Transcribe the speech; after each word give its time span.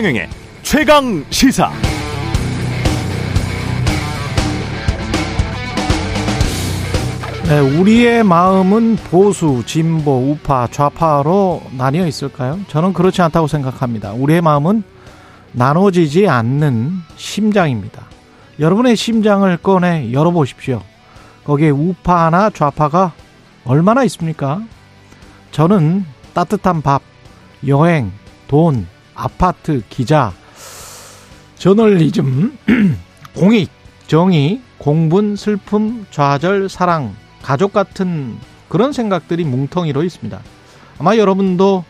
최경영의 0.00 0.28
최강 0.62 1.24
시사. 1.28 1.70
네, 7.44 7.58
우리의 7.58 8.24
마음은 8.24 8.96
보수, 9.10 9.62
진보, 9.66 10.30
우파, 10.30 10.66
좌파로 10.68 11.64
나뉘어 11.76 12.06
있을까요? 12.06 12.58
저는 12.68 12.94
그렇지 12.94 13.20
않다고 13.20 13.46
생각합니다. 13.46 14.12
우리의 14.14 14.40
마음은 14.40 14.84
나눠지지 15.52 16.26
않는 16.28 16.92
심장입니다. 17.16 18.06
여러분의 18.58 18.96
심장을 18.96 19.54
꺼내 19.58 20.12
열어보십시오. 20.12 20.80
거기에 21.44 21.68
우파나 21.68 22.48
좌파가 22.48 23.12
얼마나 23.66 24.02
있습니까? 24.04 24.62
저는 25.50 26.06
따뜻한 26.32 26.80
밥, 26.80 27.02
여행, 27.66 28.12
돈, 28.48 28.86
아파트, 29.20 29.82
기자, 29.90 30.32
저널리즘, 31.56 32.56
공익, 33.36 33.70
정의, 34.06 34.62
공분, 34.78 35.36
슬픔, 35.36 36.06
좌절, 36.10 36.70
사랑, 36.70 37.14
가족 37.42 37.74
같은 37.74 38.38
그런 38.70 38.94
생각들이 38.94 39.44
뭉텅이로 39.44 40.04
있습니다. 40.04 40.40
아마 40.98 41.16
여러분도 41.18 41.84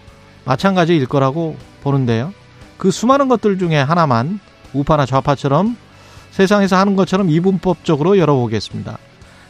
마찬가지일 0.45 1.07
거라고 1.07 1.57
보는데요. 1.85 2.33
그 2.79 2.91
수많은 2.91 3.29
것들 3.29 3.59
중에 3.59 3.77
하나만 3.77 4.41
우파나 4.73 5.07
좌파처럼 5.07 5.77
세상에서 6.33 6.77
하는 6.77 6.97
것처럼 6.97 7.31
이분법적으로 7.31 8.19
열어보겠습니다. 8.19 8.99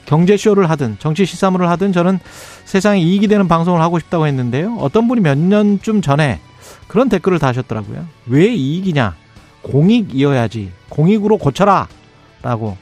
경제쇼를 0.04 0.68
하든 0.70 0.96
정치 0.98 1.24
시사물을 1.24 1.68
하든 1.70 1.92
저는 1.92 2.18
세상에 2.66 3.00
이익이 3.00 3.28
되는 3.28 3.48
방송을 3.48 3.80
하고 3.80 3.98
싶다고 3.98 4.26
했는데요. 4.26 4.76
어떤 4.80 5.08
분이 5.08 5.22
몇 5.22 5.38
년쯤 5.38 6.02
전에 6.02 6.40
그런 6.90 7.08
댓글을 7.08 7.38
다셨더라고요. 7.38 8.04
왜 8.26 8.48
이익이냐? 8.52 9.14
공익이어야지. 9.62 10.72
공익으로 10.88 11.38
고쳐라. 11.38 11.86
라고. 12.42 12.76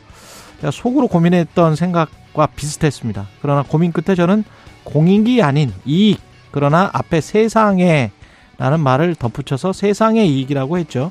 제가 0.63 0.71
속으로 0.71 1.09
고민했던 1.09 1.77
생각과 1.77 2.47
비슷했습니다. 2.47 3.27
그러나 3.43 3.63
고민 3.63 3.93
끝에 3.93 4.17
저는 4.17 4.45
공익이 4.85 5.43
아닌 5.43 5.75
이익. 5.85 6.21
그러나 6.53 6.89
앞에 6.95 7.21
세상에 7.21 8.11
라는 8.57 8.81
말을 8.81 9.15
덧붙여서 9.15 9.75
세상의 9.75 10.27
이익이라고 10.27 10.79
했죠. 10.79 11.11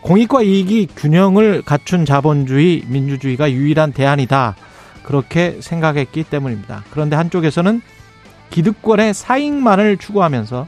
공익과 0.00 0.42
이익이 0.42 0.88
균형을 0.96 1.62
갖춘 1.62 2.04
자본주의, 2.04 2.82
민주주의가 2.88 3.52
유일한 3.52 3.92
대안이다. 3.92 4.56
그렇게 5.04 5.58
생각했기 5.60 6.24
때문입니다. 6.24 6.82
그런데 6.90 7.14
한쪽에서는 7.14 7.80
기득권의 8.50 9.14
사익만을 9.14 9.98
추구하면서 9.98 10.66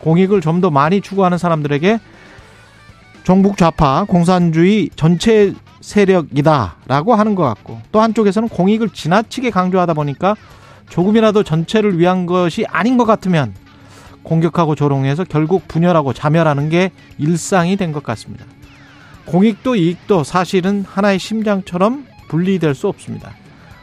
공익을 0.00 0.40
좀 0.40 0.60
더 0.60 0.70
많이 0.70 1.00
추구하는 1.00 1.38
사람들에게 1.38 2.00
종북 3.22 3.56
좌파 3.56 4.04
공산주의 4.04 4.90
전체 4.96 5.54
세력이다라고 5.80 7.14
하는 7.14 7.34
것 7.34 7.44
같고 7.44 7.80
또 7.92 8.00
한쪽에서는 8.00 8.48
공익을 8.48 8.90
지나치게 8.90 9.50
강조하다 9.50 9.94
보니까 9.94 10.34
조금이라도 10.88 11.42
전체를 11.44 11.98
위한 11.98 12.26
것이 12.26 12.64
아닌 12.68 12.96
것 12.96 13.04
같으면 13.04 13.54
공격하고 14.22 14.74
조롱해서 14.74 15.24
결국 15.24 15.68
분열하고 15.68 16.12
자멸하는 16.12 16.68
게 16.70 16.90
일상이 17.18 17.76
된 17.76 17.92
것 17.92 18.02
같습니다. 18.02 18.44
공익도 19.26 19.76
이익도 19.76 20.24
사실은 20.24 20.84
하나의 20.88 21.18
심장처럼 21.18 22.06
분리될 22.28 22.74
수 22.74 22.88
없습니다. 22.88 23.30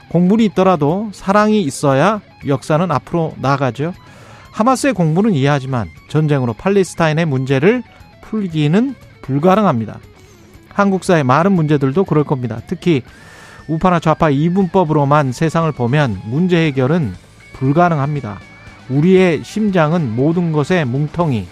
공분이 0.09 0.43
있더라도 0.45 1.09
사랑이 1.13 1.61
있어야 1.61 2.21
역사는 2.47 2.91
앞으로 2.91 3.33
나아가죠. 3.37 3.93
하마스의 4.55 4.93
공분은 4.93 5.33
이해하지만 5.33 5.89
전쟁으로 6.07 6.53
팔레스타인의 6.53 7.25
문제를 7.25 7.83
풀기는 8.21 8.95
불가능합니다. 9.21 9.99
한국사의 10.69 11.25
많은 11.25 11.51
문제들도 11.51 12.05
그럴 12.05 12.23
겁니다. 12.23 12.61
특히 12.65 13.01
우파나 13.67 13.99
좌파 13.99 14.29
이분법으로만 14.29 15.33
세상을 15.33 15.69
보면 15.73 16.21
문제 16.25 16.67
해결은 16.67 17.13
불가능합니다. 17.53 18.39
우리의 18.87 19.43
심장은 19.43 20.15
모든 20.15 20.53
것의 20.53 20.85
뭉텅이. 20.85 21.47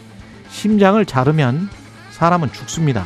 심장을 0.49 1.03
자르면 1.05 1.69
사람은 2.11 2.53
죽습니다. 2.53 3.05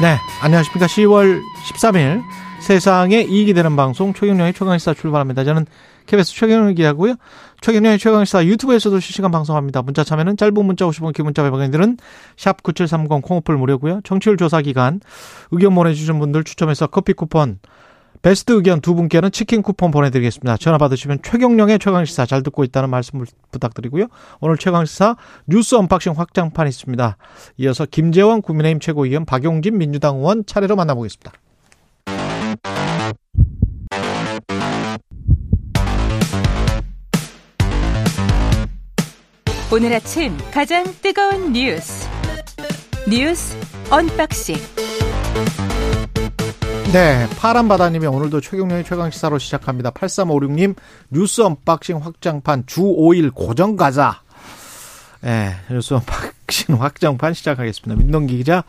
네, 0.00 0.16
안녕하십니까. 0.40 0.86
10월 0.86 1.42
13일 1.72 2.22
세상에 2.68 3.22
이익이 3.22 3.54
되는 3.54 3.76
방송 3.76 4.12
최경영의 4.12 4.52
최강시사 4.52 4.92
출발합니다. 4.92 5.42
저는 5.42 5.64
KBS 6.04 6.34
최경영 6.34 6.74
기자고요. 6.74 7.14
최경영의 7.62 7.98
최강시사 7.98 8.44
유튜브에서도 8.44 9.00
실시간 9.00 9.30
방송합니다. 9.30 9.80
문자 9.80 10.04
참여는 10.04 10.36
짧은 10.36 10.66
문자 10.66 10.84
50원, 10.84 11.14
긴 11.14 11.24
문자 11.24 11.42
100원들은 11.42 11.96
샵 12.36 12.62
9730 12.62 13.22
콩오플 13.22 13.56
무료고요. 13.56 14.02
청취율 14.04 14.36
조사 14.36 14.60
기간 14.60 15.00
의견 15.50 15.74
보내주신 15.74 16.18
분들 16.18 16.44
추첨해서 16.44 16.88
커피 16.88 17.14
쿠폰 17.14 17.58
베스트 18.20 18.52
의견 18.52 18.82
두 18.82 18.94
분께는 18.94 19.32
치킨 19.32 19.62
쿠폰 19.62 19.90
보내드리겠습니다. 19.90 20.58
전화 20.58 20.76
받으시면 20.76 21.20
최경영의 21.22 21.78
최강시사 21.78 22.26
잘 22.26 22.42
듣고 22.42 22.64
있다는 22.64 22.90
말씀 22.90 23.24
부탁드리고요. 23.50 24.08
오늘 24.40 24.58
최강시사 24.58 25.16
뉴스 25.46 25.74
unboxing 25.74 26.12
확장판 26.18 26.68
있습니다. 26.68 27.16
이어서 27.60 27.86
김재원 27.86 28.42
국민의힘 28.42 28.80
최고위원 28.80 29.24
박용진 29.24 29.78
민주당 29.78 30.16
의원 30.16 30.44
차례로 30.44 30.76
만나보겠습니다. 30.76 31.32
오늘 39.70 39.92
아침 39.92 40.34
가장 40.50 40.82
뜨거운 41.02 41.52
뉴스 41.52 42.08
뉴스 43.08 43.54
unboxing 43.90 44.56
네, 46.92 47.26
파란바다님이 47.38 48.06
오늘도 48.06 48.40
최경영의 48.40 48.82
최강시사로 48.84 49.38
시작합니다. 49.38 49.90
8356님, 49.90 50.74
뉴스 51.10 51.42
unboxing 51.42 51.98
확장판 51.98 52.64
주 52.64 52.80
5일 52.80 53.34
고정 53.34 53.76
가자. 53.76 54.22
네, 55.20 55.50
뉴스 55.70 55.92
unboxing 55.92 56.80
확장판 56.80 57.34
시작하겠습니다. 57.34 57.94
민동기 58.02 58.38
기자, 58.38 58.64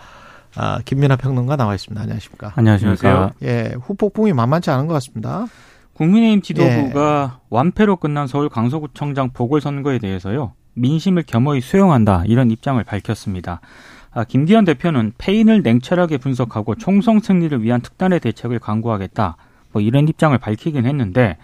아, 0.57 0.81
김민아 0.83 1.15
평론가 1.15 1.55
나와 1.55 1.75
있습니다. 1.75 2.01
안녕하십니까. 2.01 2.51
안녕하십니까. 2.57 3.31
예, 3.43 3.73
후폭풍이 3.81 4.33
만만치 4.33 4.69
않은 4.69 4.87
것 4.87 4.95
같습니다. 4.95 5.45
국민의힘 5.93 6.41
지도부가 6.41 7.37
예. 7.37 7.39
완패로 7.49 7.95
끝난 7.97 8.27
서울 8.27 8.49
강서구청장 8.49 9.29
보궐선거에 9.31 9.99
대해서요, 9.99 10.51
민심을 10.79 11.23
겸허히 11.27 11.61
수용한다, 11.61 12.23
이런 12.25 12.51
입장을 12.51 12.83
밝혔습니다. 12.83 13.61
아, 14.11 14.23
김기현 14.23 14.65
대표는 14.65 15.13
패인을 15.17 15.61
냉철하게 15.61 16.17
분석하고 16.17 16.75
총선 16.75 17.19
승리를 17.19 17.61
위한 17.61 17.81
특단의 17.81 18.19
대책을 18.19 18.59
강구하겠다. 18.59 19.37
뭐 19.71 19.81
이런 19.81 20.07
입장을 20.07 20.35
밝히긴 20.37 20.85
했는데 20.85 21.37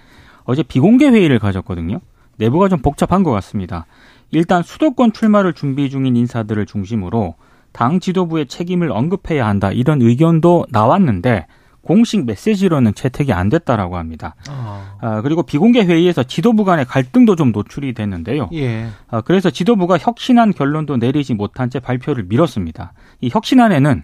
어제 0.46 0.64
비공개 0.64 1.08
회의를 1.08 1.40
가졌거든요. 1.40 2.02
내부가 2.38 2.68
좀 2.68 2.80
복잡한 2.80 3.24
것 3.24 3.32
같습니다. 3.32 3.86
일단 4.32 4.64
수도권 4.64 5.14
출마를 5.14 5.54
준비 5.54 5.90
중인 5.90 6.16
인사들을 6.16 6.66
중심으로 6.66 7.36
당 7.72 8.00
지도부의 8.00 8.48
책임을 8.48 8.92
언급해야 8.92 9.46
한다 9.46 9.72
이런 9.72 10.02
의견도 10.02 10.66
나왔는데 10.70 11.46
공식 11.86 12.26
메시지로는 12.26 12.96
채택이 12.96 13.32
안 13.32 13.48
됐다라고 13.50 13.96
합니다. 13.98 14.36
어. 14.50 14.98
아, 15.00 15.22
그리고 15.22 15.44
비공개 15.44 15.86
회의에서 15.86 16.24
지도부 16.24 16.66
간의 16.66 16.86
갈등도 16.86 17.36
좀 17.36 17.52
노출이 17.52 17.94
됐는데요. 17.94 18.50
예. 18.54 18.88
아, 19.08 19.22
그래서 19.22 19.52
지도부가 19.52 20.00
혁신안 20.00 20.52
결론도 20.52 20.98
내리지 20.98 21.36
못한 21.36 21.70
채 21.70 21.80
발표를 21.80 22.26
미뤘습니다. 22.28 22.94
이 23.22 23.30
혁신안에는 23.32 24.04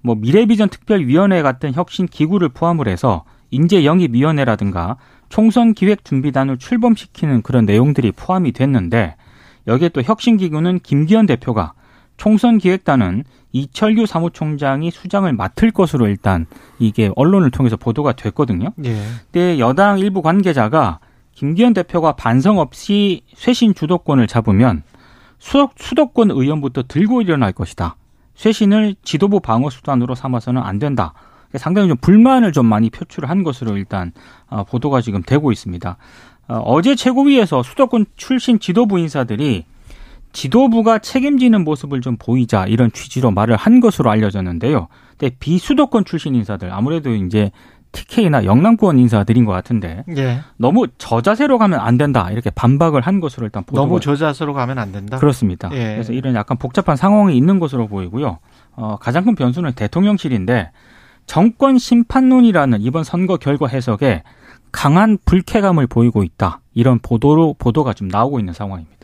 뭐 0.00 0.14
미래비전 0.14 0.70
특별위원회 0.70 1.42
같은 1.42 1.74
혁신 1.74 2.06
기구를 2.06 2.48
포함을 2.48 2.88
해서 2.88 3.24
인재 3.50 3.84
영입 3.84 4.14
위원회라든가 4.14 4.96
총선 5.28 5.74
기획 5.74 6.04
준비단을 6.04 6.56
출범시키는 6.56 7.42
그런 7.42 7.66
내용들이 7.66 8.12
포함이 8.12 8.52
됐는데 8.52 9.16
여기에 9.66 9.90
또 9.90 10.00
혁신 10.00 10.38
기구는 10.38 10.80
김기현 10.80 11.26
대표가 11.26 11.74
총선 12.18 12.58
기획단은 12.58 13.24
이철규 13.52 14.04
사무총장이 14.04 14.90
수장을 14.90 15.32
맡을 15.32 15.70
것으로 15.70 16.06
일단 16.08 16.44
이게 16.78 17.10
언론을 17.16 17.50
통해서 17.50 17.76
보도가 17.76 18.12
됐거든요. 18.12 18.72
예. 18.84 19.00
근데 19.32 19.58
여당 19.58 19.98
일부 19.98 20.20
관계자가 20.20 20.98
김기현 21.32 21.72
대표가 21.72 22.12
반성 22.12 22.58
없이 22.58 23.22
쇄신 23.34 23.74
주도권을 23.74 24.26
잡으면 24.26 24.82
수도, 25.38 25.70
수도권 25.76 26.32
의원부터 26.32 26.82
들고 26.88 27.22
일어날 27.22 27.52
것이다. 27.52 27.96
쇄신을 28.34 28.96
지도부 29.02 29.40
방어 29.40 29.70
수단으로 29.70 30.14
삼아서는 30.14 30.60
안 30.60 30.78
된다. 30.78 31.14
상당히 31.54 31.88
좀 31.88 31.96
불만을 31.96 32.52
좀 32.52 32.66
많이 32.66 32.90
표출한 32.90 33.42
것으로 33.42 33.76
일단 33.76 34.12
어, 34.48 34.64
보도가 34.64 35.00
지금 35.00 35.22
되고 35.22 35.50
있습니다. 35.50 35.96
어, 36.48 36.54
어제 36.66 36.94
최고위에서 36.94 37.62
수도권 37.62 38.06
출신 38.16 38.58
지도부 38.58 38.98
인사들이 38.98 39.64
지도부가 40.32 40.98
책임지는 40.98 41.64
모습을 41.64 42.00
좀 42.00 42.16
보이자 42.18 42.66
이런 42.66 42.92
취지로 42.92 43.30
말을 43.30 43.56
한 43.56 43.80
것으로 43.80 44.10
알려졌는데요. 44.10 44.88
근데 45.16 45.34
비수도권 45.38 46.04
출신 46.04 46.34
인사들 46.34 46.72
아무래도 46.72 47.14
이제 47.14 47.50
TK나 47.92 48.44
영남권 48.44 48.98
인사들인 48.98 49.44
것 49.44 49.52
같은데 49.52 50.04
예. 50.16 50.40
너무 50.56 50.86
저자세로 50.98 51.58
가면 51.58 51.80
안 51.80 51.96
된다 51.96 52.30
이렇게 52.30 52.50
반박을 52.50 53.00
한 53.00 53.20
것으로 53.20 53.46
일단 53.46 53.64
보도가 53.64 53.86
너무 53.86 54.00
저자세로 54.00 54.52
가면 54.52 54.78
안 54.78 54.92
된다. 54.92 55.16
그렇습니다. 55.18 55.70
예. 55.72 55.94
그래서 55.94 56.12
이런 56.12 56.34
약간 56.34 56.58
복잡한 56.58 56.96
상황이 56.96 57.36
있는 57.36 57.58
것으로 57.58 57.86
보이고요. 57.88 58.38
어, 58.76 58.96
가장 59.00 59.24
큰 59.24 59.34
변수는 59.34 59.72
대통령실인데 59.72 60.70
정권 61.26 61.78
심판론이라는 61.78 62.80
이번 62.82 63.04
선거 63.04 63.36
결과 63.36 63.66
해석에 63.66 64.22
강한 64.70 65.18
불쾌감을 65.24 65.86
보이고 65.86 66.22
있다. 66.22 66.60
이런 66.74 66.98
보도로 66.98 67.54
보도가 67.58 67.94
좀 67.94 68.08
나오고 68.08 68.38
있는 68.38 68.52
상황입니다. 68.52 68.97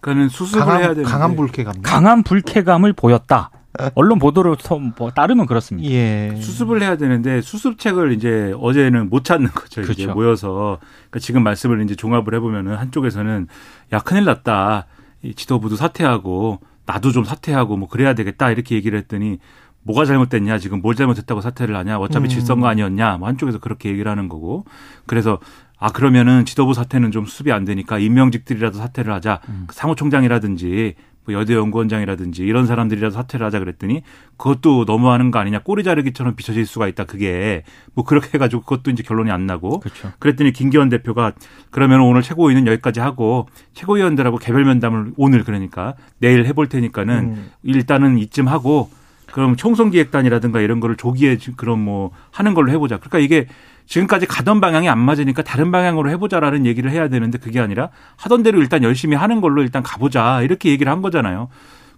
그러니까는 0.00 0.28
수습을 0.28 0.60
강한, 0.60 0.80
해야 0.80 0.88
되는데 0.88 1.10
강한 1.10 1.36
불쾌감. 1.36 1.74
강한 1.82 2.22
불쾌감을 2.22 2.92
보였다. 2.92 3.50
언론 3.94 4.18
보도를 4.18 4.56
뭐 4.96 5.10
따르면 5.10 5.46
그렇습니다. 5.46 5.88
예. 5.90 6.34
수습을 6.40 6.82
해야 6.82 6.96
되는데 6.96 7.40
수습책을 7.40 8.12
이제 8.12 8.52
어제는 8.58 9.08
못 9.08 9.24
찾는 9.24 9.50
거죠. 9.50 9.82
이제 9.82 9.94
그렇죠. 9.94 10.14
모여서 10.14 10.78
그러니까 11.10 11.20
지금 11.20 11.44
말씀을 11.44 11.82
이제 11.82 11.94
종합을 11.94 12.34
해보면은 12.34 12.74
한쪽에서는 12.76 13.46
야 13.92 13.98
큰일 14.00 14.24
났다. 14.24 14.86
이 15.22 15.34
지도부도 15.34 15.76
사퇴하고 15.76 16.60
나도 16.86 17.12
좀 17.12 17.24
사퇴하고 17.24 17.76
뭐 17.76 17.88
그래야 17.88 18.14
되겠다 18.14 18.50
이렇게 18.50 18.74
얘기를 18.74 18.98
했더니 18.98 19.38
뭐가 19.82 20.04
잘못됐냐 20.04 20.58
지금 20.58 20.80
뭘 20.80 20.94
잘못했다고 20.94 21.40
사퇴를 21.40 21.76
하냐 21.76 21.98
어차피 21.98 22.26
음. 22.26 22.28
질선거 22.28 22.66
아니었냐 22.66 23.18
뭐 23.18 23.28
한쪽에서 23.28 23.58
그렇게 23.58 23.90
얘기를 23.90 24.10
하는 24.10 24.28
거고 24.28 24.64
그래서 25.06 25.38
아 25.78 25.90
그러면은 25.90 26.44
지도부 26.44 26.74
사퇴는 26.74 27.10
좀 27.12 27.24
수습이 27.26 27.52
안 27.52 27.64
되니까 27.64 27.98
임명직들이라도 27.98 28.78
사퇴를 28.78 29.12
하자 29.12 29.40
음. 29.48 29.66
사무총장이라든지 29.70 30.94
뭐 31.24 31.34
여대 31.34 31.54
연구원장이라든지 31.54 32.42
이런 32.42 32.66
사람들이라도 32.66 33.14
사퇴를 33.14 33.44
하자 33.46 33.58
그랬더니 33.58 34.02
그것도 34.38 34.84
너무하는 34.86 35.30
거 35.30 35.38
아니냐 35.38 35.60
꼬리 35.60 35.84
자르기처럼 35.84 36.34
비춰질 36.36 36.64
수가 36.66 36.88
있다 36.88 37.04
그게 37.04 37.64
뭐 37.94 38.04
그렇게 38.04 38.30
해가지고 38.34 38.62
그것도 38.62 38.90
이제 38.90 39.02
결론이 39.02 39.30
안 39.30 39.46
나고 39.46 39.80
그렇죠. 39.80 40.10
그랬더니 40.18 40.52
김기현 40.52 40.88
대표가 40.88 41.32
그러면 41.70 42.00
오늘 42.00 42.22
최고위는 42.22 42.66
여기까지 42.66 43.00
하고 43.00 43.46
최고위원들하고 43.74 44.38
개별 44.38 44.64
면담을 44.64 45.12
오늘 45.16 45.44
그러니까 45.44 45.94
내일 46.18 46.46
해볼 46.46 46.68
테니까는 46.68 47.14
음. 47.18 47.50
일단은 47.62 48.18
이쯤 48.18 48.48
하고 48.48 48.90
그럼 49.26 49.54
총선기획단이라든가 49.56 50.60
이런 50.62 50.80
거를 50.80 50.96
조기에 50.96 51.36
지- 51.36 51.52
그럼 51.52 51.80
뭐 51.84 52.10
하는 52.30 52.54
걸로 52.54 52.72
해보자. 52.72 52.96
그러니까 52.96 53.18
이게 53.18 53.46
지금까지 53.88 54.26
가던 54.26 54.60
방향이 54.60 54.88
안 54.88 54.98
맞으니까 54.98 55.42
다른 55.42 55.72
방향으로 55.72 56.10
해보자라는 56.10 56.66
얘기를 56.66 56.90
해야 56.90 57.08
되는데 57.08 57.38
그게 57.38 57.58
아니라 57.58 57.88
하던 58.16 58.42
대로 58.42 58.60
일단 58.60 58.82
열심히 58.82 59.16
하는 59.16 59.40
걸로 59.40 59.62
일단 59.62 59.82
가보자 59.82 60.42
이렇게 60.42 60.70
얘기를 60.70 60.92
한 60.92 61.00
거잖아요. 61.02 61.48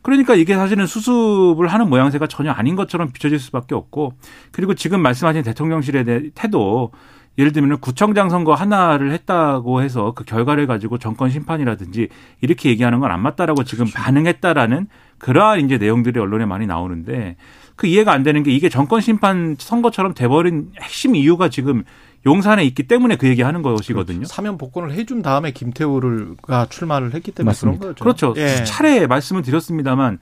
그러니까 0.02 0.34
이게 0.34 0.54
사실은 0.54 0.86
수습을 0.86 1.66
하는 1.68 1.90
모양새가 1.90 2.26
전혀 2.26 2.52
아닌 2.52 2.74
것처럼 2.76 3.10
비춰질 3.12 3.38
수밖에 3.38 3.74
없고 3.74 4.14
그리고 4.50 4.74
지금 4.74 5.02
말씀하신 5.02 5.42
대통령실의 5.42 6.04
대- 6.04 6.30
태도 6.34 6.92
예를 7.38 7.52
들면 7.52 7.78
구청장 7.80 8.28
선거 8.30 8.54
하나를 8.54 9.12
했다고 9.12 9.82
해서 9.82 10.12
그 10.14 10.24
결과를 10.24 10.66
가지고 10.66 10.98
정권 10.98 11.28
심판이라든지 11.30 12.08
이렇게 12.40 12.70
얘기하는 12.70 12.98
건 13.00 13.10
안 13.10 13.20
맞다라고 13.20 13.64
지금 13.64 13.86
반응했다라는 13.92 14.86
그러한 15.18 15.60
이제 15.66 15.76
내용들이 15.76 16.18
언론에 16.18 16.46
많이 16.46 16.66
나오는데 16.66 17.36
그 17.80 17.86
이해가 17.86 18.12
안 18.12 18.22
되는 18.22 18.42
게 18.42 18.52
이게 18.52 18.68
정권 18.68 19.00
심판 19.00 19.56
선거처럼 19.58 20.12
돼버린 20.12 20.70
핵심 20.82 21.16
이유가 21.16 21.48
지금 21.48 21.82
용산에 22.26 22.62
있기 22.64 22.82
때문에 22.82 23.16
그 23.16 23.26
얘기하는 23.26 23.62
것이거든요. 23.62 24.26
사면 24.26 24.58
복권을 24.58 24.92
해준 24.92 25.22
다음에 25.22 25.50
김태우가 25.52 26.66
출마를 26.68 27.14
했기 27.14 27.32
때문에 27.32 27.48
맞습니다. 27.48 27.78
그런 27.80 27.94
거죠. 27.94 28.34
그렇죠. 28.34 28.34
예. 28.36 28.64
차례 28.64 29.06
말씀을 29.06 29.40
드렸습니다만 29.40 30.18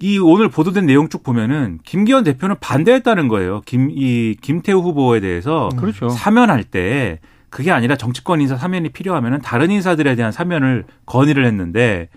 이 0.00 0.18
오늘 0.18 0.48
보도된 0.48 0.86
내용 0.86 1.08
쭉 1.08 1.22
보면은 1.22 1.78
김기현 1.84 2.24
대표는 2.24 2.56
반대했다는 2.60 3.28
거예요. 3.28 3.60
김 3.64 3.90
이 3.92 4.34
김태우 4.40 4.80
후보에 4.80 5.20
대해서 5.20 5.68
음. 5.74 5.76
그렇죠. 5.76 6.08
사면할 6.08 6.64
때 6.64 7.20
그게 7.50 7.70
아니라 7.70 7.94
정치권 7.94 8.40
인사 8.40 8.56
사면이 8.56 8.88
필요하면은 8.88 9.42
다른 9.42 9.70
인사들에 9.70 10.16
대한 10.16 10.32
사면을 10.32 10.86
건의를 11.06 11.46
했는데 11.46 12.08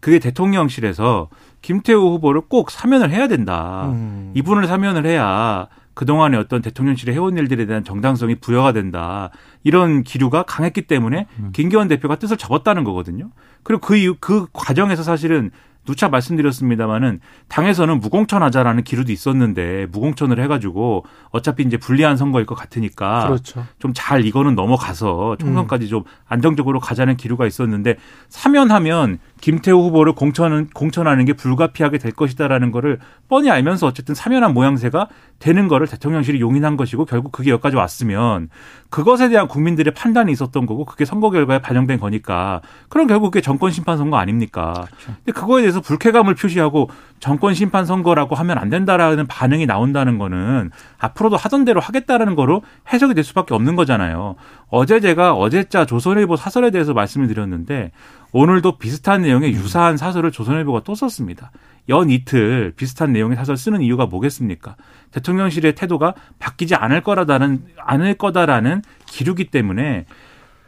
그게 0.00 0.18
대통령실에서 0.18 1.28
김태우 1.66 2.12
후보를 2.12 2.42
꼭 2.42 2.70
사면을 2.70 3.10
해야 3.10 3.26
된다. 3.26 3.88
음. 3.88 4.30
이분을 4.36 4.68
사면을 4.68 5.04
해야 5.04 5.66
그동안의 5.94 6.38
어떤 6.38 6.62
대통령실의 6.62 7.12
해온 7.12 7.36
일들에 7.36 7.66
대한 7.66 7.82
정당성이 7.82 8.36
부여가 8.36 8.70
된다. 8.70 9.30
이런 9.64 10.04
기류가 10.04 10.44
강했기 10.44 10.82
때문에 10.82 11.26
음. 11.40 11.50
김기현 11.52 11.88
대표가 11.88 12.20
뜻을 12.20 12.36
접었다는 12.36 12.84
거거든요. 12.84 13.30
그리고 13.64 13.80
그 13.80 13.96
이후, 13.96 14.14
그 14.20 14.46
과정에서 14.52 15.02
사실은 15.02 15.50
누차 15.86 16.08
말씀드렸습니다마는 16.08 17.20
당에서는 17.48 18.00
무공천하자라는 18.00 18.82
기류도 18.82 19.12
있었는데 19.12 19.86
무공천을 19.90 20.40
해가지고 20.42 21.04
어차피 21.30 21.62
이제 21.62 21.76
불리한 21.78 22.16
선거일 22.16 22.44
것 22.44 22.54
같으니까 22.54 23.28
그렇죠. 23.28 23.64
좀잘 23.78 24.26
이거는 24.26 24.54
넘어가서 24.54 25.36
총선까지 25.38 25.88
좀 25.88 26.02
안정적으로 26.26 26.80
가자는 26.80 27.16
기류가 27.16 27.46
있었는데 27.46 27.96
사면하면 28.28 29.18
김태우 29.40 29.82
후보를 29.82 30.14
공천 30.14 30.68
공천하는 30.68 31.24
게 31.24 31.34
불가피하게 31.34 31.98
될 31.98 32.12
것이다라는 32.12 32.72
거를 32.72 32.98
뻔히 33.28 33.50
알면서 33.50 33.86
어쨌든 33.86 34.14
사면한 34.14 34.54
모양새가 34.54 35.08
되는 35.38 35.68
거를 35.68 35.86
대통령실이 35.86 36.40
용인한 36.40 36.76
것이고 36.76 37.04
결국 37.04 37.32
그게 37.32 37.50
여기까지 37.50 37.76
왔으면 37.76 38.48
그것에 38.88 39.28
대한 39.28 39.46
국민들의 39.46 39.92
판단이 39.92 40.32
있었던 40.32 40.64
거고 40.64 40.84
그게 40.84 41.04
선거 41.04 41.30
결과에 41.30 41.58
반영된 41.58 42.00
거니까 42.00 42.62
그럼 42.88 43.06
결국 43.06 43.30
그게 43.30 43.42
정권 43.42 43.70
심판 43.70 43.98
선거 43.98 44.16
아닙니까? 44.16 44.86
근데 45.04 45.32
그거에 45.32 45.62
대해서 45.62 45.80
불쾌감을 45.80 46.34
표시하고 46.34 46.88
정권 47.20 47.52
심판 47.54 47.84
선거라고 47.84 48.34
하면 48.36 48.58
안 48.58 48.70
된다라는 48.70 49.26
반응이 49.26 49.66
나온다는 49.66 50.18
거는 50.18 50.70
앞으로도 50.98 51.36
하던 51.36 51.64
대로 51.64 51.80
하겠다라는 51.80 52.36
거로 52.36 52.62
해석이 52.92 53.14
될 53.14 53.24
수밖에 53.24 53.54
없는 53.54 53.76
거잖아요. 53.76 54.36
어제 54.68 55.00
제가 55.00 55.34
어제자 55.34 55.84
조선일보 55.84 56.36
사설에 56.36 56.70
대해서 56.70 56.94
말씀을 56.94 57.28
드렸는데 57.28 57.92
오늘도 58.36 58.76
비슷한 58.76 59.22
내용의 59.22 59.52
유사한 59.52 59.96
사설을 59.96 60.30
조선일보가 60.30 60.82
또 60.84 60.94
썼습니다. 60.94 61.52
연 61.88 62.10
이틀 62.10 62.74
비슷한 62.76 63.10
내용의 63.14 63.34
사설 63.34 63.56
쓰는 63.56 63.80
이유가 63.80 64.04
뭐겠습니까? 64.04 64.76
대통령실의 65.12 65.74
태도가 65.74 66.12
바뀌지 66.38 66.74
않을 66.74 67.00
거라다는 67.00 67.64
않을 67.78 68.12
거다라는 68.18 68.82
기류기 69.06 69.46
때문에 69.46 70.04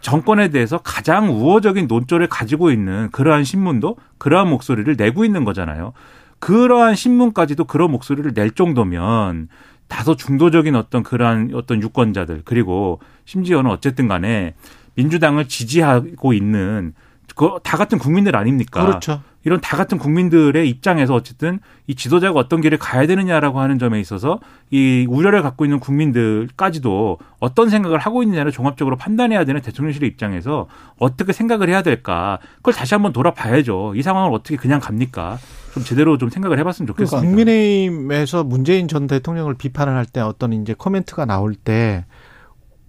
정권에 0.01 0.49
대해서 0.49 0.79
가장 0.79 1.29
우호적인 1.29 1.89
논조를 1.89 2.29
가지고 2.29 2.71
있는 2.71 3.11
그러한 3.11 3.45
신문도 3.45 3.99
그러한 4.17 4.49
목소리를 4.49 4.97
내고 4.97 5.27
있는 5.27 5.45
거잖아요. 5.45 5.93
그러한 6.39 6.95
신문까지도 6.95 7.65
그런 7.65 7.91
목소리를 7.91 8.33
낼 8.33 8.53
정도면 8.53 9.49
다소 9.89 10.17
중도적인 10.17 10.75
어떤 10.75 11.03
그러한 11.03 11.51
어떤 11.53 11.83
유권자들 11.83 12.43
그리고 12.47 13.01
심지어는 13.27 13.71
어쨌든 13.71 14.09
간에 14.09 14.55
민주당을 14.95 15.49
지지하고 15.49 16.33
있는 16.33 16.95
그 17.39 17.59
다 17.63 17.77
같은 17.79 17.99
국민들 17.99 18.35
아닙니까? 18.37 18.85
그렇죠. 18.85 19.23
이런 19.45 19.61
다 19.61 19.77
같은 19.77 19.97
국민들의 19.99 20.69
입장에서 20.69 21.15
어쨌든 21.15 21.61
이 21.87 21.95
지도자가 21.95 22.39
어떤 22.39 22.61
길을 22.61 22.77
가야 22.79 23.07
되느냐라고 23.07 23.61
하는 23.61 23.79
점에 23.79 23.99
있어서 24.01 24.41
이 24.71 25.07
우려를 25.09 25.43
갖고 25.43 25.65
있는 25.65 25.79
국민들까지도 25.81 27.19
어떤 27.39 27.71
생각을 27.71 27.99
하고 27.99 28.23
있느냐를 28.23 28.53
종합적으로 28.53 28.97
판단해야 28.97 29.45
되는 29.45 29.61
대통령실의 29.63 30.09
입장에서 30.09 30.67
어떻게 30.99 31.33
생각을 31.33 31.69
해야 31.69 31.83
될까 31.83 32.39
그걸 32.57 32.75
다시 32.75 32.95
한번 32.95 33.13
돌아봐야죠. 33.13 33.95
이 33.95 34.03
상황을 34.03 34.33
어떻게 34.35 34.57
그냥 34.57 34.81
갑니까? 34.81 35.39
좀 35.75 35.85
제대로 35.85 36.19
좀 36.19 36.29
생각을 36.31 36.59
해봤으면 36.59 36.87
좋겠습니다. 36.89 37.21
그러니까 37.21 37.37
국민의힘에서 37.37 38.45
문재인 38.45 38.89
전 38.89 39.07
대통령을 39.07 39.55
비판을 39.55 39.95
할 39.95 40.07
때 40.07 40.21
어떤 40.21 40.53
이제 40.55 40.75
코멘트가 40.77 41.27
나올 41.27 41.55
때 41.55 42.05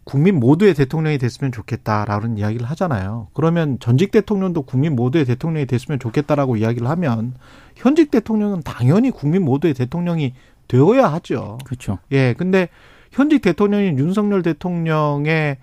국민 0.09 0.39
모두의 0.39 0.73
대통령이 0.73 1.19
됐으면 1.19 1.51
좋겠다라는 1.51 2.39
이야기를 2.39 2.67
하잖아요. 2.71 3.27
그러면 3.35 3.77
전직 3.79 4.09
대통령도 4.09 4.63
국민 4.63 4.95
모두의 4.95 5.23
대통령이 5.23 5.67
됐으면 5.67 5.99
좋겠다라고 5.99 6.57
이야기를 6.57 6.89
하면 6.89 7.35
현직 7.75 8.09
대통령은 8.09 8.63
당연히 8.63 9.11
국민 9.11 9.45
모두의 9.45 9.75
대통령이 9.75 10.33
되어야 10.67 11.13
하죠. 11.13 11.59
그렇죠. 11.63 11.99
예, 12.11 12.33
근데 12.33 12.69
현직 13.11 13.43
대통령인 13.43 13.99
윤석열 13.99 14.41
대통령의 14.41 15.57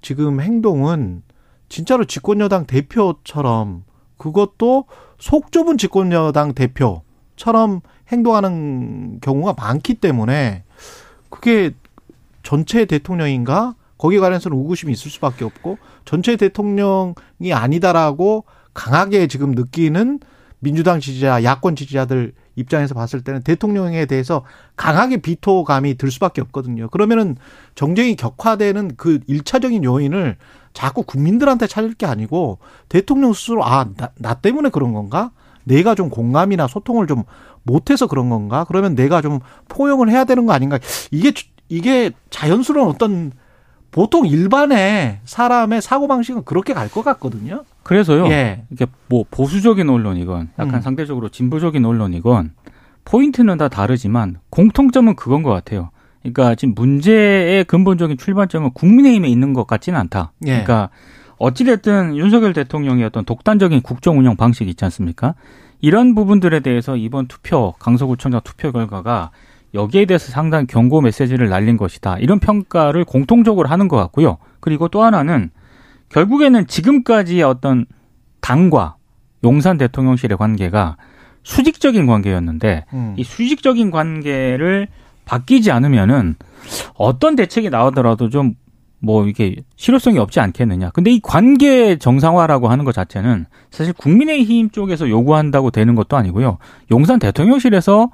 지금 0.00 0.40
행동은 0.40 1.22
진짜로 1.68 2.04
집권여당 2.04 2.66
대표처럼 2.66 3.84
그것도 4.16 4.86
속 5.20 5.52
좁은 5.52 5.78
집권여당 5.78 6.54
대표처럼 6.54 7.82
행동하는 8.08 9.20
경우가 9.20 9.54
많기 9.56 9.94
때문에 9.94 10.64
그게 11.30 11.70
전체 12.42 12.84
대통령인가? 12.84 13.76
거기에 14.02 14.18
관해서는 14.18 14.58
의구심이 14.58 14.92
있을 14.92 15.12
수밖에 15.12 15.44
없고 15.44 15.78
전체 16.04 16.34
대통령이 16.34 17.52
아니다라고 17.52 18.44
강하게 18.74 19.28
지금 19.28 19.52
느끼는 19.52 20.18
민주당 20.58 20.98
지지자, 20.98 21.44
야권 21.44 21.76
지지자들 21.76 22.32
입장에서 22.56 22.94
봤을 22.94 23.22
때는 23.22 23.42
대통령에 23.42 24.06
대해서 24.06 24.44
강하게 24.74 25.18
비토감이 25.18 25.94
들 25.98 26.10
수밖에 26.10 26.40
없거든요. 26.40 26.88
그러면은 26.88 27.36
정쟁이 27.76 28.16
격화되는 28.16 28.96
그 28.96 29.20
일차적인 29.28 29.84
요인을 29.84 30.36
자꾸 30.72 31.04
국민들한테 31.04 31.68
찾을 31.68 31.94
게 31.94 32.04
아니고 32.04 32.58
대통령 32.88 33.32
스스로 33.32 33.64
아, 33.64 33.86
나, 33.96 34.10
나 34.16 34.34
때문에 34.34 34.70
그런 34.70 34.92
건가? 34.94 35.30
내가 35.62 35.94
좀 35.94 36.10
공감이나 36.10 36.66
소통을 36.66 37.06
좀 37.06 37.22
못해서 37.62 38.08
그런 38.08 38.30
건가? 38.30 38.64
그러면 38.66 38.96
내가 38.96 39.22
좀 39.22 39.38
포용을 39.68 40.10
해야 40.10 40.24
되는 40.24 40.44
거 40.44 40.52
아닌가? 40.52 40.80
이게 41.12 41.32
이게 41.68 42.10
자연스러운 42.30 42.88
어떤 42.88 43.32
보통 43.92 44.26
일반의 44.26 45.20
사람의 45.24 45.82
사고 45.82 46.08
방식은 46.08 46.44
그렇게 46.44 46.74
갈 46.74 46.88
것 46.88 47.04
같거든요. 47.04 47.64
그래서요. 47.84 48.26
예. 48.28 48.64
이게 48.70 48.86
뭐 49.08 49.24
보수적인 49.30 49.88
언론이건 49.88 50.50
약간 50.58 50.74
음. 50.76 50.80
상대적으로 50.80 51.28
진보적인 51.28 51.84
언론이건 51.84 52.52
포인트는 53.04 53.58
다 53.58 53.68
다르지만 53.68 54.38
공통점은 54.50 55.14
그건 55.16 55.42
것 55.42 55.50
같아요. 55.50 55.90
그러니까 56.22 56.54
지금 56.54 56.74
문제의 56.74 57.64
근본적인 57.64 58.16
출발점은 58.16 58.70
국민의힘에 58.72 59.28
있는 59.28 59.52
것 59.54 59.66
같지는 59.66 59.98
않다. 60.00 60.32
예. 60.46 60.50
그러니까 60.50 60.88
어찌됐든 61.38 62.16
윤석열 62.16 62.52
대통령의 62.52 63.04
어떤 63.04 63.24
독단적인 63.24 63.82
국정 63.82 64.18
운영 64.18 64.36
방식이 64.36 64.70
있지 64.70 64.84
않습니까? 64.84 65.34
이런 65.80 66.14
부분들에 66.14 66.60
대해서 66.60 66.96
이번 66.96 67.26
투표, 67.26 67.72
강서구청장 67.78 68.40
투표 68.44 68.70
결과가 68.70 69.30
여기에 69.74 70.04
대해서 70.04 70.30
상당히 70.30 70.66
경고 70.66 71.00
메시지를 71.00 71.48
날린 71.48 71.76
것이다. 71.76 72.18
이런 72.18 72.38
평가를 72.38 73.04
공통적으로 73.04 73.68
하는 73.68 73.88
것 73.88 73.96
같고요. 73.96 74.38
그리고 74.60 74.88
또 74.88 75.02
하나는 75.02 75.50
결국에는 76.10 76.66
지금까지의 76.66 77.42
어떤 77.42 77.86
당과 78.40 78.96
용산 79.44 79.78
대통령실의 79.78 80.36
관계가 80.36 80.96
수직적인 81.42 82.06
관계였는데 82.06 82.84
음. 82.92 83.14
이 83.16 83.24
수직적인 83.24 83.90
관계를 83.90 84.88
바뀌지 85.24 85.70
않으면은 85.70 86.36
어떤 86.94 87.34
대책이 87.36 87.70
나오더라도 87.70 88.28
좀 88.28 88.54
뭐 89.02 89.26
이게 89.26 89.56
실효성이 89.74 90.18
없지 90.18 90.38
않겠느냐. 90.38 90.90
근데 90.90 91.10
이 91.10 91.20
관계 91.20 91.96
정상화라고 91.96 92.68
하는 92.68 92.84
것 92.84 92.94
자체는 92.94 93.46
사실 93.70 93.92
국민의힘 93.92 94.70
쪽에서 94.70 95.10
요구한다고 95.10 95.72
되는 95.72 95.96
것도 95.96 96.16
아니고요. 96.16 96.58
용산 96.92 97.18
대통령실에서 97.18 98.10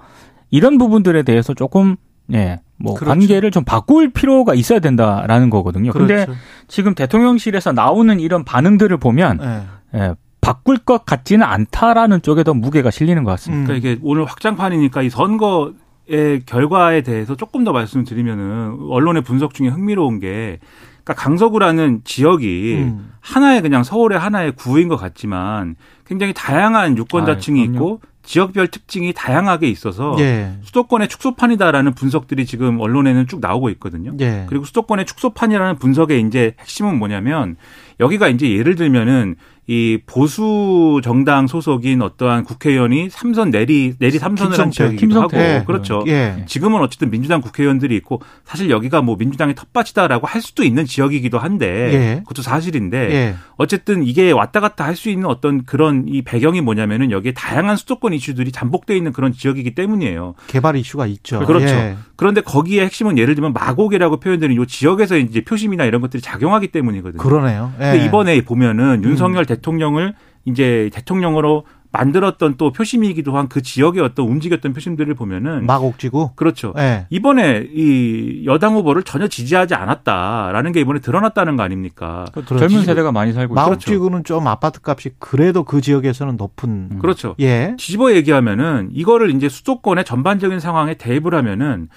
이런 0.50 0.78
부분들에 0.78 1.22
대해서 1.22 1.54
조금 1.54 1.96
예, 2.32 2.60
뭐 2.76 2.94
그렇죠. 2.94 3.10
관계를 3.10 3.50
좀 3.50 3.64
바꿀 3.64 4.10
필요가 4.10 4.54
있어야 4.54 4.80
된다라는 4.80 5.50
거거든요. 5.50 5.92
근데 5.92 6.26
그렇죠. 6.26 6.34
지금 6.66 6.94
대통령실에서 6.94 7.72
나오는 7.72 8.20
이런 8.20 8.44
반응들을 8.44 8.96
보면 8.98 9.40
예. 9.42 9.98
예, 9.98 10.14
바꿀 10.40 10.78
것 10.78 11.04
같지는 11.06 11.46
않다라는 11.46 12.22
쪽에 12.22 12.44
더 12.44 12.54
무게가 12.54 12.90
실리는 12.90 13.24
것 13.24 13.30
같습니다. 13.32 13.62
음. 13.62 13.66
그러니까 13.66 13.88
이게 13.88 14.00
오늘 14.02 14.24
확장판이니까 14.24 15.02
이 15.02 15.10
선거의 15.10 16.42
결과에 16.46 17.02
대해서 17.02 17.34
조금 17.34 17.64
더 17.64 17.72
말씀드리면은 17.72 18.78
언론의 18.90 19.22
분석 19.22 19.54
중에 19.54 19.68
흥미로운 19.68 20.20
게 20.20 20.58
그러니까 21.04 21.14
강서구라는 21.14 22.02
지역이 22.04 22.74
음. 22.76 23.12
하나의 23.20 23.62
그냥 23.62 23.82
서울의 23.82 24.18
하나의 24.18 24.52
구인 24.52 24.88
것 24.88 24.96
같지만 24.96 25.76
굉장히 26.06 26.34
다양한 26.34 26.98
유권자층이 26.98 27.60
아, 27.60 27.66
그럼요. 27.66 27.76
있고 27.76 28.00
지역별 28.28 28.68
특징이 28.68 29.14
다양하게 29.14 29.70
있어서 29.70 30.14
예. 30.18 30.52
수도권의 30.60 31.08
축소판이다라는 31.08 31.94
분석들이 31.94 32.44
지금 32.44 32.78
언론에는 32.78 33.26
쭉 33.26 33.40
나오고 33.40 33.70
있거든요. 33.70 34.12
예. 34.20 34.44
그리고 34.50 34.66
수도권의 34.66 35.06
축소판이라는 35.06 35.78
분석의 35.78 36.20
이제 36.20 36.54
핵심은 36.60 36.98
뭐냐면 36.98 37.56
여기가 38.00 38.28
이제 38.28 38.50
예를 38.50 38.74
들면은 38.74 39.36
이 39.68 39.98
보수 40.06 41.00
정당 41.04 41.46
소속인 41.46 42.02
어떠한 42.02 42.44
국회의원이 42.44 43.10
삼선 43.10 43.50
내리 43.50 43.94
내리 43.98 44.18
삼선을 44.18 44.58
한 44.58 44.70
지역이기도 44.70 45.20
하고 45.20 45.28
김성태. 45.28 45.64
그렇죠. 45.66 46.04
예. 46.08 46.42
지금은 46.46 46.80
어쨌든 46.80 47.10
민주당 47.10 47.40
국회의원들이 47.40 47.94
있고 47.96 48.20
사실 48.44 48.70
여기가 48.70 49.02
뭐 49.02 49.16
민주당의 49.16 49.54
텃밭이다라고 49.54 50.26
할 50.26 50.42
수도 50.42 50.64
있는 50.64 50.84
지역이기도 50.84 51.38
한데 51.38 51.66
예. 51.66 52.20
그것도 52.20 52.42
사실인데 52.42 52.98
예. 53.12 53.34
어쨌든 53.56 54.02
이게 54.02 54.32
왔다 54.32 54.60
갔다 54.60 54.84
할 54.84 54.98
수 54.98 55.10
있는 55.10 55.26
어떤 55.26 55.64
그런 55.64 56.06
이 56.08 56.22
배경이 56.22 56.60
뭐냐면은 56.60 57.12
여기에 57.12 57.32
다양한 57.32 57.76
수도권 57.76 58.12
이슈들이 58.14 58.50
잠복돼 58.50 58.96
있는 58.96 59.12
그런 59.12 59.32
지역이기 59.32 59.76
때문이에요. 59.76 60.34
개발 60.48 60.74
이슈가 60.74 61.06
있죠. 61.06 61.38
그렇죠. 61.40 61.68
예. 61.68 61.96
그런데 62.16 62.40
거기에 62.40 62.84
핵심은 62.84 63.16
예를 63.16 63.36
들면 63.36 63.52
마곡이라고 63.52 64.18
표현되는 64.18 64.60
이 64.60 64.66
지역에서 64.66 65.16
이제 65.18 65.42
표심이나 65.42 65.84
이런 65.84 66.00
것들이 66.00 66.20
작용하기 66.20 66.68
때문이거든요. 66.68 67.22
그러네요. 67.22 67.72
예. 67.78 67.92
근데 67.92 68.04
이번에 68.06 68.40
보면은 68.40 69.04
윤석열 69.04 69.46
대통령을 69.58 70.14
이제 70.44 70.90
대통령으로 70.92 71.64
만들었던 71.90 72.56
또 72.58 72.70
표심이기도 72.70 73.34
한 73.36 73.48
그 73.48 73.62
지역의 73.62 74.02
어떤 74.02 74.26
움직였던 74.26 74.74
표심들을 74.74 75.14
보면은 75.14 75.64
마곡지구. 75.64 76.32
그렇죠. 76.34 76.74
예. 76.76 77.06
이번에 77.08 77.66
이 77.72 78.44
여당 78.44 78.74
후보를 78.74 79.02
전혀 79.04 79.26
지지하지 79.26 79.74
않았다라는 79.74 80.72
게 80.72 80.80
이번에 80.80 81.00
드러났다는 81.00 81.56
거 81.56 81.62
아닙니까? 81.62 82.26
젊은 82.46 82.82
세대가 82.82 83.10
많이 83.10 83.32
살고 83.32 83.54
있죠. 83.54 83.60
마곡지구는 83.60 84.24
좀 84.24 84.46
아파트 84.46 84.80
값이 84.84 85.12
그래도 85.18 85.64
그 85.64 85.80
지역에서는 85.80 86.36
높은. 86.36 86.88
음. 86.92 86.98
그렇죠. 87.00 87.34
예. 87.40 87.74
뒤집어 87.78 88.12
얘기하면은 88.12 88.90
이거를 88.92 89.30
이제 89.34 89.48
수도권의 89.48 90.04
전반적인 90.04 90.60
상황에 90.60 90.94
대입을 90.94 91.34
하면은 91.34 91.88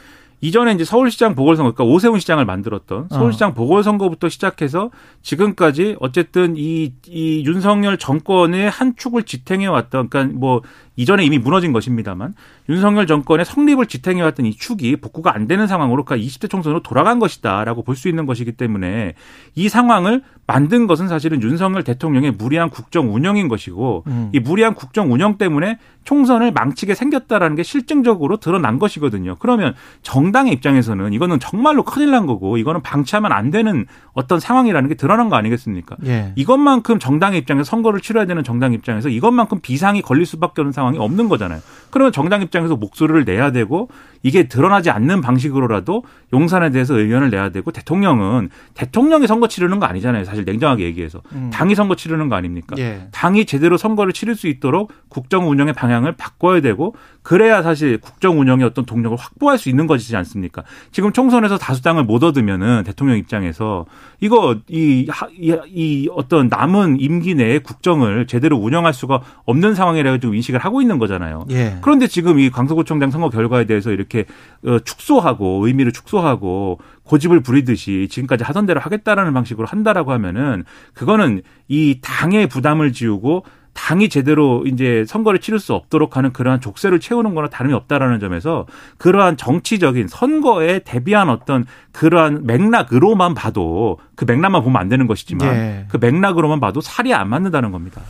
이전에 0.42 0.74
이제 0.74 0.84
서울시장 0.84 1.36
보궐선거, 1.36 1.72
그러니까 1.72 1.94
오세훈 1.94 2.20
시장을 2.20 2.46
만들었던 2.46 3.10
서울시장 3.10 3.54
보궐선거부터 3.54 4.28
시작해서 4.28 4.90
지금까지 5.22 5.96
어쨌든 6.00 6.56
이, 6.58 6.94
이 7.08 7.44
윤석열 7.46 7.98
정권의 7.98 8.70
한 8.70 8.96
축을 8.96 9.24
지탱해왔던, 9.24 10.10
그러니까 10.10 10.38
뭐 10.38 10.62
이전에 11.02 11.24
이미 11.24 11.40
무너진 11.40 11.74
것입니다만 11.74 12.36
윤석열 12.70 13.08
정권의 13.08 13.46
성립을 13.46 13.88
지탱해왔던 13.88 14.46
이 14.46 14.54
축이 14.54 14.98
복구가 14.98 15.34
안 15.34 15.48
되는 15.48 15.66
상황으로 15.66 16.06
그러니까 16.06 16.26
20대 16.28 16.50
총선으로 16.50 16.84
돌아간 16.84 17.20
것이다라고 17.20 17.84
볼 17.84 18.02
수 18.02 18.10
있는 18.10 18.26
것이기 18.26 18.54
때문에 18.54 19.14
이 19.54 19.70
상황을 19.70 20.24
만든 20.48 20.88
것은 20.88 21.08
사실은 21.08 21.42
윤석열 21.42 21.84
대통령의 21.84 22.32
무리한 22.32 22.70
국정 22.70 23.14
운영인 23.14 23.48
것이고 23.48 24.04
음. 24.08 24.30
이 24.34 24.40
무리한 24.40 24.74
국정 24.74 25.14
운영 25.14 25.38
때문에 25.38 25.78
총선을 26.04 26.52
망치게 26.52 26.96
생겼다라는 26.96 27.56
게 27.56 27.64
실증적으로 27.64 28.38
드러난 28.38 28.80
것이거든요. 28.80 29.36
그러면 29.40 29.76
정당의 30.02 30.52
입장에서는 30.54 31.14
이거는 31.14 31.40
정말로 31.40 31.84
큰일 31.84 32.12
난 32.12 32.26
거고 32.26 32.58
이거는 32.58 32.82
방치하면 32.82 33.32
안 33.32 33.52
되는 33.52 33.86
어떤 34.14 34.40
상황이라는 34.40 34.90
게 34.90 34.96
드러난 34.96 35.30
거 35.30 35.36
아니겠습니까? 35.36 35.98
예. 36.06 36.34
이것만큼 36.36 36.98
정당의 36.98 37.40
입장에서 37.40 37.70
선거를 37.70 38.02
치러야 38.02 38.26
되는 38.26 38.44
정당 38.44 38.74
입장에서 38.74 39.10
이것만큼 39.10 39.60
비상이 39.62 40.02
걸릴 40.02 40.26
수밖에 40.26 40.62
없는 40.62 40.72
상황 40.74 40.91
이 40.96 40.98
없는 40.98 41.30
거잖아요. 41.30 41.62
그러면 41.90 42.12
정당 42.14 42.42
입장에서 42.42 42.76
목소리를 42.78 43.26
내야 43.26 43.52
되고 43.52 43.90
이게 44.24 44.48
드러나지 44.48 44.90
않는 44.92 45.20
방식으로라도 45.22 46.04
용산에 46.32 46.70
대해서 46.70 46.98
의견을 46.98 47.32
내야 47.32 47.50
되고 47.50 47.70
대통령은 47.72 48.50
대통령이 48.76 49.28
선거 49.28 49.48
치르는 49.48 49.80
거 49.80 49.88
아니잖아요. 49.88 50.24
사실 50.24 50.46
냉정하게 50.46 50.86
얘기해서 50.86 51.22
음. 51.34 51.50
당이 51.52 51.76
선거 51.76 51.96
치르는 51.96 52.30
거 52.30 52.36
아닙니까? 52.36 52.76
예. 52.78 53.08
당이 53.12 53.46
제대로 53.46 53.76
선거를 53.78 54.14
치를 54.14 54.36
수 54.36 54.48
있도록 54.48 54.94
국정 55.10 55.50
운영의 55.50 55.74
방향을 55.74 56.14
바꿔야 56.14 56.62
되고 56.62 56.96
그래야 57.24 57.62
사실 57.62 57.98
국정 58.00 58.40
운영의 58.40 58.66
어떤 58.66 58.86
동력을 58.86 59.18
확보할 59.18 59.58
수 59.58 59.68
있는 59.70 59.86
것이지 59.88 60.16
않습니까? 60.16 60.64
지금 60.92 61.12
총선에서 61.12 61.58
다수당을 61.58 62.06
못 62.06 62.24
얻으면은 62.24 62.84
대통령 62.86 63.18
입장에서 63.18 63.86
이거 64.22 64.56
이, 64.70 65.08
하- 65.10 65.28
이, 65.32 65.58
이 65.68 66.10
어떤 66.14 66.48
남은 66.48 67.00
임기 67.02 67.36
내에 67.36 67.60
국정을 67.60 68.28
제대로 68.28 68.56
운영할 68.58 68.94
수가 68.94 69.22
없는 69.46 69.76
상황이라고 69.76 70.20
좀 70.20 70.36
인식을 70.36 70.60
하고 70.60 70.71
있는 70.80 71.00
거잖아요. 71.00 71.46
예. 71.50 71.78
그런데 71.82 72.06
지금 72.06 72.40
이 72.40 72.52
강서구청장 72.52 73.10
선거 73.10 73.30
결과에 73.30 73.66
대해서 73.66 73.92
이렇게 73.92 74.26
어, 74.66 74.78
축소하고 74.80 75.66
의미를 75.66 75.92
축소하고 75.92 76.80
고집을 77.04 77.42
부리듯이 77.42 78.08
지금까지 78.10 78.44
하던 78.44 78.68
대로 78.68 78.80
하겠다라는 78.80 79.34
방식으로 79.34 79.68
한다라고 79.68 80.12
하면은 80.14 80.64
그거는 80.94 81.42
이 81.68 82.00
당의 82.02 82.48
부담을 82.48 82.94
지우고 82.94 83.44
당이 83.74 84.10
제대로 84.10 84.66
이제 84.66 85.06
선거를 85.08 85.40
치를 85.40 85.60
수 85.60 85.74
없도록 85.74 86.18
하는 86.18 86.34
그러한 86.34 86.60
족쇄를 86.60 87.00
채우는 87.00 87.34
거나 87.34 87.48
다름이 87.48 87.74
없다라는 87.74 88.20
점에서 88.20 88.66
그러한 88.98 89.38
정치적인 89.38 90.08
선거에 90.08 90.80
대비한 90.80 91.30
어떤 91.30 91.66
그러한 91.94 92.46
맥락으로만 92.46 93.34
봐도 93.34 93.98
그 94.16 94.26
맥락만 94.26 94.64
보면 94.64 94.80
안 94.80 94.90
되는 94.90 95.08
것이지만 95.08 95.56
예. 95.56 95.86
그 95.90 95.98
맥락으로만 95.98 96.60
봐도 96.60 96.82
살이 96.82 97.14
안 97.14 97.30
맞는다는 97.30 97.72
겁니다. 97.72 98.02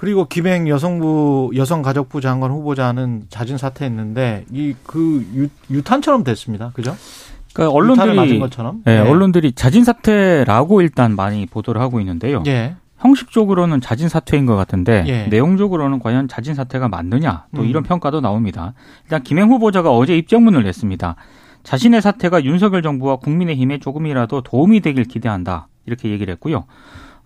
그리고 0.00 0.24
김행 0.24 0.66
여성부 0.66 1.50
여성가족부 1.54 2.22
장관 2.22 2.50
후보자는 2.52 3.24
자진 3.28 3.58
사퇴했는데 3.58 4.46
이 4.50 4.74
그 4.86 5.50
유탄처럼 5.70 6.24
됐습니다. 6.24 6.70
그죠? 6.72 6.96
그러니까 7.52 7.78
유탄을 7.78 8.14
맞은 8.14 8.18
언론들이 8.18 8.38
것처럼. 8.38 8.82
예, 8.86 8.96
언론들이 8.96 9.52
자진 9.52 9.84
사퇴라고 9.84 10.80
일단 10.80 11.14
많이 11.16 11.44
보도를 11.44 11.82
하고 11.82 12.00
있는데요. 12.00 12.42
예. 12.46 12.76
형식적으로는 12.96 13.82
자진 13.82 14.08
사퇴인 14.08 14.46
것 14.46 14.56
같은데 14.56 15.04
예. 15.06 15.26
내용적으로는 15.26 15.98
과연 15.98 16.28
자진 16.28 16.54
사퇴가 16.54 16.88
맞느냐 16.88 17.44
또 17.54 17.60
음. 17.60 17.66
이런 17.66 17.82
평가도 17.82 18.22
나옵니다. 18.22 18.72
일단 19.04 19.22
김행 19.22 19.50
후보자가 19.50 19.90
어제 19.94 20.16
입장문을 20.16 20.62
냈습니다. 20.62 21.16
자신의 21.62 22.00
사퇴가 22.00 22.44
윤석열 22.44 22.80
정부와 22.80 23.16
국민의힘에 23.16 23.80
조금이라도 23.80 24.40
도움이 24.40 24.80
되길 24.80 25.04
기대한다 25.04 25.68
이렇게 25.84 26.08
얘기를 26.08 26.32
했고요. 26.32 26.64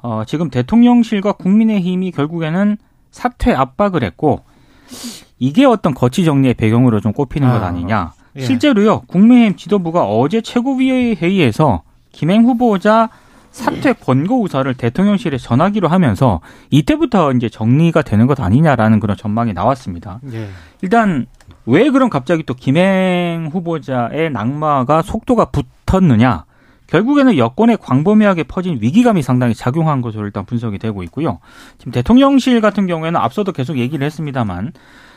어, 0.05 0.23
지금 0.27 0.51
대통령실과 0.51 1.33
국민의힘이 1.33 2.11
결국에는 2.11 2.77
사퇴 3.11 3.55
압박을 3.55 4.05
했고 4.05 4.43
이게 5.39 5.65
어떤 5.65 5.95
거치 5.95 6.27
정리의 6.27 6.53
배경으로 6.53 7.01
좀 7.01 7.15
꼽히는 7.15 7.51
것 7.51 7.63
아, 7.63 7.69
아니냐. 7.69 8.13
예. 8.37 8.41
실제로요 8.43 9.01
국민의힘 9.07 9.57
지도부가 9.57 10.05
어제 10.05 10.43
최고위의 10.43 11.17
회의에서 11.17 11.85
김행 12.13 12.45
후보자 12.45 13.09
사퇴 13.51 13.95
권고 13.95 14.43
의사를 14.43 14.75
대통령실에 14.75 15.39
전하기로 15.39 15.89
하면서 15.89 16.41
이때부터 16.69 17.33
이제 17.33 17.49
정리가 17.49 18.03
되는 18.03 18.27
것 18.27 18.41
아니냐라는 18.41 19.01
그런 19.01 19.17
전망이 19.17 19.55
나왔습니다. 19.55 20.21
예. 20.35 20.49
일단 20.83 21.25
왜 21.65 21.89
그럼 21.89 22.11
갑자기 22.11 22.43
또 22.43 22.53
김행 22.53 23.49
후보자의 23.51 24.31
낙마가 24.31 25.01
속도가 25.01 25.47
붙었느냐? 25.47 26.45
결국에는 26.87 27.37
여권의 27.37 27.79
광범위하게 27.79 28.45
퍼진 28.45 28.79
위기감이 28.81 29.23
상당히 29.23 29.55
작용한 29.55 30.01
것으로 30.01 30.27
일단 30.27 30.45
분석이 30.45 30.79
되고 30.79 31.03
있고요. 31.05 31.39
지금 31.79 31.93
대통령실 31.93 32.61
같은 32.61 32.87
경우에는 32.87 33.19
앞서도 33.19 33.53
계속 33.53 33.79
얘기를 33.79 34.05
했습니다만 34.05 34.73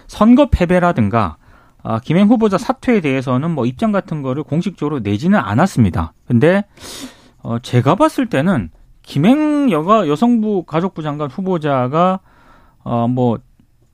선거 0.08 0.50
패배라든가 0.50 1.38
아, 1.84 2.00
김행 2.00 2.28
후보자 2.28 2.58
사퇴에 2.58 3.02
대해서는 3.02 3.52
뭐 3.52 3.66
입장 3.66 3.92
같은 3.92 4.22
거를 4.22 4.44
공식적으로 4.44 5.00
내지는 5.00 5.40
않았습니다. 5.40 6.14
근데 6.26 6.66
어, 7.44 7.60
제가 7.60 7.96
봤을 7.96 8.28
때는 8.28 8.70
김행 9.04 9.72
여가 9.72 10.08
여성부 10.08 10.64
가족부 10.64 11.02
장관 11.02 11.30
후보자가 11.30 12.20
어, 12.84 13.08
뭐 13.08 13.38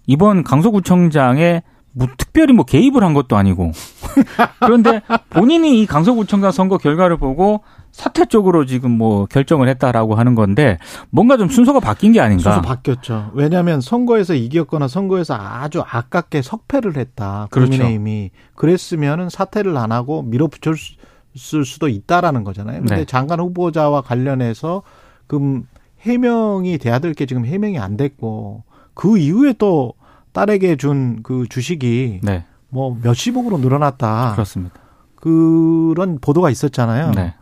이번 0.07 0.43
강서구청장에 0.43 1.61
뭐 1.93 2.07
특별히 2.17 2.53
뭐 2.53 2.65
개입을 2.65 3.03
한 3.03 3.13
것도 3.13 3.35
아니고 3.37 3.71
그런데 4.59 5.01
본인이 5.29 5.81
이 5.81 5.85
강서구청장 5.85 6.51
선거 6.51 6.77
결과를 6.77 7.17
보고 7.17 7.63
사퇴 7.91 8.25
쪽으로 8.25 8.65
지금 8.65 8.89
뭐 8.91 9.27
결정을 9.27 9.67
했다라고 9.69 10.15
하는 10.15 10.33
건데 10.33 10.79
뭔가 11.11 11.37
좀 11.37 11.47
순서가 11.49 11.79
바뀐 11.79 12.11
게 12.11 12.19
아닌가? 12.19 12.53
순서 12.53 12.61
바뀌었죠. 12.61 13.31
왜냐하면 13.35 13.81
선거에서 13.81 14.33
이겼거나 14.33 14.87
선거에서 14.87 15.35
아주 15.35 15.81
아깝게 15.87 16.41
석패를 16.41 16.97
했다. 16.97 17.47
그렇죠. 17.51 17.69
국민의힘이 17.69 18.31
그랬으면은 18.55 19.29
사퇴를 19.29 19.77
안 19.77 19.91
하고 19.91 20.23
밀어붙였을 20.23 21.65
수도 21.65 21.87
있다라는 21.87 22.43
거잖아요. 22.43 22.79
근데 22.79 22.95
네. 22.95 23.05
장관 23.05 23.39
후보자와 23.39 24.01
관련해서 24.01 24.81
그 25.27 25.61
해명이 26.01 26.79
돼야 26.79 26.97
될 26.97 27.13
게 27.13 27.27
지금 27.27 27.45
해명이 27.45 27.77
안 27.77 27.95
됐고 27.95 28.63
그 28.95 29.19
이후에 29.19 29.53
또 29.59 29.93
딸에게 30.33 30.75
준 30.75 31.21
그 31.23 31.47
주식이 31.47 32.19
네, 32.23 32.45
뭐 32.69 32.97
몇십억으로 33.01 33.59
늘어났다. 33.59 34.33
그렇습니다. 34.33 34.75
그런 35.15 36.19
보도가 36.19 36.49
있었잖아요. 36.49 37.11
네. 37.11 37.33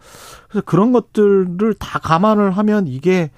그래서 0.49 0.63
그런 0.65 0.91
것들을 0.91 1.73
다 1.79 1.99
감안을 1.99 2.51
하면 2.51 2.87
이게 2.87 3.31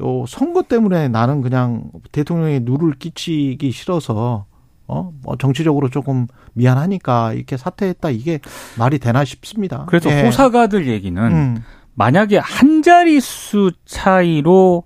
요 0.00 0.24
선거 0.26 0.62
때문에 0.62 1.08
나는 1.08 1.40
그냥 1.40 1.84
대통령에 2.12 2.60
누를 2.60 2.94
끼치기 2.94 3.70
싫어서 3.70 4.46
어, 4.86 5.12
뭐 5.22 5.36
정치적으로 5.36 5.88
조금 5.88 6.26
미안하니까 6.54 7.32
이렇게 7.34 7.56
사퇴했다 7.56 8.10
이게 8.10 8.40
말이 8.76 8.98
되나 8.98 9.24
싶습니다. 9.24 9.84
그래서 9.86 10.10
예. 10.10 10.24
호사가들 10.24 10.88
얘기는 10.88 11.22
음, 11.22 11.62
만약에 11.94 12.38
한 12.38 12.82
자릿수 12.82 13.72
차이로 13.84 14.82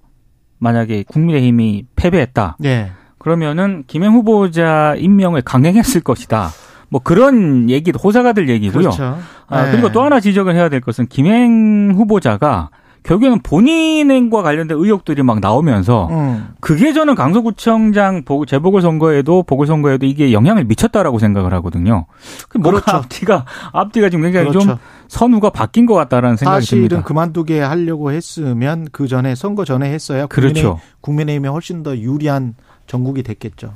만약에 0.58 1.04
국민의힘이 1.04 1.86
패배했다. 1.96 2.58
예. 2.64 2.92
그러면은 3.24 3.84
김행 3.86 4.12
후보자 4.12 4.94
임명을 4.98 5.40
강행했을 5.42 6.02
것이다. 6.02 6.50
뭐 6.90 7.00
그런 7.02 7.70
얘기도 7.70 7.98
호사가들 7.98 8.50
얘기고요. 8.50 8.82
그렇죠. 8.90 9.16
아, 9.48 9.66
예. 9.66 9.70
그리고 9.72 9.90
또 9.92 10.02
하나 10.02 10.20
지적을 10.20 10.54
해야 10.54 10.68
될 10.68 10.82
것은 10.82 11.06
김행 11.06 11.94
후보자가 11.96 12.68
결국에는 13.02 13.40
본인과 13.42 14.42
관련된 14.42 14.76
의혹들이 14.78 15.22
막 15.22 15.40
나오면서 15.40 16.08
음, 16.10 16.48
그게 16.60 16.92
저는 16.92 17.14
강서구청장 17.14 18.24
보- 18.24 18.44
재보궐 18.46 18.80
선거에도 18.82 19.42
보궐 19.42 19.66
선거에도 19.66 20.04
이게 20.06 20.32
영향을 20.32 20.64
미쳤다라고 20.64 21.18
생각을 21.18 21.52
하거든요. 21.54 22.06
그 22.48 22.58
뭔가 22.58 22.80
그렇죠. 22.82 22.96
앞뒤가 22.98 23.44
앞뒤가 23.72 24.08
지금 24.10 24.22
굉장히 24.24 24.52
좀 24.52 24.62
그렇죠. 24.62 24.78
선우가 25.08 25.50
바뀐 25.50 25.84
것 25.86 25.94
같다라는 25.94 26.36
생각이 26.36 26.60
사실은 26.62 26.88
듭니다. 26.88 27.06
그만두게 27.06 27.60
하려고 27.60 28.10
했으면 28.12 28.86
그 28.92 29.06
전에 29.08 29.34
선거 29.34 29.64
전에 29.64 29.90
했어야 29.92 30.26
그렇죠. 30.26 30.78
국민의힘에 31.00 31.48
훨씬 31.48 31.82
더 31.82 31.96
유리한 31.96 32.54
전국이 32.86 33.22
됐겠죠. 33.22 33.72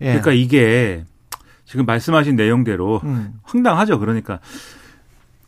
예. 0.00 0.06
그러니까 0.06 0.32
이게 0.32 1.04
지금 1.64 1.84
말씀하신 1.86 2.36
내용대로 2.36 3.00
음, 3.04 3.34
황당하죠. 3.44 3.98
그러니까 3.98 4.38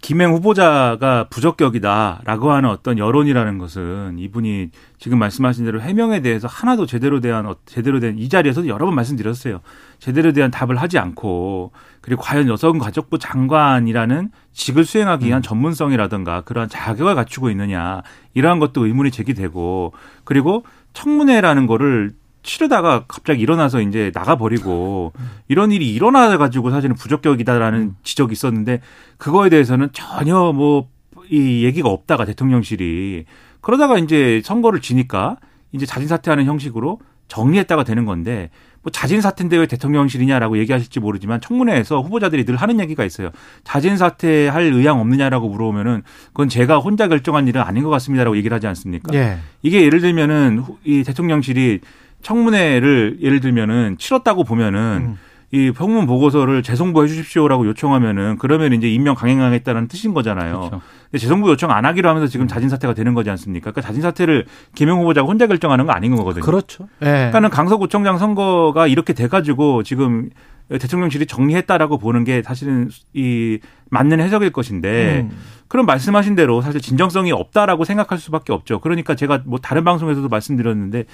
김행 0.00 0.32
후보자가 0.32 1.26
부적격이다라고 1.28 2.52
하는 2.52 2.70
어떤 2.70 2.98
여론이라는 2.98 3.58
것은 3.58 4.16
이분이 4.18 4.70
지금 4.98 5.18
말씀하신 5.18 5.64
대로 5.64 5.80
해명에 5.80 6.22
대해서 6.22 6.46
하나도 6.46 6.86
제대로 6.86 7.18
대한 7.18 7.46
어- 7.46 7.56
제대로 7.66 7.98
된 7.98 8.16
이 8.16 8.28
자리에서도 8.28 8.68
여러 8.68 8.86
번 8.86 8.94
말씀드렸어요. 8.94 9.60
제대로 9.98 10.32
대한 10.32 10.52
답을 10.52 10.76
하지 10.76 10.98
않고 10.98 11.72
그리고 12.00 12.22
과연 12.22 12.48
여성가족부 12.48 13.18
장관이라는 13.18 14.30
직을 14.52 14.84
수행하기 14.84 15.26
위한 15.26 15.42
전문성이라든가 15.42 16.42
그러한 16.42 16.68
자격을 16.68 17.16
갖추고 17.16 17.50
있느냐 17.50 18.02
이러한 18.34 18.60
것도 18.60 18.86
의문이 18.86 19.10
제기되고 19.10 19.92
그리고 20.22 20.64
청문회라는 20.92 21.66
거를 21.66 22.12
치르다가 22.42 23.04
갑자기 23.08 23.42
일어나서 23.42 23.80
이제 23.80 24.10
나가버리고 24.14 25.12
이런 25.48 25.72
일이 25.72 25.92
일어나 25.92 26.36
가지고 26.38 26.70
사실은 26.70 26.94
부적격이다라는 26.96 27.94
지적이 28.02 28.32
있었는데 28.32 28.80
그거에 29.18 29.48
대해서는 29.50 29.88
전혀 29.92 30.52
뭐 30.52 30.88
이 31.30 31.62
얘기가 31.62 31.90
없다가 31.90 32.24
대통령실이 32.24 33.26
그러다가 33.60 33.98
이제 33.98 34.40
선거를 34.42 34.80
지니까 34.80 35.36
이제 35.72 35.84
자진 35.84 36.08
사퇴하는 36.08 36.46
형식으로 36.46 37.00
정리했다가 37.26 37.84
되는 37.84 38.06
건데 38.06 38.48
뭐 38.80 38.90
자진 38.90 39.20
사퇴인데 39.20 39.58
왜 39.58 39.66
대통령실이냐라고 39.66 40.56
얘기하실지 40.56 41.00
모르지만 41.00 41.42
청문회에서 41.42 42.00
후보자들이 42.00 42.46
늘 42.46 42.56
하는 42.56 42.80
얘기가 42.80 43.04
있어요. 43.04 43.28
자진 43.62 43.98
사퇴할 43.98 44.62
의향 44.62 45.00
없느냐라고 45.00 45.50
물어보면은 45.50 46.02
그건 46.28 46.48
제가 46.48 46.78
혼자 46.78 47.08
결정한 47.08 47.46
일은 47.46 47.60
아닌 47.60 47.82
것 47.84 47.90
같습니다라고 47.90 48.38
얘기를 48.38 48.54
하지 48.54 48.66
않습니까? 48.68 49.14
예. 49.14 49.36
이게 49.60 49.82
예를 49.82 50.00
들면은 50.00 50.60
후- 50.60 50.78
이 50.84 51.02
대통령실이 51.04 51.80
청문회를 52.22 53.18
예를 53.20 53.40
들면은 53.40 53.96
치렀다고 53.98 54.44
보면은 54.44 54.80
음. 54.80 55.18
이 55.50 55.72
평문 55.72 56.06
보고서를 56.06 56.62
재송부해 56.62 57.08
주십시오라고 57.08 57.66
요청하면은 57.68 58.36
그러면 58.38 58.74
이제 58.74 58.86
임명 58.88 59.14
강행하겠다는 59.14 59.88
뜻인 59.88 60.12
거잖아요. 60.12 60.58
그렇죠. 60.58 60.82
근데 61.10 61.18
재송부 61.18 61.48
요청 61.48 61.70
안 61.70 61.86
하기로 61.86 62.06
하면서 62.06 62.26
지금 62.26 62.46
자진 62.46 62.68
사퇴가 62.68 62.92
되는 62.92 63.14
거지 63.14 63.30
않습니까? 63.30 63.70
그러니까 63.70 63.80
자진 63.80 64.02
사퇴를 64.02 64.44
김영 64.74 65.00
후보자가 65.00 65.26
혼자 65.26 65.46
결정하는 65.46 65.86
거 65.86 65.92
아닌 65.92 66.14
거거든요. 66.16 66.44
그렇죠. 66.44 66.86
예. 67.00 67.06
그러니까는 67.06 67.48
강서구청장 67.48 68.18
선거가 68.18 68.88
이렇게 68.88 69.14
돼 69.14 69.26
가지고 69.26 69.82
지금 69.84 70.28
대통령실이 70.68 71.26
정리했다라고 71.26 71.98
보는 71.98 72.24
게 72.24 72.42
사실은 72.42 72.90
이 73.14 73.58
맞는 73.90 74.20
해석일 74.20 74.50
것인데 74.50 75.26
음. 75.30 75.36
그럼 75.66 75.86
말씀하신 75.86 76.34
대로 76.34 76.60
사실 76.60 76.80
진정성이 76.80 77.32
없다라고 77.32 77.84
생각할 77.84 78.18
수밖에 78.18 78.52
없죠. 78.52 78.80
그러니까 78.80 79.14
제가 79.14 79.42
뭐 79.44 79.58
다른 79.58 79.84
방송에서도 79.84 80.28
말씀드렸는데 80.28 81.04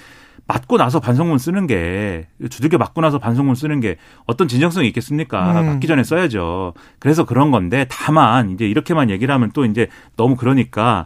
맞고 0.47 0.77
나서 0.77 0.99
반성문 0.99 1.37
쓰는 1.37 1.67
게 1.67 2.27
두들겨 2.49 2.77
맞고 2.77 3.01
나서 3.01 3.17
반성문 3.17 3.55
쓰는 3.55 3.79
게 3.79 3.97
어떤 4.25 4.47
진정성이 4.47 4.87
있겠습니까? 4.89 5.61
음. 5.61 5.65
맞기 5.65 5.87
전에 5.87 6.03
써야죠. 6.03 6.73
그래서 6.99 7.25
그런 7.25 7.51
건데 7.51 7.85
다만 7.89 8.51
이제 8.51 8.67
이렇게만 8.67 9.09
얘기를 9.09 9.33
하면 9.33 9.51
또 9.53 9.65
이제 9.65 9.87
너무 10.15 10.35
그러니까 10.35 11.05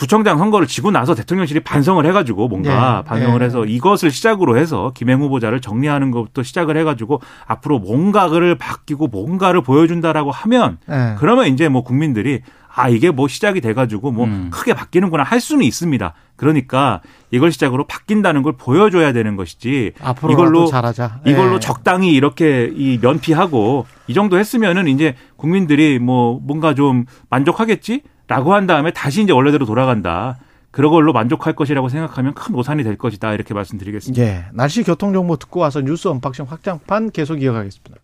구청장 0.00 0.38
선거를 0.38 0.66
지고 0.66 0.90
나서 0.90 1.14
대통령실이 1.14 1.60
반성을 1.60 2.06
해가지고 2.06 2.48
뭔가 2.48 3.02
네. 3.04 3.08
반성을 3.10 3.38
네. 3.38 3.44
해서 3.44 3.66
이것을 3.66 4.10
시작으로 4.10 4.56
해서 4.56 4.92
김행 4.94 5.20
후보자를 5.20 5.60
정리하는 5.60 6.10
것부터 6.10 6.42
시작을 6.42 6.78
해가지고 6.78 7.20
앞으로 7.46 7.80
뭔가를 7.80 8.54
바뀌고 8.54 9.08
뭔가를 9.08 9.62
보여준다라고 9.62 10.30
하면 10.30 10.78
예. 10.88 11.16
그러면 11.18 11.48
이제 11.48 11.68
뭐 11.68 11.84
국민들이 11.84 12.40
아 12.74 12.88
이게 12.88 13.10
뭐 13.10 13.28
시작이 13.28 13.60
돼가지고 13.60 14.10
뭐 14.10 14.24
음. 14.24 14.48
크게 14.50 14.72
바뀌는구나 14.72 15.22
할 15.22 15.38
수는 15.38 15.64
있습니다. 15.64 16.14
그러니까 16.36 17.02
이걸 17.30 17.52
시작으로 17.52 17.86
바뀐다는 17.86 18.42
걸 18.42 18.54
보여줘야 18.56 19.12
되는 19.12 19.36
것이지 19.36 19.92
앞으로 20.00 20.32
이걸로 20.32 20.64
잘하자. 20.64 21.20
이걸로 21.26 21.56
예. 21.56 21.60
적당히 21.60 22.14
이렇게 22.14 22.72
이 22.74 22.98
면피하고 23.02 23.84
이 24.06 24.14
정도 24.14 24.38
했으면은 24.38 24.88
이제 24.88 25.14
국민들이 25.36 25.98
뭐 25.98 26.40
뭔가 26.42 26.72
좀 26.72 27.04
만족하겠지 27.28 28.00
라고 28.30 28.54
한 28.54 28.68
다음에 28.68 28.92
다시 28.92 29.22
이제 29.22 29.32
원래대로 29.32 29.66
돌아간다. 29.66 30.38
그런 30.70 30.92
걸로 30.92 31.12
만족할 31.12 31.52
것이라고 31.54 31.88
생각하면 31.88 32.32
큰 32.34 32.54
오산이 32.54 32.84
될 32.84 32.96
것이다 32.96 33.34
이렇게 33.34 33.54
말씀드리겠습니다. 33.54 34.22
예. 34.22 34.44
날씨 34.52 34.84
교통 34.84 35.12
정보 35.12 35.36
듣고 35.36 35.58
와서 35.58 35.80
뉴스 35.80 36.06
unboxing 36.06 36.46
확장판 36.48 37.10
계속 37.10 37.42
이어가겠습니다. 37.42 37.96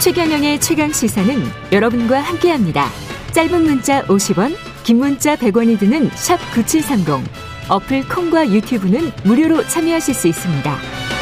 최경영의 0.00 0.60
최강 0.60 0.92
시사는 0.92 1.42
여러분과 1.72 2.20
함께합니다. 2.20 2.84
짧은 3.32 3.62
문자 3.62 4.02
50원, 4.04 4.54
긴 4.84 4.98
문자 4.98 5.34
100원이 5.34 5.78
드는 5.78 6.10
sharp 6.10 6.36
9730. 6.52 7.26
어플 7.70 8.08
콩과 8.08 8.50
유튜브는 8.50 9.10
무료로 9.24 9.66
참여하실 9.68 10.14
수 10.14 10.28
있습니다. 10.28 11.17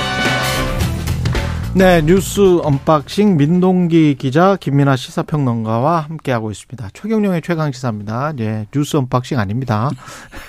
네, 1.76 2.00
뉴스 2.00 2.40
unboxing 2.62 3.36
민동기 3.36 4.14
기자 4.14 4.56
김민아 4.56 4.96
시사평론가와 4.96 6.00
함께하고 6.00 6.50
있습니다. 6.50 6.88
최경영의 6.94 7.42
최강 7.42 7.70
시사입니다. 7.70 8.32
예, 8.38 8.66
뉴스 8.70 8.96
unboxing 8.96 9.38
아닙니다. 9.38 9.90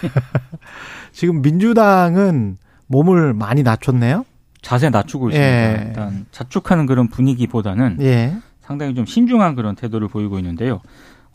지금 1.12 1.42
민주당은 1.42 2.58
몸을 2.86 3.34
많이 3.34 3.62
낮췄네요. 3.62 4.24
자세 4.62 4.90
낮추고 4.90 5.32
있습니다. 5.32 5.52
예. 5.52 5.86
일단 5.88 6.26
자축하는 6.32 6.86
그런 6.86 7.10
분위기보다는 7.10 7.98
예. 8.00 8.34
상당히 8.62 8.96
좀 8.96 9.06
신중한 9.06 9.56
그런 9.56 9.76
태도를 9.76 10.08
보이고 10.08 10.40
있는데요. 10.40 10.80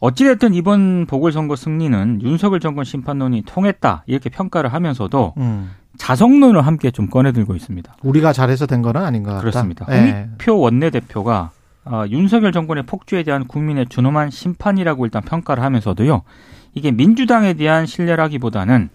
어찌됐든 0.01 0.55
이번 0.55 1.05
보궐선거 1.05 1.55
승리는 1.55 2.23
윤석열 2.23 2.61
정권 2.61 2.87
심판론이 2.87 3.43
통했다 3.45 4.05
이렇게 4.07 4.31
평가를 4.31 4.73
하면서도 4.73 5.35
음. 5.37 5.71
자성론을 5.99 6.67
함께 6.67 6.91
좀 6.91 7.09
꺼내들고 7.09 7.55
있습니다. 7.55 7.97
우리가 8.03 8.33
잘해서 8.33 8.67
된 8.67 8.83
거는 8.83 9.03
아닌 9.03 9.23
것 9.23 9.31
같다. 9.31 9.41
그렇습니다. 9.41 9.87
네. 9.87 10.01
홍익표 10.01 10.59
원내대표가 10.59 11.51
어, 11.85 12.05
윤석열 12.09 12.53
정권의 12.53 12.85
폭주에 12.87 13.23
대한 13.23 13.47
국민의 13.47 13.87
준엄한 13.89 14.31
심판이라고 14.31 15.05
일단 15.05 15.23
평가를 15.23 15.63
하면서도요. 15.63 16.23
이게 16.75 16.91
민주당에 16.91 17.55
대한 17.55 17.87
신뢰라기보다는 17.87 18.89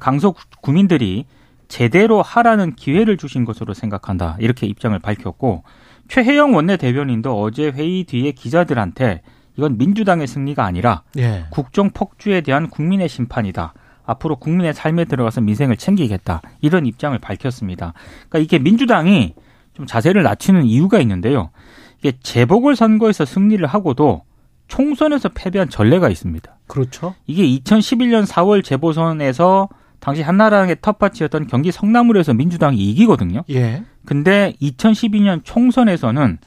강서 0.00 0.34
구민들이 0.60 1.24
제대로 1.68 2.22
하라는 2.22 2.74
기회를 2.74 3.16
주신 3.16 3.44
것으로 3.44 3.74
생각한다. 3.74 4.36
이렇게 4.38 4.66
입장을 4.66 4.96
밝혔고 4.98 5.64
최혜영 6.08 6.54
원내대변인도 6.54 7.40
어제 7.40 7.68
회의 7.70 8.04
뒤에 8.04 8.32
기자들한테 8.32 9.22
이건 9.56 9.78
민주당의 9.78 10.26
승리가 10.26 10.64
아니라 10.64 11.02
예. 11.18 11.46
국정 11.50 11.90
폭주에 11.90 12.42
대한 12.42 12.68
국민의 12.68 13.08
심판이다. 13.08 13.72
앞으로 14.06 14.36
국민의 14.36 14.72
삶에 14.72 15.04
들어가서 15.04 15.40
민생을 15.40 15.76
챙기겠다. 15.76 16.40
이런 16.60 16.86
입장을 16.86 17.18
밝혔습니다. 17.18 17.92
그러니까 18.28 18.38
이게 18.38 18.58
민주당이 18.58 19.34
좀 19.74 19.86
자세를 19.86 20.22
낮추는 20.22 20.64
이유가 20.64 21.00
있는데요. 21.00 21.50
이게 21.98 22.12
재보궐 22.22 22.76
선거에서 22.76 23.24
승리를 23.24 23.64
하고도 23.66 24.22
총선에서 24.68 25.30
패배한 25.30 25.68
전례가 25.68 26.08
있습니다. 26.08 26.56
그렇죠. 26.66 27.14
이게 27.26 27.44
2011년 27.44 28.26
4월 28.26 28.64
재보선에서 28.64 29.68
당시 30.00 30.22
한나라당의 30.22 30.76
텃밭이었던 30.82 31.46
경기 31.46 31.72
성남을에서 31.72 32.34
민주당이 32.34 32.76
이기거든요. 32.76 33.42
예. 33.50 33.82
근데 34.04 34.54
2012년 34.60 35.40
총선에서는 35.44 36.38
어, 36.42 36.46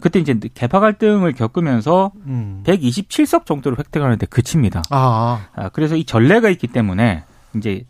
그때 0.00 0.18
이제 0.18 0.38
개파 0.54 0.80
갈등을 0.80 1.32
겪으면서 1.32 2.12
음. 2.26 2.62
127석 2.66 3.46
정도를 3.46 3.78
획득하는데 3.78 4.26
그칩니다. 4.26 4.82
아. 4.90 5.46
아. 5.54 5.68
그래서 5.68 5.96
이 5.96 6.04
전례가 6.04 6.50
있기 6.50 6.66
때문에 6.66 7.22
이제 7.56 7.84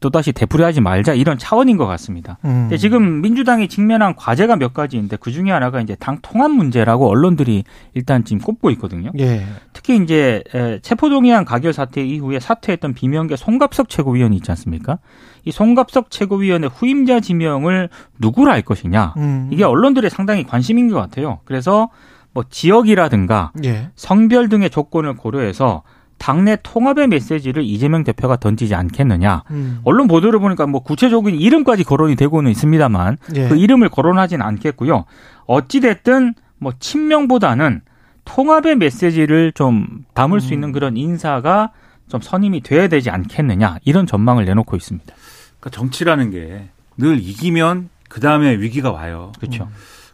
또다시 0.00 0.32
되풀이하지 0.32 0.80
말자 0.80 1.14
이런 1.14 1.38
차원인 1.38 1.76
것 1.76 1.86
같습니다. 1.86 2.38
음. 2.44 2.62
근데 2.62 2.78
지금 2.78 3.20
민주당이 3.20 3.68
직면한 3.68 4.16
과제가 4.16 4.56
몇 4.56 4.72
가지인데 4.72 5.16
그 5.16 5.30
중에 5.30 5.50
하나가 5.50 5.80
이제 5.80 5.94
당 5.94 6.18
통합 6.22 6.50
문제라고 6.50 7.08
언론들이 7.08 7.64
일단 7.94 8.24
지금 8.24 8.40
꼽고 8.42 8.70
있거든요. 8.72 9.10
예. 9.18 9.44
특히 9.72 10.02
이제 10.02 10.42
체포동의안 10.82 11.44
가결 11.44 11.72
사태 11.72 12.02
이후에 12.02 12.40
사퇴했던 12.40 12.94
비명계 12.94 13.36
송갑석 13.36 13.88
최고위원이 13.88 14.36
있지 14.36 14.50
않습니까? 14.50 14.98
이 15.44 15.52
송갑석 15.52 16.10
최고위원의 16.10 16.70
후임자 16.70 17.20
지명을 17.20 17.90
누구로 18.18 18.50
할 18.50 18.62
것이냐 18.62 19.14
음. 19.18 19.48
이게 19.52 19.64
언론들의 19.64 20.10
상당히 20.10 20.44
관심인 20.44 20.88
것 20.88 20.96
같아요. 20.96 21.40
그래서 21.44 21.90
뭐 22.32 22.44
지역이라든가 22.48 23.52
예. 23.64 23.90
성별 23.96 24.48
등의 24.48 24.70
조건을 24.70 25.14
고려해서 25.14 25.82
당내 26.20 26.58
통합의 26.62 27.08
메시지를 27.08 27.64
이재명 27.64 28.04
대표가 28.04 28.36
던지지 28.36 28.74
않겠느냐. 28.74 29.42
음. 29.50 29.80
언론 29.84 30.06
보도를 30.06 30.38
보니까 30.38 30.66
뭐 30.66 30.82
구체적인 30.82 31.34
이름까지 31.34 31.82
거론이 31.82 32.14
되고는 32.14 32.50
있습니다만 32.52 33.16
예. 33.34 33.48
그 33.48 33.56
이름을 33.56 33.88
거론하지는 33.88 34.44
않겠고요. 34.44 35.06
어찌 35.46 35.80
됐든 35.80 36.34
뭐 36.58 36.72
친명보다는 36.78 37.80
통합의 38.26 38.76
메시지를 38.76 39.52
좀 39.52 40.04
담을 40.14 40.36
음. 40.36 40.40
수 40.40 40.52
있는 40.52 40.72
그런 40.72 40.96
인사가 40.96 41.72
좀 42.08 42.20
선임이 42.20 42.60
돼야 42.60 42.86
되지 42.88 43.08
않겠느냐 43.10 43.78
이런 43.84 44.06
전망을 44.06 44.44
내놓고 44.44 44.76
있습니다. 44.76 45.14
그러니까 45.58 45.70
정치라는 45.70 46.30
게 46.30 46.68
늘 47.00 47.18
이기면 47.18 47.88
그 48.10 48.20
다음에 48.20 48.58
위기가 48.58 48.90
와요. 48.92 49.32
그렇죠. 49.40 49.68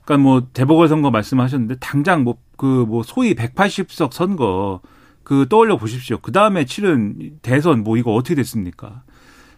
그러니까 0.05 0.23
뭐 0.23 0.43
대보궐 0.53 0.87
선거 0.89 1.11
말씀하셨는데 1.11 1.77
당장 1.81 2.23
뭐 2.23 2.37
그뭐 2.57 2.85
그 2.85 2.87
뭐 2.87 3.03
소위 3.03 3.35
180석 3.35 4.13
선거 4.13 4.81
그 5.27 5.47
떠올려 5.49 5.77
보십시오. 5.77 6.19
그 6.19 6.31
다음에 6.31 6.65
치른 6.67 7.33
대선 7.43 7.83
뭐 7.83 7.97
이거 7.97 8.15
어떻게 8.15 8.37
됐습니까? 8.37 9.03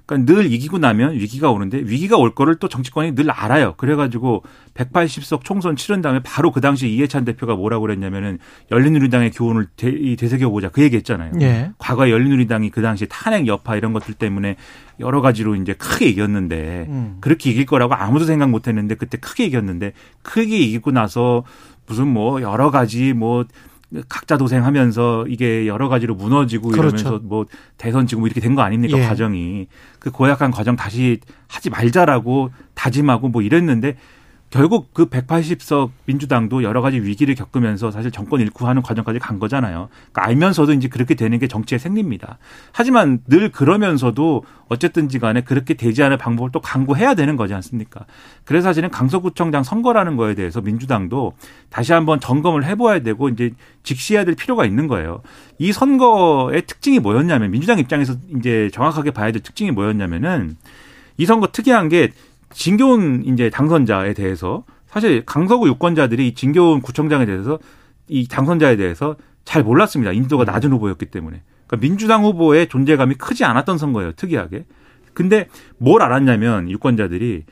그러니까 0.06 0.32
늘 0.32 0.50
이기고 0.50 0.78
나면 0.78 1.12
위기가 1.12 1.50
오는데 1.50 1.76
위기가 1.84 2.16
올 2.16 2.34
거를 2.34 2.54
또 2.54 2.70
정치권이 2.70 3.14
늘 3.14 3.30
알아요. 3.30 3.74
그래가지고 3.76 4.44
180석 4.72 5.44
총선 5.44 5.76
치른 5.76 6.00
다음에 6.00 6.20
바로 6.24 6.52
그 6.52 6.62
당시 6.62 6.88
이해찬 6.88 7.26
대표가 7.26 7.54
뭐라고 7.54 7.82
그랬냐면은 7.82 8.38
열린우리당의 8.70 9.32
교훈을 9.32 9.66
되, 9.76 10.16
되새겨보자 10.16 10.70
그 10.70 10.82
얘기했잖아요. 10.84 11.32
예. 11.42 11.72
과거에 11.76 12.10
열린우리당이 12.12 12.70
그 12.70 12.80
당시 12.80 13.06
탄핵 13.06 13.46
여파 13.46 13.76
이런 13.76 13.92
것들 13.92 14.14
때문에 14.14 14.56
여러 15.00 15.20
가지로 15.20 15.54
이제 15.54 15.74
크게 15.74 16.06
이겼는데 16.06 16.86
음. 16.88 17.18
그렇게 17.20 17.50
이길 17.50 17.66
거라고 17.66 17.92
아무도 17.92 18.24
생각 18.24 18.48
못했는데 18.48 18.94
그때 18.94 19.18
크게 19.18 19.44
이겼는데 19.44 19.92
크게 20.22 20.56
이기고 20.56 20.92
나서 20.92 21.44
무슨 21.86 22.08
뭐 22.08 22.40
여러 22.40 22.70
가지 22.70 23.12
뭐 23.12 23.44
각자 24.08 24.36
도생하면서 24.36 25.26
이게 25.28 25.66
여러 25.66 25.88
가지로 25.88 26.14
무너지고 26.14 26.68
그렇죠. 26.68 26.96
이러면서 26.98 27.20
뭐 27.24 27.46
대선 27.78 28.06
지금 28.06 28.24
이렇게 28.26 28.40
된 28.40 28.54
거 28.54 28.62
아닙니까 28.62 28.98
예. 28.98 29.02
과정이 29.06 29.66
그 29.98 30.10
고약한 30.10 30.50
과정 30.50 30.76
다시 30.76 31.20
하지 31.46 31.70
말자라고 31.70 32.50
다짐하고 32.74 33.28
뭐 33.28 33.40
이랬는데 33.42 33.96
결국 34.50 34.94
그 34.94 35.06
180석 35.06 35.90
민주당도 36.06 36.62
여러 36.62 36.80
가지 36.80 36.98
위기를 36.98 37.34
겪으면서 37.34 37.90
사실 37.90 38.10
정권 38.10 38.40
잃고 38.40 38.66
하는 38.66 38.80
과정까지 38.80 39.18
간 39.18 39.38
거잖아요. 39.38 39.88
그러니까 40.10 40.24
알면서도 40.24 40.72
이제 40.72 40.88
그렇게 40.88 41.14
되는 41.14 41.38
게 41.38 41.46
정치의 41.46 41.78
생리입니다. 41.78 42.38
하지만 42.72 43.20
늘 43.26 43.50
그러면서도 43.50 44.44
어쨌든지 44.68 45.18
간에 45.18 45.42
그렇게 45.42 45.74
되지 45.74 46.02
않을 46.02 46.16
방법을 46.16 46.50
또 46.50 46.60
강구해야 46.60 47.14
되는 47.14 47.36
거지 47.36 47.52
않습니까? 47.52 48.06
그래서 48.44 48.68
사실은 48.68 48.90
강서구청장 48.90 49.62
선거라는 49.62 50.16
거에 50.16 50.34
대해서 50.34 50.62
민주당도 50.62 51.34
다시 51.68 51.92
한번 51.92 52.18
점검을 52.18 52.64
해봐야 52.64 53.00
되고 53.00 53.28
이제 53.28 53.52
직시해야 53.82 54.24
될 54.24 54.34
필요가 54.34 54.64
있는 54.64 54.86
거예요. 54.88 55.20
이 55.58 55.72
선거의 55.72 56.62
특징이 56.66 57.00
뭐였냐면 57.00 57.50
민주당 57.50 57.78
입장에서 57.78 58.14
이제 58.38 58.70
정확하게 58.72 59.10
봐야 59.10 59.30
될 59.30 59.42
특징이 59.42 59.70
뭐였냐면은 59.72 60.56
이 61.18 61.26
선거 61.26 61.48
특이한 61.48 61.88
게 61.88 62.12
진교훈 62.50 63.24
이제 63.26 63.50
당선자에 63.50 64.14
대해서 64.14 64.64
사실 64.86 65.24
강서구 65.24 65.68
유권자들이 65.68 66.34
진교훈 66.34 66.80
구청장에 66.80 67.26
대해서 67.26 67.58
이 68.08 68.26
당선자에 68.26 68.76
대해서 68.76 69.16
잘 69.44 69.62
몰랐습니다. 69.62 70.12
인지도가 70.12 70.44
낮은 70.44 70.72
후보였기 70.72 71.06
때문에. 71.06 71.42
그러니까 71.66 71.86
민주당 71.86 72.24
후보의 72.24 72.68
존재감이 72.68 73.14
크지 73.14 73.44
않았던 73.44 73.78
선거예요. 73.78 74.12
특이하게. 74.12 74.64
근데 75.12 75.48
뭘 75.78 76.02
알았냐면 76.02 76.70
유권자들이 76.70 77.44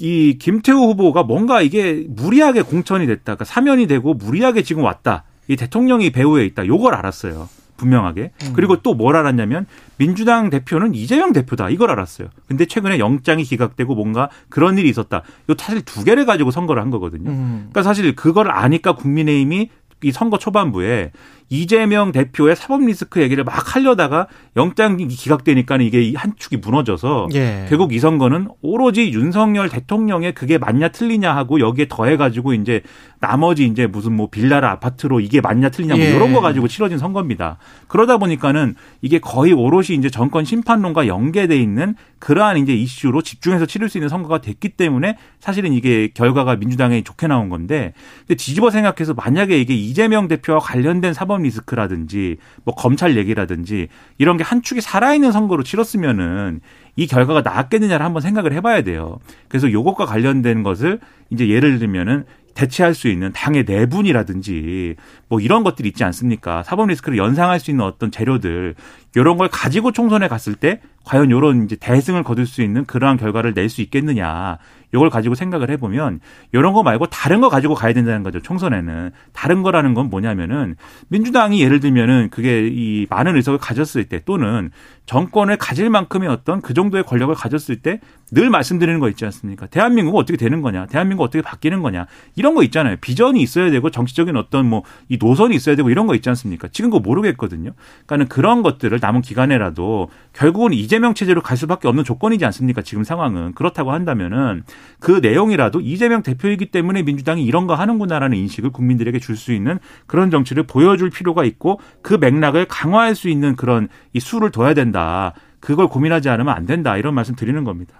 이 0.00 0.38
김태우 0.40 0.78
후보가 0.88 1.22
뭔가 1.22 1.62
이게 1.62 2.06
무리하게 2.08 2.62
공천이 2.62 3.06
됐다. 3.06 3.22
그러니까 3.22 3.44
사면이 3.44 3.86
되고 3.86 4.14
무리하게 4.14 4.62
지금 4.62 4.82
왔다. 4.82 5.24
이 5.48 5.56
대통령이 5.56 6.10
배후에 6.10 6.44
있다. 6.46 6.66
요걸 6.66 6.94
알았어요. 6.94 7.48
분명하게. 7.82 8.30
음. 8.44 8.52
그리고 8.54 8.76
또 8.80 8.94
뭘 8.94 9.16
알았냐면 9.16 9.66
민주당 9.96 10.48
대표는 10.50 10.94
이재명 10.94 11.32
대표다. 11.32 11.70
이걸 11.70 11.90
알았어요. 11.90 12.28
근데 12.46 12.66
최근에 12.66 12.98
영장이 12.98 13.42
기각되고 13.44 13.94
뭔가 13.94 14.28
그런 14.48 14.78
일이 14.78 14.88
있었다. 14.88 15.22
이 15.48 15.54
사실 15.58 15.82
두 15.82 16.04
개를 16.04 16.24
가지고 16.26 16.50
선거를 16.50 16.80
한 16.80 16.90
거거든요. 16.90 17.30
음. 17.30 17.56
그러니까 17.70 17.82
사실 17.82 18.14
그걸 18.14 18.50
아니까 18.50 18.94
국민의힘이 18.94 19.70
이 20.04 20.12
선거 20.12 20.38
초반부에 20.38 21.12
이재명 21.52 22.12
대표의 22.12 22.56
사법 22.56 22.82
리스크 22.82 23.20
얘기를 23.20 23.44
막 23.44 23.76
하려다가 23.76 24.26
영장이 24.56 25.06
기각되니까는 25.06 25.84
이게 25.84 26.14
한 26.16 26.32
축이 26.34 26.56
무너져서 26.56 27.28
예. 27.34 27.66
결국 27.68 27.92
이 27.92 27.98
선거는 27.98 28.48
오로지 28.62 29.12
윤석열 29.12 29.68
대통령의 29.68 30.32
그게 30.32 30.56
맞냐 30.56 30.88
틀리냐 30.88 31.36
하고 31.36 31.60
여기에 31.60 31.88
더해가지고 31.90 32.54
이제 32.54 32.80
나머지 33.20 33.66
이제 33.66 33.86
무슨 33.86 34.16
뭐 34.16 34.30
빌라라 34.30 34.70
아파트로 34.70 35.20
이게 35.20 35.42
맞냐 35.42 35.68
틀리냐 35.68 35.94
뭐 35.94 36.02
예. 36.02 36.16
이런 36.16 36.32
거 36.32 36.40
가지고 36.40 36.68
치러진 36.68 36.96
선거입니다. 36.96 37.58
그러다 37.86 38.16
보니까는 38.16 38.74
이게 39.02 39.18
거의 39.18 39.52
오롯이 39.52 39.88
이제 39.98 40.08
정권 40.08 40.46
심판론과 40.46 41.06
연계돼 41.06 41.54
있는 41.60 41.96
그러한 42.18 42.56
이제 42.56 42.72
이슈로 42.72 43.20
집중해서 43.20 43.66
치를 43.66 43.90
수 43.90 43.98
있는 43.98 44.08
선거가 44.08 44.40
됐기 44.40 44.70
때문에 44.70 45.18
사실은 45.38 45.74
이게 45.74 46.08
결과가 46.14 46.56
민주당에 46.56 47.02
좋게 47.02 47.26
나온 47.26 47.50
건데 47.50 47.92
뒤집어 48.28 48.70
생각해서 48.70 49.12
만약에 49.12 49.60
이게 49.60 49.74
이재명 49.74 50.28
대표와 50.28 50.58
관련된 50.60 51.12
사법 51.12 51.41
리스크라든지 51.42 52.36
뭐 52.64 52.74
검찰 52.74 53.16
얘기라든지 53.16 53.88
이런 54.18 54.36
게 54.36 54.42
한 54.42 54.60
축이 54.60 54.80
살아있는 54.80 55.32
선거로 55.32 55.62
치렀으면은 55.62 56.60
이 56.96 57.06
결과가 57.06 57.40
나았겠느냐를 57.40 58.04
한번 58.04 58.20
생각을 58.20 58.52
해봐야 58.52 58.82
돼요. 58.82 59.18
그래서 59.48 59.72
요것과 59.72 60.04
관련된 60.04 60.62
것을 60.62 61.00
이제 61.30 61.48
예를 61.48 61.78
들면은 61.78 62.24
대체할 62.54 62.94
수 62.94 63.08
있는 63.08 63.32
당의 63.32 63.64
내분이라든지 63.64 64.96
뭐 65.28 65.40
이런 65.40 65.64
것들이 65.64 65.88
있지 65.88 66.04
않습니까? 66.04 66.62
사법 66.64 66.88
리스크를 66.88 67.16
연상할 67.16 67.60
수 67.60 67.70
있는 67.70 67.84
어떤 67.84 68.10
재료들 68.10 68.74
이런 69.16 69.38
걸 69.38 69.48
가지고 69.48 69.90
총선에 69.92 70.28
갔을 70.28 70.54
때 70.54 70.80
과연 71.04 71.30
이런 71.30 71.64
이제 71.64 71.76
대승을 71.76 72.22
거둘 72.22 72.46
수 72.46 72.60
있는 72.62 72.84
그러한 72.84 73.16
결과를 73.16 73.54
낼 73.54 73.70
수 73.70 73.80
있겠느냐. 73.80 74.58
이걸 74.94 75.10
가지고 75.10 75.34
생각을 75.34 75.70
해보면 75.70 76.20
이런 76.52 76.72
거 76.72 76.82
말고 76.82 77.06
다른 77.06 77.40
거 77.40 77.48
가지고 77.48 77.74
가야 77.74 77.92
된다는 77.92 78.22
거죠 78.22 78.40
총선에는 78.40 79.10
다른 79.32 79.62
거라는 79.62 79.94
건 79.94 80.10
뭐냐면은 80.10 80.76
민주당이 81.08 81.60
예를 81.62 81.80
들면은 81.80 82.28
그게 82.30 82.68
이 82.68 83.06
많은 83.10 83.36
의석을 83.36 83.58
가졌을 83.58 84.04
때 84.04 84.20
또는 84.24 84.70
정권을 85.06 85.56
가질 85.56 85.90
만큼의 85.90 86.28
어떤 86.28 86.60
그 86.60 86.74
정도의 86.74 87.04
권력을 87.04 87.34
가졌을 87.34 87.76
때 87.76 88.00
늘 88.34 88.48
말씀드리는 88.48 88.98
거 88.98 89.10
있지 89.10 89.26
않습니까? 89.26 89.66
대한민국은 89.66 90.18
어떻게 90.18 90.38
되는 90.38 90.62
거냐? 90.62 90.86
대한민국 90.86 91.22
어떻게 91.24 91.42
바뀌는 91.42 91.82
거냐? 91.82 92.06
이런 92.34 92.54
거 92.54 92.62
있잖아요. 92.62 92.96
비전이 93.00 93.42
있어야 93.42 93.70
되고 93.70 93.90
정치적인 93.90 94.36
어떤 94.36 94.66
뭐 94.66 94.82
이 95.08 95.18
노선이 95.20 95.54
있어야 95.54 95.76
되고 95.76 95.90
이런 95.90 96.06
거 96.06 96.14
있지 96.14 96.28
않습니까? 96.30 96.68
지금 96.68 96.90
그거 96.90 97.00
모르겠거든요. 97.00 97.72
그러니까는 98.06 98.28
그런 98.28 98.62
것들을 98.62 98.98
남은 99.00 99.20
기간에라도 99.20 100.08
결국은 100.32 100.72
이재명 100.72 101.12
체제로 101.12 101.42
갈 101.42 101.56
수밖에 101.58 101.88
없는 101.88 102.04
조건이지 102.04 102.44
않습니까? 102.46 102.80
지금 102.82 103.04
상황은 103.04 103.52
그렇다고 103.52 103.92
한다면은 103.92 104.64
그 105.00 105.20
내용이라도 105.22 105.80
이재명 105.80 106.22
대표이기 106.22 106.66
때문에 106.66 107.02
민주당이 107.02 107.44
이런 107.44 107.66
거 107.66 107.74
하는구나라는 107.74 108.36
인식을 108.36 108.70
국민들에게 108.70 109.18
줄 109.18 109.36
수 109.36 109.52
있는 109.52 109.78
그런 110.06 110.30
정치를 110.30 110.64
보여줄 110.64 111.10
필요가 111.10 111.42
있고 111.44 111.80
그 112.02 112.14
맥락을 112.14 112.66
강화할 112.66 113.14
수 113.14 113.28
있는 113.28 113.56
그런 113.56 113.88
이 114.12 114.20
수를 114.20 114.50
둬야 114.50 114.74
된다. 114.74 115.32
그걸 115.58 115.86
고민하지 115.86 116.28
않으면 116.28 116.54
안 116.54 116.66
된다. 116.66 116.96
이런 116.96 117.14
말씀 117.14 117.34
드리는 117.34 117.62
겁니다. 117.64 117.94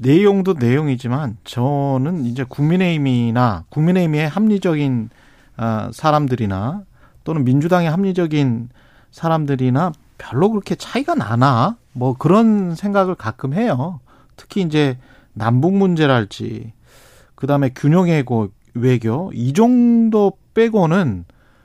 내용도 0.00 0.52
내용이지만 0.52 1.38
저는 1.44 2.26
이제 2.26 2.44
국민의힘이나 2.44 3.64
국민의힘의 3.70 4.28
합리적인 4.28 5.10
아, 5.56 5.90
사람들이나 5.92 6.82
또는 7.24 7.44
민주당의 7.44 7.90
합리적인 7.90 8.68
사람들이나 9.10 9.92
별로 10.18 10.50
그렇게 10.50 10.74
차이가 10.74 11.14
나나 11.14 11.76
뭐 11.92 12.16
그런 12.16 12.74
생각을 12.74 13.14
가끔 13.14 13.54
해요. 13.54 14.00
특히 14.36 14.60
이제 14.62 14.98
남북 15.34 15.74
문제랄지 15.74 16.72
그다음에 17.34 17.70
균형 17.74 18.06
외교 18.06 18.48
외교 18.74 19.30
이 19.34 19.52
정도 19.52 20.32
빼고는 20.54 21.24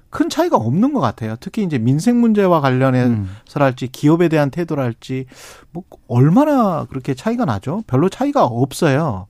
큰 0.10 0.30
차이가 0.30 0.58
없는 0.58 0.94
것 0.94 1.00
같아요. 1.00 1.36
특히 1.40 1.64
이제 1.64 1.78
민생 1.78 2.20
문제와 2.20 2.62
관련해서랄지 2.62 3.90
기업에 3.92 4.28
대한 4.28 4.50
태도랄지 4.50 5.26
뭐 5.72 5.84
얼마나 6.08 6.86
그렇게 6.86 7.14
차이가 7.14 7.46
나죠? 7.46 7.84
별로 7.86 8.10
차이가 8.10 8.44
없어요. 8.44 9.28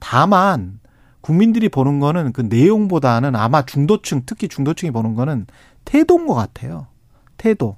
다만 0.00 0.80
국민들이 1.20 1.68
보는 1.68 2.00
거는 2.00 2.32
그 2.32 2.40
내용보다는 2.40 3.36
아마 3.36 3.64
중도층 3.64 4.22
특히 4.26 4.48
중도층이 4.48 4.90
보는 4.90 5.14
거는 5.14 5.46
태도인 5.84 6.26
것 6.26 6.34
같아요. 6.34 6.86
태도. 7.36 7.76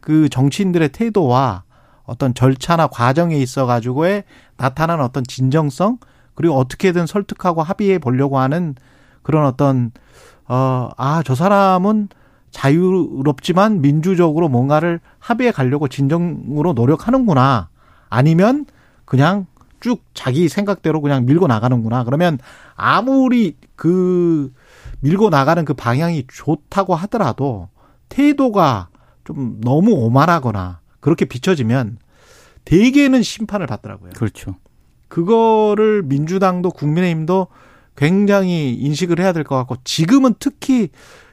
그 0.00 0.28
정치인들의 0.28 0.90
태도와 0.90 1.64
어떤 2.04 2.34
절차나 2.34 2.88
과정에 2.88 3.36
있어 3.38 3.66
가지고의 3.66 4.24
나타난 4.56 5.00
어떤 5.00 5.24
진정성 5.24 5.98
그리고 6.34 6.56
어떻게든 6.56 7.06
설득하고 7.06 7.62
합의해 7.62 7.98
보려고 7.98 8.38
하는 8.38 8.74
그런 9.22 9.46
어떤 9.46 9.90
어, 10.46 10.90
아, 10.96 11.22
저 11.24 11.34
사람은 11.34 12.08
자유롭지만 12.50 13.80
민주적으로 13.80 14.48
뭔가를 14.48 15.00
합의해 15.18 15.50
가려고 15.50 15.88
진정으로 15.88 16.72
노력하는구나. 16.74 17.68
아니면 18.08 18.66
그냥 19.04 19.46
쭉 19.80 20.02
자기 20.14 20.48
생각대로 20.48 21.00
그냥 21.00 21.26
밀고 21.26 21.46
나가는구나. 21.46 22.04
그러면 22.04 22.38
아무리 22.76 23.56
그 23.74 24.52
밀고 25.00 25.30
나가는 25.30 25.64
그 25.64 25.74
방향이 25.74 26.26
좋다고 26.28 26.94
하더라도 26.94 27.68
태도가 28.08 28.88
좀 29.24 29.60
너무 29.60 29.92
오만하거나 29.92 30.80
그렇게 31.04 31.26
비춰지면 31.26 31.98
대개는 32.64 33.22
심판을 33.22 33.66
받더라고요. 33.66 34.12
그렇죠. 34.16 34.54
그거를 35.08 36.02
민주당도 36.02 36.70
국민의힘도 36.70 37.48
굉장히 37.94 38.72
인식을 38.72 39.20
해야 39.20 39.34
될 39.34 39.44
것 39.44 39.54
같고 39.54 39.76
지금은 39.84 40.32
특히 40.38 40.88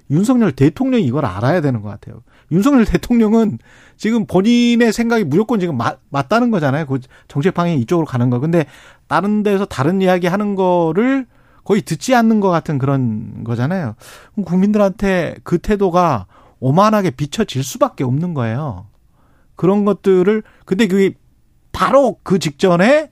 윤석열 0.09 0.51
대통령이 0.51 1.05
이걸 1.05 1.25
알아야 1.25 1.61
되는 1.61 1.81
것 1.81 1.87
같아요. 1.87 2.21
윤석열 2.51 2.83
대통령은 2.83 3.59
지금 3.95 4.25
본인의 4.25 4.91
생각이 4.91 5.23
무조건 5.23 5.61
지금 5.61 5.77
맞, 5.77 5.99
맞다는 6.09 6.51
거잖아요. 6.51 6.85
그 6.85 6.99
정책 7.29 7.53
방향이 7.53 7.79
이쪽으로 7.79 8.05
가는 8.05 8.29
거. 8.29 8.39
근데 8.39 8.65
다른 9.07 9.41
데서 9.41 9.63
다른 9.63 10.01
이야기 10.01 10.27
하는 10.27 10.55
거를 10.55 11.27
거의 11.63 11.81
듣지 11.81 12.13
않는 12.13 12.41
것 12.41 12.49
같은 12.49 12.77
그런 12.77 13.45
거잖아요. 13.45 13.95
국민들한테 14.45 15.37
그 15.45 15.59
태도가 15.59 16.25
오만하게 16.59 17.11
비춰질 17.11 17.63
수밖에 17.63 18.03
없는 18.03 18.33
거예요. 18.33 18.90
그런 19.61 19.85
것들을 19.85 20.41
근데 20.65 20.87
그게 20.87 21.13
바로 21.71 22.17
그 22.23 22.39
직전에 22.39 23.11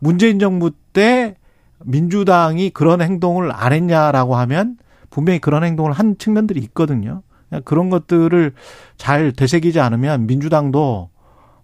문재인 0.00 0.38
정부 0.38 0.70
때 0.92 1.36
민주당이 1.82 2.68
그런 2.68 3.00
행동을 3.00 3.50
안 3.50 3.72
했냐라고 3.72 4.36
하면 4.36 4.76
분명히 5.08 5.38
그런 5.38 5.64
행동을 5.64 5.92
한 5.92 6.18
측면들이 6.18 6.60
있거든요. 6.60 7.22
그런 7.64 7.88
것들을 7.88 8.52
잘 8.98 9.32
되새기지 9.32 9.80
않으면 9.80 10.26
민주당도 10.26 11.08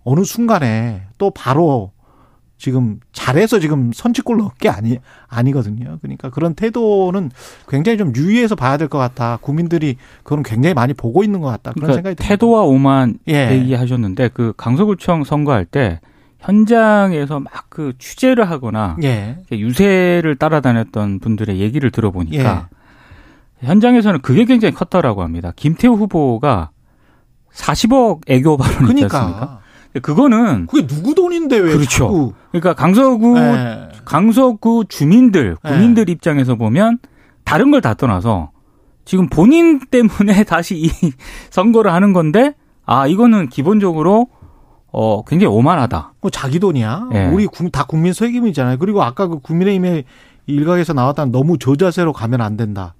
어느 0.04 0.24
순간에 0.24 1.02
또 1.18 1.30
바로 1.30 1.92
지금 2.56 3.00
잘해서 3.12 3.58
지금 3.58 3.92
선취골 3.92 4.36
넣을 4.38 4.50
게 4.58 4.68
아니 4.68 4.98
아니거든요. 5.28 5.98
그러니까 6.00 6.30
그런 6.30 6.54
태도는 6.54 7.30
굉장히 7.68 7.98
좀 7.98 8.12
유의해서 8.14 8.54
봐야 8.54 8.76
될 8.76 8.88
것 8.88 8.98
같아. 8.98 9.38
국민들이 9.40 9.96
그건 10.22 10.42
굉장히 10.42 10.72
많이 10.74 10.94
보고 10.94 11.24
있는 11.24 11.40
것 11.40 11.48
같다. 11.48 11.72
그런 11.72 11.82
그러니까 11.88 11.94
생각이 11.96 12.14
듭니다. 12.16 12.28
태도와 12.28 12.62
오만 12.62 13.18
예. 13.28 13.50
얘기하셨는데 13.52 14.30
그 14.34 14.52
강서구청 14.56 15.24
선거할 15.24 15.64
때 15.64 16.00
현장에서 16.40 17.40
막 17.40 17.64
그 17.74 17.92
취재를 17.98 18.48
하거나 18.48 18.96
예. 19.02 19.38
유세를 19.50 20.36
따라다녔던 20.36 21.18
분들의 21.18 21.58
얘기를 21.58 21.90
들어보니까 21.90 22.68
예. 23.62 23.66
현장에서는 23.66 24.20
그게 24.22 24.44
굉장히 24.44 24.72
컸다라고 24.74 25.22
합니다. 25.24 25.52
김태우 25.56 25.94
후보가 25.96 26.70
40억 27.52 28.20
애교 28.28 28.56
발언 28.56 28.90
있지 28.90 29.04
않습니까? 29.04 29.08
그러니까 29.10 29.60
그거는 30.00 30.66
그게 30.66 30.86
누구 30.86 31.14
돈인데 31.14 31.56
왜 31.58 31.72
그렇죠. 31.74 31.86
자꾸 31.86 32.32
그러니까 32.50 32.74
강서구 32.74 33.38
예. 33.38 33.88
강서구 34.04 34.84
주민들 34.88 35.56
국민들 35.62 36.08
입장에서 36.08 36.56
보면 36.56 36.98
다른 37.44 37.70
걸 37.70 37.80
다 37.80 37.94
떠나서 37.94 38.50
지금 39.04 39.28
본인 39.28 39.80
때문에 39.80 40.44
다시 40.44 40.76
이 40.76 40.90
선거를 41.50 41.92
하는 41.92 42.12
건데 42.12 42.54
아 42.86 43.06
이거는 43.06 43.48
기본적으로 43.48 44.28
어 44.92 45.24
굉장히 45.24 45.52
오만하다. 45.54 46.14
뭐 46.20 46.30
자기 46.30 46.58
돈이야. 46.60 47.08
예. 47.14 47.26
우리 47.26 47.46
국- 47.46 47.70
다 47.72 47.84
국민 47.84 48.12
세금이잖아요. 48.12 48.78
그리고 48.78 49.02
아까 49.02 49.26
그 49.26 49.40
국민의힘의 49.40 50.04
일각에서 50.46 50.92
나왔던 50.92 51.32
너무 51.32 51.58
저자세로 51.58 52.12
가면 52.12 52.40
안 52.40 52.56
된다. 52.56 52.94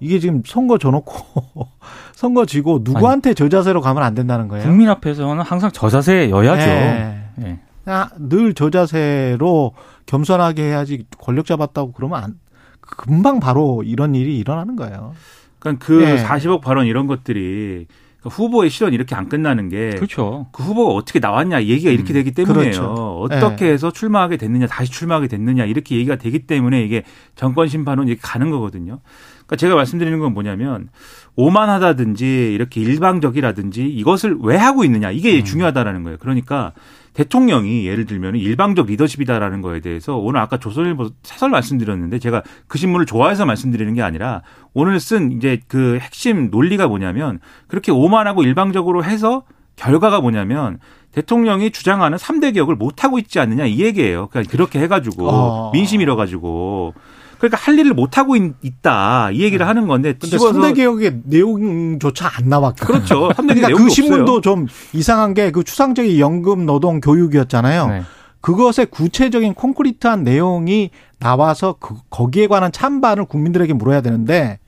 이게 0.00 0.18
지금 0.18 0.42
선거 0.44 0.78
줘놓고 0.78 1.68
선거 2.14 2.44
지고 2.46 2.80
누구한테 2.82 3.34
저자세로 3.34 3.80
가면 3.80 4.02
안 4.02 4.14
된다는 4.14 4.48
거예요. 4.48 4.64
국민 4.64 4.88
앞에서는 4.88 5.42
항상 5.42 5.70
저자세여야죠. 5.70 6.62
예. 6.62 7.22
예. 7.40 7.60
그냥 7.84 8.08
늘 8.18 8.54
저자세로 8.54 9.72
겸손하게 10.06 10.62
해야지 10.62 11.04
권력 11.18 11.46
잡았다고 11.46 11.92
그러면 11.92 12.22
안 12.22 12.34
금방 12.80 13.40
바로 13.40 13.82
이런 13.84 14.14
일이 14.14 14.38
일어나는 14.38 14.76
거예요. 14.76 15.14
그러니까 15.58 15.84
그 15.84 16.02
예. 16.02 16.22
40억 16.22 16.60
발언 16.60 16.86
이런 16.86 17.06
것들이 17.06 17.86
그러니까 18.20 18.30
후보의 18.30 18.70
실현 18.70 18.92
이렇게 18.92 19.14
안 19.14 19.28
끝나는 19.28 19.68
게 19.68 19.90
그렇죠. 19.90 20.46
그 20.52 20.62
후보가 20.62 20.94
어떻게 20.94 21.18
나왔냐 21.20 21.64
얘기가 21.64 21.90
이렇게 21.90 22.12
되기 22.12 22.32
때문이에요. 22.32 22.70
그렇죠. 22.70 23.20
어떻게 23.20 23.66
해서 23.66 23.90
출마하게 23.90 24.36
됐느냐, 24.36 24.66
다시 24.66 24.90
출마하게 24.90 25.28
됐느냐 25.28 25.64
이렇게 25.64 25.96
얘기가 25.96 26.16
되기 26.16 26.40
때문에 26.40 26.82
이게 26.82 27.02
정권 27.34 27.68
심판은 27.68 28.08
이렇게 28.08 28.20
가는 28.22 28.50
거거든요. 28.50 29.00
그러니까 29.46 29.56
제가 29.56 29.74
말씀드리는 29.74 30.18
건 30.18 30.34
뭐냐면 30.34 30.88
오만하다든지 31.36 32.52
이렇게 32.52 32.80
일방적이라든지 32.80 33.86
이것을 33.86 34.38
왜 34.40 34.56
하고 34.56 34.84
있느냐 34.84 35.10
이게 35.10 35.42
중요하다라는 35.42 36.02
거예요. 36.02 36.18
그러니까 36.18 36.72
대통령이 37.14 37.86
예를 37.86 38.04
들면 38.04 38.36
일방적 38.36 38.86
리더십이다라는 38.86 39.62
거에 39.62 39.80
대해서 39.80 40.16
오늘 40.16 40.40
아까 40.40 40.58
조선일보 40.58 41.10
사설 41.22 41.48
말씀드렸는데 41.50 42.18
제가 42.18 42.42
그 42.66 42.76
신문을 42.76 43.06
좋아해서 43.06 43.46
말씀드리는 43.46 43.94
게 43.94 44.02
아니라 44.02 44.42
오늘 44.74 45.00
쓴 45.00 45.32
이제 45.32 45.60
그 45.66 45.98
핵심 46.00 46.50
논리가 46.50 46.88
뭐냐면 46.88 47.38
그렇게 47.68 47.90
오만하고 47.90 48.42
일방적으로 48.42 49.02
해서 49.02 49.44
결과가 49.76 50.20
뭐냐면 50.20 50.78
대통령이 51.12 51.70
주장하는 51.70 52.18
3대 52.18 52.52
개혁을 52.52 52.76
못 52.76 53.02
하고 53.02 53.18
있지 53.18 53.40
않느냐 53.40 53.64
이 53.64 53.80
얘기예요. 53.80 54.28
그러니까 54.28 54.50
그렇게 54.50 54.80
해가지고 54.80 55.28
어. 55.28 55.70
민심 55.72 56.02
잃어가지고 56.02 56.92
그러니까 57.38 57.58
할 57.58 57.78
일을 57.78 57.92
못 57.94 58.18
하고 58.18 58.36
있다 58.36 59.30
이 59.32 59.40
얘기를 59.42 59.66
하는 59.66 59.86
건데 59.86 60.12
근데 60.12 60.26
집어서 60.28 60.52
선대 60.52 60.72
개혁의 60.74 61.22
내용조차 61.24 62.30
안 62.38 62.48
나왔거든요. 62.48 62.86
그렇죠. 62.86 63.28
3대 63.36 63.54
그러니까 63.54 63.68
그 63.68 63.88
신문도 63.88 64.36
없어요. 64.36 64.40
좀 64.40 64.66
이상한 64.92 65.34
게 65.34 65.46
그 65.56 65.64
추상적인 65.64 66.18
연금 66.18 66.66
노동 66.66 67.00
교육이었잖아요. 67.00 67.86
네. 67.88 68.02
그것의 68.42 68.86
구체적인 68.90 69.54
콘크리트한 69.54 70.22
내용이 70.22 70.90
나와서 71.18 71.76
그, 71.80 71.94
거기에 72.10 72.46
관한 72.46 72.70
찬반을 72.70 73.24
국민들에게 73.24 73.72
물어야 73.72 74.02
되는데 74.02 74.58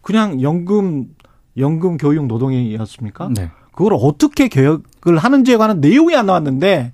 그냥 0.00 0.40
연금 0.40 1.06
연금 1.58 1.98
교육 1.98 2.26
노동이었습니까? 2.26 3.28
네. 3.34 3.50
그걸 3.72 3.92
어떻게 4.00 4.48
개혁을 4.48 5.18
하는지에 5.18 5.56
관한 5.56 5.80
내용이 5.80 6.16
안 6.16 6.26
나왔는데 6.26 6.92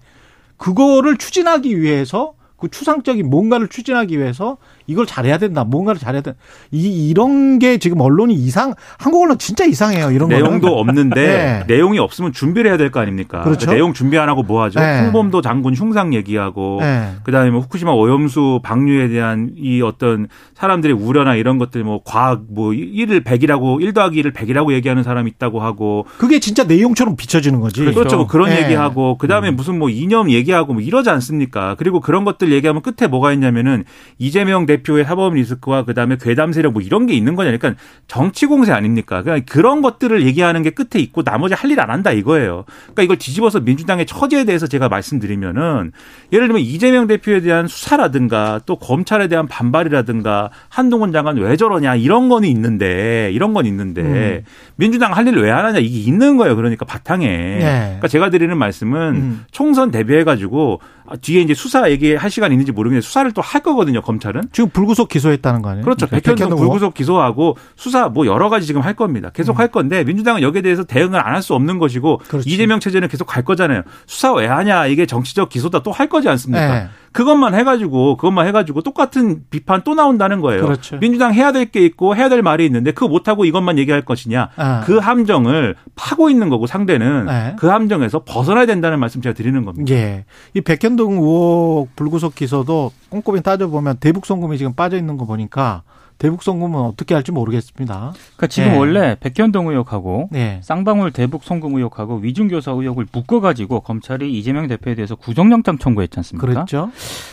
그거를 0.57 1.16
추진하기 1.16 1.81
위해서 1.81 2.35
그 2.57 2.68
추상적인 2.68 3.31
뭔가를 3.31 3.68
추진하기 3.68 4.18
위해서 4.18 4.57
이걸 4.88 5.07
잘해야 5.07 5.38
된다. 5.38 5.62
뭔가를 5.62 6.01
잘해야 6.01 6.22
된다. 6.22 6.38
이 6.72 7.09
이런 7.09 7.61
게 7.61 7.79
지금 7.79 8.01
언론이 8.01 8.35
이상 8.35 8.74
한국 8.98 9.22
언론 9.22 9.38
진짜 9.38 9.64
이상해요. 9.64 10.11
이런 10.11 10.29
내용도 10.31 10.68
거는. 10.74 10.79
없는데 10.81 11.64
네. 11.68 11.74
내용이 11.77 11.98
없으면 12.01 12.33
준비를 12.33 12.70
해야 12.70 12.77
될 12.77 12.90
거 12.90 13.01
아닙니까? 13.01 13.42
그렇죠. 13.42 13.61
그러니까 13.66 13.74
내용 13.74 13.92
준비 13.92 14.18
안 14.18 14.29
하고 14.31 14.42
뭐 14.42 14.62
하죠? 14.64 14.81
네. 14.81 15.03
홍범도 15.03 15.42
장군 15.42 15.74
흉상 15.74 16.14
얘기하고 16.14 16.79
네. 16.81 17.12
그다음에 17.22 17.51
뭐 17.51 17.61
후쿠시마 17.61 17.92
오염수 17.92 18.61
방류에 18.62 19.09
대한 19.09 19.51
이 19.57 19.83
어떤 19.83 20.27
사람들의 20.55 20.96
우려나 20.96 21.35
이런 21.35 21.59
것들 21.59 21.85
뭐 21.85 22.01
과학 22.05 22.42
뭐 22.48 22.70
1을 22.70 23.22
100이라고 23.24 23.83
1 23.83 23.92
더하기 23.92 24.22
1을 24.22 24.33
100이라고 24.33 24.72
얘기하는 24.72 25.03
사람이 25.03 25.31
있다고 25.33 25.61
하고 25.61 26.07
그게 26.16 26.38
진짜 26.40 26.64
내용처럼 26.64 27.14
비춰지는 27.16 27.61
거지. 27.61 27.85
그렇죠. 27.85 28.16
뭐 28.16 28.27
그런 28.27 28.48
네. 28.48 28.62
얘기하고 28.64 29.18
그다음에 29.18 29.51
무슨 29.51 29.79
뭐 29.79 29.90
이념 29.90 30.31
얘기하고 30.31 30.72
뭐 30.72 30.81
이러지 30.83 31.11
않습니까? 31.11 31.74
그리고 31.79 32.01
그런 32.01 32.24
것들 32.24 32.51
얘기하면 32.53 32.81
끝에 32.81 33.07
뭐가 33.07 33.35
있냐면은 33.35 33.85
이재명 34.18 34.64
대 34.64 34.78
표의 34.83 35.05
사법 35.05 35.35
리스크와 35.35 35.85
그다음에 35.85 36.17
괴담 36.21 36.53
세력 36.53 36.73
뭐 36.73 36.83
이런 36.83 37.07
게 37.07 37.14
있는 37.14 37.35
거냐. 37.37 37.51
그러니까 37.57 37.81
정치 38.07 38.47
공세 38.47 38.73
아닙니까? 38.73 39.23
그러니까 39.23 39.53
그런 39.53 39.83
것들을 39.83 40.25
얘기하는 40.27 40.62
게 40.62 40.71
끝에 40.71 41.01
있고 41.03 41.23
나머지 41.23 41.55
할 41.55 41.69
일 41.71 41.81
안 41.81 41.91
한다 41.91 42.12
이거예요. 42.12 42.64
그러니까 42.85 43.03
이걸 43.03 43.19
뒤집어서 43.19 43.61
민주당의 43.61 44.07
처지에 44.07 44.45
대해서 44.45 44.67
제가 44.67 44.88
말씀드리면은 44.88 45.93
예를 46.33 46.49
들면 46.49 46.62
이재명 46.62 47.07
대표에 47.07 47.41
대한 47.41 47.67
수사라든가 47.69 48.61
또 48.67 48.77
검찰에 48.77 49.29
대한 49.29 49.47
반발이라든가 49.49 50.51
한동훈 50.69 51.12
장관 51.12 51.37
왜 51.37 51.57
저러냐 51.57 51.95
이런 51.97 52.29
거는 52.29 52.49
있는데 52.49 53.31
이런 53.33 53.53
건 53.55 53.67
있는데 53.67 54.01
음. 54.03 54.45
민주당 54.77 55.14
할 55.14 55.27
일 55.29 55.37
왜 55.37 55.51
안 55.51 55.64
하냐 55.67 55.79
이게 55.79 55.99
있는 55.99 56.37
거예요. 56.37 56.57
그러니까 56.57 56.85
바탕에. 56.85 57.27
네. 57.27 57.83
그러니까 57.87 58.09
제가 58.09 58.31
드리는 58.31 58.57
말씀은 58.57 58.99
음. 59.14 59.45
총선 59.51 59.91
대비해 59.91 60.25
가지고 60.25 60.81
뒤에 61.23 61.41
이제 61.41 61.55
수사 61.55 61.91
얘기할 61.91 62.31
시간 62.31 62.53
있는지 62.53 62.71
모르겠는데 62.73 63.05
수사를 63.05 63.31
또 63.33 63.43
할 63.43 63.62
거거든요. 63.62 64.03
검찰은. 64.03 64.43
지금 64.53 64.67
불구속 64.72 65.09
기소했다는 65.09 65.62
거 65.62 65.70
아니에요? 65.70 65.85
그렇죠. 65.85 66.07
백현동 66.07 66.35
백현동 66.37 66.59
의원? 66.59 66.70
불구속 66.70 66.94
기소하고 66.94 67.57
수사 67.76 68.09
뭐 68.09 68.26
여러 68.26 68.48
가지 68.48 68.66
지금 68.66 68.81
할 68.83 68.94
겁니다. 68.94 69.31
계속 69.33 69.57
음. 69.57 69.59
할 69.59 69.68
건데 69.68 70.04
민주당은 70.04 70.42
여기에 70.42 70.62
대해서 70.62 70.85
대응을 70.85 71.18
안 71.26 71.35
할 71.35 71.42
수 71.42 71.54
없는 71.54 71.78
것이고 71.78 72.18
그렇지. 72.28 72.48
이재명 72.50 72.81
체제는 72.81 73.09
계속 73.09 73.24
갈 73.26 73.44
거잖아요. 73.44 73.83
수사 74.07 74.33
왜 74.33 74.46
하냐 74.46 74.87
이게 74.87 75.07
정치적 75.07 75.48
기소다 75.48 75.83
또 75.83 75.92
할 75.92 76.09
거지 76.09 76.28
않습니까? 76.28 76.74
네. 76.74 76.88
그것만 77.18 77.52
해가지고 77.52 78.16
그것만 78.16 78.46
해가지고 78.46 78.83
똑같은 78.83 79.42
비판 79.50 79.83
또 79.83 79.96
나온다는 79.96 80.40
거예요. 80.40 80.62
그렇죠. 80.62 81.00
민주당 81.00 81.35
해야 81.35 81.50
될 81.50 81.66
게 81.72 81.85
있고 81.85 82.14
해야 82.14 82.28
될 82.28 82.42
말이 82.42 82.64
있는데 82.64 82.92
그거 82.92 83.09
못 83.09 83.26
하고 83.26 83.44
이것만 83.44 83.76
얘기할 83.76 84.02
것이냐? 84.02 84.50
아. 84.57 84.83
그 84.87 84.98
함정을 84.98 85.74
파고 85.96 86.31
있는 86.31 86.48
거고 86.48 86.68
상대는 86.68 87.26
네. 87.26 87.57
그 87.59 87.66
함정에서 87.66 88.22
벗어나야 88.24 88.66
된다는 88.66 89.00
말씀 89.00 89.20
제가 89.20 89.35
드리는 89.35 89.64
겁니다. 89.64 89.92
예. 89.92 90.26
이 90.54 90.61
백현동 90.61 91.14
의혹 91.14 91.88
불구속 91.96 92.37
기소도 92.37 92.92
꼼꼼히 93.11 93.42
따져보면 93.42 93.96
대북 93.98 94.24
송금이 94.24 94.57
지금 94.57 94.74
빠져 94.74 94.96
있는 94.96 95.16
거 95.18 95.26
보니까 95.26 95.83
대북 96.18 96.42
송금은 96.42 96.81
어떻게 96.81 97.14
할지 97.14 97.33
모르겠습니다. 97.33 98.12
그러니까 98.37 98.46
지금 98.48 98.72
예. 98.72 98.76
원래 98.76 99.16
백현동 99.20 99.68
의혹하고 99.68 100.28
네. 100.33 100.61
쌍방울 100.62 101.12
대북 101.12 101.44
송금 101.44 101.76
의혹하고 101.76 102.16
위중교사 102.16 102.72
의혹을 102.72 103.07
묶어가지고 103.12 103.81
검찰이 103.81 104.37
이재명 104.37 104.66
대표에 104.66 104.94
대해서 104.94 105.14
구속영장 105.14 105.78
청구했지 105.78 106.18
않습니까? 106.18 106.46
그랬죠. 106.46 106.90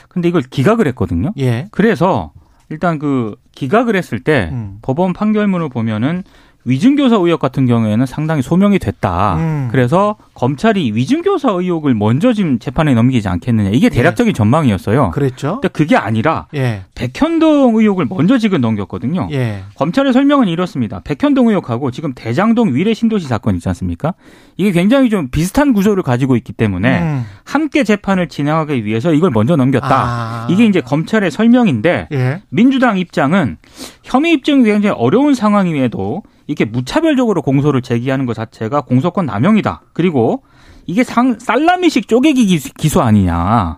근데 0.07 0.29
이걸 0.29 0.43
기각을 0.43 0.87
했거든요. 0.87 1.33
예. 1.39 1.67
그래서 1.71 2.31
일단 2.69 2.99
그 2.99 3.35
기각을 3.53 3.95
했을 3.95 4.19
때 4.19 4.49
음. 4.51 4.77
법원 4.81 5.13
판결문을 5.13 5.69
보면은 5.69 6.23
위증교사 6.65 7.17
의혹 7.17 7.39
같은 7.39 7.67
경우에는 7.67 8.05
상당히 8.07 8.41
소명이 8.41 8.79
됐다. 8.79 9.35
음. 9.35 9.67
그래서 9.71 10.15
검찰이 10.33 10.91
위증교사 10.93 11.51
의혹을 11.51 11.93
먼저 11.93 12.33
지금 12.33 12.57
재판에 12.57 12.93
넘기지 12.95 13.27
않겠느냐. 13.29 13.69
이게 13.69 13.89
대략적인 13.89 14.33
전망이었어요. 14.33 15.11
그랬죠. 15.11 15.59
근데 15.61 15.67
그게 15.67 15.95
아니라 15.95 16.47
예. 16.55 16.81
백현동 16.95 17.75
의혹을 17.75 18.07
먼저 18.09 18.39
지금 18.39 18.61
넘겼거든요. 18.61 19.29
예. 19.31 19.61
검찰의 19.75 20.11
설명은 20.11 20.47
이렇습니다. 20.47 21.01
백현동 21.03 21.49
의혹하고 21.49 21.91
지금 21.91 22.13
대장동 22.13 22.73
위례 22.73 22.93
신도시 22.95 23.27
사건 23.27 23.55
있지 23.55 23.69
않습니까? 23.69 24.15
이게 24.57 24.71
굉장히 24.71 25.09
좀 25.09 25.29
비슷한 25.29 25.71
구조를 25.71 26.01
가지고 26.01 26.35
있기 26.35 26.51
때문에 26.53 26.99
음. 26.99 27.25
함께 27.43 27.83
재판을 27.83 28.27
진행하기 28.27 28.85
위해서 28.85 29.13
이걸 29.13 29.29
먼저 29.29 29.55
넘겼다. 29.55 29.87
아. 29.91 30.47
이게 30.49 30.65
이제 30.65 30.81
검찰의 30.81 31.29
설명인데 31.29 32.07
예. 32.11 32.41
민주당 32.49 32.97
입장은 32.97 33.57
혐의 34.03 34.33
입증이 34.33 34.63
굉장히 34.63 34.95
어려운 34.97 35.35
상황임에도 35.35 36.23
이렇게 36.47 36.65
무차별적으로 36.65 37.41
공소를 37.41 37.81
제기하는 37.81 38.25
것 38.25 38.33
자체가 38.33 38.81
공소권 38.81 39.25
남용이다. 39.25 39.81
그리고 39.93 40.43
이게 40.85 41.03
상, 41.03 41.37
살라미식 41.39 42.07
쪼개기 42.07 42.45
기수, 42.45 42.73
기소 42.73 43.01
아니냐. 43.01 43.77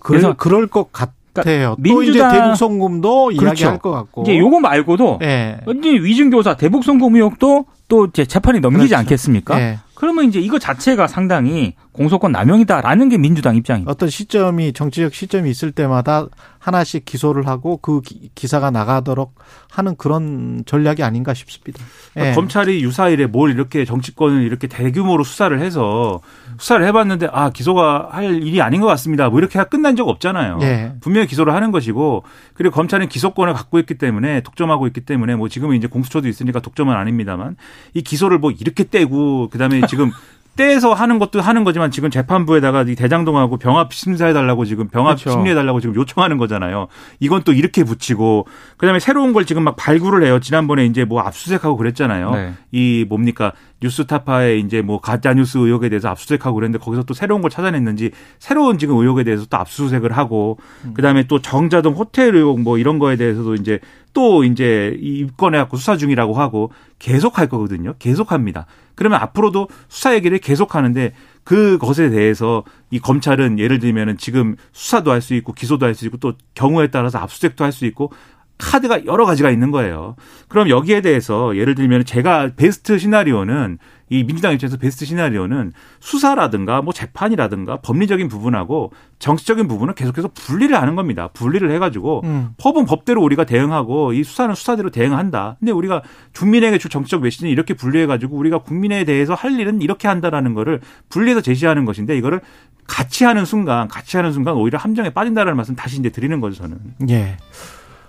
그래서 0.00 0.32
그럴 0.34 0.66
것 0.66 0.90
같아요. 0.92 1.76
또 1.86 2.02
이제 2.02 2.10
민주당- 2.12 2.32
대북 2.32 2.56
송금도 2.56 3.26
그렇죠. 3.26 3.44
이야기할 3.44 3.78
것 3.78 3.90
같고. 3.92 4.22
이제 4.22 4.36
요거 4.38 4.58
말고도 4.60 5.20
예. 5.22 5.60
이제 5.78 5.90
위증교사 5.90 6.56
대북 6.56 6.82
송금 6.84 7.14
의혹도 7.14 7.66
또 7.88 8.06
이제 8.06 8.24
재판이 8.24 8.60
넘기지 8.60 8.88
그렇죠. 8.88 8.96
않겠습니까? 8.98 9.60
예. 9.60 9.78
그러면 10.00 10.24
이제 10.24 10.40
이거 10.40 10.58
자체가 10.58 11.06
상당히 11.06 11.74
공소권 11.92 12.32
남용이다라는 12.32 13.10
게 13.10 13.18
민주당 13.18 13.54
입장입니다. 13.56 13.90
어떤 13.92 14.08
시점이 14.08 14.72
정치적 14.72 15.12
시점이 15.12 15.50
있을 15.50 15.72
때마다 15.72 16.26
하나씩 16.58 17.04
기소를 17.04 17.46
하고 17.46 17.76
그 17.76 18.00
기- 18.00 18.30
기사가 18.34 18.70
나가도록 18.70 19.34
하는 19.70 19.96
그런 19.96 20.62
전략이 20.64 21.02
아닌가 21.02 21.34
싶습니다. 21.34 21.84
그러니까 22.14 22.30
예. 22.30 22.34
검찰이 22.34 22.82
유사일에 22.82 23.26
뭘 23.26 23.50
이렇게 23.50 23.84
정치권을 23.84 24.42
이렇게 24.42 24.68
대규모로 24.68 25.22
수사를 25.22 25.60
해서 25.60 26.20
수사를 26.60 26.86
해봤는데 26.86 27.28
아 27.32 27.50
기소가 27.50 28.08
할 28.12 28.42
일이 28.42 28.60
아닌 28.60 28.82
것 28.82 28.86
같습니다. 28.88 29.30
뭐 29.30 29.38
이렇게 29.38 29.62
끝난 29.64 29.96
적 29.96 30.08
없잖아요. 30.08 30.58
예. 30.60 30.92
분명히 31.00 31.26
기소를 31.26 31.54
하는 31.54 31.72
것이고 31.72 32.22
그리고 32.52 32.74
검찰은 32.74 33.08
기소권을 33.08 33.54
갖고 33.54 33.78
있기 33.78 33.94
때문에 33.94 34.42
독점하고 34.42 34.86
있기 34.88 35.00
때문에 35.00 35.36
뭐 35.36 35.48
지금은 35.48 35.76
이제 35.76 35.86
공수처도 35.86 36.28
있으니까 36.28 36.60
독점은 36.60 36.94
아닙니다만 36.94 37.56
이 37.94 38.02
기소를 38.02 38.38
뭐 38.38 38.50
이렇게 38.50 38.84
떼고 38.84 39.48
그다음에 39.48 39.80
지금 39.88 40.10
떼서 40.56 40.92
하는 40.92 41.18
것도 41.18 41.40
하는 41.40 41.64
거지만 41.64 41.90
지금 41.90 42.10
재판부에다가 42.10 42.82
이 42.82 42.94
대장동하고 42.94 43.56
병합 43.56 43.92
심사해 43.92 44.32
달라고 44.32 44.64
지금 44.64 44.88
병합 44.88 45.16
그렇죠. 45.16 45.30
심리해 45.30 45.54
달라고 45.54 45.80
지금 45.80 45.94
요청하는 45.94 46.38
거잖아요. 46.38 46.88
이건 47.18 47.42
또 47.44 47.52
이렇게 47.52 47.84
붙이고 47.84 48.46
그다음에 48.76 48.98
새로운 48.98 49.32
걸 49.32 49.46
지금 49.46 49.62
막 49.62 49.76
발굴을 49.76 50.24
해요. 50.24 50.40
지난번에 50.40 50.84
이제 50.86 51.04
뭐 51.04 51.20
압수수색하고 51.20 51.76
그랬잖아요. 51.76 52.30
네. 52.32 52.54
이 52.72 53.06
뭡니까 53.08 53.52
뉴스타파의 53.82 54.60
이제 54.60 54.82
뭐 54.82 55.00
가짜 55.00 55.32
뉴스 55.32 55.58
의혹에 55.58 55.88
대해서 55.88 56.08
압수수색하고 56.08 56.54
그랬는데 56.54 56.84
거기서 56.84 57.04
또 57.04 57.14
새로운 57.14 57.40
걸 57.40 57.50
찾아냈는지 57.50 58.10
새로운 58.38 58.76
지금 58.78 58.96
의혹에 58.96 59.24
대해서 59.24 59.46
또 59.48 59.56
압수수색을 59.56 60.12
하고 60.12 60.58
그다음에 60.94 61.26
또 61.26 61.40
정자동 61.40 61.94
호텔 61.94 62.34
의혹 62.34 62.60
뭐 62.60 62.76
이런 62.76 62.98
거에 62.98 63.16
대해서도 63.16 63.54
이제 63.54 63.80
또 64.12 64.44
이제 64.44 64.96
입건해 65.00 65.58
갖고 65.58 65.76
수사 65.76 65.96
중이라고 65.96 66.34
하고 66.34 66.72
계속 66.98 67.38
할 67.38 67.48
거거든요. 67.48 67.94
계속 67.98 68.32
합니다. 68.32 68.66
그러면 68.94 69.20
앞으로도 69.20 69.68
수사 69.88 70.14
얘기를 70.14 70.38
계속 70.38 70.74
하는데 70.74 71.12
그것에 71.44 72.10
대해서 72.10 72.64
이 72.90 72.98
검찰은 72.98 73.58
예를 73.58 73.78
들면은 73.78 74.18
지금 74.18 74.56
수사도 74.72 75.10
할 75.10 75.20
수 75.20 75.34
있고 75.34 75.52
기소도 75.52 75.86
할 75.86 75.94
수 75.94 76.04
있고 76.06 76.16
또 76.18 76.34
경우에 76.54 76.88
따라서 76.88 77.18
압수수색도 77.18 77.64
할 77.64 77.72
수 77.72 77.86
있고 77.86 78.12
카드가 78.58 79.06
여러 79.06 79.24
가지가 79.24 79.50
있는 79.50 79.70
거예요. 79.70 80.16
그럼 80.48 80.68
여기에 80.68 81.00
대해서 81.00 81.56
예를 81.56 81.74
들면 81.74 82.04
제가 82.04 82.50
베스트 82.56 82.98
시나리오는 82.98 83.78
이 84.10 84.24
민주당 84.24 84.52
입장에서 84.52 84.76
베스트 84.76 85.04
시나리오는 85.04 85.72
수사라든가 86.00 86.82
뭐 86.82 86.92
재판이라든가 86.92 87.76
법리적인 87.76 88.28
부분하고 88.28 88.92
정치적인 89.20 89.68
부분은 89.68 89.94
계속해서 89.94 90.28
분리를 90.34 90.76
하는 90.76 90.96
겁니다. 90.96 91.28
분리를 91.32 91.70
해가지고 91.70 92.22
음. 92.24 92.50
법은 92.58 92.86
법대로 92.86 93.22
우리가 93.22 93.44
대응하고 93.44 94.12
이 94.12 94.24
수사는 94.24 94.52
수사대로 94.54 94.90
대응한다. 94.90 95.56
근데 95.60 95.70
우리가 95.72 96.02
국민에게 96.34 96.78
줄 96.78 96.90
정치적 96.90 97.22
메시지는 97.22 97.52
이렇게 97.52 97.74
분리해가지고 97.74 98.36
우리가 98.36 98.58
국민에 98.58 99.04
대해서 99.04 99.34
할 99.34 99.58
일은 99.58 99.80
이렇게 99.80 100.08
한다라는 100.08 100.54
거를 100.54 100.80
분리해서 101.08 101.40
제시하는 101.40 101.84
것인데 101.84 102.16
이거를 102.18 102.40
같이 102.88 103.24
하는 103.24 103.44
순간, 103.44 103.86
같이 103.86 104.16
하는 104.16 104.32
순간 104.32 104.56
오히려 104.56 104.76
함정에 104.76 105.10
빠진다라는 105.10 105.56
말씀 105.56 105.76
다시 105.76 106.00
이제 106.00 106.10
드리는 106.10 106.40
거죠 106.40 106.62
저는. 106.62 106.78
예. 107.10 107.36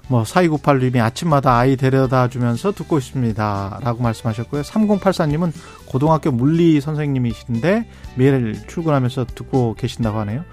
뭐 0.07 0.23
4298님이 0.23 1.01
아침마다 1.01 1.57
아이 1.57 1.75
데려다 1.75 2.27
주면서 2.27 2.71
듣고 2.71 2.97
있습니다. 2.97 3.79
라고 3.81 4.03
말씀하셨고요. 4.03 4.61
3084님은 4.61 5.51
고등학교 5.85 6.31
물리 6.31 6.81
선생님이신데 6.81 7.87
매일 8.15 8.55
출근하면서 8.67 9.27
듣고 9.27 9.75
계신다고 9.75 10.19
하네요. 10.19 10.43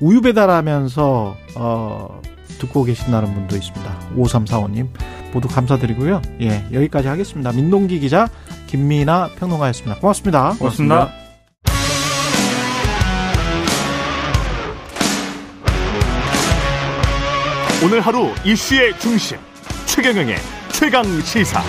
우유 0.00 0.20
배달하면서 0.20 1.36
어 1.56 2.20
듣고 2.58 2.84
계신다는 2.84 3.34
분도 3.34 3.56
있습니다. 3.56 3.98
5345님 4.16 4.88
모두 5.32 5.48
감사드리고요. 5.48 6.22
예, 6.40 6.64
여기까지 6.72 7.08
하겠습니다. 7.08 7.52
민동기 7.52 8.00
기자 8.00 8.28
김미나 8.66 9.30
평론가였습니다. 9.38 10.00
고맙습니다. 10.00 10.54
고맙습니다. 10.58 11.25
오늘 17.84 18.00
하루 18.00 18.30
이슈의 18.42 18.98
중심 18.98 19.36
최경영의 19.84 20.36
최강 20.72 21.04
시사. 21.20 21.62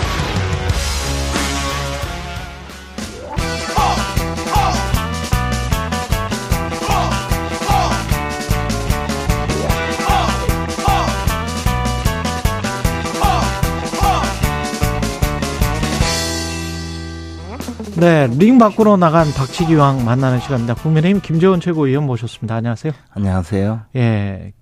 네, 17.96 18.28
링 18.28 18.58
밖으로 18.58 18.96
나간 18.96 19.26
박치기왕 19.32 20.04
만나는 20.04 20.40
시간입니다. 20.40 20.74
국민의힘 20.74 21.20
김재원 21.20 21.60
최고위원 21.60 22.06
모셨습니다. 22.06 22.54
안녕하세요. 22.54 22.92
안녕하세요. 23.10 23.80
예, 23.96 24.52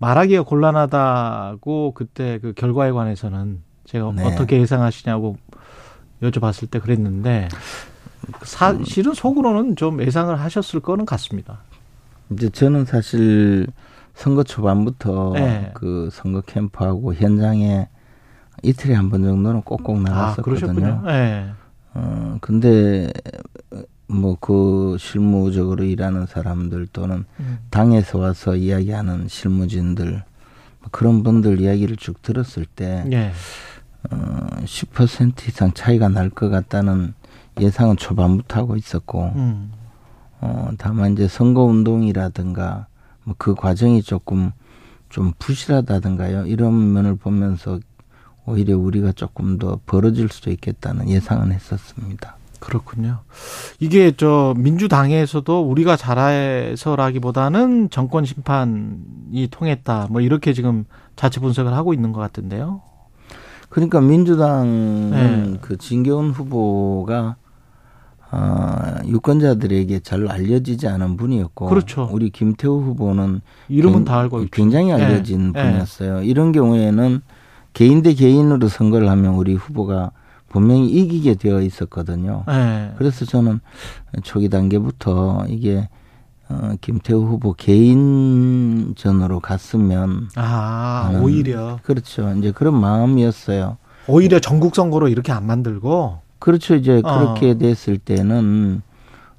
말하기가 0.00 0.42
곤란하다고 0.42 1.92
그때 1.94 2.38
그 2.40 2.52
결과에 2.54 2.90
관해서는 2.90 3.60
제가 3.84 4.12
네. 4.16 4.24
어떻게 4.24 4.60
예상하시냐고 4.60 5.36
여쭤봤을 6.22 6.70
때 6.70 6.78
그랬는데 6.80 7.48
사실은 8.42 9.14
속으로는 9.14 9.76
좀 9.76 10.02
예상을 10.02 10.34
하셨을 10.38 10.80
거는 10.80 11.04
같습니다. 11.06 11.58
이제 12.30 12.48
저는 12.50 12.84
사실 12.86 13.66
선거 14.14 14.42
초반부터 14.42 15.32
네. 15.34 15.70
그 15.74 16.08
선거 16.12 16.40
캠프하고 16.42 17.14
현장에 17.14 17.88
이틀에 18.62 18.94
한 18.94 19.10
번 19.10 19.22
정도는 19.22 19.62
꼭꼭 19.62 19.96
아, 19.98 20.00
나갔었거든요. 20.00 20.42
그러셨군요. 20.42 21.02
예. 21.08 21.50
어, 21.94 22.36
근데 22.40 23.10
뭐 24.10 24.36
그 24.40 24.96
실무적으로 24.98 25.84
일하는 25.84 26.26
사람들 26.26 26.88
또는 26.92 27.24
음. 27.38 27.58
당에서 27.70 28.18
와서 28.18 28.56
이야기하는 28.56 29.28
실무진들 29.28 30.10
뭐 30.80 30.88
그런 30.90 31.22
분들 31.22 31.60
이야기를 31.60 31.96
쭉 31.96 32.20
들었을 32.22 32.66
때 32.66 33.04
예. 33.12 33.32
어, 34.10 34.16
10% 34.64 35.48
이상 35.48 35.72
차이가 35.72 36.08
날 36.08 36.30
것 36.30 36.48
같다는 36.48 37.14
예상은 37.60 37.96
초반부터 37.96 38.60
하고 38.60 38.76
있었고 38.76 39.32
음. 39.36 39.72
어, 40.40 40.70
다만 40.78 41.12
이제 41.12 41.28
선거 41.28 41.64
운동이라든가 41.64 42.86
뭐 43.24 43.34
그 43.38 43.54
과정이 43.54 44.02
조금 44.02 44.50
좀 45.10 45.32
부실하다든가요. 45.38 46.46
이런 46.46 46.92
면을 46.92 47.16
보면서 47.16 47.78
오히려 48.46 48.78
우리가 48.78 49.12
조금 49.12 49.58
더 49.58 49.78
벌어질 49.86 50.28
수도 50.28 50.50
있겠다는 50.50 51.08
예상은 51.10 51.52
했었습니다. 51.52 52.36
그렇군요. 52.60 53.18
이게 53.80 54.12
저 54.16 54.54
민주당에서도 54.56 55.62
우리가 55.62 55.96
잘해서라기보다는 55.96 57.90
정권 57.90 58.24
심판이 58.24 59.48
통했다. 59.50 60.08
뭐 60.10 60.20
이렇게 60.20 60.52
지금 60.52 60.84
자체 61.16 61.40
분석을 61.40 61.72
하고 61.74 61.94
있는 61.94 62.12
것 62.12 62.20
같은데요. 62.20 62.82
그러니까 63.68 64.00
민주당은 64.00 65.10
네. 65.10 65.58
그 65.60 65.76
진경훈 65.78 66.30
후보가 66.32 67.36
어, 68.32 68.76
유권자들에게 69.06 70.00
잘 70.00 70.28
알려지지 70.28 70.86
않은 70.86 71.16
분이었고 71.16 71.66
그렇죠. 71.66 72.08
우리 72.12 72.30
김태우 72.30 72.80
후보는 72.80 73.40
이름은 73.68 73.94
굉- 73.98 74.04
다 74.04 74.20
알고 74.20 74.40
있죠. 74.42 74.50
굉장히 74.52 74.90
예, 74.90 74.92
알려진 74.94 75.52
예. 75.56 75.62
분이었어요. 75.62 76.22
이런 76.22 76.52
경우에는 76.52 77.22
개인 77.72 78.02
대 78.02 78.14
개인으로 78.14 78.68
선거를 78.68 79.08
하면 79.08 79.34
우리 79.34 79.54
후보가 79.54 80.12
분명히 80.50 80.90
이기게 80.90 81.36
되어 81.36 81.62
있었거든요. 81.62 82.44
예. 82.50 82.92
그래서 82.98 83.24
저는 83.24 83.60
초기 84.22 84.50
단계부터 84.50 85.46
이게 85.48 85.88
어, 86.48 86.72
김태우 86.80 87.24
후보 87.24 87.54
개인전으로 87.54 89.38
갔으면 89.38 90.28
아, 90.34 91.18
오히려 91.22 91.78
그렇죠. 91.84 92.34
이제 92.36 92.50
그런 92.50 92.78
마음이었어요. 92.78 93.78
오히려 94.08 94.40
전국 94.40 94.74
선거로 94.74 95.08
이렇게 95.08 95.30
안 95.30 95.46
만들고 95.46 96.18
그렇죠. 96.40 96.74
이제 96.74 97.00
어. 97.04 97.18
그렇게 97.18 97.56
됐을 97.56 97.98
때는 97.98 98.82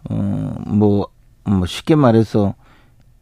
어뭐 0.09 1.07
뭐 1.43 1.66
쉽게 1.66 1.95
말해서 1.95 2.55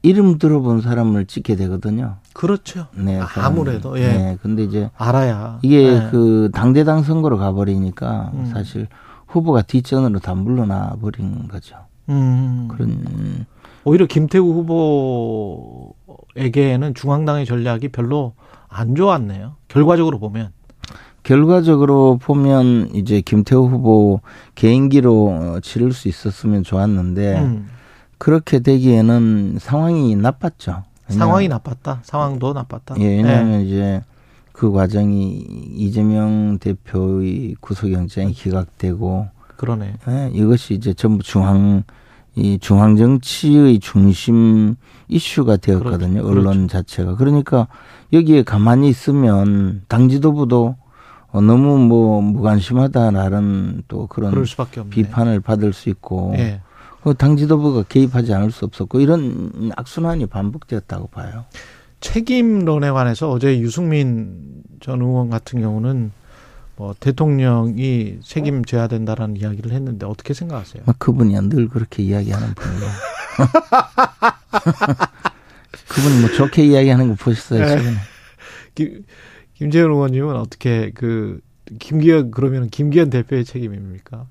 이름 0.02 0.38
들어본 0.38 0.82
사람을 0.82 1.26
찍게 1.26 1.56
되거든요. 1.58 2.18
그렇죠. 2.34 2.88
네, 2.96 3.20
아무래도, 3.36 4.00
예. 4.00 4.08
네, 4.08 4.38
근데 4.42 4.64
이제 4.64 4.90
알아야 4.98 5.60
이게 5.62 5.84
예. 5.84 6.08
그 6.10 6.50
당대당 6.54 7.04
선거로 7.04 7.38
가버리니까 7.38 8.32
음. 8.34 8.46
사실 8.54 8.88
후보가 9.28 9.64
뒷전으로 9.64 10.20
다 10.20 10.36
물러나 10.36 10.96
버린 11.02 11.48
거죠. 11.48 11.76
음, 12.08 12.68
그런 12.72 13.46
오히려 13.84 14.06
김태우 14.06 14.52
후보에게는 16.36 16.94
중앙당의 16.94 17.46
전략이 17.46 17.90
별로 17.90 18.34
안 18.68 18.96
좋았네요. 18.96 19.56
결과적으로 19.68 20.20
보면 20.20 20.52
결과적으로 21.24 22.18
보면 22.22 22.90
이제 22.94 23.22
김태우 23.22 23.68
후보 23.68 24.22
개인기로 24.56 25.28
어, 25.28 25.60
치를 25.62 25.92
수 25.92 26.08
있었으면 26.08 26.64
좋았는데 26.64 27.40
음, 27.40 27.70
그렇게 28.20 28.60
되기에는 28.60 29.58
상황이 29.60 30.16
나빴죠. 30.16 30.84
상황이 31.08 31.48
나빴다. 31.48 32.02
상황도 32.04 32.54
나빴다. 32.54 32.96
예, 33.00 33.08
왜냐하면 33.08 33.62
이제 33.62 34.02
그 34.52 34.72
과정이 34.72 35.38
이재명 35.76 36.60
대표의 36.60 37.56
구속영장이 37.62 38.34
기각되고 38.34 39.28
그러네. 39.58 39.94
예, 40.08 40.32
이것이 40.34 40.76
이제 40.76 40.94
전부 40.94 41.24
중앙 41.24 41.84
이 42.36 42.60
중앙 42.60 42.96
정치의 42.96 43.80
중심 43.80 44.76
이슈가 45.08 45.58
되었거든요. 45.58 46.22
그렇죠. 46.22 46.28
언론 46.30 46.68
자체가. 46.68 47.16
그러니까 47.16 47.68
여기에 48.14 48.44
가만히 48.44 48.90
있으면 48.90 49.82
당 49.88 50.10
지도부도 50.10 50.76
어, 51.32 51.42
너무 51.42 51.78
뭐 51.80 52.22
무관심하다라는 52.22 53.84
또 53.88 54.08
그런. 54.08 54.32
비판을 54.90 55.40
받을 55.40 55.74
수 55.74 55.90
있고 55.90 56.34
예. 56.38 56.62
그당 57.04 57.38
지도부가 57.38 57.84
개입하지 57.84 58.34
않을 58.34 58.52
수 58.52 58.66
없었고 58.66 59.00
이런 59.00 59.72
악순환이 59.76 60.26
반복되었다고 60.26 61.08
봐요. 61.08 61.46
책임론에 62.02 62.92
관해서 62.92 63.30
어제 63.30 63.60
유승민 63.60 64.64
전 64.80 65.02
의원 65.02 65.30
같은 65.30 65.62
경우는 65.62 66.12
뭐 66.76 66.96
대통령이 66.98 68.20
책임져야 68.24 68.88
된다라는 68.88 69.36
이야기를 69.36 69.72
했는데 69.72 70.06
어떻게 70.06 70.34
생각하세요? 70.34 70.84
막 70.86 70.98
그분이 70.98 71.34
늘 71.50 71.68
그렇게 71.68 72.04
이야기하는 72.04 72.54
분이에요. 72.54 72.90
그분이 75.90 76.22
뭐 76.22 76.30
좋게 76.30 76.66
이야기하는 76.66 77.10
거 77.10 77.16
보셨어요, 77.16 77.66
네. 77.66 77.68
최근에? 77.68 77.98
김, 78.76 79.04
김재현 79.56 79.92
의원님은 79.92 80.38
어떻게 80.38 80.92
그 80.92 81.42
김기현 81.80 82.32
그러면 82.32 82.70
김기현 82.70 83.10
대표의 83.10 83.44
책임입니까? 83.44 84.28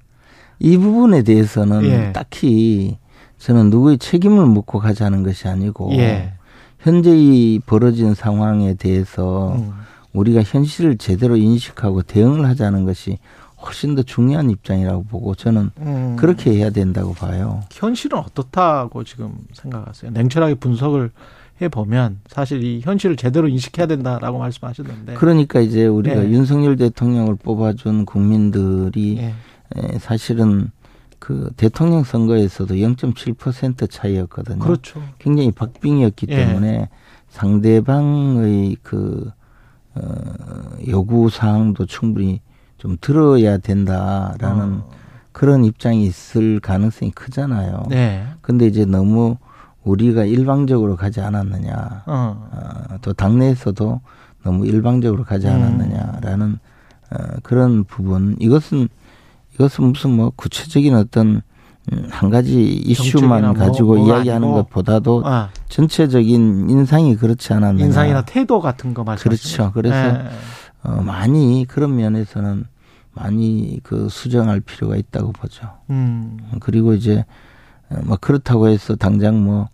이 0.59 0.77
부분에 0.77 1.23
대해서는 1.23 1.85
예. 1.85 2.13
딱히 2.13 2.99
저는 3.39 3.71
누구의 3.71 3.99
책임을 3.99 4.47
묻고 4.47 4.81
가자는 4.81 5.23
것이 5.23 5.49
아니고 5.49 5.93
예. 5.95 6.33
현재 6.81 7.11
이 7.17 7.61
벌어진 7.65 8.15
상황에 8.15 8.75
대해서 8.75 9.55
음. 9.55 9.73
우리가 10.13 10.43
현실을 10.43 10.97
제대로 10.99 11.37
인식하고 11.37 12.03
대응을 12.03 12.47
하자는 12.47 12.85
것이 12.85 13.19
훨씬 13.61 13.95
더 13.95 14.03
중요한 14.03 14.51
입장이라고 14.51 15.05
보고 15.05 15.35
저는 15.35 15.71
음. 15.81 16.17
그렇게 16.19 16.53
해야 16.53 16.71
된다고 16.71 17.13
봐요. 17.13 17.63
현실은 17.73 18.19
어떻다고 18.19 19.05
지금 19.05 19.35
생각하세요? 19.53 20.13
냉철하게 20.13 20.55
분석을 20.55 21.11
해 21.61 21.69
보면 21.69 22.21
사실 22.29 22.63
이 22.63 22.81
현실을 22.81 23.17
제대로 23.17 23.49
인식해야 23.49 23.87
된다라고 23.87 24.39
말씀하셨는데. 24.39 25.15
그러니까 25.15 25.59
이제 25.59 25.87
우리가 25.87 26.25
예. 26.25 26.31
윤석열 26.31 26.77
대통령을 26.77 27.35
뽑아준 27.35 28.05
국민들이 28.07 29.19
예. 29.19 29.35
에, 29.77 29.99
사실은 29.99 30.71
그 31.19 31.51
대통령 31.57 32.05
선거에서도 32.05 32.75
0.7% 32.75 33.91
차이였거든요. 33.91 34.59
그렇죠. 34.61 35.03
굉장히 35.19 35.51
박빙이었기 35.51 36.27
예. 36.31 36.37
때문에 36.37 36.89
상대방의 37.29 38.77
그 38.83 39.31
어, 39.95 40.01
요구 40.87 41.29
사항도 41.29 41.87
충분히 41.87 42.41
좀 42.77 42.97
들어야 43.01 43.59
된다라는 43.59 44.81
어. 44.81 44.91
그런 45.33 45.65
입장이 45.65 46.05
있을 46.05 46.61
가능성이 46.61 47.11
크잖아요. 47.11 47.85
네. 47.91 48.27
근데 48.41 48.67
이제 48.67 48.85
너무 48.85 49.37
우리가 49.85 50.25
일방적으로 50.25 50.97
가지 50.97 51.21
않았느냐. 51.21 52.05
어. 52.07 52.49
어, 52.51 52.97
또 53.03 53.13
당내에서도 53.13 54.01
너무 54.45 54.67
일방적으로 54.67 55.25
가지 55.25 55.49
음. 55.49 55.55
않았느냐라는 55.55 56.59
어, 57.11 57.17
그런 57.43 57.85
부분. 57.85 58.37
이것은 58.39 58.89
이것은 59.59 59.85
무슨 59.87 60.11
뭐 60.11 60.33
구체적인 60.35 60.95
어떤 60.95 61.43
음, 61.93 62.09
한 62.11 62.31
가지 62.31 62.63
이슈만 62.65 63.43
뭐, 63.43 63.53
가지고 63.55 63.99
이야기하는. 63.99 64.53
것보다도 64.53 65.23
아, 65.25 65.49
전체적인 65.69 66.71
인상이 66.71 67.17
그렇지 67.17 67.53
않았느냐. 67.53 67.87
인상이나 67.87 68.25
태도 68.25 68.61
같은 68.61 68.95
거 68.95 69.05
말씀하시죠. 69.05 69.73
그렇죠. 69.73 69.73
그래서 69.73 70.19
어, 70.83 71.03
많이 71.03 71.65
그런 71.67 71.97
면에서는 71.97 72.65
많이 73.15 73.81
그 73.83 74.09
수정할 74.09 74.61
필요가 74.61 74.97
있다고 74.97 75.33
보죠. 75.33 75.67
음. 75.91 76.37
그리고 76.61 76.95
이제 76.95 77.25
어, 77.91 77.97
뭐 78.05 78.17
그렇다고 78.21 78.69
해서 78.69 78.95
당장 78.95 79.43
뭐 79.43 79.69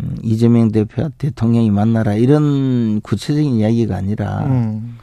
음, 0.00 0.16
이재명 0.22 0.70
대표와 0.70 1.10
대통령이 1.18 1.70
만나라 1.70 2.14
이런 2.14 3.00
구체적인 3.00 3.54
이야기가 3.54 3.96
아니라 3.96 4.44
음. 4.46 4.98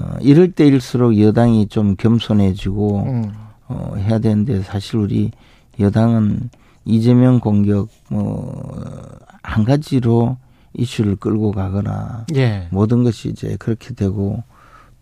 어, 0.00 0.16
이럴 0.20 0.52
때일수록 0.52 1.18
여당이 1.20 1.68
좀 1.68 1.94
겸손해지고 1.96 3.02
음. 3.02 3.32
어, 3.68 3.94
해야 3.98 4.18
되는데 4.18 4.62
사실 4.62 4.96
우리 4.96 5.30
여당은 5.78 6.50
이재명 6.84 7.38
공격 7.40 7.88
뭐한 8.10 9.64
가지로 9.66 10.36
이슈를 10.74 11.16
끌고 11.16 11.52
가거나 11.52 12.26
예. 12.34 12.68
모든 12.70 13.02
것이 13.04 13.28
이제 13.28 13.56
그렇게 13.58 13.94
되고 13.94 14.42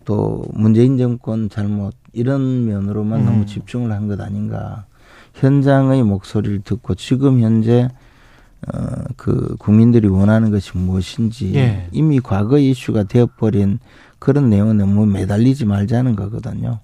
또 0.05 0.43
문재인 0.53 0.97
정권 0.97 1.49
잘못 1.49 1.93
이런 2.13 2.65
면으로만 2.65 3.21
음. 3.21 3.25
너무 3.25 3.45
집중을 3.45 3.91
한 3.91 4.07
것 4.07 4.19
아닌가. 4.19 4.85
현장의 5.35 6.03
목소리를 6.03 6.61
듣고 6.61 6.95
지금 6.95 7.39
현재 7.41 7.87
어, 8.67 9.03
그 9.15 9.55
국민들이 9.57 10.07
원하는 10.07 10.51
것이 10.51 10.77
무엇인지 10.77 11.55
예. 11.55 11.87
이미 11.91 12.19
과거의 12.19 12.69
이슈가 12.71 13.03
되어버린 13.03 13.79
그런 14.19 14.49
내용에 14.49 14.73
너무 14.73 15.05
매달리지 15.05 15.65
말자는 15.65 16.15
거거든요. 16.15 16.79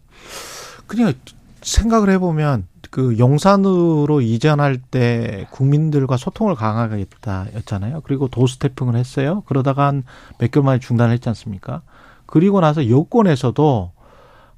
그냥 0.88 1.14
생각을 1.62 2.10
해보면 2.12 2.68
그 2.92 3.18
용산으로 3.20 4.22
이전할 4.22 4.78
때 4.78 5.48
국민들과 5.52 6.16
소통을 6.16 6.56
강화하겠다였잖아요. 6.56 8.02
그리고 8.06 8.28
도스태핑을 8.30 8.96
했어요. 8.96 9.44
그러다가 9.48 9.88
한 9.88 10.04
몇 10.40 10.52
개월 10.52 10.66
만에 10.66 10.80
중단을 10.80 11.14
했지 11.14 11.28
않습니까? 11.30 11.82
그리고 12.26 12.62
나서 12.62 12.90
여권에서도 12.90 13.92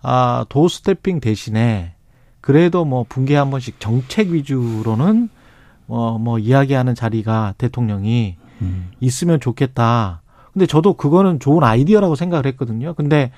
아 0.03 0.45
도스태핑 0.49 1.20
대신에 1.20 1.93
그래도 2.41 2.86
뭐 2.86 3.05
분기에 3.09 3.38
한 3.38 3.49
번씩 3.49 3.80
정책 3.80 4.30
위주로는 4.30 5.30
뭐, 5.88 6.17
뭐 6.19 6.38
이야기하는 6.38 6.93
자리가 6.95 7.55
대통령이 7.57 8.35
음. 8.61 8.91
있으면 8.99 9.39
좋겠다. 9.39 10.21
근데 10.53 10.65
저도 10.65 10.93
그거는 10.93 11.39
좋은 11.39 11.63
아이디어라고 11.63 12.15
생각을 12.15 12.45
했거든요. 12.47 12.93
근데 12.93 13.31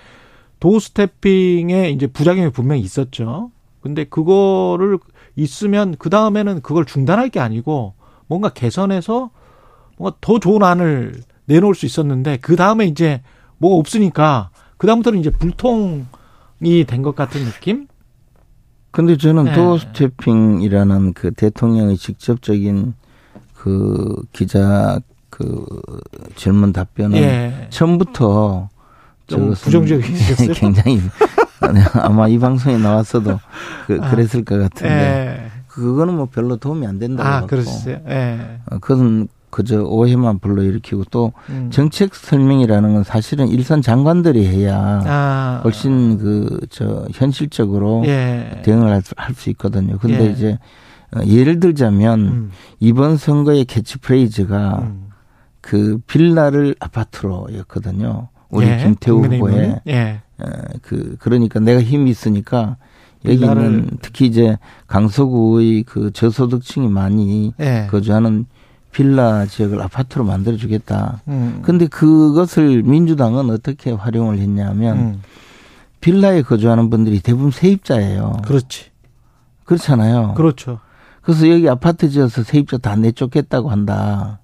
도스태핑에 0.59 1.89
이제 1.91 2.07
부작용이 2.07 2.51
분명히 2.51 2.81
있었죠. 2.81 3.51
근데 3.81 4.03
그거를 4.03 4.99
있으면 5.35 5.95
그 5.97 6.09
다음에는 6.09 6.61
그걸 6.61 6.85
중단할 6.85 7.29
게 7.29 7.39
아니고 7.39 7.93
뭔가 8.27 8.49
개선해서 8.49 9.29
뭔가 9.97 10.17
더 10.21 10.39
좋은 10.39 10.63
안을 10.63 11.21
내놓을 11.45 11.75
수 11.75 11.85
있었는데 11.85 12.37
그 12.41 12.55
다음에 12.55 12.85
이제 12.85 13.21
뭐가 13.57 13.77
없으니까 13.77 14.49
그 14.77 14.87
다음부터는 14.87 15.19
이제 15.19 15.29
불통이 15.29 16.05
된 16.87 17.01
것 17.03 17.15
같은 17.15 17.43
느낌? 17.45 17.87
근데 18.91 19.17
저는 19.17 19.45
네. 19.45 19.53
도스태핑이라는 19.53 21.13
그 21.13 21.31
대통령의 21.31 21.97
직접적인 21.97 22.93
그 23.55 24.15
기자 24.33 24.99
그 25.29 25.65
질문 26.35 26.73
답변은 26.73 27.17
예. 27.17 27.67
처음부터 27.69 28.69
부정적이셨어요? 29.27 30.53
굉장히 30.55 31.01
아마 31.93 32.27
이 32.27 32.39
방송에 32.39 32.77
나왔어도 32.77 33.39
그, 33.85 33.99
아. 34.01 34.09
그랬을 34.09 34.43
것 34.43 34.57
같은데 34.57 35.51
예. 35.55 35.59
그거는 35.67 36.15
뭐 36.15 36.25
별로 36.25 36.57
도움이 36.57 36.87
안 36.87 36.99
된다고 36.99 37.29
아, 37.29 37.45
그러셨어요? 37.45 37.99
예. 38.07 38.59
어, 38.71 38.79
그건 38.79 39.27
그저 39.49 39.83
오해만 39.83 40.39
불러일으키고 40.39 41.05
또 41.11 41.33
음. 41.49 41.69
정책 41.71 42.13
설명이라는 42.15 42.93
건 42.93 43.03
사실은 43.03 43.47
일선 43.47 43.81
장관들이 43.81 44.45
해야 44.45 45.01
아. 45.05 45.61
훨씬 45.63 46.17
그 46.17 46.59
저 46.69 47.05
현실적으로 47.13 48.03
예. 48.05 48.61
대응을 48.63 48.91
할 49.15 49.33
수 49.33 49.49
있거든요. 49.51 49.97
근데 49.97 50.27
예. 50.27 50.31
이제 50.31 50.59
어, 51.15 51.21
예를 51.25 51.59
들자면 51.59 52.19
음. 52.19 52.51
이번 52.79 53.17
선거의 53.17 53.65
캐치프레이즈가 53.65 54.79
음. 54.83 55.09
그 55.61 55.99
빌라를 56.07 56.75
아파트로였거든요. 56.79 58.29
우리 58.49 58.67
예. 58.67 58.77
김태우? 58.77 59.23
후보의 59.23 59.79
예. 59.87 60.21
어, 60.39 60.45
그 60.81 61.15
그러니까 61.19 61.59
내가 61.59 61.81
힘이 61.81 62.09
있으니까 62.11 62.77
여기는 63.25 63.97
특히 64.01 64.27
이제 64.27 64.57
강서구의 64.87 65.83
그 65.83 66.11
저소득층이 66.11 66.87
많이 66.87 67.53
예. 67.59 67.87
거주하는 67.89 68.45
빌라 68.91 69.45
지역을 69.45 69.81
아파트로 69.81 70.23
만들어 70.25 70.57
주겠다. 70.57 71.21
음. 71.27 71.61
근데 71.63 71.87
그것을 71.87 72.83
민주당은 72.83 73.49
어떻게 73.51 73.91
활용을 73.91 74.39
했냐면 74.39 74.97
음. 74.97 75.21
빌라에 76.01 76.41
거주하는 76.41 76.89
분들이 76.89 77.19
대부분 77.19 77.51
세입자예요. 77.51 78.37
그렇지. 78.45 78.85
그렇잖아요. 79.65 80.33
그렇죠. 80.35 80.79
그래서 81.21 81.47
여기 81.49 81.69
아파트 81.69 82.09
지어서 82.09 82.41
세입자 82.43 82.77
다 82.79 82.95
내쫓겠다고 82.95 83.69
한다. 83.69 84.39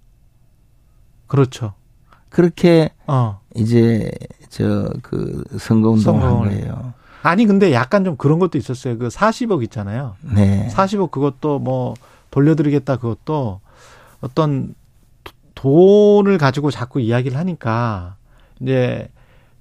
그렇죠. 1.28 1.74
그렇게 2.30 2.90
어. 3.08 3.40
이제 3.56 4.12
저 4.50 4.90
그 5.02 5.44
선거 5.58 5.90
운동을 5.90 6.22
한 6.22 6.30
선거를. 6.30 6.52
거예요. 6.60 6.94
아니 7.24 7.46
근데 7.46 7.74
약간 7.74 8.04
좀 8.04 8.18
그런 8.18 8.38
것도 8.40 8.58
있었어요. 8.58 8.98
그 9.00 9.08
40억 9.08 9.64
있잖아요. 9.64 10.16
네. 10.22 10.68
40억 10.72 11.10
그것도 11.12 11.60
뭐 11.60 11.96
돌려드리겠다 12.30 12.98
그것도 12.98 13.62
어떤 14.22 14.74
도- 15.24 15.34
돈을 15.56 16.38
가지고 16.38 16.72
자꾸 16.72 17.00
이야기를 17.00 17.38
하니까 17.38 18.16
이제 18.62 19.10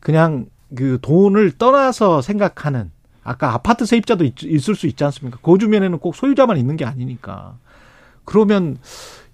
그냥 0.00 0.46
그 0.74 0.98
돈을 1.02 1.52
떠나서 1.52 2.20
생각하는 2.22 2.90
아까 3.22 3.54
아파트 3.54 3.86
세입자도 3.86 4.24
있, 4.24 4.42
있을 4.42 4.74
수 4.74 4.86
있지 4.86 5.02
않습니까? 5.04 5.38
그 5.42 5.58
주변에는 5.58 5.98
꼭 5.98 6.14
소유자만 6.14 6.58
있는 6.58 6.76
게 6.76 6.84
아니니까. 6.84 7.54
그러면 8.24 8.76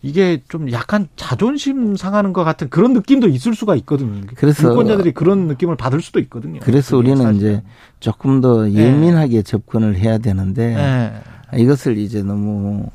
이게 0.03 0.43
좀 0.49 0.71
약간 0.73 1.09
자존심 1.17 1.97
상하는 1.97 2.33
것 2.33 2.43
같은 2.45 2.71
그런 2.71 2.93
느낌도 2.95 3.29
있을 3.29 3.55
수가 3.55 3.75
있거든요. 3.77 4.23
그래서- 4.37 4.71
유권자들이 4.71 5.13
그런 5.13 5.47
느낌을 5.49 5.77
받을 5.77 6.01
수도 6.01 6.21
있거든요. 6.21 6.61
그래서 6.63 6.97
우리는 6.97 7.17
사실은. 7.17 7.37
이제 7.37 7.63
조금 8.01 8.41
더 8.41 8.71
예민하게 8.71 9.43
접근을 9.43 9.97
해야 9.97 10.19
되는데 10.19 11.13
예. 11.53 11.59
이것을 11.59 11.99
이제 11.99 12.23
너무 12.23 12.89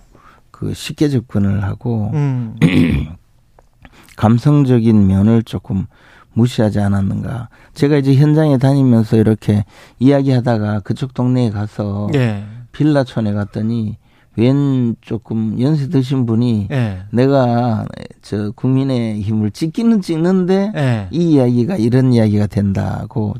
그 0.55 0.73
쉽게 0.73 1.09
접근을 1.09 1.63
하고 1.65 2.11
음. 2.13 2.55
감성적인 4.15 5.05
면을 5.05 5.43
조금 5.43 5.85
무시하지 6.31 6.79
않았는가. 6.79 7.49
제가 7.73 7.97
이제 7.97 8.15
현장에 8.15 8.57
다니면서 8.57 9.17
이렇게 9.17 9.65
이야기하다가 9.99 10.79
그쪽 10.79 11.13
동네에 11.13 11.49
가서 11.49 12.07
예. 12.15 12.45
빌라촌에 12.71 13.33
갔더니 13.33 13.97
웬 14.37 14.95
조금 15.01 15.59
연세 15.59 15.89
드신 15.89 16.25
분이 16.25 16.69
예. 16.71 17.03
내가 17.11 17.85
저 18.21 18.51
국민의 18.51 19.21
힘을 19.21 19.51
찍기는 19.51 19.99
찍는데 19.99 20.71
예. 20.73 21.07
이 21.11 21.33
이야기가 21.33 21.75
이런 21.75 22.13
이야기가 22.13 22.47
된다고 22.47 23.33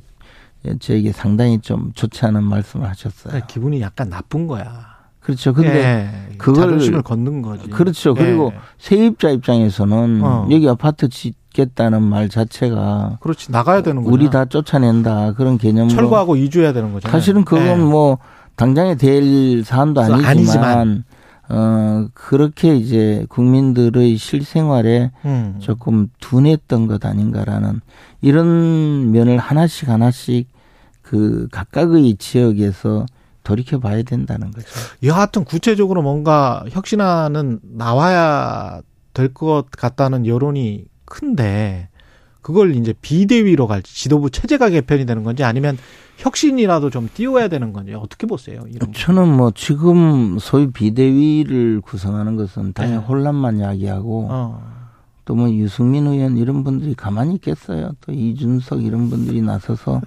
저에게 0.80 1.14
상당히 1.14 1.60
좀 1.60 1.94
좋지 1.94 2.26
않은 2.26 2.44
말씀을 2.44 2.90
하셨어요. 2.90 3.30
그러니까 3.30 3.48
기분이 3.48 3.80
약간 3.80 4.10
나쁜 4.10 4.48
거야. 4.48 4.95
그렇죠. 5.26 5.54
근데 5.54 5.84
예. 6.32 6.36
그걸- 6.38 6.56
자존심을 6.66 7.02
걷는 7.02 7.42
거지. 7.42 7.68
그렇죠. 7.70 8.14
예. 8.18 8.24
그리고 8.24 8.54
세입자 8.78 9.30
입장에서는 9.32 10.22
어. 10.24 10.48
여기 10.52 10.70
아파트 10.70 11.10
짓겠다는 11.10 12.04
말 12.04 12.30
자체가 12.30 13.18
그렇지 13.22 13.52
나가야 13.52 13.82
되는 13.82 14.04
거야. 14.04 14.14
우리 14.14 14.30
다 14.30 14.46
쫓아낸다 14.46 15.34
그런 15.34 15.58
개념으로 15.58 15.96
철거하고 15.96 16.36
이주해야 16.36 16.74
되는 16.74 16.94
거잖아요. 16.94 17.12
사실은 17.12 17.44
그건 17.44 17.66
예. 17.66 17.76
뭐 17.76 18.20
당장에 18.56 18.96
될 18.96 19.64
사안도 19.64 20.02
아니지만, 20.02 20.26
아니지만. 20.26 21.04
어 21.48 22.08
그렇게 22.16 22.76
이제 22.76 23.26
국민들의 23.30 24.18
실생활에 24.18 25.12
음. 25.26 25.56
조금 25.60 26.08
둔했던 26.20 26.88
것 26.88 27.06
아닌가라는 27.06 27.82
이런 28.22 29.12
면을 29.12 29.38
하나씩 29.38 29.88
하나씩 29.90 30.48
그 31.04 31.48
각각의 31.52 32.16
지역에서 32.18 33.06
돌이켜 33.46 33.80
봐야 33.80 34.04
된다는 34.04 34.52
거죠. 34.52 34.68
여하튼 35.04 35.46
구체적으로 35.46 36.02
뭔가 36.02 36.66
혁신안은 36.70 37.60
나와야 37.64 38.82
될 39.14 39.34
것 39.34 39.72
같다는 39.72 40.26
여론이 40.28 40.86
큰데 41.06 41.88
그걸 42.42 42.76
이제 42.76 42.94
비대위로 43.02 43.66
갈지 43.68 43.96
지도부 43.96 44.30
체제가 44.30 44.70
개편이 44.70 45.06
되는 45.06 45.24
건지 45.24 45.44
아니면 45.44 45.78
혁신이라도 46.18 46.90
좀 46.90 47.10
띄워야 47.14 47.48
되는 47.48 47.72
건지 47.74 47.94
어떻게 47.94 48.28
보세요? 48.28 48.62
이런 48.68 48.92
거. 48.92 48.98
저는 48.98 49.28
뭐 49.36 49.52
지금 49.56 50.38
소위 50.40 50.70
비대위를 50.72 51.82
구성하는 51.82 52.36
것은 52.36 52.74
당연히 52.74 52.98
네. 53.00 53.04
혼란만 53.06 53.62
야기하고 53.62 54.28
어. 54.30 54.62
또뭐 55.26 55.50
유승민 55.54 56.06
의원 56.08 56.38
이런 56.38 56.64
분들이 56.64 56.94
가만히 56.94 57.36
있겠어요. 57.36 57.92
또 58.02 58.12
이준석 58.12 58.84
이런 58.84 59.10
분들이 59.10 59.42
나서서 59.42 60.02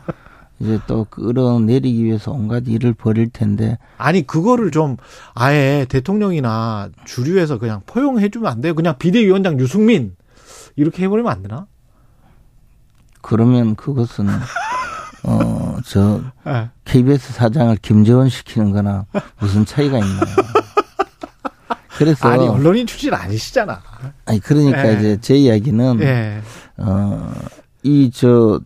이제 0.60 0.80
또 0.86 1.04
끌어내리기 1.04 2.04
위해서 2.04 2.32
온갖 2.32 2.64
일을 2.66 2.92
벌일 2.92 3.30
텐데 3.30 3.78
아니 3.96 4.26
그거를 4.26 4.70
좀 4.70 4.96
아예 5.34 5.86
대통령이나 5.88 6.90
주류에서 7.04 7.58
그냥 7.58 7.82
포용해 7.86 8.28
주면 8.28 8.50
안 8.50 8.60
돼요? 8.60 8.74
그냥 8.74 8.96
비대위원장 8.98 9.60
유승민 9.60 10.16
이렇게 10.76 11.04
해버리면 11.04 11.30
안 11.30 11.42
되나? 11.42 11.66
그러면 13.20 13.76
그것은 13.76 14.28
어저 15.22 16.22
예. 16.46 16.70
KBS 16.84 17.32
사장을 17.32 17.76
김재원 17.82 18.28
시키는 18.28 18.72
거나 18.72 19.06
무슨 19.38 19.64
차이가 19.64 19.98
있나요? 19.98 20.34
그래서 21.98 22.28
아니 22.28 22.46
언론인 22.46 22.86
출신 22.86 23.12
아니시잖아. 23.12 23.82
아니 24.24 24.38
그러니까 24.38 24.88
예. 24.88 24.98
이제 24.98 25.18
제 25.20 25.36
이야기는 25.36 26.00
예. 26.00 26.42
어이 27.84 28.10
저 28.12 28.60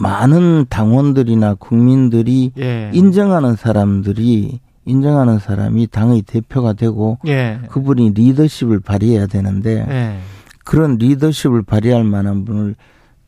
많은 0.00 0.66
당원들이나 0.68 1.54
국민들이 1.54 2.52
예. 2.58 2.90
인정하는 2.92 3.56
사람들이 3.56 4.60
인정하는 4.84 5.38
사람이 5.38 5.88
당의 5.88 6.22
대표가 6.22 6.72
되고 6.72 7.18
예. 7.26 7.60
그분이 7.68 8.10
리더십을 8.10 8.80
발휘해야 8.80 9.26
되는데 9.26 9.86
예. 9.88 10.18
그런 10.64 10.96
리더십을 10.96 11.62
발휘할 11.62 12.04
만한 12.04 12.44
분을 12.44 12.76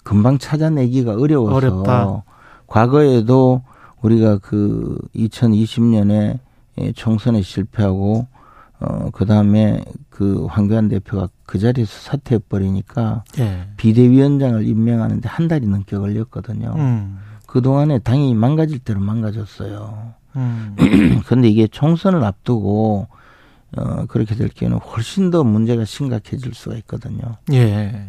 금방 0.05 0.39
찾아내기가 0.39 1.14
어려워서 1.14 1.55
어렵다. 1.57 2.23
과거에도 2.66 3.62
우리가 4.03 4.39
그 4.39 4.99
2020년에 5.16 6.39
총선에 6.95 7.43
실패하고 7.43 8.27
어 8.81 9.09
그 9.12 9.26
다음에 9.26 9.83
그 10.11 10.47
황교안 10.47 10.89
대표가 10.89 11.29
그 11.45 11.59
자리에서 11.59 11.91
사퇴해 11.91 12.41
버리니까 12.49 13.24
예. 13.39 13.68
비대위원장을 13.76 14.66
임명하는데 14.66 15.29
한 15.29 15.49
달이 15.49 15.66
넘게 15.66 15.97
걸렸거든요. 15.97 16.74
음. 16.76 17.18
그 17.47 17.62
동안에 17.62 17.99
당이 18.01 18.35
망가질 18.35 18.81
대로 18.81 19.01
망가졌어요. 19.01 20.14
음. 20.37 20.76
그런데 21.26 21.49
이게 21.49 21.66
총선을 21.66 22.22
앞두고 22.22 23.09
어 23.76 24.07
그렇게 24.07 24.35
될 24.35 24.49
경우는 24.49 24.79
훨씬 24.79 25.31
더 25.31 25.45
문제가 25.45 25.85
심각해질 25.85 26.55
수가 26.55 26.76
있거든요. 26.76 27.37
예. 27.53 28.07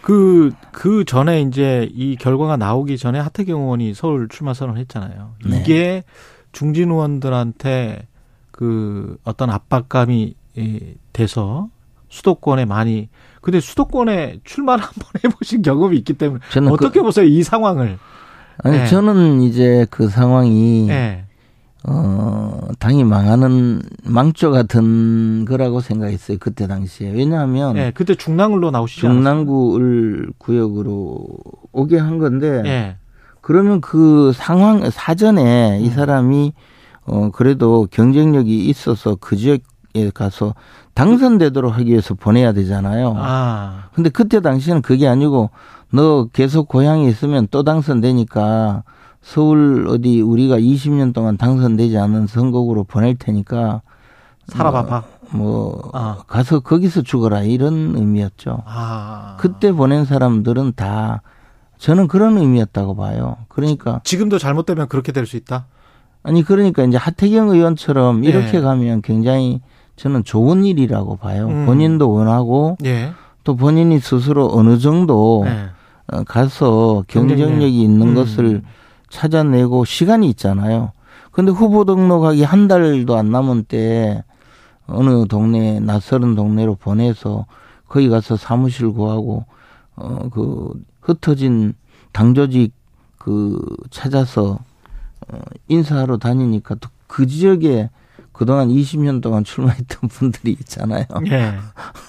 그, 0.00 0.50
그 0.72 1.04
전에 1.04 1.42
이제 1.42 1.88
이 1.94 2.16
결과가 2.16 2.56
나오기 2.56 2.98
전에 2.98 3.20
하태경 3.20 3.60
의원이 3.60 3.94
서울 3.94 4.28
출마 4.28 4.54
선언을 4.54 4.80
했잖아요. 4.80 5.34
네. 5.46 5.60
이게 5.60 6.02
중진 6.50 6.90
의원들한테 6.90 8.08
그 8.62 9.16
어떤 9.24 9.50
압박감이 9.50 10.36
이, 10.56 10.80
돼서 11.12 11.68
수도권에 12.10 12.64
많이 12.64 13.08
근데 13.40 13.58
수도권에 13.58 14.38
출마를 14.44 14.84
한번 14.86 15.02
해보신 15.24 15.62
경험이 15.62 15.96
있기 15.98 16.12
때문에 16.12 16.40
저는 16.52 16.68
그- 16.68 16.74
어떻게 16.74 17.02
보세요 17.02 17.24
이 17.26 17.42
상황을? 17.42 17.98
아니 18.58 18.78
네. 18.78 18.86
저는 18.86 19.40
이제 19.40 19.84
그 19.90 20.08
상황이 20.08 20.88
예. 20.90 21.24
어 21.88 22.68
당이 22.78 23.02
망하는 23.02 23.82
망조 24.04 24.52
같은 24.52 25.44
거라고 25.44 25.80
생각했어요 25.80 26.36
그때 26.38 26.68
당시에 26.68 27.10
왜냐하면 27.10 27.76
예. 27.76 27.90
그때 27.92 28.14
중랑을로 28.14 28.68
않았어요? 28.68 28.86
중랑구을 28.86 30.28
구역으로 30.38 31.26
오게 31.72 31.98
한 31.98 32.18
건데 32.18 32.62
예. 32.66 32.96
그러면 33.40 33.80
그 33.80 34.30
상황 34.36 34.88
사전에 34.90 35.80
이 35.82 35.88
음. 35.88 35.92
사람이 35.92 36.52
어 37.06 37.30
그래도 37.32 37.86
경쟁력이 37.90 38.66
있어서 38.68 39.16
그 39.20 39.36
지역에 39.36 40.10
가서 40.14 40.54
당선되도록 40.94 41.72
하기 41.78 41.90
위해서 41.90 42.14
보내야 42.14 42.52
되잖아요. 42.52 43.14
아. 43.16 43.88
근데 43.94 44.10
그때 44.10 44.40
당시에는 44.40 44.82
그게 44.82 45.08
아니고 45.08 45.50
너 45.90 46.26
계속 46.32 46.68
고향에 46.68 47.06
있으면 47.08 47.48
또 47.50 47.62
당선되니까 47.64 48.84
서울 49.20 49.86
어디 49.88 50.20
우리가 50.20 50.58
20년 50.58 51.12
동안 51.14 51.36
당선되지 51.36 51.96
않은 51.98 52.26
선거구로 52.26 52.84
보낼 52.84 53.16
테니까 53.16 53.82
살아봐봐. 54.48 55.04
뭐 55.30 55.90
아. 55.94 56.18
가서 56.26 56.60
거기서 56.60 57.02
죽어라 57.02 57.42
이런 57.42 57.96
의미였죠. 57.96 58.62
아. 58.66 59.36
그때 59.40 59.72
보낸 59.72 60.04
사람들은 60.04 60.74
다 60.76 61.22
저는 61.78 62.06
그런 62.06 62.36
의미였다고 62.38 62.94
봐요. 62.96 63.36
그러니까 63.48 64.00
지금도 64.04 64.38
잘못되면 64.38 64.88
그렇게 64.88 65.10
될 65.12 65.26
수 65.26 65.36
있다. 65.36 65.66
아니 66.22 66.42
그러니까 66.42 66.84
이제 66.84 66.96
하태경 66.96 67.50
의원처럼 67.50 68.24
이렇게 68.24 68.58
예. 68.58 68.60
가면 68.60 69.02
굉장히 69.02 69.60
저는 69.96 70.24
좋은 70.24 70.64
일이라고 70.64 71.16
봐요. 71.16 71.48
음. 71.48 71.66
본인도 71.66 72.10
원하고 72.10 72.76
예. 72.84 73.12
또 73.44 73.56
본인이 73.56 73.98
스스로 73.98 74.48
어느 74.52 74.78
정도 74.78 75.44
예. 75.46 75.70
어, 76.12 76.22
가서 76.24 77.04
경쟁력. 77.08 77.46
경쟁력이 77.48 77.82
있는 77.82 78.08
음. 78.08 78.14
것을 78.14 78.62
찾아내고 79.10 79.84
시간이 79.84 80.28
있잖아요. 80.30 80.92
근데 81.32 81.50
후보 81.50 81.84
등록하기 81.84 82.42
한 82.44 82.68
달도 82.68 83.16
안 83.16 83.30
남은 83.30 83.64
때 83.64 84.22
어느 84.86 85.26
동네 85.26 85.80
낯설은 85.80 86.34
동네로 86.34 86.74
보내서 86.76 87.46
거기 87.88 88.08
가서 88.08 88.36
사무실 88.36 88.90
구하고 88.90 89.44
어 89.96 90.28
그 90.30 90.72
흩어진 91.00 91.74
당조직 92.12 92.72
그 93.18 93.58
찾아서 93.90 94.52
어 94.52 94.58
인사하러 95.68 96.18
다니니까 96.18 96.76
또 96.76 96.88
그 97.12 97.26
지역에 97.26 97.90
그동안 98.32 98.68
20년 98.68 99.20
동안 99.20 99.44
출마했던 99.44 100.08
분들이 100.08 100.52
있잖아요. 100.52 101.04
예. 101.26 101.52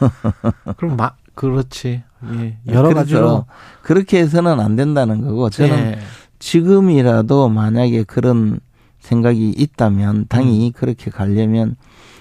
그럼 0.77 0.95
막 0.95 1.17
그렇지. 1.35 2.03
예. 2.35 2.57
여러 2.67 2.83
그래서 2.83 2.93
가지로 2.95 3.45
그렇게 3.81 4.19
해서는 4.19 4.61
안 4.61 4.77
된다는 4.77 5.21
거고 5.21 5.49
저는 5.49 5.77
예. 5.77 5.99
지금이라도 6.39 7.49
만약에 7.49 8.03
그런 8.03 8.61
생각이 8.99 9.49
있다면 9.49 10.27
당이 10.29 10.67
음. 10.67 10.71
그렇게 10.71 11.11
가려면 11.11 11.75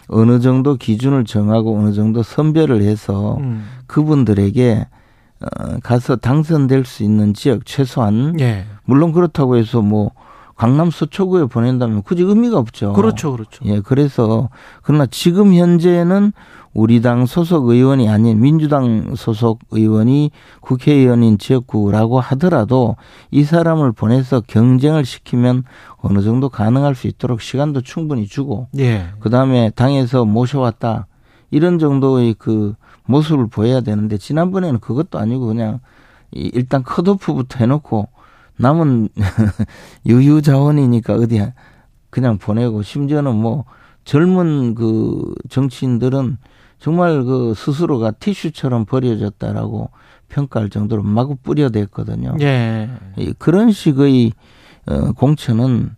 어느 0.08 0.40
정도 0.40 0.74
기준을 0.74 1.24
정하고 1.24 1.78
어느 1.78 1.92
정도 1.92 2.24
선별을 2.24 2.82
해서 2.82 3.36
음. 3.36 3.64
그분들에게 3.86 4.88
어, 5.40 5.78
가서 5.84 6.16
당선될 6.16 6.84
수 6.84 7.04
있는 7.04 7.32
지역 7.32 7.64
최소한 7.64 8.40
예. 8.40 8.66
물론 8.84 9.12
그렇다고 9.12 9.56
해서 9.56 9.82
뭐 9.82 10.10
강남 10.56 10.90
서초구에 10.90 11.46
보낸다면 11.46 12.02
굳이 12.02 12.22
의미가 12.22 12.58
없죠. 12.58 12.92
그렇죠, 12.92 13.32
그렇죠. 13.32 13.64
예, 13.66 13.80
그래서 13.80 14.48
그러나 14.82 15.06
지금 15.06 15.54
현재는 15.54 16.32
우리 16.74 17.02
당 17.02 17.26
소속 17.26 17.68
의원이 17.68 18.08
아닌 18.08 18.40
민주당 18.40 19.14
소속 19.14 19.58
의원이 19.70 20.30
국회의원인 20.60 21.36
지역구라고 21.38 22.20
하더라도 22.20 22.96
이 23.30 23.44
사람을 23.44 23.92
보내서 23.92 24.40
경쟁을 24.46 25.04
시키면 25.04 25.64
어느 25.98 26.22
정도 26.22 26.48
가능할 26.48 26.94
수 26.94 27.06
있도록 27.08 27.40
시간도 27.42 27.82
충분히 27.82 28.26
주고 28.26 28.68
예. 28.78 29.06
그 29.20 29.28
다음에 29.30 29.70
당에서 29.74 30.24
모셔왔다 30.24 31.06
이런 31.50 31.78
정도의 31.78 32.34
그 32.38 32.74
모습을 33.04 33.48
보여야 33.48 33.80
되는데 33.82 34.16
지난번에는 34.16 34.80
그것도 34.80 35.18
아니고 35.18 35.46
그냥 35.46 35.80
이- 36.34 36.50
일단 36.54 36.82
컷오프부터 36.82 37.58
해놓고 37.58 38.08
남은 38.56 39.08
유유자원이니까 40.06 41.14
어디 41.14 41.40
그냥 42.10 42.38
보내고 42.38 42.82
심지어는 42.82 43.34
뭐 43.34 43.64
젊은 44.04 44.74
그 44.74 45.34
정치인들은 45.48 46.38
정말 46.78 47.22
그 47.22 47.54
스스로가 47.56 48.10
티슈처럼 48.12 48.84
버려졌다라고 48.84 49.90
평가할 50.28 50.70
정도로 50.70 51.02
마구 51.02 51.36
뿌려댔거든요. 51.36 52.36
예. 52.40 52.90
이 53.16 53.32
그런 53.38 53.70
식의 53.70 54.32
어, 54.86 55.12
공천은 55.12 55.94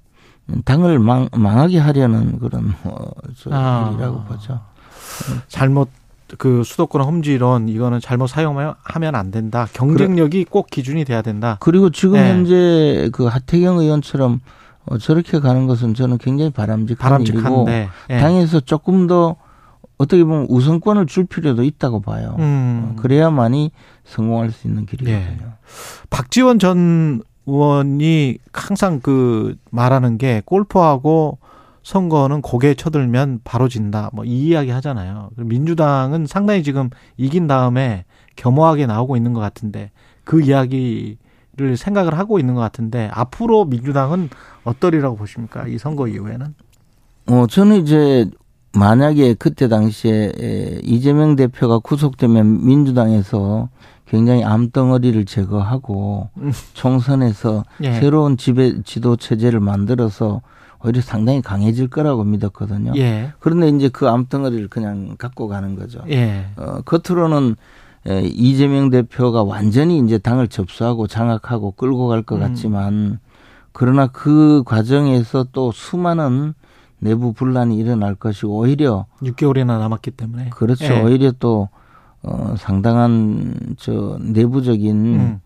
당을 0.64 0.98
망, 0.98 1.28
망하게 1.32 1.78
하려는 1.78 2.38
그런 2.38 2.74
어, 2.84 2.96
저 3.38 3.50
아. 3.52 3.90
일이라고 3.90 4.24
보죠. 4.24 4.60
잘못 5.48 5.88
그 6.38 6.62
수도권 6.64 7.02
험지론 7.02 7.68
이거는 7.68 8.00
잘못 8.00 8.28
사용하면 8.28 8.74
안 9.14 9.30
된다. 9.30 9.66
경쟁력이 9.72 10.44
꼭 10.44 10.68
기준이 10.68 11.04
돼야 11.04 11.22
된다. 11.22 11.56
그리고 11.60 11.90
지금 11.90 12.14
네. 12.14 12.30
현재 12.30 13.10
그 13.12 13.24
하태경 13.26 13.78
의원처럼 13.78 14.40
어, 14.86 14.98
저렇게 14.98 15.40
가는 15.40 15.66
것은 15.66 15.94
저는 15.94 16.18
굉장히 16.18 16.50
바람직한 16.50 17.22
일이고 17.22 17.38
바람직한데. 17.38 17.88
예. 18.10 18.18
당에서 18.18 18.60
조금 18.60 19.06
더 19.06 19.36
어떻게 19.96 20.24
보면 20.24 20.46
우선권을 20.48 21.06
줄 21.06 21.24
필요도 21.24 21.62
있다고 21.62 22.00
봐요. 22.00 22.36
음. 22.38 22.92
어, 22.92 23.00
그래야만이 23.00 23.70
성공할 24.04 24.50
수 24.50 24.66
있는 24.66 24.86
길이거든요. 24.86 25.20
예. 25.20 25.54
박지원 26.10 26.58
전 26.58 27.22
의원이 27.46 28.38
항상 28.52 29.00
그 29.00 29.56
말하는 29.70 30.18
게 30.18 30.42
골프하고 30.44 31.38
선거는 31.84 32.40
고개 32.42 32.74
쳐들면 32.74 33.40
바로 33.44 33.68
진다. 33.68 34.10
뭐 34.12 34.24
이 34.24 34.48
이야기 34.48 34.70
하잖아요. 34.70 35.30
민주당은 35.36 36.26
상당히 36.26 36.62
지금 36.62 36.90
이긴 37.16 37.46
다음에 37.46 38.04
겸허하게 38.36 38.86
나오고 38.86 39.16
있는 39.16 39.32
것 39.34 39.40
같은데 39.40 39.90
그 40.24 40.40
이야기를 40.42 41.76
생각을 41.76 42.18
하고 42.18 42.38
있는 42.38 42.54
것 42.54 42.60
같은데 42.62 43.10
앞으로 43.12 43.66
민주당은 43.66 44.30
어떠리라고 44.64 45.16
보십니까? 45.16 45.68
이 45.68 45.78
선거 45.78 46.08
이후에는? 46.08 46.54
어, 47.26 47.46
저는 47.46 47.82
이제 47.82 48.28
만약에 48.72 49.34
그때 49.34 49.68
당시에 49.68 50.32
에, 50.40 50.80
이재명 50.82 51.36
대표가 51.36 51.78
구속되면 51.78 52.66
민주당에서 52.66 53.68
굉장히 54.06 54.42
암덩어리를 54.42 55.24
제거하고 55.26 56.28
음. 56.38 56.52
총선에서 56.72 57.64
예. 57.82 57.92
새로운 58.00 58.36
지배 58.36 58.82
지도 58.82 59.16
체제를 59.16 59.60
만들어서 59.60 60.40
오히려 60.84 61.00
상당히 61.00 61.40
강해질 61.40 61.88
거라고 61.88 62.24
믿었거든요. 62.24 62.92
예. 62.96 63.32
그런데 63.40 63.68
이제 63.68 63.88
그 63.88 64.08
암덩어리를 64.08 64.68
그냥 64.68 65.16
갖고 65.16 65.48
가는 65.48 65.76
거죠. 65.76 66.00
예. 66.10 66.46
어, 66.56 66.80
겉으로는 66.84 67.56
에, 68.06 68.22
이재명 68.22 68.90
대표가 68.90 69.42
완전히 69.42 69.98
이제 69.98 70.18
당을 70.18 70.48
접수하고 70.48 71.06
장악하고 71.06 71.72
끌고 71.72 72.08
갈것 72.08 72.38
음. 72.38 72.40
같지만 72.40 73.18
그러나 73.72 74.06
그 74.06 74.62
과정에서 74.66 75.46
또 75.52 75.72
수많은 75.72 76.54
내부 76.98 77.32
분란이 77.32 77.76
일어날 77.76 78.14
것이고 78.14 78.54
오히려 78.54 79.06
6개월이나 79.22 79.78
남았기 79.78 80.10
때문에. 80.12 80.50
그렇죠. 80.50 80.84
예. 80.84 81.02
오히려 81.02 81.32
또 81.32 81.68
어, 82.22 82.54
상당한 82.58 83.74
저 83.78 84.18
내부적인 84.20 84.96
음. 84.96 85.40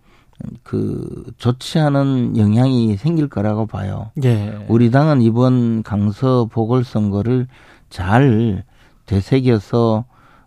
그 0.63 1.25
좋지 1.39 1.79
않은 1.79 2.37
영향이 2.37 2.97
생길 2.97 3.29
거라고 3.29 3.67
봐요. 3.67 4.11
예. 4.25 4.65
우리 4.69 4.91
당은 4.91 5.21
이번 5.23 5.83
강서 5.83 6.47
보궐선거를 6.47 7.49
잘 7.91 8.65
되새겨서 9.07 10.05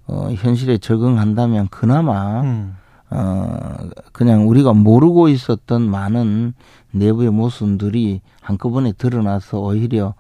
어, 0.08 0.30
현실에 0.36 0.78
적응한다면 0.78 1.68
그나마 1.70 2.42
음. 2.42 2.76
어 3.10 3.78
그냥 4.14 4.48
우리가 4.48 4.72
모르고 4.74 5.28
있었던 5.28 5.82
많은 5.82 6.54
내부의 6.92 7.30
모순들이 7.32 8.22
한꺼번에 8.42 8.94
드러나서 8.94 9.60
오히려 9.60 10.14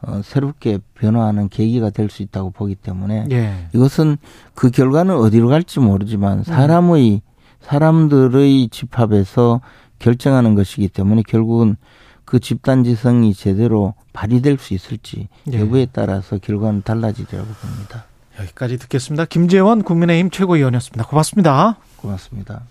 어, 0.00 0.20
새롭게 0.22 0.78
변화하는 0.94 1.48
계기가 1.50 1.90
될 1.90 2.08
수 2.08 2.22
있다고 2.22 2.50
보기 2.50 2.74
때문에 2.76 3.26
예. 3.32 3.52
이것은 3.74 4.16
그 4.54 4.70
결과는 4.70 5.14
어디로 5.16 5.48
갈지 5.48 5.80
모르지만 5.80 6.42
사람의 6.44 7.20
사람들의 7.68 8.68
집합에서 8.70 9.60
결정하는 9.98 10.54
것이기 10.54 10.88
때문에 10.88 11.22
결국은 11.28 11.76
그 12.24 12.40
집단 12.40 12.82
지성이 12.82 13.34
제대로 13.34 13.94
발휘될 14.12 14.58
수 14.58 14.74
있을지 14.74 15.28
예. 15.52 15.60
여부에 15.60 15.86
따라서 15.92 16.38
결과는 16.38 16.82
달라지리라고 16.82 17.46
봅니다. 17.46 18.06
여기까지 18.40 18.78
듣겠습니다. 18.78 19.26
김재원 19.26 19.82
국민의힘 19.82 20.30
최고위원이었습니다. 20.30 21.06
고맙습니다. 21.06 21.76
고맙습니다. 21.96 22.62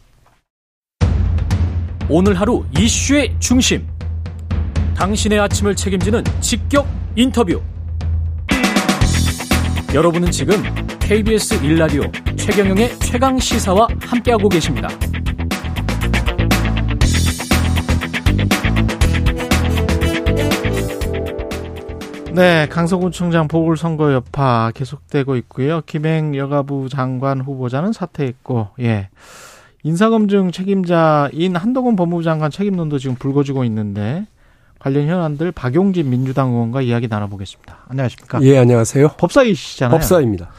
오늘 2.09 2.39
하루 2.39 2.65
이슈의 2.77 3.35
중심. 3.39 3.85
당신의 4.95 5.39
아침을 5.39 5.75
책임지는 5.75 6.23
직격 6.39 6.87
인터뷰. 7.15 7.61
여러분은 9.93 10.31
지금 10.31 10.63
KBS 11.08 11.62
1라디오 11.62 12.38
최경영의 12.38 12.99
최강 12.99 13.39
시사와 13.39 13.88
함께하고 14.01 14.49
계십니다. 14.49 14.89
네, 22.34 22.68
강서구청장 22.68 23.47
보궐선거 23.47 24.12
여파 24.12 24.74
계속되고 24.76 25.38
있고요. 25.38 25.80
김행 25.86 26.36
여가부 26.36 26.89
장관 26.89 27.39
후보자는 27.39 27.93
사퇴했고, 27.93 28.72
예. 28.82 29.08
인사검증 29.84 30.51
책임자인 30.51 31.55
한동훈 31.55 31.95
법무부 31.95 32.24
장관 32.24 32.51
책임론도 32.51 32.99
지금 32.99 33.16
불거지고 33.16 33.64
있는데, 33.64 34.28
관련 34.78 35.08
현안들 35.08 35.53
박용진 35.53 36.10
민주당 36.10 36.49
의원과 36.49 36.82
이야기 36.82 37.08
나눠보겠습니다. 37.08 37.86
안녕하십니까? 37.88 38.41
예, 38.41 38.58
안녕하세요. 38.58 39.12
법사이시잖아요. 39.18 39.97
법사입니다. 39.97 40.49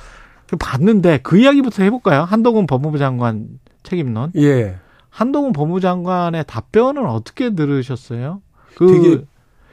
그 0.48 0.56
봤는데 0.56 1.18
그 1.22 1.38
이야기부터 1.38 1.82
해볼까요? 1.82 2.22
한동훈 2.22 2.66
법무부 2.66 2.98
장관 2.98 3.46
책임론. 3.82 4.32
예. 4.36 4.76
한동훈 5.10 5.52
법무부 5.52 5.80
장관의 5.80 6.44
답변은 6.46 7.06
어떻게 7.06 7.54
들으셨어요? 7.54 8.40
그 8.76 8.86
되게 8.86 9.24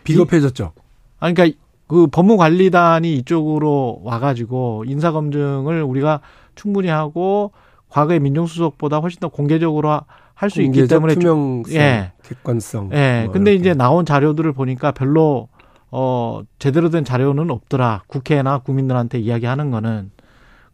비겁해졌죠. 0.04 0.74
아니, 1.20 1.34
그러니까 1.34 1.58
그 1.88 2.08
법무관리단이 2.08 3.14
이쪽으로 3.18 4.02
와가지고 4.04 4.86
인사검증을 4.88 5.84
우리가 5.84 6.22
충분히 6.56 6.88
하고 6.90 7.52
과거의 7.90 8.20
민정수석보다 8.20 8.98
훨씬 8.98 9.20
더 9.20 9.28
공개적으로 9.30 10.02
할 10.34 10.50
수 10.50 10.62
있기 10.62 10.88
때문에 10.88 11.14
좀- 11.14 11.22
투명성, 11.64 11.74
예. 11.80 12.12
객관성. 12.24 12.90
예. 12.94 13.22
뭐 13.26 13.34
근데 13.34 13.52
이렇게. 13.54 13.70
이제 13.70 13.74
나온 13.74 14.06
자료들을 14.06 14.52
보니까 14.52 14.92
별로 14.92 15.48
어 15.92 16.42
제대로 16.60 16.90
된 16.90 17.06
자료는 17.06 17.50
없더라. 17.52 18.04
국회나 18.08 18.58
국민들한테 18.58 19.20
이야기하는 19.20 19.72
거는 19.72 20.12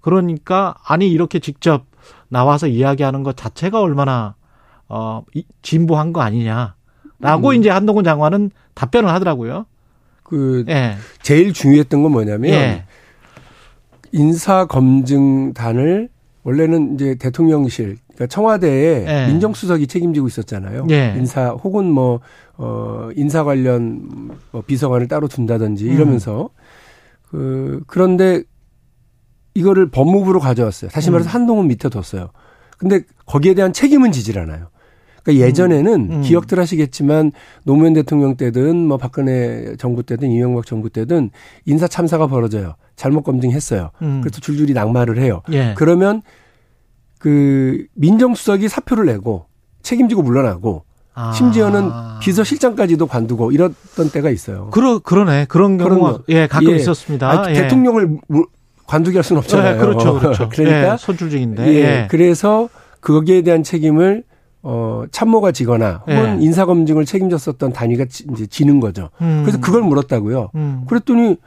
그러니까 0.02 0.76
아니 0.86 1.10
이렇게 1.10 1.40
직접 1.40 1.86
나와서 2.28 2.68
이야기하는 2.68 3.24
것 3.24 3.38
자체가 3.38 3.80
얼마나 3.80 4.36
어 4.90 5.24
이- 5.34 5.46
진보한 5.62 6.12
거 6.14 6.22
아니냐라고 6.22 7.50
음. 7.50 7.54
이제 7.54 7.70
한동훈 7.70 8.04
장관은 8.04 8.52
답변을 8.74 9.10
하더라고요. 9.10 9.66
그 10.24 10.66
예. 10.70 10.96
제일 11.22 11.54
중요했던 11.54 12.04
건 12.04 12.12
뭐냐면 12.12 12.52
예. 12.52 12.86
인사 14.12 14.66
검증단을 14.66 16.10
원래는 16.44 16.96
이제 16.96 17.16
대통령실, 17.16 17.98
그러니까 18.08 18.28
청와대에 18.28 19.06
예. 19.08 19.28
민정수석이 19.28 19.88
책임지고 19.88 20.28
있었잖아요. 20.28 20.88
예. 20.90 21.14
인사 21.18 21.50
혹은 21.50 21.86
뭐 21.92 22.20
어, 22.58 23.10
인사 23.16 23.44
관련 23.44 24.32
뭐 24.52 24.62
비서관을 24.62 25.08
따로 25.08 25.28
둔다든지 25.28 25.88
음. 25.90 25.94
이러면서 25.94 26.50
그 27.30 27.82
그런데 27.88 28.44
이거를 29.54 29.90
법무부로 29.90 30.40
가져왔어요. 30.40 30.92
다시 30.92 31.12
말해서 31.12 31.30
음. 31.30 31.34
한동훈 31.34 31.68
밑에 31.68 31.90
뒀어요. 31.90 32.30
근데 32.78 33.02
거기에 33.26 33.54
대한 33.54 33.74
책임은 33.74 34.12
지질 34.12 34.40
않아요. 34.40 34.68
그러니까 35.24 35.46
예전에는 35.46 36.12
음. 36.12 36.22
기억들 36.22 36.58
하시겠지만 36.60 37.32
노무현 37.64 37.94
대통령 37.94 38.36
때든 38.38 38.88
뭐 38.88 38.98
박근혜 38.98 39.76
정부 39.78 40.02
때든 40.04 40.32
이명박 40.32 40.66
정부 40.66 40.90
때든 40.90 41.30
인사 41.66 41.88
참사가 41.88 42.26
벌어져요. 42.28 42.74
잘못 42.96 43.22
검증했어요. 43.24 43.92
음. 44.02 44.22
그래서 44.24 44.40
줄줄이 44.40 44.74
낙마를 44.74 45.20
해요. 45.20 45.42
예. 45.52 45.76
그러면 45.78 46.22
그 47.20 47.86
민정수석이 47.94 48.68
사표를 48.68 49.06
내고 49.06 49.46
책임지고 49.84 50.24
물러나고 50.24 50.86
아. 51.14 51.32
심지어는 51.34 51.90
비서실장까지도 52.22 53.06
관두고 53.06 53.52
이랬던 53.52 54.10
때가 54.12 54.30
있어요. 54.30 54.70
그러 54.72 55.00
그러네 55.00 55.46
그런 55.50 55.78
경우가 55.78 55.96
그럼요. 56.00 56.20
예 56.30 56.48
가끔 56.48 56.72
예. 56.72 56.76
있었습니다. 56.78 57.30
아니, 57.30 57.56
예. 57.56 57.62
대통령을 57.64 58.18
물- 58.28 58.46
관두게 58.92 59.20
할 59.20 59.24
수는 59.24 59.40
없잖아요. 59.40 59.76
예, 59.76 59.80
그렇죠, 59.80 60.20
그렇죠. 60.20 60.50
그러니까 60.52 60.94
예, 60.94 60.98
선출직인데. 60.98 61.68
예, 61.68 61.76
예. 61.76 62.08
그래서 62.10 62.68
거기에 63.00 63.42
대한 63.42 63.64
책임을 63.64 64.26
어 64.64 65.04
참모가 65.12 65.54
지거나 65.54 66.04
혹은 66.06 66.42
예. 66.42 66.46
인사 66.46 66.66
검증을 66.66 67.06
책임졌었던 67.06 67.72
단위가 67.72 68.06
지, 68.06 68.26
이제 68.34 68.46
지는 68.46 68.82
거죠. 68.82 69.10
음. 69.22 69.44
그래서 69.44 69.62
그걸 69.62 69.82
물었다고요. 69.84 70.52
음. 70.56 70.84
그랬더니 70.88 71.38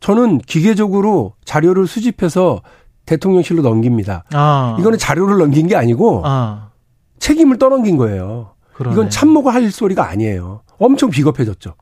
저는 0.00 0.38
기계적으로 0.38 1.34
자료를 1.44 1.86
수집해서 1.86 2.62
대통령실로 3.04 3.60
넘깁니다. 3.62 4.24
아. 4.32 4.74
이거는 4.80 4.98
자료를 4.98 5.36
넘긴 5.36 5.66
게 5.68 5.76
아니고 5.76 6.22
아. 6.24 6.70
책임을 7.18 7.58
떠넘긴 7.58 7.98
거예요. 7.98 8.54
그러네. 8.72 8.94
이건 8.94 9.10
참모가 9.10 9.52
할 9.52 9.70
소리가 9.70 10.08
아니에요. 10.08 10.62
엄청 10.78 11.10
비겁해졌죠. 11.10 11.74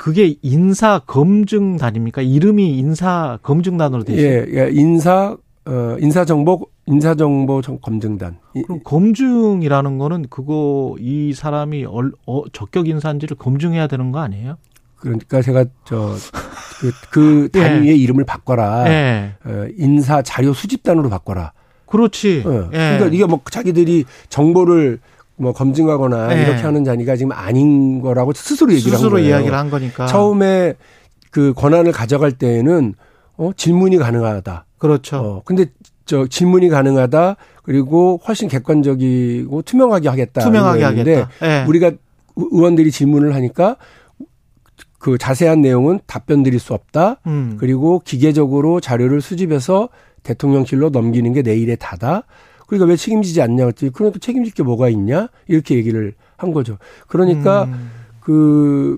그게 0.00 0.34
인사 0.40 0.98
검증단입니까? 1.00 2.22
이름이 2.22 2.78
인사 2.78 3.38
검증단으로 3.42 4.02
돼 4.04 4.14
있어요. 4.14 4.26
예, 4.28 4.46
예, 4.48 4.70
인사 4.72 5.36
어 5.66 5.96
인사 6.00 6.24
정보 6.24 6.66
인사 6.86 7.14
정보 7.14 7.60
정- 7.60 7.78
검증단. 7.82 8.38
이- 8.54 8.62
그럼 8.62 8.80
검증이라는 8.82 9.98
거는 9.98 10.24
그거 10.30 10.96
이 10.98 11.34
사람이 11.34 11.84
얼, 11.84 12.12
어, 12.26 12.42
적격 12.50 12.88
인사인지를 12.88 13.36
검증해야 13.36 13.88
되는 13.88 14.10
거 14.10 14.20
아니에요? 14.20 14.56
그러니까 14.96 15.42
제가 15.42 15.66
저그 15.84 16.92
그 17.10 17.48
예. 17.56 17.60
단위의 17.60 18.00
이름을 18.00 18.24
바꿔라. 18.24 18.90
예. 18.90 19.34
어, 19.44 19.66
인사 19.76 20.22
자료 20.22 20.54
수집단으로 20.54 21.10
바꿔라. 21.10 21.52
그렇지. 21.84 22.42
어. 22.46 22.70
예. 22.72 22.96
그러니까 22.96 23.06
이게 23.08 23.26
뭐 23.26 23.40
자기들이 23.50 24.06
정보를 24.30 24.98
뭐 25.40 25.52
검증하거나 25.52 26.36
예. 26.36 26.42
이렇게 26.42 26.60
하는 26.60 26.84
자리가 26.84 27.16
지금 27.16 27.32
아닌 27.32 28.02
거라고 28.02 28.32
스스로 28.34 28.72
얘기를 28.72 28.92
한 28.92 28.98
스스로 28.98 29.12
거예요. 29.12 29.28
이야기를 29.28 29.56
한 29.56 29.70
거니까. 29.70 30.06
처음에 30.06 30.74
그 31.30 31.54
권한을 31.56 31.92
가져갈 31.92 32.32
때에는 32.32 32.94
어 33.38 33.50
질문이 33.56 33.96
가능하다. 33.96 34.66
그렇죠. 34.78 35.16
어 35.16 35.42
근데 35.44 35.66
저 36.04 36.26
질문이 36.26 36.68
가능하다. 36.68 37.36
그리고 37.62 38.20
훨씬 38.28 38.48
객관적이고 38.48 39.62
투명하게 39.62 40.08
하겠다. 40.08 40.42
투명하게 40.42 40.84
하겠다. 40.84 41.30
예. 41.42 41.64
우리가 41.66 41.92
의원들이 42.36 42.90
질문을 42.90 43.34
하니까 43.34 43.76
그 44.98 45.16
자세한 45.16 45.62
내용은 45.62 46.00
답변 46.06 46.42
드릴 46.42 46.60
수 46.60 46.74
없다. 46.74 47.16
음. 47.26 47.56
그리고 47.58 48.02
기계적으로 48.04 48.80
자료를 48.80 49.22
수집해서 49.22 49.88
대통령실로 50.22 50.90
넘기는 50.90 51.32
게 51.32 51.40
내일의 51.40 51.78
다다. 51.80 52.24
그러니까 52.70 52.88
왜 52.88 52.96
책임지지 52.96 53.42
않냐 53.42 53.64
그랬더니 53.64 53.92
그러니까 53.92 54.20
책임질 54.20 54.54
게 54.54 54.62
뭐가 54.62 54.88
있냐 54.90 55.28
이렇게 55.48 55.74
얘기를 55.74 56.14
한 56.36 56.52
거죠. 56.52 56.78
그러니까 57.08 57.64
음. 57.64 57.90
그 58.20 58.96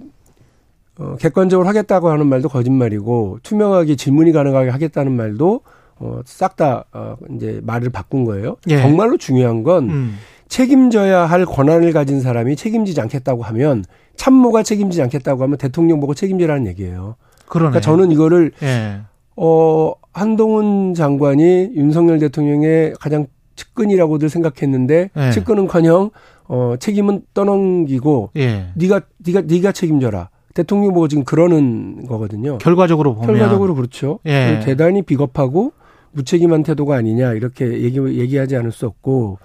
어, 0.98 1.16
객관적으로 1.18 1.66
하겠다고 1.66 2.10
하는 2.10 2.26
말도 2.26 2.50
거짓말이고 2.50 3.38
투명하게 3.42 3.96
질문이 3.96 4.32
가능하게 4.32 4.68
하겠다는 4.68 5.12
말도 5.12 5.62
어, 5.96 6.20
싹다 6.26 6.84
어, 6.92 7.16
이제 7.34 7.60
말을 7.64 7.88
바꾼 7.88 8.26
거예요. 8.26 8.56
예. 8.68 8.76
정말로 8.76 9.16
중요한 9.16 9.62
건 9.62 9.88
음. 9.88 10.18
책임져야 10.48 11.24
할 11.24 11.46
권한을 11.46 11.94
가진 11.94 12.20
사람이 12.20 12.56
책임지지 12.56 13.00
않겠다고 13.00 13.42
하면 13.42 13.86
참모가 14.16 14.62
책임지지 14.62 15.00
않겠다고 15.00 15.42
하면 15.44 15.56
대통령 15.56 15.98
보고 15.98 16.12
책임지라는 16.12 16.66
얘기예요. 16.66 17.16
그러네. 17.46 17.70
그러니까 17.70 17.80
저는 17.80 18.10
이거를 18.10 18.52
예. 18.62 19.00
어 19.34 19.94
한동훈 20.12 20.92
장관이 20.92 21.70
윤석열 21.74 22.18
대통령의 22.18 22.92
가장 23.00 23.26
측근이라고들 23.56 24.28
생각했는데 24.28 25.10
예. 25.16 25.30
측근은커녕 25.30 26.10
어 26.48 26.74
책임은 26.78 27.22
떠넘기고 27.34 28.30
예. 28.36 28.66
네가 28.74 29.02
네가 29.18 29.42
네가 29.42 29.72
책임져라. 29.72 30.28
대통령 30.54 30.92
보고 30.92 31.08
지금 31.08 31.24
그러는 31.24 32.06
거거든요. 32.06 32.58
결과적으로 32.58 33.14
보면 33.14 33.26
결과적으로 33.26 33.74
그렇죠. 33.74 34.18
예. 34.26 34.60
대단히 34.64 35.00
비겁하고 35.02 35.72
무책임한 36.12 36.62
태도가 36.62 36.94
아니냐 36.96 37.32
이렇게 37.32 37.80
얘기 37.82 37.98
얘기하지 37.98 38.56
않을 38.56 38.70
수 38.72 38.84
없고 38.86 39.38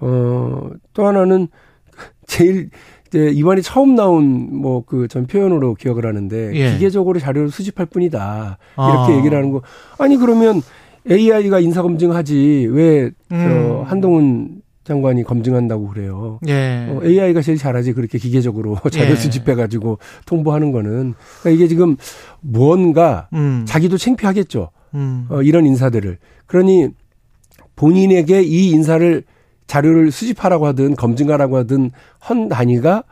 어또 0.00 1.06
하나는 1.06 1.48
제일 2.26 2.70
이제 3.08 3.30
이번에 3.30 3.60
처음 3.62 3.94
나온 3.94 4.48
뭐 4.60 4.82
그 4.82 5.08
전 5.08 5.26
표현으로 5.26 5.74
기억을 5.74 6.04
하는데 6.04 6.50
예. 6.54 6.72
기계적으로 6.72 7.18
자료를 7.18 7.50
수집할 7.50 7.86
뿐이다 7.86 8.58
아. 8.76 8.90
이렇게 8.90 9.16
얘기를 9.18 9.38
하는 9.38 9.52
거 9.52 9.62
아니 9.98 10.16
그러면 10.16 10.60
AI가 11.10 11.60
인사 11.60 11.82
검증하지 11.82 12.68
왜 12.70 13.10
음. 13.30 13.30
저 13.30 13.84
한동훈 13.86 14.62
장관이 14.84 15.24
검증한다고 15.24 15.88
그래요. 15.88 16.38
예. 16.46 16.86
어, 16.88 17.00
AI가 17.04 17.42
제일 17.42 17.58
잘하지 17.58 17.92
그렇게 17.92 18.18
기계적으로 18.18 18.76
자료 18.90 19.10
예. 19.10 19.16
수집해 19.16 19.54
가지고 19.54 19.98
통보하는 20.26 20.70
거는 20.70 21.14
그러니까 21.40 21.50
이게 21.50 21.66
지금 21.66 21.96
무언가 22.40 23.28
음. 23.32 23.64
자기도 23.66 23.96
창피하겠죠. 23.98 24.70
음. 24.94 25.26
어, 25.28 25.42
이런 25.42 25.66
인사들을 25.66 26.18
그러니 26.46 26.88
본인에게 27.74 28.42
이 28.42 28.70
인사를 28.70 29.24
자료를 29.66 30.12
수집하라고 30.12 30.66
하든 30.68 30.94
검증하라고 30.94 31.56
하든 31.58 31.90
헌 32.28 32.48
단위가 32.48 33.02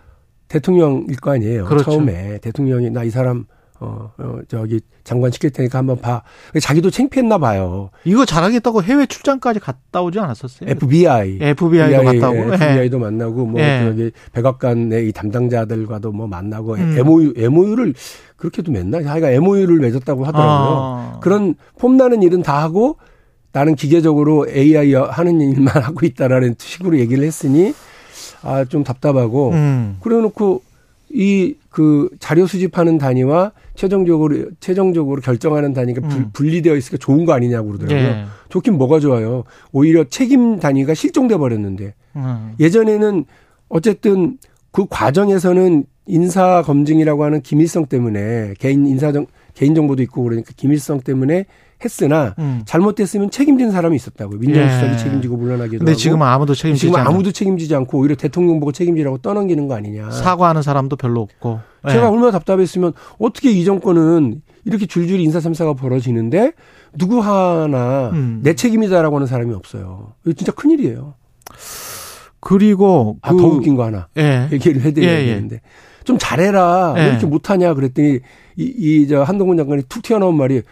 대통령일 0.49 1.17
거 1.17 1.33
아니에요. 1.33 1.65
그렇죠. 1.65 1.91
처음에 1.91 2.39
대통령이 2.39 2.91
나 2.91 3.03
이 3.05 3.11
사람 3.11 3.47
어, 3.81 4.11
어 4.19 4.39
저기 4.49 4.81
장관 5.03 5.31
시킬 5.33 5.51
테니까 5.51 5.79
한번 5.79 6.01
봐. 6.01 6.23
자기도 6.61 6.91
창피했나 6.91 7.39
봐요. 7.39 7.91
이거 8.05 8.25
잘하겠다고 8.25 8.83
해외 8.83 9.07
출장까지 9.07 9.61
갔다 9.61 10.03
오지 10.03 10.19
않았었어요? 10.19 10.71
FBI. 10.71 11.39
FBI도 11.41 12.05
갔다 12.05 12.31
오고. 12.31 12.51
예. 12.51 12.55
FBI도 12.55 12.99
만나고 12.99 13.47
뭐 13.47 13.61
예. 13.61 13.83
저기 13.85 14.11
백악관의 14.33 15.09
이 15.09 15.13
담당자들과도 15.13 16.13
뭐 16.13 16.27
만나고 16.27 16.75
음. 16.75 16.97
MOU 16.99 17.35
MOU를 17.37 17.95
그렇게도 18.37 18.73
맺나? 18.73 18.99
하여간 19.05 19.33
MOU를 19.33 19.79
맺었다고 19.79 20.25
하더라고요. 20.25 20.79
아. 20.79 21.19
그런 21.21 21.55
폼나는 21.79 22.23
일은 22.23 22.43
다 22.43 22.63
하고 22.63 22.97
나는 23.53 23.75
기계적으로 23.75 24.47
AI 24.49 24.95
하는 24.95 25.41
일만 25.41 25.69
하고 25.83 26.07
있다라는 26.07 26.57
식으로 26.59 26.99
얘기를 26.99 27.25
했으니 27.25 27.75
아 28.43 28.65
좀 28.65 28.85
답답하고 28.85 29.51
음. 29.51 29.97
그래 30.01 30.17
놓고 30.21 30.63
이 31.15 31.55
그 31.71 32.09
자료 32.21 32.47
수집하는 32.47 32.99
단위와 32.99 33.51
최종적으로 33.75 34.51
최종적으로 34.61 35.21
결정하는 35.21 35.73
단위가 35.73 36.01
불- 36.07 36.21
음. 36.21 36.31
분리되어 36.33 36.77
있으니까 36.77 36.99
좋은 37.05 37.25
거 37.25 37.33
아니냐고 37.33 37.69
그러더라고요. 37.73 38.09
예. 38.09 38.25
좋긴 38.49 38.75
뭐가 38.79 39.01
좋아요. 39.01 39.43
오히려 39.73 40.05
책임 40.05 40.61
단위가 40.61 40.95
실종돼 40.95 41.37
버렸는데 41.37 41.95
음. 42.15 42.53
예전에는 42.61 43.25
어쨌든 43.69 44.39
그 44.71 44.87
과정에서는 44.89 45.85
인사 46.07 46.63
검증이라고 46.63 47.25
하는 47.25 47.41
기밀성 47.41 47.87
때문에 47.87 48.55
개인 48.61 48.87
인사 48.87 49.11
정 49.11 49.27
개인 49.55 49.75
정보도 49.75 50.01
있고 50.05 50.23
그러니까 50.23 50.53
기밀성 50.57 51.01
때문에 51.01 51.47
했으나 51.83 52.35
음. 52.39 52.63
잘못됐으면 52.67 53.31
책임진 53.31 53.71
사람이 53.71 53.97
있었다고 53.97 54.37
민정수석이 54.37 54.93
예. 54.93 54.97
책임지고 54.97 55.37
물러나기도 55.37 55.79
근데 55.79 55.93
하고 55.93 55.99
지금 55.99 56.23
아무도 56.23 56.55
책임지지 56.55 56.87
지금. 56.87 57.01
아무도 57.01 57.33
책임지지 57.33 57.75
않고 57.75 57.99
오히려 57.99 58.15
대통령 58.15 58.61
보고 58.61 58.73
책임지라고 58.73 59.19
떠넘기는 59.19 59.67
거 59.69 59.75
아니냐. 59.75 60.11
사과하는 60.11 60.63
사람도 60.63 60.97
별로 60.97 61.21
없고. 61.23 61.61
예. 61.89 61.93
제가 61.93 62.09
얼마나 62.11 62.31
답답했으면 62.31 62.93
어떻게 63.19 63.51
이 63.51 63.65
정권은 63.65 64.43
이렇게 64.65 64.87
줄줄이 64.87 65.23
인사 65.23 65.41
참사가 65.41 65.75
벌어지는데 65.75 66.53
누구 66.97 67.21
하나 67.21 68.11
음. 68.13 68.41
내 68.43 68.55
책임이다라고 68.55 69.17
하는 69.17 69.27
사람이 69.27 69.53
없어요. 69.53 70.13
이거 70.25 70.33
진짜 70.35 70.53
큰일이에요. 70.53 71.15
그리고 72.41 73.17
아, 73.23 73.33
그 73.33 73.39
더 73.39 73.47
웃긴 73.47 73.75
거 73.77 73.85
하나 73.85 74.09
예. 74.19 74.49
얘기를 74.53 74.83
해드려야 74.83 75.13
예, 75.19 75.23
예. 75.23 75.35
되는데 75.35 75.61
좀 76.05 76.19
잘해라 76.19 76.95
예. 76.99 77.01
왜 77.03 77.09
이렇게 77.11 77.27
못하냐 77.27 77.75
그랬더니 77.75 78.21
이저 78.57 79.23
한동훈 79.23 79.57
장관이 79.57 79.85
툭 79.89 80.03
튀어나온 80.03 80.37
말이 80.37 80.63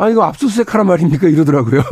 아 0.00 0.08
이거 0.08 0.22
압수수색 0.22 0.72
하란 0.72 0.86
말입니까 0.86 1.28
이러더라고요. 1.28 1.82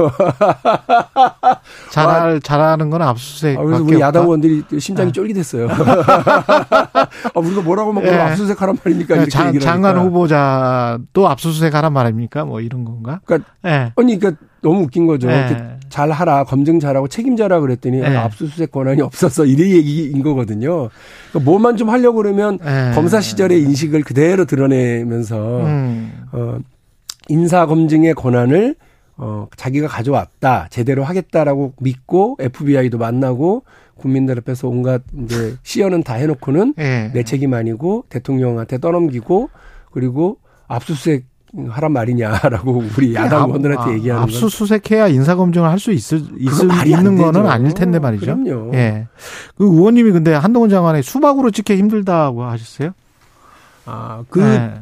잘할 1.93 2.41
잘하는 2.41 2.89
건 2.89 3.03
압수수색. 3.03 3.59
아, 3.59 3.63
그래서 3.63 3.85
우리 3.85 4.01
야당 4.01 4.23
의원들이 4.23 4.65
심장이 4.79 5.13
쫄깃했어요. 5.13 5.69
아, 5.69 7.09
우리가 7.35 7.61
뭐라고 7.61 7.93
막 7.93 8.03
예. 8.07 8.15
압수수색 8.15 8.63
하란 8.63 8.79
말입니까 8.83 9.15
이렇게 9.15 9.31
장, 9.31 9.59
장관 9.59 9.97
하니까. 9.97 10.07
후보자도 10.07 11.29
압수수색 11.29 11.75
하란 11.75 11.93
말입니까? 11.93 12.47
뭐 12.47 12.63
이런 12.63 12.87
건가? 12.87 13.21
그러니까 13.27 13.51
예. 13.67 13.93
아니 13.95 14.19
그러니까 14.19 14.43
너무 14.63 14.85
웃긴 14.85 15.07
거죠. 15.07 15.31
예. 15.31 15.37
이렇게 15.37 15.63
잘하라 15.91 16.45
검증 16.45 16.81
잘하고 16.81 17.09
책임져라 17.09 17.61
그랬더니 17.61 18.01
예. 18.01 18.07
아, 18.07 18.25
압수수색 18.25 18.73
권한이 18.73 19.03
없어서 19.03 19.45
이래 19.45 19.69
얘기인 19.69 20.23
거거든요. 20.23 20.89
그러니까 21.31 21.51
뭐만 21.51 21.77
좀 21.77 21.91
하려고 21.91 22.23
그러면 22.23 22.59
예. 22.65 22.95
검사 22.95 23.21
시절의 23.21 23.61
인식을 23.65 24.03
그대로 24.03 24.47
드러내면서 24.47 25.61
음. 25.61 26.27
어, 26.33 26.59
인사 27.29 27.67
검증의 27.67 28.15
권한을 28.15 28.75
어, 29.17 29.49
자기가 29.57 29.89
가져왔다 29.89 30.69
제대로 30.71 31.05
하겠다라고 31.05 31.75
믿고 31.81 32.37
FBI도 32.41 32.99
만나고 32.99 33.65
국민들 33.97 34.39
앞에서 34.39 34.69
온갖 34.69 35.03
이제 35.25 35.57
시연은 35.65 36.05
다 36.05 36.15
해놓고는 36.15 36.75
예. 36.79 37.11
내 37.13 37.25
책임 37.25 37.53
아니고 37.55 38.05
대통령한테 38.09 38.79
떠넘기고 38.79 39.51
그리고 39.91 40.39
압수수색 40.69 41.25
하란 41.71 41.93
말이냐라고 41.93 42.83
우리 42.97 43.15
야당 43.15 43.43
압- 43.43 43.47
의원들한테 43.49 43.91
아, 43.91 43.95
얘기하는 43.95 44.21
건 44.27 44.29
압수수색해야 44.29 45.09
인사검증을 45.09 45.69
할 45.69 45.79
수 45.79 45.91
있을 45.93 46.23
있을 46.39 46.69
있는 46.87 47.17
거는. 47.17 47.47
아닐 47.47 47.73
텐데 47.73 47.99
말이죠. 47.99 48.25
그럼요. 48.27 48.73
예. 48.75 49.09
그 49.57 49.65
의원님이 49.65 50.13
근데 50.13 50.35
한동훈 50.35 50.69
장관의 50.69 51.03
수박으로 51.03 51.51
찍기 51.51 51.75
힘들다고 51.77 52.45
하셨어요? 52.45 52.91
아, 53.87 54.23
그 54.29 54.43
예. 54.43 54.75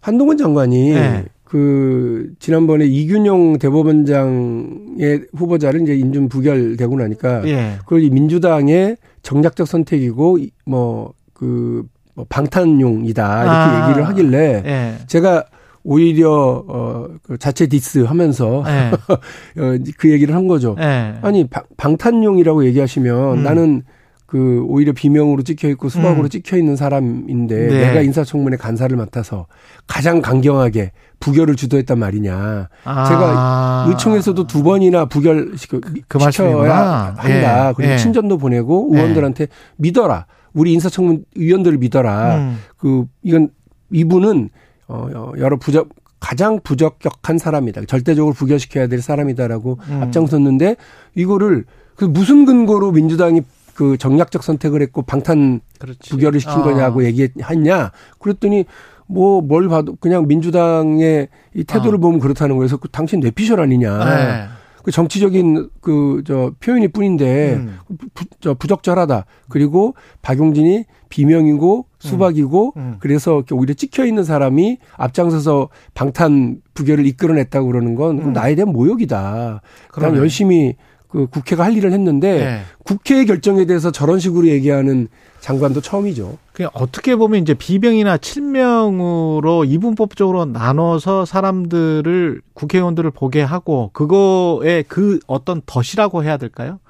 한동훈 0.00 0.38
장관이 0.38 0.90
네. 0.94 1.24
그 1.46 2.32
지난번에 2.40 2.86
이균용 2.86 3.58
대법원장의 3.58 5.26
후보자를 5.32 5.82
이제 5.82 5.94
인준 5.94 6.28
부결되고 6.28 6.98
나니까 6.98 7.46
예. 7.46 7.76
그걸 7.78 8.02
이 8.02 8.10
민주당의 8.10 8.96
정략적 9.22 9.68
선택이고 9.68 10.38
뭐그 10.64 11.84
뭐 12.14 12.26
방탄용이다 12.28 13.42
이렇게 13.42 13.56
아. 13.56 13.88
얘기를 13.88 14.08
하길래 14.08 14.62
예. 14.66 14.94
제가 15.06 15.44
오히려 15.84 16.64
어그 16.66 17.38
자체 17.38 17.68
디스 17.68 18.00
하면서 18.00 18.64
예. 18.66 18.90
어, 19.62 19.78
그 19.98 20.10
얘기를 20.10 20.34
한 20.34 20.48
거죠. 20.48 20.74
예. 20.80 21.14
아니 21.22 21.46
방, 21.46 21.62
방탄용이라고 21.76 22.64
얘기하시면 22.64 23.38
음. 23.38 23.42
나는 23.44 23.82
그 24.26 24.64
오히려 24.66 24.92
비명으로 24.92 25.42
찍혀 25.42 25.68
있고 25.68 25.88
수박으로 25.88 26.24
음. 26.24 26.28
찍혀 26.28 26.56
있는 26.56 26.74
사람인데 26.74 27.54
네. 27.68 27.86
내가 27.86 28.00
인사청문회 28.00 28.56
간사를 28.56 28.94
맡아서 28.96 29.46
가장 29.86 30.20
강경하게 30.20 30.90
부결을 31.20 31.56
주도했단 31.56 31.98
말이냐. 31.98 32.68
아. 32.84 33.04
제가 33.04 33.86
의총에서도 33.88 34.46
두 34.46 34.62
번이나 34.62 35.06
부결 35.06 35.54
시켜 35.56 35.80
그 35.80 36.18
시켜야 36.18 36.24
말씀이구나. 36.24 37.14
한다. 37.16 37.68
예. 37.68 37.72
그리고 37.76 37.92
예. 37.92 37.96
친전도 37.98 38.38
보내고 38.38 38.90
의원들한테 38.92 39.48
믿어라. 39.76 40.26
우리 40.52 40.72
인사청문 40.72 41.24
위원들을 41.34 41.78
믿어라. 41.78 42.36
음. 42.36 42.58
그 42.76 43.04
이건 43.22 43.50
이분은 43.90 44.50
어 44.88 45.08
어, 45.14 45.32
여러 45.38 45.58
부적 45.58 45.88
가장 46.20 46.60
부적격한 46.62 47.38
사람이다. 47.38 47.84
절대적으로 47.86 48.32
부결시켜야 48.34 48.86
될 48.86 49.02
사람이다라고 49.02 49.78
음. 49.88 50.02
앞장섰는데 50.02 50.76
이거를 51.14 51.64
그 51.94 52.04
무슨 52.04 52.44
근거로 52.46 52.92
민주당이 52.92 53.42
그 53.74 53.98
정략적 53.98 54.42
선택을 54.42 54.80
했고 54.80 55.02
방탄 55.02 55.60
그렇지. 55.78 56.10
부결을 56.10 56.40
시킨 56.40 56.60
어. 56.60 56.62
거냐고 56.62 57.04
얘기했냐? 57.04 57.92
그랬더니 58.18 58.64
뭐 59.08 59.40
뭘 59.40 59.68
봐도 59.68 59.96
그냥 60.00 60.26
민주당의 60.26 61.28
이 61.54 61.64
태도를 61.64 61.98
어. 61.98 62.00
보면 62.00 62.20
그렇다는 62.20 62.56
거에서 62.56 62.76
그 62.76 62.88
당신 62.88 63.20
뇌피셜 63.20 63.60
아니냐? 63.60 64.00
예. 64.20 64.48
그 64.82 64.92
정치적인 64.92 65.68
그 65.80 66.22
저 66.24 66.52
표현일 66.60 66.88
뿐인데 66.92 67.54
음. 67.54 67.78
부, 68.14 68.24
저 68.40 68.54
부적절하다. 68.54 69.24
그리고 69.48 69.94
박용진이 70.22 70.84
비명이고 71.08 71.86
수박이고 71.98 72.72
음. 72.76 72.96
그래서 73.00 73.36
이렇게 73.36 73.54
오히려 73.54 73.74
찍혀 73.74 74.04
있는 74.06 74.22
사람이 74.24 74.78
앞장서서 74.96 75.68
방탄 75.94 76.58
부결을 76.74 77.06
이끌어냈다고 77.06 77.66
그러는 77.66 77.94
건 77.96 78.18
음. 78.18 78.32
나에 78.32 78.54
대한 78.54 78.72
모욕이다. 78.72 79.60
그러네. 79.90 80.18
열심히 80.18 80.76
그 81.16 81.26
국회가 81.28 81.64
할 81.64 81.74
일을 81.74 81.92
했는데 81.92 82.40
예. 82.40 82.60
국회의 82.84 83.24
결정에 83.24 83.64
대해서 83.64 83.90
저런 83.90 84.18
식으로 84.18 84.48
얘기하는 84.48 85.08
장관도 85.40 85.80
처음이죠. 85.80 86.36
그 86.52 86.66
어떻게 86.74 87.16
보면 87.16 87.40
이제 87.40 87.54
비병이나 87.54 88.18
칠명으로 88.18 89.64
이분법적으로 89.64 90.44
나눠서 90.44 91.24
사람들을 91.24 92.42
국회의원들을 92.52 93.10
보게 93.12 93.40
하고 93.40 93.88
그거에 93.94 94.84
그 94.88 95.18
어떤 95.26 95.62
덫이라고 95.64 96.22
해야 96.22 96.36
될까요? 96.36 96.80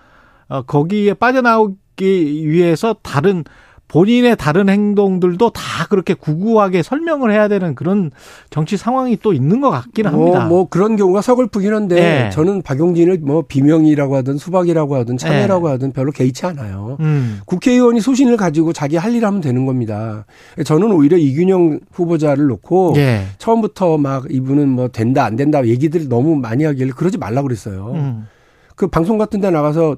어, 0.49 0.63
거기에 0.63 1.15
빠져나오기 1.15 2.49
위해서 2.49 2.97
다른 3.03 3.45
본인의 3.89 4.37
다른 4.37 4.69
행동들도 4.69 5.51
다 5.51 5.87
그렇게 5.89 6.15
구구하게 6.15 6.83
설명을 6.83 7.33
해야 7.33 7.49
되는 7.49 7.75
그런 7.75 8.11
정치 8.51 8.77
상황이 8.77 9.17
또 9.23 9.33
있는 9.33 9.61
것 9.61 9.71
같기는 9.71 10.13
뭐, 10.13 10.21
합니다. 10.27 10.47
뭐 10.47 10.69
그런 10.69 10.97
경우가 10.97 11.23
서글프긴 11.23 11.73
한데 11.73 12.27
예. 12.27 12.31
저는 12.31 12.63
박용진을 12.63 13.19
뭐 13.23 13.43
비명이라고 13.47 14.17
하든 14.17 14.39
수박이라고 14.39 14.97
하든 14.97 15.17
참외라고 15.19 15.69
예. 15.69 15.73
하든 15.73 15.93
별로 15.93 16.11
개의치 16.11 16.47
않아요. 16.47 16.97
음. 17.01 17.41
국회의원이 17.47 18.01
소신을 18.01 18.37
가지고 18.37 18.73
자기 18.73 18.97
할 18.97 19.17
일 19.17 19.25
하면 19.25 19.41
되는 19.41 19.65
겁니다. 19.65 20.27
저는 20.63 20.93
오히려 20.93 21.17
이균영 21.17 21.81
후보자를 21.93 22.49
놓고 22.49 22.95
예. 22.97 23.23
처음부터 23.39 23.97
막 23.97 24.25
이분은 24.29 24.69
뭐 24.69 24.89
된다 24.89 25.25
안 25.25 25.37
된다 25.37 25.65
얘기들을 25.67 26.09
너무 26.11 26.37
많이 26.37 26.65
하길래 26.65 26.91
그러지 26.91 27.17
말라 27.17 27.41
그랬어요. 27.41 27.93
음. 27.95 28.27
그 28.75 28.89
방송 28.89 29.17
같은 29.17 29.41
데 29.41 29.51
나가서 29.51 29.97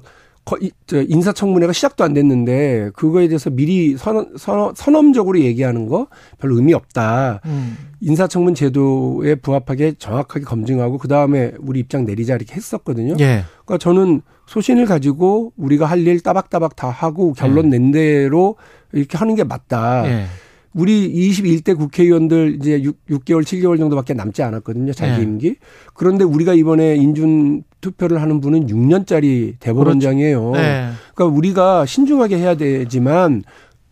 인사청문회가 0.91 1.73
시작도 1.73 2.03
안 2.03 2.13
됐는데 2.13 2.91
그거에 2.95 3.27
대해서 3.27 3.49
미리 3.49 3.97
선, 3.97 4.33
선, 4.37 4.73
선언적으로 4.75 5.39
얘기하는 5.39 5.87
거 5.87 6.07
별로 6.39 6.55
의미 6.55 6.73
없다. 6.73 7.41
음. 7.45 7.77
인사청문 8.01 8.55
제도에 8.55 9.35
부합하게 9.35 9.93
정확하게 9.99 10.45
검증하고 10.45 10.97
그 10.97 11.07
다음에 11.07 11.51
우리 11.59 11.79
입장 11.79 12.05
내리자 12.05 12.35
이렇게 12.35 12.55
했었거든요. 12.55 13.15
예. 13.19 13.43
그러니까 13.65 13.77
저는 13.77 14.21
소신을 14.47 14.85
가지고 14.85 15.53
우리가 15.57 15.85
할 15.85 15.99
일 16.07 16.21
따박따박 16.21 16.75
다 16.75 16.89
하고 16.89 17.33
결론 17.33 17.69
낸 17.69 17.91
대로 17.91 18.55
이렇게 18.93 19.17
하는 19.17 19.35
게 19.35 19.43
맞다. 19.43 20.09
예. 20.09 20.25
우리 20.73 21.11
21대 21.11 21.75
국회의원들 21.77 22.57
이제 22.59 22.81
6, 22.81 23.25
개월 23.25 23.43
7개월 23.43 23.77
정도밖에 23.77 24.13
남지 24.13 24.43
않았거든요. 24.43 24.93
자기 24.93 25.17
네. 25.17 25.23
임기. 25.23 25.55
그런데 25.93 26.23
우리가 26.23 26.53
이번에 26.53 26.95
인준 26.95 27.63
투표를 27.81 28.21
하는 28.21 28.41
분은 28.41 28.67
6년짜리 28.67 29.55
대법원장이에요. 29.59 30.51
네. 30.51 30.89
그러니까 31.13 31.37
우리가 31.37 31.85
신중하게 31.85 32.37
해야 32.37 32.55
되지만 32.55 33.43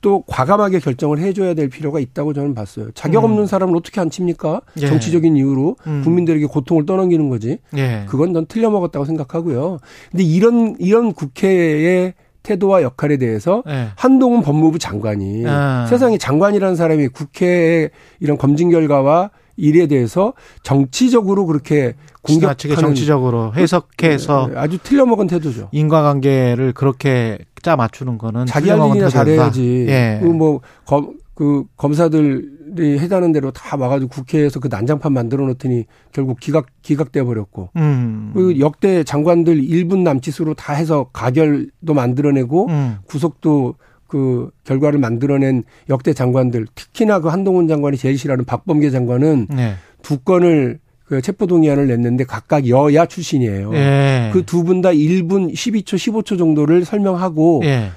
또 0.02 0.24
과감하게 0.28 0.80
결정을 0.80 1.20
해줘야 1.20 1.54
될 1.54 1.70
필요가 1.70 2.00
있다고 2.00 2.34
저는 2.34 2.54
봤어요. 2.54 2.92
자격 2.94 3.24
없는 3.24 3.42
음. 3.42 3.46
사람을 3.46 3.76
어떻게 3.76 4.00
안 4.00 4.10
칩니까? 4.10 4.62
예. 4.80 4.88
정치적인 4.88 5.36
이유로 5.36 5.76
음. 5.88 6.02
국민들에게 6.04 6.46
고통을 6.46 6.86
떠넘기는 6.86 7.30
거지. 7.30 7.58
예. 7.76 8.06
그건 8.08 8.34
전 8.34 8.46
틀려 8.46 8.70
먹었다고 8.70 9.06
생각하고요. 9.06 9.80
근데 10.12 10.24
이런 10.24 10.76
이런 10.80 11.14
국회의 11.14 12.14
태도와 12.44 12.84
역할에 12.84 13.18
대해서 13.18 13.64
예. 13.68 13.88
한동훈 13.96 14.42
법무부 14.42 14.80
장관이 14.80 15.44
아. 15.48 15.86
세상에 15.90 16.18
장관이라는 16.18 16.76
사람이 16.76 17.10
국회의 17.10 17.90
이런 18.20 18.38
검증 18.38 18.70
결과와 18.70 19.32
일에 19.58 19.88
대해서 19.88 20.34
정치적으로 20.62 21.48
그렇게 21.48 21.96
공격하는 22.28 22.76
정치적으로 22.76 23.54
해석해서 23.56 24.50
네, 24.52 24.58
아주 24.58 24.78
틀려먹은 24.78 25.28
태도죠. 25.28 25.70
인과관계를 25.72 26.74
그렇게 26.74 27.40
짜 27.62 27.76
맞추는 27.76 28.18
거는 28.18 28.46
자기 28.46 28.70
할 28.70 28.80
일이나. 28.90 29.10
잘해야지. 29.10 29.86
예. 29.90 30.20
그뭐검 30.22 31.18
그 31.34 31.66
검사들이 31.76 33.00
해다는 33.00 33.32
대로 33.32 33.52
다 33.52 33.78
와가지고 33.78 34.10
국회에서 34.10 34.60
그 34.60 34.70
난장판 34.72 35.14
만들어 35.14 35.46
놓더니 35.46 35.86
결국 36.12 36.40
기각 36.40 36.68
기각돼 36.82 37.24
버렸고. 37.24 37.70
음. 37.76 38.32
그 38.34 38.60
역대 38.60 39.04
장관들 39.04 39.62
1분 39.62 40.00
남짓으로 40.00 40.54
다 40.56 40.74
해서 40.74 41.10
가결도 41.14 41.94
만들어내고 41.94 42.68
음. 42.70 42.98
구속도 43.06 43.76
그 44.08 44.50
결과를 44.64 45.00
만들어낸 45.00 45.64
역대 45.90 46.14
장관들 46.14 46.66
특히나 46.74 47.20
그 47.20 47.28
한동훈 47.28 47.68
장관이 47.68 47.98
제일 47.98 48.18
싫어하는 48.18 48.46
박범계 48.46 48.90
장관은 48.90 49.48
네. 49.50 49.76
두 50.02 50.20
건을 50.20 50.80
그 51.08 51.22
체포 51.22 51.48
동의안을 51.48 51.88
냈는데 51.88 52.26
각각 52.26 52.68
여야 52.68 53.06
출신이에요. 53.06 53.74
예. 53.76 54.30
그두 54.34 54.64
분 54.64 54.82
다 54.82 54.90
1분 54.90 55.54
12초 55.54 55.96
15초 55.96 56.38
정도를 56.38 56.84
설명하고 56.84 57.62
예. 57.64 57.92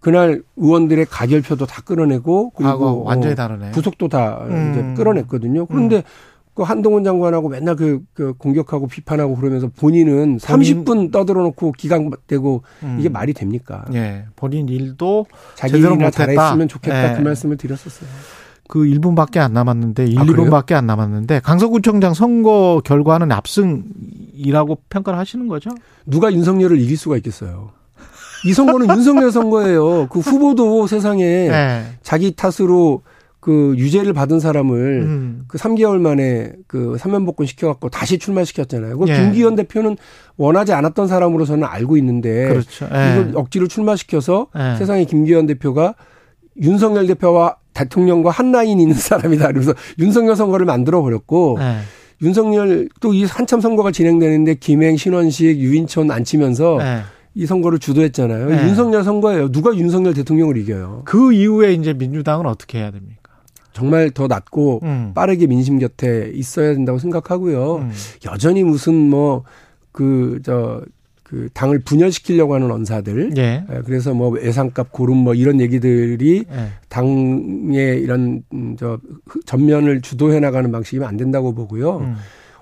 그날 0.00 0.42
의원들의 0.56 1.06
가결표도 1.06 1.66
다 1.66 1.82
끌어내고 1.84 2.50
그리고 2.50 3.04
완전히 3.04 3.32
어, 3.32 3.36
다르네. 3.36 3.70
구속도 3.72 4.08
다 4.08 4.44
음. 4.48 4.70
이제 4.72 4.94
끌어냈거든요. 5.02 5.66
그런데 5.66 6.02
그 6.54 6.62
한동훈 6.62 7.04
장관하고 7.04 7.48
맨날 7.48 7.74
그, 7.76 8.00
그 8.14 8.32
공격하고 8.34 8.86
비판하고 8.86 9.34
그러면서 9.36 9.68
본인은 9.76 10.38
본인- 10.38 10.84
30분 10.84 11.10
떠들어 11.12 11.42
놓고 11.42 11.72
기각되고 11.72 12.62
음. 12.82 12.96
이게 12.98 13.08
말이 13.08 13.32
됩니까? 13.34 13.84
예. 13.92 14.24
본인 14.36 14.68
일도 14.68 15.26
자기 15.54 15.72
제대로 15.74 15.94
일이나. 15.94 16.10
잘했으면 16.10 16.68
좋겠다 16.68 17.12
예. 17.12 17.16
그 17.16 17.22
말씀을 17.22 17.56
드렸었어요. 17.56 18.08
그 18.74 18.80
1분밖에 18.80 19.38
안 19.38 19.52
남았는데 19.52 20.04
1, 20.04 20.18
아, 20.18 20.24
그래요? 20.24 20.50
2분밖에 20.50 20.72
안 20.72 20.84
남았는데 20.84 21.38
강서구청장 21.44 22.12
선거 22.12 22.82
결과는 22.84 23.30
압승이라고 23.30 24.78
평가를 24.90 25.16
하시는 25.16 25.46
거죠? 25.46 25.70
누가 26.06 26.32
윤석열을 26.32 26.80
이길 26.80 26.96
수가 26.96 27.16
있겠어요? 27.18 27.70
이 28.44 28.52
선거는 28.52 28.88
윤석열 28.88 29.30
선거예요. 29.30 30.08
그 30.08 30.18
후보도 30.18 30.88
세상에 30.88 31.22
예. 31.22 31.84
자기 32.02 32.34
탓으로 32.34 33.02
그 33.38 33.76
유죄를 33.78 34.12
받은 34.12 34.40
사람을 34.40 35.02
음. 35.02 35.44
그 35.46 35.56
3개월 35.56 36.00
만에 36.00 36.50
그 36.66 36.96
사면복권 36.98 37.46
시켜갖고 37.46 37.90
다시 37.90 38.18
출마시켰잖아요. 38.18 38.98
그 38.98 39.08
예. 39.08 39.14
김기현 39.14 39.54
대표는 39.54 39.96
원하지 40.36 40.72
않았던 40.72 41.06
사람으로 41.06 41.44
저는 41.44 41.62
알고 41.62 41.96
있는데 41.98 42.48
그렇죠. 42.48 42.88
예. 42.92 43.12
이걸 43.12 43.32
억지로 43.36 43.68
출마시켜서 43.68 44.48
예. 44.58 44.74
세상에 44.78 45.04
김기현 45.04 45.46
대표가 45.46 45.94
윤석열 46.60 47.06
대표와 47.06 47.58
대통령과 47.74 48.30
한 48.30 48.52
라인 48.52 48.80
있는 48.80 48.94
사람이다. 48.96 49.48
그래서 49.52 49.74
윤석열 49.98 50.36
선거를 50.36 50.64
만들어 50.66 51.02
버렸고 51.02 51.58
예. 51.60 51.78
윤석열 52.22 52.88
또 53.00 53.12
이 53.12 53.24
한참 53.24 53.60
선거가 53.60 53.90
진행되는데 53.90 54.54
김행, 54.54 54.96
신원식, 54.96 55.58
유인촌 55.58 56.10
안 56.10 56.24
치면서 56.24 56.78
예. 56.80 57.02
이 57.34 57.46
선거를 57.46 57.78
주도했잖아요. 57.80 58.48
네. 58.48 58.68
윤석열 58.68 59.02
선거예요. 59.02 59.50
누가 59.50 59.74
윤석열 59.74 60.14
대통령을 60.14 60.56
이겨요? 60.56 61.02
그 61.04 61.32
이후에 61.32 61.72
이제 61.72 61.92
민주당은 61.92 62.46
어떻게 62.46 62.78
해야 62.78 62.90
됩니까? 62.92 63.32
정말 63.72 64.10
더 64.10 64.28
낮고 64.28 64.80
음. 64.84 65.12
빠르게 65.14 65.48
민심 65.48 65.80
곁에 65.80 66.30
있어야 66.32 66.74
된다고 66.74 66.98
생각하고요. 67.00 67.76
음. 67.76 67.90
여전히 68.26 68.62
무슨 68.62 68.94
뭐 69.10 69.44
그 69.92 70.40
저 70.44 70.82
그 71.34 71.48
당을 71.52 71.80
분열시키려고 71.80 72.54
하는 72.54 72.70
언사들. 72.70 73.36
예. 73.38 73.64
예, 73.68 73.80
그래서 73.84 74.14
뭐 74.14 74.28
외상값 74.28 74.92
고름 74.92 75.16
뭐 75.16 75.34
이런 75.34 75.60
얘기들이 75.60 76.44
예. 76.48 76.68
당의 76.88 78.00
이런 78.00 78.44
음, 78.52 78.76
저 78.78 79.00
흑- 79.26 79.44
전면을 79.44 80.00
주도해 80.00 80.38
나가는 80.38 80.70
방식이면 80.70 81.08
안 81.08 81.16
된다고 81.16 81.52
보고요. 81.52 81.96
음. 81.98 82.14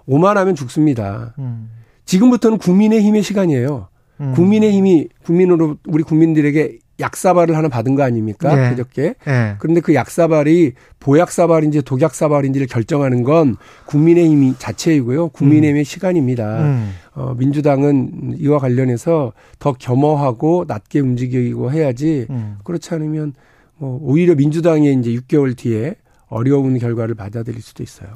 오만하면 0.06 0.54
죽습니다. 0.54 1.34
음. 1.38 1.68
지금부터는 2.06 2.56
국민의 2.56 3.02
힘의 3.02 3.22
시간이에요. 3.22 3.88
음. 4.22 4.32
국민의힘이 4.32 5.08
국민으로 5.24 5.76
우리 5.86 6.02
국민들에게 6.02 6.78
약사발을 7.00 7.56
하나 7.56 7.68
받은 7.68 7.96
거 7.96 8.04
아닙니까? 8.04 8.54
네. 8.54 8.70
그저께. 8.70 9.14
예. 9.26 9.56
그런데 9.58 9.80
그 9.80 9.94
약사발이 9.94 10.72
보약사발인지 11.00 11.82
독약사발인지를 11.82 12.68
결정하는 12.68 13.24
건 13.24 13.56
국민의힘 13.86 14.54
자체이고요. 14.58 15.28
국민의힘의 15.30 15.84
시간입니다. 15.84 16.62
음. 16.62 16.92
어, 17.14 17.34
민주당은 17.36 18.36
이와 18.38 18.58
관련해서 18.58 19.32
더 19.58 19.72
겸허하고 19.72 20.66
낮게 20.68 21.00
움직이고 21.00 21.72
해야지 21.72 22.26
음. 22.30 22.56
그렇지 22.62 22.94
않으면 22.94 23.34
뭐 23.76 23.98
오히려 24.00 24.34
민주당이 24.36 24.92
이제 24.92 25.10
6개월 25.10 25.56
뒤에 25.56 25.96
어려운 26.28 26.78
결과를 26.78 27.14
받아들일 27.14 27.60
수도 27.60 27.82
있어요. 27.82 28.10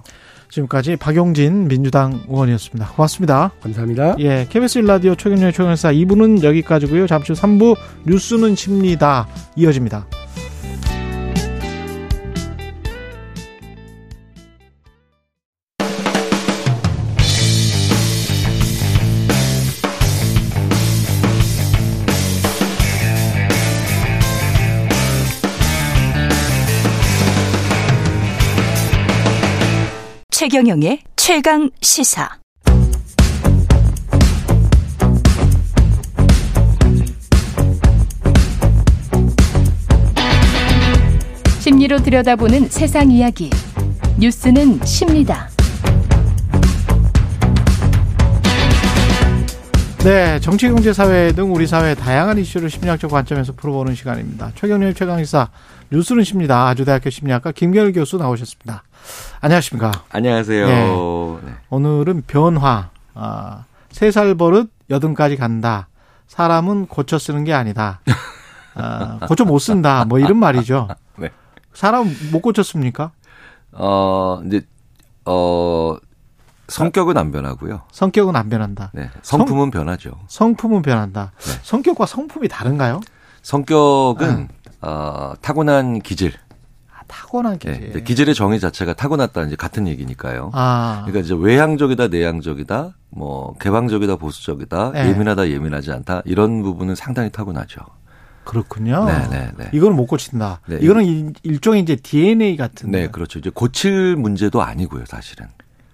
지금까지 0.56 0.96
박용진 0.96 1.68
민주당 1.68 2.20
의원이었습니다. 2.28 2.92
고맙습니다. 2.92 3.52
감사합니다. 3.62 4.16
예, 4.18 4.46
KBS 4.48 4.80
1라디오 4.80 5.18
최경련의 5.18 5.52
최경사 5.52 5.92
2부는 5.92 6.42
여기까지고요. 6.42 7.06
잠시 7.06 7.32
후 7.32 7.38
3부 7.38 7.76
뉴스는 8.06 8.54
쉽니다. 8.56 9.26
이어집니다. 9.56 10.06
최경영의 30.48 31.00
최강 31.16 31.68
시사. 31.80 32.28
심리로 41.58 41.98
들여다보는 41.98 42.68
세상 42.68 43.10
이야기. 43.10 43.50
뉴스는 44.20 44.84
십니다. 44.84 45.48
네, 50.04 50.38
정치, 50.38 50.68
경제, 50.68 50.92
사회 50.92 51.32
등 51.32 51.52
우리 51.52 51.66
사회의 51.66 51.96
다양한 51.96 52.38
이슈를 52.38 52.70
심리학적 52.70 53.10
관점에서 53.10 53.52
풀어보는 53.54 53.96
시간입니다. 53.96 54.52
최경련의 54.54 54.94
최강시사 54.94 55.48
뉴스는 55.90 56.22
십니다. 56.22 56.68
아주대학교 56.68 57.10
심리학과 57.10 57.50
김결 57.50 57.92
교수 57.92 58.16
나오셨습니다. 58.16 58.84
안녕하십니까? 59.40 59.92
안녕하세요. 60.10 60.66
네. 60.66 60.86
네. 61.44 61.52
오늘은 61.70 62.24
변화. 62.26 62.90
아, 63.14 63.64
세 63.90 64.10
살 64.10 64.34
버릇 64.34 64.70
여든까지 64.90 65.36
간다. 65.36 65.88
사람은 66.28 66.86
고쳐 66.86 67.18
쓰는 67.18 67.44
게 67.44 67.52
아니다. 67.54 68.00
아, 68.74 69.18
고쳐 69.26 69.44
못 69.44 69.58
쓴다. 69.58 70.04
뭐 70.04 70.18
이런 70.18 70.36
말이죠. 70.38 70.88
네. 71.16 71.30
사람 71.72 72.12
못 72.32 72.40
고쳤습니까? 72.40 73.12
어, 73.72 74.42
이제, 74.46 74.62
어, 75.24 75.96
성격은 76.68 77.16
안 77.16 77.30
변하고요. 77.30 77.82
성격은 77.92 78.34
안 78.36 78.48
변한다. 78.48 78.90
네. 78.92 79.10
성품은 79.22 79.70
변하죠. 79.70 80.10
성품은 80.28 80.82
변한다. 80.82 81.32
네. 81.38 81.52
성격과 81.62 82.06
성품이 82.06 82.48
다른가요? 82.48 83.00
성격은, 83.42 84.48
어, 84.82 85.34
타고난 85.40 86.00
기질. 86.00 86.32
아, 87.08 87.12
타고나게. 87.14 87.90
네, 87.92 88.02
기질의 88.02 88.34
정의 88.34 88.60
자체가 88.60 88.94
타고났다는 88.94 89.48
이제 89.48 89.56
같은 89.56 89.86
얘기니까요. 89.88 90.50
아. 90.54 91.02
그러니까 91.06 91.24
이제 91.24 91.34
외향적이다, 91.38 92.08
내향적이다, 92.08 92.94
뭐 93.10 93.54
개방적이다, 93.58 94.16
보수적이다, 94.16 94.92
네. 94.92 95.08
예민하다, 95.08 95.48
예민하지 95.50 95.92
않다 95.92 96.22
이런 96.24 96.62
부분은 96.62 96.94
상당히 96.94 97.30
타고나죠. 97.30 97.80
그렇군요. 98.44 99.04
네, 99.06 99.28
네, 99.28 99.50
네. 99.58 99.68
이거는 99.72 99.96
못 99.96 100.06
고친다. 100.06 100.60
네, 100.66 100.78
이거는 100.80 101.04
일- 101.04 101.32
일종의 101.42 101.82
이제 101.82 101.96
DNA 101.96 102.56
같은. 102.56 102.90
네, 102.92 103.08
그렇죠. 103.08 103.40
이제 103.40 103.50
고칠 103.52 104.14
문제도 104.16 104.62
아니고요, 104.62 105.04
사실은. 105.06 105.46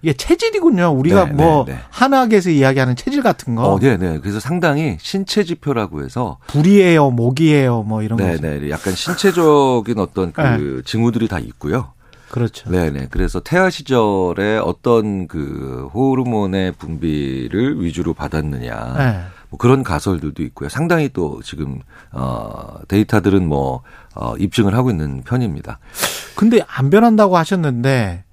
이게 0.03 0.11
체질이군요. 0.11 0.89
우리가 0.89 1.25
네, 1.25 1.31
뭐 1.31 1.63
네, 1.65 1.73
네. 1.73 1.79
한학에서 1.89 2.49
이야기하는 2.49 2.97
체질 2.97 3.23
같은 3.23 3.55
거. 3.55 3.63
어, 3.63 3.79
네, 3.79 3.95
네. 3.95 4.19
그래서 4.19 4.41
상당히 4.41 4.97
신체 4.99 5.45
지표라고 5.45 6.03
해서 6.03 6.37
불이에요, 6.47 7.09
목이에요, 7.11 7.83
뭐 7.83 8.03
이런 8.03 8.17
네. 8.17 8.35
네. 8.37 8.69
약간 8.69 8.93
신체적인 8.93 9.97
어떤 9.97 10.33
그 10.33 10.81
징후들이 10.85 11.29
다 11.29 11.39
있고요. 11.39 11.93
그렇죠. 12.29 12.69
네, 12.69 12.89
네. 12.89 13.07
그래서 13.11 13.39
태아 13.39 13.69
시절에 13.69 14.57
어떤 14.57 15.27
그 15.29 15.89
호르몬의 15.93 16.73
분비를 16.73 17.81
위주로 17.81 18.13
받았느냐. 18.13 18.95
네. 18.97 19.21
뭐 19.49 19.57
그런 19.57 19.83
가설들도 19.83 20.43
있고요. 20.43 20.67
상당히 20.67 21.09
또 21.13 21.41
지금 21.43 21.79
어 22.11 22.79
데이터들은 22.89 23.47
뭐 23.47 23.83
어, 24.15 24.35
입증을 24.37 24.75
하고 24.75 24.89
있는 24.89 25.21
편입니다. 25.21 25.79
근데 26.35 26.59
안 26.67 26.89
변한다고 26.89 27.37
하셨는데 27.37 28.23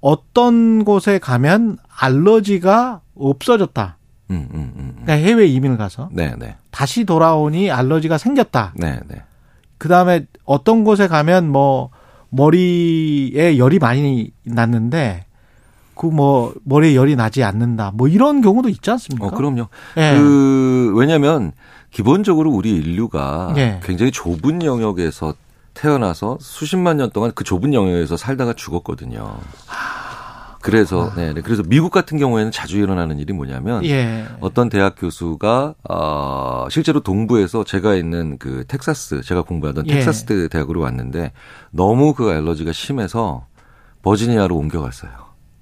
어떤 0.00 0.84
곳에 0.84 1.18
가면 1.18 1.78
알러지가 1.88 3.00
없어졌다. 3.16 3.96
음, 4.30 4.48
음, 4.52 4.54
음. 4.54 4.72
음. 4.76 4.92
그러니까 5.02 5.12
해외 5.14 5.46
이민을 5.46 5.76
가서 5.76 6.08
네, 6.12 6.34
네. 6.38 6.56
다시 6.70 7.04
돌아오니 7.04 7.70
알러지가 7.70 8.18
생겼다. 8.18 8.72
네, 8.76 9.00
네. 9.08 9.22
그 9.78 9.88
다음에 9.88 10.26
어떤 10.44 10.84
곳에 10.84 11.06
가면 11.06 11.50
뭐 11.50 11.90
머리에 12.30 13.56
열이 13.58 13.78
많이 13.78 14.32
났는데 14.44 15.26
그 15.96 16.06
뭐 16.06 16.54
머리에 16.64 16.94
열이 16.94 17.16
나지 17.16 17.42
않는다. 17.42 17.90
뭐 17.94 18.06
이런 18.06 18.42
경우도 18.42 18.68
있지 18.68 18.90
않습니까? 18.90 19.26
어, 19.26 19.30
그럼요. 19.30 19.68
예. 19.96 20.14
그 20.16 20.92
왜냐면 20.94 21.52
기본적으로 21.90 22.50
우리 22.50 22.76
인류가 22.76 23.54
예. 23.56 23.80
굉장히 23.82 24.12
좁은 24.12 24.62
영역에서 24.62 25.34
태어나서 25.76 26.38
수십만 26.40 26.96
년 26.96 27.10
동안 27.10 27.32
그 27.34 27.44
좁은 27.44 27.74
영역에서 27.74 28.16
살다가 28.16 28.54
죽었거든요. 28.54 29.38
그래서 30.62 31.12
네, 31.14 31.32
네. 31.32 31.42
그래서 31.42 31.62
미국 31.64 31.90
같은 31.90 32.18
경우에는 32.18 32.50
자주 32.50 32.78
일어나는 32.78 33.20
일이 33.20 33.32
뭐냐면 33.32 33.84
예. 33.84 34.26
어떤 34.40 34.68
대학 34.68 34.96
교수가 34.98 35.74
어 35.88 36.66
실제로 36.70 36.98
동부에서 37.00 37.62
제가 37.62 37.94
있는 37.94 38.36
그 38.38 38.64
텍사스 38.66 39.22
제가 39.22 39.42
공부하던 39.42 39.86
예. 39.86 39.94
텍사스 39.94 40.48
대학으로 40.48 40.80
왔는데 40.80 41.30
너무 41.70 42.14
그 42.14 42.28
알러지가 42.30 42.72
심해서 42.72 43.46
버지니아로 44.02 44.56
옮겨갔어요. 44.56 45.12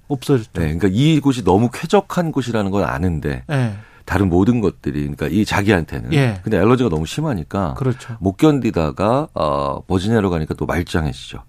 없어졌죠. 0.07 0.49
네, 0.53 0.73
그러니까 0.73 0.87
이곳이 0.91 1.43
너무 1.43 1.69
쾌적한 1.71 2.31
곳이라는 2.31 2.71
걸 2.71 2.83
아는데 2.85 3.43
예. 3.51 3.73
다른 4.05 4.29
모든 4.29 4.61
것들이 4.61 4.99
그러니까 5.01 5.27
이 5.27 5.43
자기한테는 5.45 6.13
예. 6.13 6.39
근데 6.43 6.57
알러지가 6.57 6.89
너무 6.89 7.05
심하니까 7.05 7.73
그렇죠. 7.75 8.15
못 8.19 8.37
견디다가 8.37 9.27
어 9.33 9.81
버지니아로 9.87 10.29
가니까 10.29 10.53
또 10.53 10.65
말짱해지죠. 10.65 11.39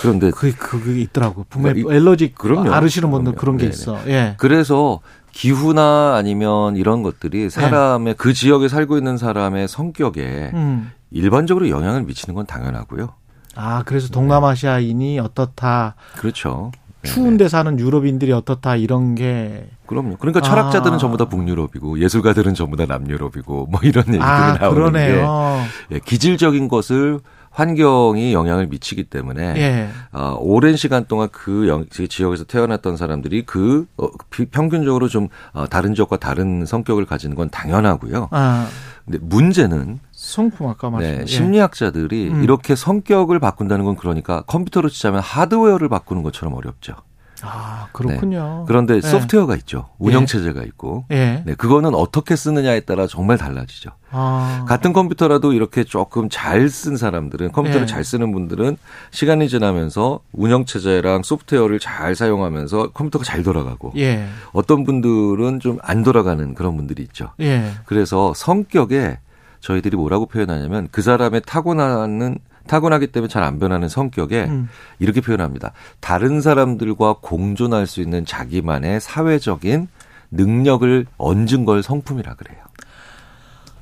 그런데 0.00 0.30
그게 0.30 0.52
그게 0.56 1.00
있더라고. 1.02 1.44
분명히 1.50 1.82
그러니까 1.82 1.92
이- 1.92 1.96
엘러지 2.00 2.32
그럼요. 2.34 2.72
앓으시는 2.72 3.10
분들. 3.10 3.34
그런 3.34 3.56
게 3.58 3.64
네네. 3.64 3.74
있어. 3.74 3.98
예. 4.08 4.34
그래서 4.38 5.00
기후나 5.32 6.14
아니면 6.16 6.76
이런 6.76 7.02
것들이 7.02 7.50
사람의 7.50 8.14
그 8.16 8.32
지역에 8.32 8.68
살고 8.68 8.96
있는 8.96 9.16
사람의 9.18 9.68
성격에 9.68 10.50
음. 10.54 10.90
일반적으로 11.10 11.68
영향을 11.68 12.02
미치는 12.04 12.34
건 12.34 12.46
당연하고요. 12.46 13.10
아, 13.56 13.82
그래서 13.84 14.08
동남아시아인이 14.08 15.18
어떻다. 15.18 15.96
그렇죠. 16.16 16.70
네, 17.02 17.08
추운 17.08 17.36
데 17.36 17.48
사는 17.48 17.78
유럽인들이 17.78 18.32
어떻다 18.32 18.76
이런 18.76 19.14
게 19.14 19.68
그럼요. 19.86 20.16
그러니까 20.18 20.40
철학자들은 20.40 20.94
아. 20.96 20.98
전부 20.98 21.16
다 21.16 21.24
북유럽이고 21.26 21.98
예술가들은 22.00 22.54
전부 22.54 22.76
다 22.76 22.86
남유럽이고 22.86 23.66
뭐 23.70 23.80
이런 23.82 24.04
얘기들이 24.06 24.22
아, 24.22 24.58
나오는 24.60 24.68
게 24.68 24.74
그러네요. 24.74 25.62
예, 25.92 25.98
기질적인 25.98 26.68
것을 26.68 27.20
환경이 27.52 28.32
영향을 28.32 28.68
미치기 28.68 29.04
때문에 29.04 29.54
예. 29.56 29.88
어, 30.12 30.36
오랜 30.38 30.76
시간 30.76 31.06
동안 31.06 31.28
그, 31.32 31.66
영, 31.66 31.84
그 31.92 32.06
지역에서 32.06 32.44
태어났던 32.44 32.96
사람들이 32.96 33.44
그 33.44 33.86
어, 33.96 34.06
비- 34.30 34.44
평균적으로 34.46 35.08
좀 35.08 35.28
어, 35.52 35.66
다른 35.66 35.94
지역과 35.96 36.18
다른 36.18 36.64
성격을 36.64 37.06
가지는 37.06 37.34
건 37.34 37.50
당연하고요. 37.50 38.28
아, 38.30 38.68
근데 39.04 39.18
문제는 39.20 39.98
성품 40.30 40.68
아까 40.68 40.90
말씀. 40.90 41.18
네, 41.18 41.26
심리학자들이 41.26 42.28
음. 42.30 42.42
이렇게 42.44 42.74
성격을 42.74 43.38
바꾼다는 43.38 43.84
건 43.84 43.96
그러니까 43.96 44.42
컴퓨터로 44.46 44.88
치자면 44.88 45.20
하드웨어를 45.20 45.88
바꾸는 45.88 46.22
것처럼 46.22 46.54
어렵죠. 46.54 46.94
아, 47.42 47.88
그렇군요. 47.92 48.66
그런데 48.68 49.00
네. 49.00 49.08
소프트웨어가 49.08 49.56
있죠. 49.56 49.88
운영 49.98 50.26
체제가 50.26 50.62
있고. 50.64 51.06
예. 51.10 51.42
네, 51.46 51.54
그거는 51.54 51.94
어떻게 51.94 52.36
쓰느냐에 52.36 52.80
따라 52.80 53.06
정말 53.06 53.38
달라지죠. 53.38 53.92
아. 54.10 54.66
같은 54.68 54.92
컴퓨터라도 54.92 55.54
이렇게 55.54 55.84
조금 55.84 56.28
잘 56.30 56.68
쓴 56.68 56.98
사람들은 56.98 57.52
컴퓨터를 57.52 57.84
예. 57.84 57.86
잘 57.86 58.04
쓰는 58.04 58.32
분들은 58.32 58.76
시간이 59.10 59.48
지나면서 59.48 60.20
운영 60.32 60.66
체제랑 60.66 61.22
소프트웨어를 61.22 61.78
잘 61.80 62.14
사용하면서 62.14 62.90
컴퓨터가 62.90 63.24
잘 63.24 63.42
돌아가고 63.42 63.94
예. 63.96 64.26
어떤 64.52 64.84
분들은 64.84 65.60
좀 65.60 65.78
안 65.82 66.02
돌아가는 66.02 66.54
그런 66.54 66.76
분들이 66.76 67.02
있죠. 67.04 67.30
예. 67.40 67.70
그래서 67.86 68.34
성격에 68.34 69.18
저희들이 69.60 69.96
뭐라고 69.96 70.26
표현하냐면 70.26 70.88
그 70.90 71.02
사람의 71.02 71.42
타고나는 71.46 72.38
타고나기 72.66 73.08
때문에 73.08 73.28
잘 73.28 73.42
안 73.42 73.58
변하는 73.58 73.88
성격에 73.88 74.44
음. 74.44 74.68
이렇게 74.98 75.20
표현합니다. 75.20 75.72
다른 76.00 76.40
사람들과 76.40 77.16
공존할 77.20 77.86
수 77.86 78.00
있는 78.00 78.24
자기만의 78.24 79.00
사회적인 79.00 79.88
능력을 80.30 81.06
얹은 81.18 81.64
걸 81.64 81.82
성품이라 81.82 82.34
그래요. 82.34 82.58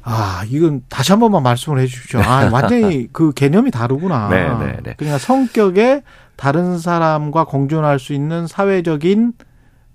아, 0.02 0.42
이건 0.48 0.82
다시 0.88 1.12
한 1.12 1.20
번만 1.20 1.42
말씀을 1.42 1.80
해 1.80 1.86
주십시오. 1.86 2.20
아, 2.20 2.48
완전히 2.50 3.08
그 3.12 3.32
개념이 3.32 3.70
다르구나. 3.70 4.28
네, 4.28 4.48
네, 4.58 4.76
네. 4.82 4.94
그러니까 4.96 5.18
성격에 5.18 6.02
다른 6.36 6.78
사람과 6.78 7.44
공존할 7.44 7.98
수 7.98 8.14
있는 8.14 8.46
사회적인 8.46 9.32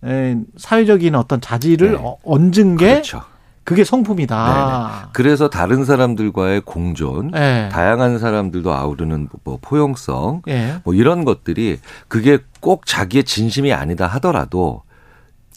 에, 0.05 0.37
사회적인 0.57 1.15
어떤 1.15 1.41
자질을 1.41 1.91
네. 1.93 1.97
어- 1.99 2.17
얹은 2.23 2.75
게 2.77 2.85
그렇죠. 2.95 3.23
그게 3.63 3.83
성품이다. 3.83 5.09
그래서 5.13 5.49
다른 5.49 5.85
사람들과의 5.85 6.61
공존, 6.61 7.31
네. 7.31 7.69
다양한 7.69 8.19
사람들도 8.19 8.73
아우르는 8.73 9.29
뭐 9.43 9.57
포용성, 9.61 10.41
예. 10.49 10.81
뭐 10.83 10.93
이런 10.93 11.23
것들이 11.23 11.79
그게 12.07 12.39
꼭 12.59 12.85
자기의 12.85 13.23
진심이 13.23 13.71
아니다 13.71 14.05
하더라도 14.07 14.83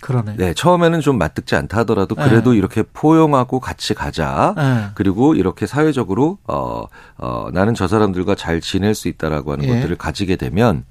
그러네. 0.00 0.36
네, 0.36 0.54
처음에는 0.54 1.00
좀 1.00 1.18
맞듣지 1.18 1.56
않다 1.56 1.78
하더라도 1.78 2.14
그래도 2.14 2.52
네. 2.52 2.58
이렇게 2.58 2.84
포용하고 2.92 3.60
같이 3.60 3.94
가자. 3.94 4.54
예. 4.58 4.90
그리고 4.94 5.34
이렇게 5.34 5.66
사회적으로 5.66 6.38
어, 6.46 6.84
어, 7.16 7.48
나는 7.52 7.74
저 7.74 7.88
사람들과 7.88 8.34
잘 8.34 8.60
지낼 8.60 8.94
수 8.94 9.08
있다라고 9.08 9.52
하는 9.52 9.64
예. 9.64 9.74
것들을 9.74 9.96
가지게 9.96 10.36
되면 10.36 10.84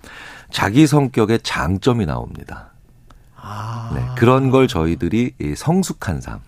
자기 0.49 0.86
성격의 0.88 1.39
장점이 1.43 2.05
나옵니다. 2.05 2.72
아. 3.38 3.91
네, 3.95 4.03
그런 4.18 4.49
걸 4.49 4.68
저희들이 4.68 5.34
이 5.39 5.55
성숙한 5.55 6.20
삶. 6.20 6.39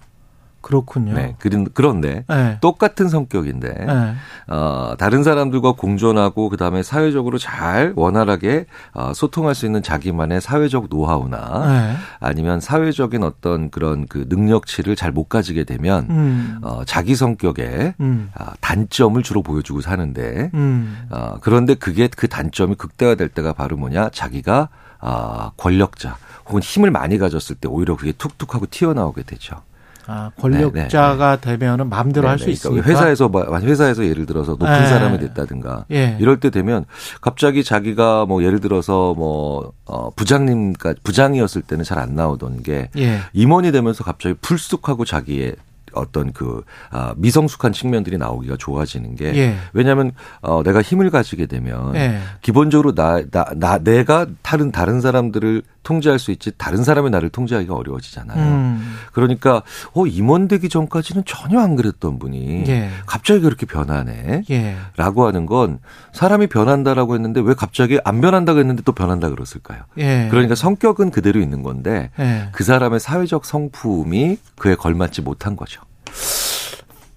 그렇군요. 0.68 1.14
네, 1.14 1.34
그런- 1.40 1.66
그런데 1.74 2.26
예. 2.30 2.58
똑같은 2.60 3.08
성격인데 3.08 3.86
예. 3.88 4.16
어, 4.54 4.96
다른 5.00 5.24
사람들과 5.24 5.72
공존하고 5.74 6.50
그다음에 6.50 6.84
사회적으로 6.84 7.38
잘 7.38 7.94
원활하게 7.96 8.66
어, 8.94 9.14
소통할 9.16 9.56
수 9.56 9.66
있는 9.66 9.82
자기만의 9.82 10.42
사회적 10.42 10.88
노하우나 10.90 11.64
예. 11.94 11.96
아니면 12.20 12.60
사회적인 12.60 13.24
어떤 13.24 13.70
그런 13.70 14.08
그 14.08 14.26
능력치를 14.28 14.96
잘 14.98 15.08
못 15.14 15.30
가지게 15.30 15.64
되면 15.64 16.06
음. 16.10 16.60
어, 16.62 16.82
자기 16.86 17.16
성격에 17.16 17.96
음. 18.02 18.30
아, 18.36 18.52
단점을 18.60 19.24
주로 19.24 19.42
보여주고 19.42 19.80
사는데 19.80 20.52
음. 20.54 21.08
어, 21.10 21.38
그런데 21.40 21.76
그게 21.76 22.10
그 22.14 22.28
단점이 22.28 22.76
극대화될 22.76 23.30
때가 23.30 23.54
바로 23.54 23.78
뭐냐 23.78 24.10
자기가 24.10 24.68
아, 25.00 25.52
권력자 25.56 26.18
혹은 26.48 26.62
힘을 26.62 26.92
많이 26.92 27.18
가졌을 27.18 27.56
때 27.56 27.68
오히려 27.70 27.96
그게 27.96 28.12
툭툭하고 28.12 28.66
튀어나오게 28.70 29.24
되죠. 29.24 29.62
아, 30.08 30.32
권력자가 30.40 31.36
되면은 31.42 31.90
마음대로 31.90 32.28
할수 32.30 32.46
네네. 32.46 32.54
있으니까. 32.54 32.82
그러니까 32.82 32.90
회사에서 33.02 33.28
뭐- 33.30 33.46
회사에서 33.60 34.06
예를 34.06 34.26
들어서 34.26 34.52
높은 34.52 34.66
네. 34.68 34.88
사람이 34.88 35.20
됐다든가 35.20 35.86
예. 35.92 36.18
이럴 36.20 36.40
때 36.40 36.50
되면 36.50 36.86
갑자기 37.22 37.64
자기가 37.64 38.26
뭐 38.26 38.44
예를 38.44 38.60
들어서 38.62 39.14
뭐 39.14 39.74
어, 39.86 40.10
부장님까 40.16 40.96
부장이었을 41.04 41.62
때는 41.64 41.84
잘 41.84 41.98
안 41.98 42.14
나오던 42.16 42.62
게 42.62 42.90
예. 42.98 43.20
임원이 43.34 43.72
되면서 43.72 44.04
갑자기 44.04 44.36
풀쑥하고 44.40 45.04
자기의 45.04 45.56
어떤 45.94 46.32
그 46.32 46.64
아, 46.92 47.14
미성숙한 47.18 47.72
측면들이 47.74 48.20
나오기가 48.20 48.56
좋아지는 48.60 49.16
게 49.16 49.36
예. 49.36 49.56
왜냐하면 49.74 50.12
어, 50.42 50.62
내가 50.64 50.82
힘을 50.84 51.10
가지게 51.10 51.48
되면 51.48 51.96
예. 51.96 52.20
기본적으로 52.42 52.94
나, 52.94 53.22
나, 53.32 53.46
나 53.56 53.80
내가 53.80 54.28
다른 54.44 54.72
다른 54.72 55.02
사람들을 55.02 55.64
통제할 55.88 56.20
수 56.20 56.32
있지 56.32 56.52
다른 56.58 56.84
사람의 56.84 57.12
나를 57.12 57.30
통제하기가 57.30 57.74
어려워지잖아요. 57.74 58.44
음. 58.44 58.98
그러니까 59.14 59.64
어 59.94 60.06
임원 60.06 60.50
되기 60.50 60.68
전까지는 60.68 61.24
전혀 61.26 61.62
안 61.62 61.78
그랬던 61.78 62.20
분이 62.20 62.66
예. 62.68 62.90
갑자기 63.06 63.40
그렇게 63.40 63.66
변하네. 63.66 64.44
예. 64.50 64.76
라고 64.98 65.26
하는 65.26 65.46
건 65.46 65.80
사람이 66.12 66.48
변한다라고 66.48 67.16
했는데 67.16 67.40
왜 67.40 67.54
갑자기 67.54 68.00
안 68.04 68.20
변한다고 68.20 68.60
했는데 68.60 68.84
또 68.84 68.92
변한다 68.92 69.30
그랬을까요? 69.30 69.84
예. 69.98 70.28
그러니까 70.30 70.56
성격은 70.56 71.10
그대로 71.12 71.40
있는 71.40 71.64
건데 71.64 72.12
예. 72.20 72.50
그 72.52 72.66
사람의 72.66 73.00
사회적 73.00 73.46
성품이 73.46 74.40
그에 74.58 74.76
걸맞지 74.76 75.22
못한 75.22 75.56
거죠. 75.56 75.82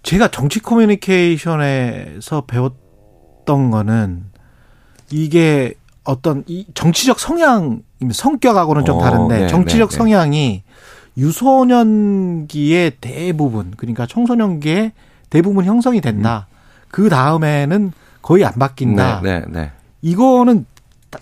제가 0.05 0.29
정치 0.29 0.61
커뮤니케이션에서 0.61 2.43
배웠던 2.47 3.73
거는 3.73 4.27
이게 5.11 5.75
어떤 6.11 6.43
이 6.49 6.67
정치적 6.75 7.21
성향, 7.21 7.83
성격하고는 8.11 8.85
좀 8.85 8.99
어, 8.99 9.01
다른데 9.01 9.39
네, 9.41 9.47
정치적 9.49 9.91
네, 9.91 9.93
네. 9.93 9.99
성향이 9.99 10.63
유소년기의 11.17 12.93
대부분, 13.01 13.73
그러니까 13.77 14.07
청소년기의 14.07 14.93
대부분 15.29 15.65
형성이 15.65 16.01
된다. 16.01 16.49
그 16.91 17.09
다음에는 17.09 17.93
거의 18.23 18.45
안 18.45 18.55
바뀐다. 18.55 19.21
네, 19.23 19.41
네, 19.41 19.47
네. 19.49 19.71
이거는 20.03 20.67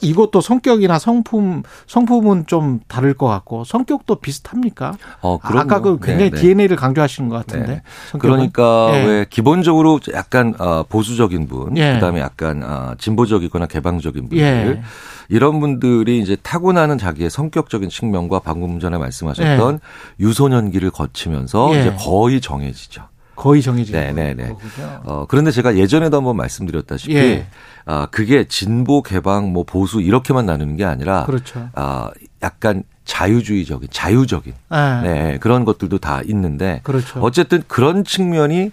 이것도 0.01 0.41
성격이나 0.41 0.99
성품 0.99 1.63
성품은 1.87 2.47
좀 2.47 2.81
다를 2.89 3.15
것 3.15 3.27
같고 3.27 3.65
성격도 3.65 4.17
비슷합니까? 4.17 4.95
어, 5.21 5.39
그럼요. 5.39 5.61
아까 5.61 5.81
그 5.81 5.99
굉장히 5.99 6.31
네, 6.31 6.37
네. 6.37 6.43
DNA를 6.43 6.77
강조하시는 6.77 7.29
것 7.29 7.37
같은데. 7.37 7.67
네. 7.67 7.83
성격은? 8.11 8.37
그러니까 8.37 8.91
예. 8.95 9.05
왜 9.05 9.27
기본적으로 9.29 10.01
약간 10.13 10.55
어, 10.59 10.85
보수적인 10.89 11.49
분, 11.49 11.77
예. 11.77 11.95
그다음에 11.95 12.21
약간 12.21 12.63
어, 12.63 12.95
진보적이거나 12.99 13.67
개방적인 13.67 14.29
분들 14.29 14.39
예. 14.39 14.83
이런 15.29 15.61
분들이 15.61 16.19
이제 16.21 16.37
타고나는 16.43 16.99
자기의 16.99 17.31
성격적인 17.31 17.89
측면과 17.89 18.41
방금 18.41 18.81
전에 18.81 18.99
말씀하셨던 18.99 19.81
유소년기를 20.21 20.91
거치면서 20.91 21.75
예. 21.75 21.81
이제 21.81 21.97
거의 21.99 22.41
정해지죠. 22.41 23.03
거의 23.39 23.63
정해진 23.63 23.95
네, 23.95 24.13
네, 24.13 24.35
네. 24.35 24.49
거군요. 24.49 25.01
어, 25.05 25.27
그런데 25.29 25.53
제가 25.53 25.77
예전에도 25.77 26.17
한번 26.17 26.37
말씀드렸다시피 26.37 27.15
예. 27.15 27.47
아, 27.87 28.09
그게 28.11 28.49
진보, 28.49 29.01
개방, 29.01 29.53
뭐 29.53 29.63
보수 29.63 30.01
이렇게만 30.01 30.45
나누는 30.45 30.77
게 30.77 30.85
아니라 30.85 31.25
그렇죠. 31.25 31.71
아, 31.75 32.11
약간 32.43 32.83
자유주의적인, 33.05 33.89
자유적인 33.93 34.53
네. 34.71 35.01
네, 35.03 35.39
그런 35.39 35.65
것들도 35.65 35.99
다 35.99 36.21
있는데 36.27 36.81
그렇죠. 36.83 37.21
어쨌든 37.21 37.63
그런 37.69 38.03
측면이 38.03 38.73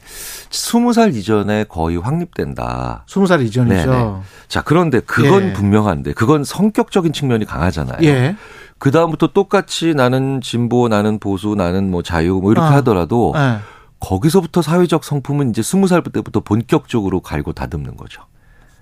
스무 0.49 0.93
살 0.93 1.15
이전에 1.15 1.65
거의 1.65 1.97
확립된다. 1.97 3.05
스무 3.07 3.27
살 3.27 3.41
이전이죠. 3.43 3.91
네네. 3.91 4.15
자, 4.47 4.63
그런데 4.63 4.99
그건 4.99 5.49
예. 5.49 5.53
분명한데 5.53 6.13
그건 6.13 6.43
성격적인 6.43 7.13
측면이 7.13 7.45
강하잖아요. 7.45 7.99
예. 8.01 8.35
그 8.79 8.91
다음부터 8.91 9.27
똑같이 9.27 9.93
나는 9.93 10.41
진보, 10.41 10.87
나는 10.87 11.19
보수, 11.19 11.53
나는 11.55 11.89
뭐 11.89 12.01
자유 12.01 12.39
뭐 12.41 12.51
이렇게 12.51 12.67
아. 12.67 12.77
하더라도 12.77 13.33
예. 13.37 13.59
거기서부터 14.05 14.61
사회적 14.61 15.03
성품은 15.03 15.49
이제 15.49 15.63
스무 15.63 15.87
살 15.87 16.03
때부터 16.03 16.39
본격적으로 16.41 17.21
갈고 17.21 17.53
다듬는 17.53 17.97
거죠. 17.97 18.21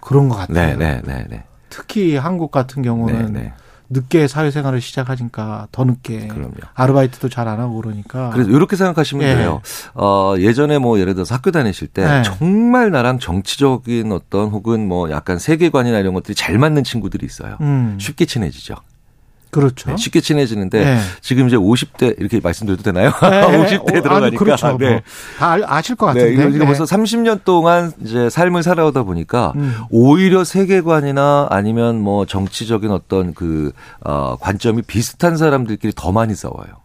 그런 0.01 0.27
것 0.27 0.35
같아요. 0.35 0.75
네, 0.75 0.75
네, 0.75 1.01
네, 1.05 1.25
네. 1.29 1.43
특히 1.69 2.17
한국 2.17 2.51
같은 2.51 2.81
네, 2.81 2.89
경우는 2.89 3.31
네. 3.33 3.53
늦게 3.89 4.27
사회생활을 4.27 4.81
시작하니까 4.81 5.67
더 5.71 5.85
늦게 5.85 6.27
그럼요. 6.27 6.55
아르바이트도 6.73 7.29
잘 7.29 7.47
안 7.47 7.59
하고 7.61 7.75
그러니까. 7.75 8.31
그래서 8.31 8.49
이렇게 8.49 8.75
생각하시면 8.75 9.25
예. 9.27 9.35
돼요. 9.35 9.61
어, 9.93 10.35
예전에 10.39 10.77
뭐 10.77 10.99
예를 10.99 11.13
들어서 11.13 11.35
학교 11.35 11.51
다니실 11.51 11.87
때 11.87 12.03
네. 12.05 12.23
정말 12.23 12.91
나랑 12.91 13.19
정치적인 13.19 14.11
어떤 14.11 14.49
혹은 14.49 14.87
뭐 14.87 15.09
약간 15.09 15.39
세계관이나 15.39 15.99
이런 15.99 16.13
것들이 16.13 16.35
잘 16.35 16.57
맞는 16.57 16.83
친구들이 16.83 17.25
있어요. 17.25 17.57
음. 17.61 17.97
쉽게 17.99 18.25
친해지죠. 18.25 18.75
그렇죠. 19.53 19.91
네, 19.91 19.97
쉽게 19.97 20.19
친해지는데 20.19 20.84
네. 20.84 20.99
지금 21.21 21.47
이제 21.47 21.55
50대 21.55 22.19
이렇게 22.19 22.39
말씀드려도 22.43 22.84
되나요? 22.84 23.11
네. 23.21 23.41
50대 23.77 23.81
어, 23.81 24.01
들어가니까. 24.01 24.25
아니, 24.25 24.35
그렇죠. 24.35 24.77
네. 24.77 24.89
뭐, 24.91 25.01
다 25.38 25.51
알- 25.51 25.63
아실 25.65 25.95
것 25.95 26.11
네, 26.13 26.21
같은데. 26.21 26.34
이거, 26.41 26.49
이거 26.49 26.57
네. 26.59 26.65
벌써 26.65 26.84
30년 26.84 27.43
동안 27.45 27.91
이제 28.03 28.30
삶을 28.30 28.63
살아오다 28.63 29.03
보니까 29.03 29.53
음. 29.55 29.75
오히려 29.89 30.43
세계관이나 30.43 31.47
아니면 31.49 32.01
뭐 32.01 32.25
정치적인 32.25 32.91
어떤 32.91 33.34
그, 33.34 33.71
어, 34.01 34.35
관점이 34.41 34.81
비슷한 34.84 35.38
사람들끼리 35.38 35.93
더 35.95 36.11
많이 36.11 36.35
싸워요. 36.35 36.82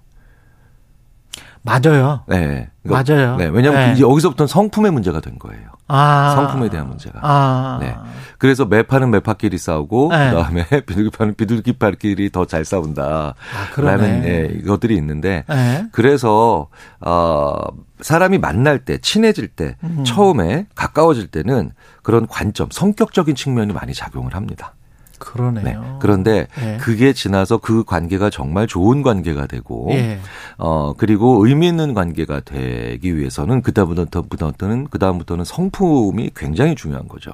맞아요. 1.68 2.22
네. 2.26 2.68
맞아요. 2.82 3.36
네. 3.36 3.46
왜냐하면 3.46 3.86
네. 3.88 3.92
이제 3.92 4.02
여기서부터는 4.02 4.48
성품의 4.48 4.90
문제가 4.92 5.20
된 5.20 5.38
거예요. 5.38 5.68
아. 5.88 6.32
성품에 6.36 6.68
대한 6.70 6.88
문제가. 6.88 7.18
아. 7.22 7.78
네. 7.80 7.94
그래서 8.38 8.64
매파는 8.64 9.10
매파끼리 9.10 9.58
싸우고 9.58 10.08
네. 10.10 10.30
그다음에 10.30 10.64
비둘기파는 10.86 11.34
비둘기파끼리 11.34 12.30
더 12.30 12.44
잘 12.46 12.64
싸운다. 12.64 13.02
아, 13.02 13.34
그러네. 13.74 13.96
라는 13.96 14.24
예, 14.24 14.44
이것들이 14.58 14.96
있는데 14.96 15.44
네. 15.48 15.86
그래서 15.92 16.68
어 17.00 17.54
사람이 18.00 18.38
만날 18.38 18.78
때 18.84 18.98
친해질 18.98 19.48
때 19.48 19.76
음. 19.84 20.04
처음에 20.04 20.66
가까워질 20.74 21.26
때는 21.28 21.72
그런 22.02 22.26
관점 22.26 22.68
성격적인 22.70 23.34
측면이 23.34 23.72
많이 23.74 23.92
작용을 23.92 24.34
합니다. 24.34 24.74
그러네요. 25.18 25.80
네. 25.80 25.88
그런데 26.00 26.46
예. 26.62 26.76
그게 26.78 27.12
지나서 27.12 27.58
그 27.58 27.84
관계가 27.84 28.30
정말 28.30 28.66
좋은 28.66 29.02
관계가 29.02 29.46
되고 29.46 29.88
예. 29.92 30.20
어 30.56 30.94
그리고 30.96 31.46
의미 31.46 31.68
있는 31.68 31.94
관계가 31.94 32.40
되기 32.40 33.16
위해서는 33.16 33.62
그다음부터는 33.62 34.88
그다음부터는 34.88 35.44
성품이 35.44 36.30
굉장히 36.34 36.74
중요한 36.74 37.08
거죠. 37.08 37.32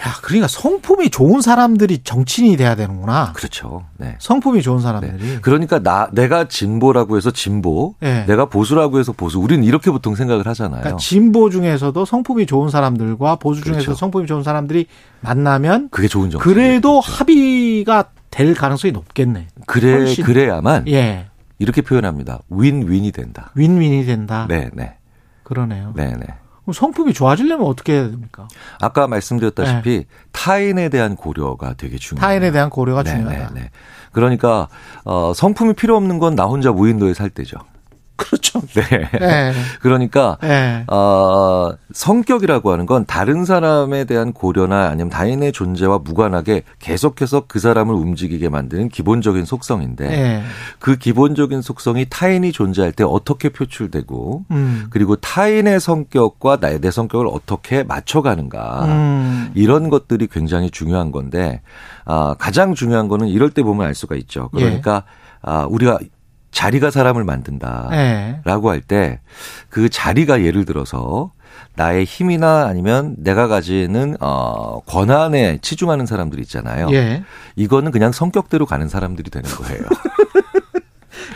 야, 0.00 0.14
그러니까 0.22 0.46
성품이 0.46 1.10
좋은 1.10 1.40
사람들이 1.40 1.98
정치인이 2.04 2.56
돼야 2.56 2.76
되는구나. 2.76 3.32
그렇죠. 3.32 3.84
네. 3.96 4.14
성품이 4.20 4.62
좋은 4.62 4.80
사람들이. 4.80 5.40
그러니까 5.40 5.80
나 5.80 6.08
내가 6.12 6.46
진보라고 6.46 7.16
해서 7.16 7.32
진보, 7.32 7.94
예. 8.02 8.24
내가 8.26 8.44
보수라고 8.44 9.00
해서 9.00 9.12
보수. 9.12 9.40
우리는 9.40 9.64
이렇게 9.64 9.90
보통 9.90 10.14
생각을 10.14 10.46
하잖아요. 10.46 10.80
그러니까 10.82 10.98
진보 10.98 11.50
중에서도 11.50 12.04
성품이 12.04 12.46
좋은 12.46 12.70
사람들과 12.70 13.36
보수 13.36 13.60
중에서 13.62 13.80
그렇죠. 13.80 13.94
성품이 13.94 14.26
좋은 14.28 14.44
사람들이 14.44 14.86
만나면 15.20 15.88
그게 15.90 16.06
좋은 16.06 16.30
정치. 16.30 16.44
그래도 16.44 17.00
합의가 17.00 18.10
될 18.30 18.54
가능성이 18.54 18.92
높겠네. 18.92 19.48
그래 19.66 19.94
훨씬. 19.94 20.24
그래야만 20.24 20.86
예. 20.88 21.26
이렇게 21.58 21.82
표현합니다. 21.82 22.40
윈윈이 22.50 23.10
된다. 23.10 23.50
윈윈이 23.56 24.06
된다. 24.06 24.46
네, 24.48 24.70
네. 24.74 24.94
그러네요. 25.42 25.92
네, 25.96 26.14
네. 26.16 26.26
그럼 26.68 26.74
성품이 26.74 27.14
좋아지려면 27.14 27.66
어떻게 27.66 27.94
해야 27.94 28.10
됩니까? 28.10 28.46
아까 28.78 29.08
말씀드렸다시피 29.08 30.04
타인에 30.32 30.90
대한 30.90 31.16
고려가 31.16 31.72
되게 31.72 31.96
중요해요. 31.96 32.20
타인에 32.20 32.50
대한 32.50 32.68
고려가 32.68 33.02
네, 33.02 33.10
중요하다. 33.10 33.54
네, 33.54 33.60
네. 33.62 33.70
그러니까 34.12 34.68
어 35.04 35.32
성품이 35.34 35.72
필요 35.72 35.96
없는 35.96 36.18
건 36.18 36.34
나 36.36 36.44
혼자 36.44 36.70
무인도에 36.70 37.14
살 37.14 37.30
때죠. 37.30 37.56
그렇죠. 38.18 38.60
네. 38.74 39.08
네. 39.18 39.52
그러니까 39.80 40.36
네. 40.42 40.84
어, 40.88 41.70
성격이라고 41.92 42.72
하는 42.72 42.84
건 42.84 43.06
다른 43.06 43.44
사람에 43.44 44.04
대한 44.04 44.32
고려나 44.32 44.88
아니면 44.88 45.08
타인의 45.08 45.52
존재와 45.52 46.00
무관하게 46.00 46.64
계속해서 46.80 47.44
그 47.46 47.60
사람을 47.60 47.94
움직이게 47.94 48.48
만드는 48.48 48.88
기본적인 48.88 49.44
속성인데 49.44 50.08
네. 50.08 50.42
그 50.80 50.96
기본적인 50.96 51.62
속성이 51.62 52.06
타인이 52.10 52.50
존재할 52.50 52.92
때 52.92 53.04
어떻게 53.04 53.50
표출되고 53.50 54.44
음. 54.50 54.86
그리고 54.90 55.14
타인의 55.14 55.78
성격과 55.78 56.58
나의 56.60 56.80
내 56.80 56.90
성격을 56.90 57.28
어떻게 57.28 57.84
맞춰가는가 57.84 58.84
음. 58.86 59.52
이런 59.54 59.90
것들이 59.90 60.26
굉장히 60.26 60.70
중요한 60.70 61.12
건데 61.12 61.62
아, 62.04 62.34
가장 62.36 62.74
중요한 62.74 63.06
거는 63.06 63.28
이럴 63.28 63.50
때 63.50 63.62
보면 63.62 63.86
알 63.86 63.94
수가 63.94 64.16
있죠. 64.16 64.48
그러니까 64.52 65.04
아, 65.40 65.66
우리가 65.70 65.98
자리가 66.50 66.90
사람을 66.90 67.24
만든다. 67.24 67.88
네. 67.90 68.40
라고 68.44 68.70
할 68.70 68.80
때 68.82 69.20
그 69.70 69.88
자리가 69.88 70.42
예를 70.42 70.64
들어서 70.64 71.32
나의 71.76 72.04
힘이나 72.04 72.66
아니면 72.66 73.14
내가 73.18 73.46
가지는 73.48 74.16
어 74.20 74.80
권한에 74.86 75.58
치중하는 75.62 76.06
사람들 76.06 76.40
있잖아요. 76.40 76.88
예. 76.92 77.22
이거는 77.56 77.92
그냥 77.92 78.12
성격대로 78.12 78.66
가는 78.66 78.88
사람들이 78.88 79.30
되는 79.30 79.48
거예요. 79.50 79.82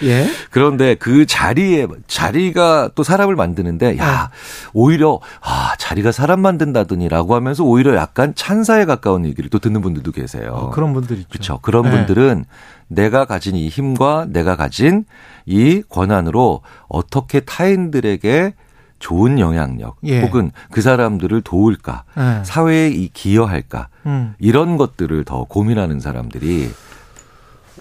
예. 0.03 0.27
그런데 0.51 0.95
그 0.95 1.27
자리에 1.27 1.87
자리가 2.07 2.91
또 2.95 3.03
사람을 3.03 3.37
만드는데 3.37 3.99
야 3.99 4.31
오히려 4.73 5.21
아 5.41 5.75
자리가 5.79 6.13
사람 6.13 6.41
만든다더니라고 6.41 7.35
하면서 7.35 7.65
오히려 7.65 7.95
약간 7.97 8.35
찬사에 8.35 8.85
가까운 8.85 9.25
얘기를 9.25 9.51
또 9.51 9.59
듣는 9.59 9.81
분들도 9.81 10.13
계세요. 10.13 10.53
어, 10.53 10.71
그런 10.71 10.93
분들 10.93 11.17
있죠. 11.19 11.29
그렇죠. 11.29 11.59
그런 11.63 11.85
네. 11.85 11.91
분들은 11.91 12.45
내가 12.89 13.25
가진 13.25 13.57
이 13.57 13.69
힘과 13.69 14.27
내가 14.29 14.57
가진 14.57 15.05
이 15.47 15.83
권한으로 15.89 16.61
어떻게 16.89 17.41
타인들에게 17.41 18.55
좋은 18.99 19.41
영향력 19.41 19.97
예. 20.05 20.23
혹은 20.23 20.53
그 20.71 20.81
사람들을 20.81 21.43
도울까 21.43 22.05
네. 22.17 22.45
사회에 22.45 22.89
이 22.89 23.09
기여할까 23.09 23.89
음. 24.07 24.35
이런 24.39 24.77
것들을 24.77 25.25
더 25.25 25.45
고민하는 25.45 25.99
사람들이 25.99 26.71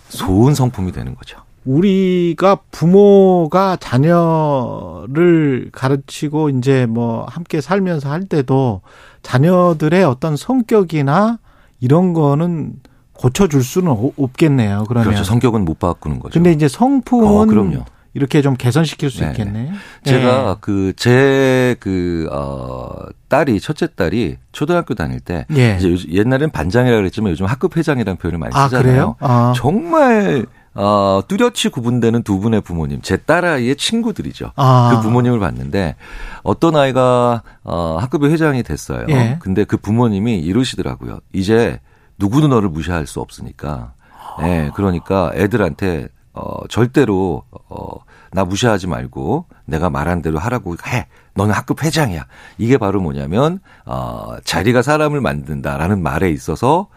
좋은 0.10 0.56
성품이 0.56 0.92
되는 0.92 1.16
거죠. 1.16 1.38
우리가 1.66 2.58
부모가 2.72 3.78
자녀를 3.80 5.70
가르치고 5.72 6.50
이제 6.50 6.86
뭐 6.88 7.26
함께 7.30 7.62
살면서 7.62 8.10
할 8.10 8.26
때도 8.26 8.82
자녀들의 9.24 10.04
어떤 10.04 10.36
성격이나 10.36 11.38
이런 11.80 12.14
거는 12.14 12.74
고쳐줄 13.14 13.64
수는 13.64 13.92
오- 13.92 14.14
없겠네요. 14.18 14.86
그러면. 14.88 15.06
그렇죠. 15.10 15.24
성격은 15.24 15.64
못 15.66 15.78
바꾸는 15.80 16.20
거죠. 16.20 16.34
근데 16.34 16.52
이제 16.52 16.68
성품은 16.68 17.78
어. 17.78 17.86
이렇게 18.14 18.42
좀 18.42 18.56
개선시킬 18.56 19.10
수 19.10 19.20
네네. 19.20 19.32
있겠네. 19.32 19.72
제가 20.04 20.50
예. 20.50 20.56
그제그어 21.82 23.06
딸이 23.30 23.60
첫째 23.62 23.88
딸이 23.96 24.38
초등학교 24.52 24.96
다닐 24.96 25.20
때 25.22 25.46
예. 25.56 25.78
이제 25.80 25.96
옛날엔 26.12 26.50
반장이라 26.52 26.98
그랬지만 26.98 27.32
요즘 27.32 27.46
학급 27.46 27.78
회장이라는 27.78 28.18
표현을 28.18 28.38
많이 28.40 28.52
아, 28.54 28.66
쓰잖아요. 28.66 28.84
그래요? 28.84 29.16
아. 29.20 29.54
정말 29.56 30.46
어 30.74 31.22
뚜렷이 31.28 31.70
구분되는 31.70 32.24
두 32.24 32.40
분의 32.40 32.62
부모님, 32.62 33.02
제 33.02 33.18
딸아이의 33.18 33.76
친구들이죠. 33.76 34.54
아. 34.56 34.92
그 34.96 35.02
부모님을 35.02 35.40
봤는데 35.40 35.96
어떤 36.44 36.76
아이가 36.76 37.44
어 37.64 37.98
학급의 38.00 38.32
회장이 38.32 38.64
됐어요. 38.64 39.06
예. 39.10 39.38
근데 39.42 39.64
그 39.66 39.78
부모님이 39.78 40.40
이러시더라고요. 40.40 41.20
이제 41.34 41.80
누구도 42.18 42.48
너를 42.48 42.70
무시할 42.70 43.06
수 43.08 43.20
없으니까. 43.20 43.94
예, 44.44 44.72
그러니까 44.76 45.32
애들한테 45.36 46.08
어 46.34 46.66
절대로 46.70 47.44
어 47.70 48.12
나 48.34 48.46
무시하지 48.46 48.88
말고 48.88 49.46
내가 49.66 49.90
말한 49.90 50.22
대로 50.22 50.40
하라고 50.40 50.76
해. 50.88 51.08
너는 51.34 51.54
학급 51.54 51.84
회장이야. 51.84 52.26
이게 52.58 52.78
바로 52.78 53.02
뭐냐면 53.02 53.60
어 53.86 54.36
자리가 54.46 54.82
사람을 54.82 55.20
만든다라는 55.22 56.02
말에 56.02 56.30
있어서 56.32 56.88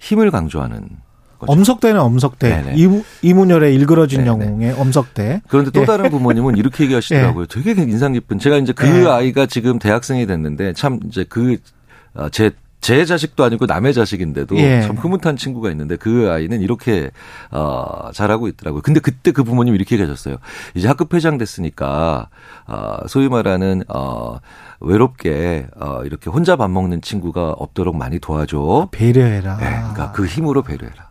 힘을 0.00 0.30
강조하는 0.32 0.88
거죠. 1.46 1.52
엄석대는 1.58 2.00
엄석대. 2.00 2.48
네네. 2.48 2.72
이무, 2.76 3.02
이문열의 3.22 3.74
일그러진 3.74 4.24
네네. 4.24 4.28
영웅의 4.28 4.72
엄석대. 4.72 5.42
그런데 5.48 5.70
또 5.70 5.82
예. 5.82 5.84
다른 5.84 6.10
부모님은 6.10 6.56
이렇게 6.56 6.84
얘기하시더라고요. 6.84 7.46
되게 7.52 7.72
인상 7.72 8.12
깊은. 8.12 8.38
제가 8.38 8.56
이제 8.56 8.72
그 8.72 8.86
예. 8.86 9.06
아이가 9.06 9.46
지금 9.46 9.78
대학생이 9.78 10.26
됐는데 10.26 10.72
참 10.74 11.00
이제 11.06 11.24
그, 11.28 11.56
어, 12.14 12.28
제, 12.30 12.50
제 12.80 13.06
자식도 13.06 13.42
아니고 13.44 13.64
남의 13.64 13.94
자식인데도 13.94 14.56
예. 14.58 14.82
참 14.82 14.96
흐뭇한 14.96 15.36
친구가 15.38 15.70
있는데 15.70 15.96
그 15.96 16.30
아이는 16.30 16.60
이렇게, 16.60 17.10
어, 17.50 18.10
잘하고 18.12 18.46
있더라고요. 18.48 18.82
근데 18.82 19.00
그때 19.00 19.32
그 19.32 19.42
부모님이 19.42 19.76
이렇게 19.76 19.94
얘기하셨어요. 19.94 20.36
이제 20.74 20.86
학급 20.86 21.14
회장 21.14 21.38
됐으니까, 21.38 22.28
어, 22.66 22.96
소위 23.08 23.28
말하는, 23.30 23.84
어, 23.88 24.38
외롭게, 24.80 25.66
어, 25.80 26.02
이렇게 26.04 26.28
혼자 26.28 26.56
밥 26.56 26.70
먹는 26.70 27.00
친구가 27.00 27.52
없도록 27.52 27.96
많이 27.96 28.18
도와줘. 28.18 28.88
배려해라. 28.90 29.56
네, 29.56 29.64
그러니까 29.64 30.12
그 30.12 30.26
힘으로 30.26 30.62
배려해라. 30.62 31.08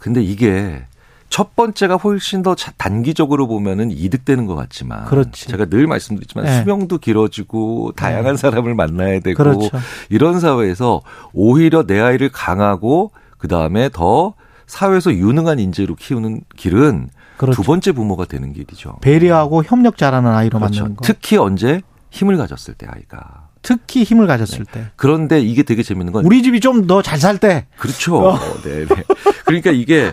근데 0.00 0.20
이게 0.22 0.82
첫 1.28 1.54
번째가 1.54 1.94
훨씬 1.96 2.42
더 2.42 2.56
자- 2.56 2.72
단기적으로 2.76 3.46
보면은 3.46 3.92
이득되는 3.92 4.46
것 4.46 4.56
같지만 4.56 5.04
그렇지. 5.04 5.46
제가 5.46 5.66
늘 5.66 5.86
말씀드리지만 5.86 6.44
네. 6.44 6.58
수명도 6.58 6.98
길어지고 6.98 7.92
다양한 7.94 8.36
사람을 8.36 8.74
만나야 8.74 9.20
되고 9.20 9.36
그렇죠. 9.36 9.68
이런 10.08 10.40
사회에서 10.40 11.02
오히려 11.32 11.84
내 11.86 12.00
아이를 12.00 12.30
강하고 12.30 13.12
그 13.38 13.46
다음에 13.46 13.88
더 13.92 14.34
사회에서 14.66 15.12
유능한 15.12 15.60
인재로 15.60 15.94
키우는 15.94 16.40
길은 16.56 17.10
그렇죠. 17.36 17.56
두 17.56 17.66
번째 17.66 17.92
부모가 17.92 18.24
되는 18.24 18.52
길이죠. 18.52 18.96
배려하고 19.00 19.62
협력 19.62 19.96
잘하는 19.98 20.30
아이로 20.32 20.58
그렇죠. 20.58 20.82
만드는 20.82 20.96
거. 20.96 21.04
특히 21.04 21.36
언제 21.36 21.80
힘을 22.10 22.36
가졌을 22.38 22.74
때 22.74 22.86
아이가. 22.90 23.49
특히 23.62 24.04
힘을 24.04 24.26
가졌을 24.26 24.64
때. 24.64 24.86
그런데 24.96 25.40
이게 25.40 25.62
되게 25.62 25.82
재밌는 25.82 26.12
건 26.12 26.24
우리 26.24 26.42
집이 26.42 26.60
좀 26.60 26.86
더 26.86 27.02
잘 27.02 27.18
살 27.20 27.38
때. 27.38 27.66
그렇죠. 27.78 28.38
네, 28.64 28.86
네. 28.86 29.02
그러니까 29.44 29.70
이게 29.70 30.12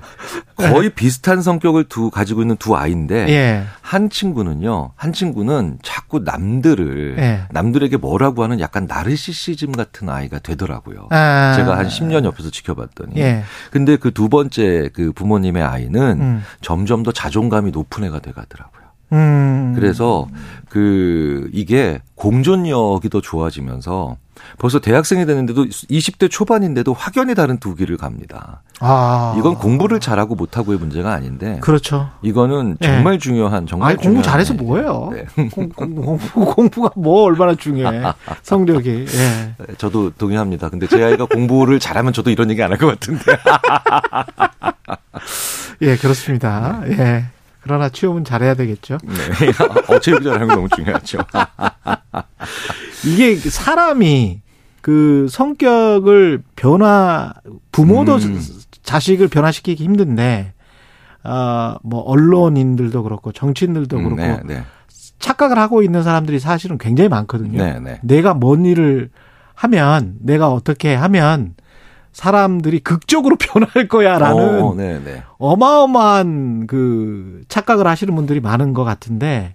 거의 0.56 0.90
비슷한 0.90 1.42
성격을 1.42 1.86
두 1.86 2.10
가지고 2.10 2.42
있는 2.42 2.58
두 2.58 2.76
아이인데 2.76 3.26
네. 3.26 3.32
예. 3.34 3.64
한 3.82 4.10
친구는요. 4.10 4.92
한 4.96 5.14
친구는 5.14 5.78
자꾸 5.84 6.20
남들을 6.20 7.16
예. 7.20 7.42
남들에게 7.52 7.96
뭐라고 7.98 8.44
하는 8.44 8.60
약간 8.60 8.86
나르시시즘 8.88 9.72
같은 9.72 10.10
아이가 10.10 10.40
되더라고요. 10.40 11.08
아. 11.12 11.54
제가 11.56 11.78
한 11.78 11.88
10년 11.88 12.26
옆에서 12.26 12.50
지켜봤더니. 12.50 13.14
예. 13.18 13.44
근데 13.72 13.96
그 13.96 14.12
두 14.12 14.30
번째 14.30 14.90
그 14.94 15.12
부모님의 15.12 15.62
아이는 15.64 16.02
음. 16.22 16.44
점점 16.62 17.04
더 17.04 17.12
자존감이 17.12 17.70
높은 17.72 18.04
애가 18.06 18.20
돼 18.20 18.32
가더라고요. 18.32 18.77
음. 19.14 19.74
그래서 19.76 20.28
그 20.70 21.50
이게 21.54 22.02
공존력이 22.16 23.10
더 23.10 23.22
좋아지면서 23.22 24.18
벌써 24.60 24.80
대학생이 24.80 25.26
됐는데도 25.26 25.66
20대 25.66 26.30
초반인데도 26.30 26.94
확연히 26.94 27.34
다른 27.36 27.58
두 27.58 27.74
길을 27.76 27.98
갑니다. 27.98 28.62
아. 28.80 29.34
이건 29.38 29.56
공부를 29.56 30.00
잘하고 30.00 30.36
못하고의 30.36 30.78
문제가 30.78 31.12
아닌데 31.12 31.58
그렇죠. 31.62 32.10
이거는 32.22 32.78
예. 32.82 32.88
정말 32.88 33.18
중요한 33.18 33.66
정말 33.66 33.92
아니 33.92 33.98
공부 34.00 34.22
잘해서. 34.22 34.54
뭐예요? 34.54 35.10
네. 35.14 35.26
공, 35.50 35.70
공, 35.70 35.96
공부, 35.96 36.46
공부가 36.54 36.92
뭐 36.96 37.24
얼마나 37.24 37.56
중요해. 37.56 38.04
성적이. 38.44 39.06
예. 39.12 39.56
저도 39.78 40.12
동의합니다. 40.12 40.70
근데 40.70 40.86
제 40.88 41.04
아이가 41.04 41.26
공부를 41.26 41.80
잘하면 41.80 42.14
저도 42.14 42.30
이런 42.30 42.50
얘기 42.52 42.62
안 42.62 42.72
할 42.72 42.78
것 42.78 42.88
같은데. 42.88 43.24
예, 45.82 45.96
그렇습니다. 45.98 46.82
예. 46.88 47.26
그러나 47.68 47.90
취업은 47.90 48.24
잘해야 48.24 48.56
되겠죠. 48.56 48.98
네. 49.04 49.14
어, 49.94 50.00
체육 50.00 50.24
잘하는 50.24 50.48
거 50.48 50.56
너무 50.56 50.70
중요하죠. 50.70 51.20
이게 53.06 53.36
사람이 53.36 54.42
그 54.82 55.28
성격을 55.30 56.44
변화 56.56 57.34
부모도 57.72 58.16
음. 58.16 58.42
자식을 58.84 59.28
변화시키기 59.28 59.84
힘든데 59.84 60.54
아뭐 61.24 62.02
언론인들도 62.06 63.04
그렇고 63.04 63.32
정치인들도 63.34 63.98
그렇고 63.98 64.16
네, 64.16 64.40
네. 64.46 64.64
착각을 65.20 65.60
하고 65.60 65.84
있는 65.84 66.04
사람들이 66.04 66.40
사실은 66.40 66.78
굉장히 66.78 67.10
많거든요. 67.10 67.62
네, 67.62 67.80
네. 67.80 68.00
내가 68.02 68.34
뭔 68.34 68.66
일을 68.66 69.10
하면 69.56 70.16
내가 70.20 70.52
어떻게 70.52 70.96
하면 70.96 71.56
사람들이 72.18 72.80
극적으로 72.80 73.36
변할 73.40 73.88
거야라는 73.88 74.64
어, 74.64 74.74
네, 74.74 75.00
네. 75.00 75.22
어마어마한 75.38 76.66
그 76.66 77.44
착각을 77.48 77.86
하시는 77.86 78.16
분들이 78.16 78.40
많은 78.40 78.74
것 78.74 78.84
같은데 78.84 79.54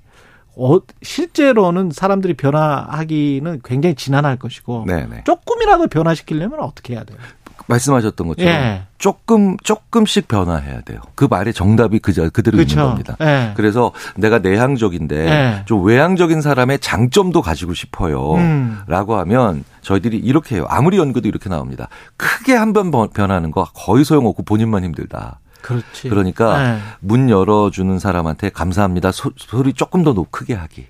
어, 0.55 0.79
실제로는 1.03 1.91
사람들이 1.91 2.35
변화하기는 2.35 3.63
굉장히 3.65 3.97
지난할 3.97 4.37
것이고 4.37 4.85
네, 4.87 5.07
네. 5.11 5.25
조금이라도 5.25 5.89
변화시키려면 5.89 6.61
어떻게 6.61 6.95
해야 6.95 7.03
돼요? 7.03 7.19
말씀하셨던 7.67 8.29
것처럼 8.29 8.53
예. 8.53 8.83
조금 8.99 9.57
조금씩 9.63 10.29
변화해야 10.29 10.81
돼요. 10.83 11.01
그 11.15 11.27
말의 11.29 11.53
정답이 11.55 11.99
그저 11.99 12.29
그대로 12.31 12.57
그렇죠. 12.57 12.75
있는 12.75 12.89
겁니다. 12.91 13.17
예. 13.21 13.53
그래서 13.57 13.93
내가 14.17 14.39
내향적인데 14.39 15.27
예. 15.29 15.63
좀 15.67 15.85
외향적인 15.85 16.41
사람의 16.43 16.79
장점도 16.81 17.43
가지고 17.43 17.75
싶어요. 17.75 18.35
음. 18.35 18.81
라고 18.87 19.17
하면 19.19 19.65
저희들이 19.83 20.19
이렇게 20.19 20.57
해요. 20.57 20.67
아무리 20.69 20.99
연구도 20.99 21.29
이렇게 21.29 21.49
나옵니다. 21.49 21.89
크게 22.17 22.55
한 22.55 22.73
번 22.73 23.11
변하는 23.11 23.51
거 23.51 23.65
거의 23.75 24.05
소용없고 24.05 24.43
본인만 24.45 24.83
힘들다. 24.85 25.39
그렇지. 25.63 26.09
그러니까 26.09 26.75
예. 26.75 26.79
문 27.01 27.31
열어주는 27.31 27.99
사람한테 28.01 28.49
감사합니다. 28.51 29.13
소, 29.13 29.31
소리 29.37 29.73
조금 29.73 30.03
더 30.03 30.13
높- 30.13 30.33
크게 30.33 30.55
하기. 30.55 30.87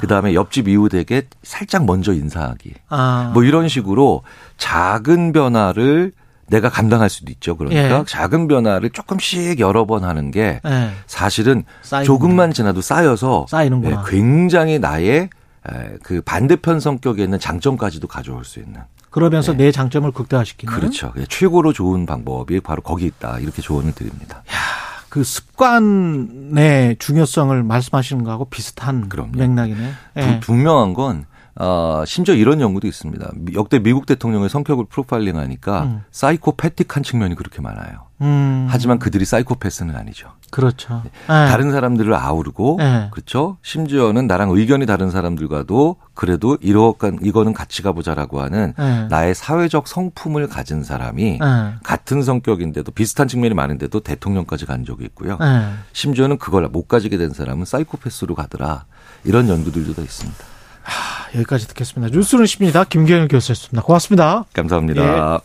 그 0.00 0.06
다음에 0.06 0.34
옆집 0.34 0.68
이웃에게 0.68 1.28
살짝 1.42 1.84
먼저 1.84 2.12
인사하기. 2.12 2.74
아. 2.88 3.30
뭐 3.34 3.44
이런 3.44 3.68
식으로 3.68 4.22
작은 4.58 5.32
변화를 5.32 6.12
내가 6.48 6.68
감당할 6.70 7.10
수도 7.10 7.32
있죠. 7.32 7.56
그러니까 7.56 8.00
예. 8.00 8.04
작은 8.06 8.46
변화를 8.48 8.90
조금씩 8.90 9.58
여러 9.58 9.84
번 9.84 10.04
하는 10.04 10.30
게 10.30 10.60
예. 10.64 10.90
사실은 11.06 11.64
쌓이는구나. 11.82 12.04
조금만 12.04 12.52
지나도 12.52 12.80
쌓여서 12.80 13.46
쌓이는구나. 13.48 14.04
예, 14.06 14.10
굉장히 14.10 14.78
나의 14.78 15.28
에, 15.68 15.96
그 16.02 16.22
반대편 16.22 16.78
성격에 16.78 17.24
있는 17.24 17.40
장점까지도 17.40 18.06
가져올 18.06 18.44
수 18.44 18.60
있는. 18.60 18.80
그러면서 19.10 19.54
내 19.54 19.72
장점을 19.72 20.10
극대화시키는 20.12 20.72
그렇죠. 20.72 21.12
예, 21.16 21.24
최고로 21.26 21.72
좋은 21.72 22.06
방법이 22.06 22.60
바로 22.60 22.82
거기 22.82 23.06
있다. 23.06 23.38
이렇게 23.40 23.62
조언을 23.62 23.92
드립니다. 23.92 24.42
그 25.16 25.24
습관의 25.24 26.96
중요성을 26.98 27.62
말씀하시는 27.62 28.22
거하고 28.22 28.44
비슷한 28.50 29.08
그럼요. 29.08 29.30
맥락이네. 29.34 29.90
예. 30.18 30.20
분- 30.20 30.40
분명한 30.40 30.92
건 30.92 31.24
어, 31.58 32.02
심지어 32.06 32.34
이런 32.34 32.60
연구도 32.60 32.86
있습니다. 32.86 33.30
미- 33.34 33.54
역대 33.54 33.78
미국 33.78 34.04
대통령의 34.06 34.48
성격을 34.50 34.84
프로파일링하니까 34.90 35.82
음. 35.84 36.02
사이코패틱한 36.10 37.02
측면이 37.02 37.34
그렇게 37.34 37.62
많아요. 37.62 38.06
음. 38.20 38.66
하지만 38.68 38.98
그들이 38.98 39.24
사이코패스는 39.24 39.94
아니죠. 39.96 40.28
그렇죠. 40.50 41.02
예. 41.04 41.10
다른 41.28 41.70
사람들을 41.70 42.14
아우르고 42.14 42.78
예. 42.80 43.08
그렇죠. 43.10 43.56
심지어는 43.62 44.26
나랑 44.26 44.50
의견이 44.50 44.86
다른 44.86 45.10
사람들과도 45.10 45.96
그래도 46.14 46.56
이러건 46.60 47.18
이거는 47.22 47.52
같이 47.52 47.82
가보자라고 47.82 48.40
하는 48.40 48.72
예. 48.78 49.06
나의 49.10 49.34
사회적 49.34 49.88
성품을 49.88 50.48
가진 50.48 50.82
사람이 50.84 51.38
예. 51.42 51.74
같은 51.82 52.22
성격인데도 52.22 52.92
비슷한 52.92 53.28
측면이 53.28 53.54
많은데도 53.54 54.00
대통령까지 54.00 54.66
간 54.66 54.84
적이 54.84 55.04
있고요. 55.06 55.38
예. 55.42 55.68
심지어는 55.92 56.36
그걸 56.38 56.68
못 56.68 56.86
가지게 56.88 57.16
된 57.16 57.30
사람은 57.30 57.64
사이코패스로 57.64 58.34
가더라. 58.34 58.84
이런 59.24 59.48
연구들도 59.48 59.94
더 59.94 60.02
있습니다. 60.02 60.38
아, 60.84 60.88
여기까지 61.36 61.68
듣겠습니다. 61.68 62.14
뉴스는 62.16 62.46
십니다. 62.46 62.84
김경일 62.84 63.28
교수였습니다. 63.28 63.82
고맙습니다. 63.82 64.44
감사합니다. 64.52 65.40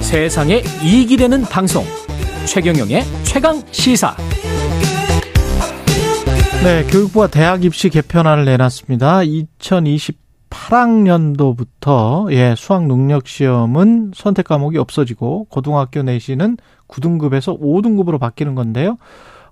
세상에 0.00 0.62
이익이 0.82 1.16
되는 1.16 1.42
방송 1.42 1.84
최경영의 2.44 3.04
최강 3.22 3.62
시사 3.70 4.16
네, 6.64 6.84
교육부가 6.90 7.28
대학 7.28 7.64
입시 7.64 7.88
개편안을 7.88 8.44
내놨습니다. 8.44 9.22
2028학년도부터 10.50 12.30
예, 12.32 12.54
수학 12.56 12.86
능력 12.86 13.26
시험은 13.26 14.12
선택 14.14 14.46
과목이 14.46 14.78
없어지고 14.78 15.44
고등학교 15.44 16.02
내신은 16.02 16.58
9등급에서 16.88 17.58
5등급으로 17.60 18.18
바뀌는 18.18 18.54
건데요. 18.54 18.98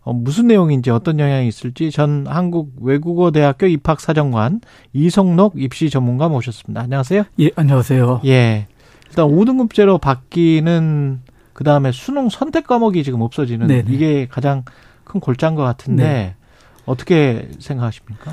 어, 0.02 0.12
무슨 0.12 0.46
내용인지 0.46 0.90
어떤 0.90 1.18
영향이 1.18 1.48
있을지 1.48 1.90
전 1.90 2.26
한국 2.26 2.72
외국어 2.80 3.30
대학교 3.30 3.66
입학 3.66 4.00
사정관 4.00 4.60
이성록 4.92 5.54
입시 5.56 5.90
전문가 5.90 6.28
모셨습니다. 6.28 6.80
안녕하세요. 6.80 7.24
예, 7.40 7.50
안녕하세요. 7.54 8.22
예. 8.26 8.66
일단 9.08 9.26
5등급제로 9.26 10.00
바뀌는 10.00 11.20
그 11.52 11.64
다음에 11.64 11.92
수능 11.92 12.28
선택 12.28 12.66
과목이 12.66 13.02
지금 13.02 13.22
없어지는 13.22 13.66
네네. 13.66 13.92
이게 13.92 14.28
가장 14.28 14.64
큰 15.04 15.20
골자인 15.20 15.54
것 15.54 15.62
같은데 15.62 16.04
네. 16.04 16.34
어떻게 16.86 17.48
생각하십니까? 17.58 18.32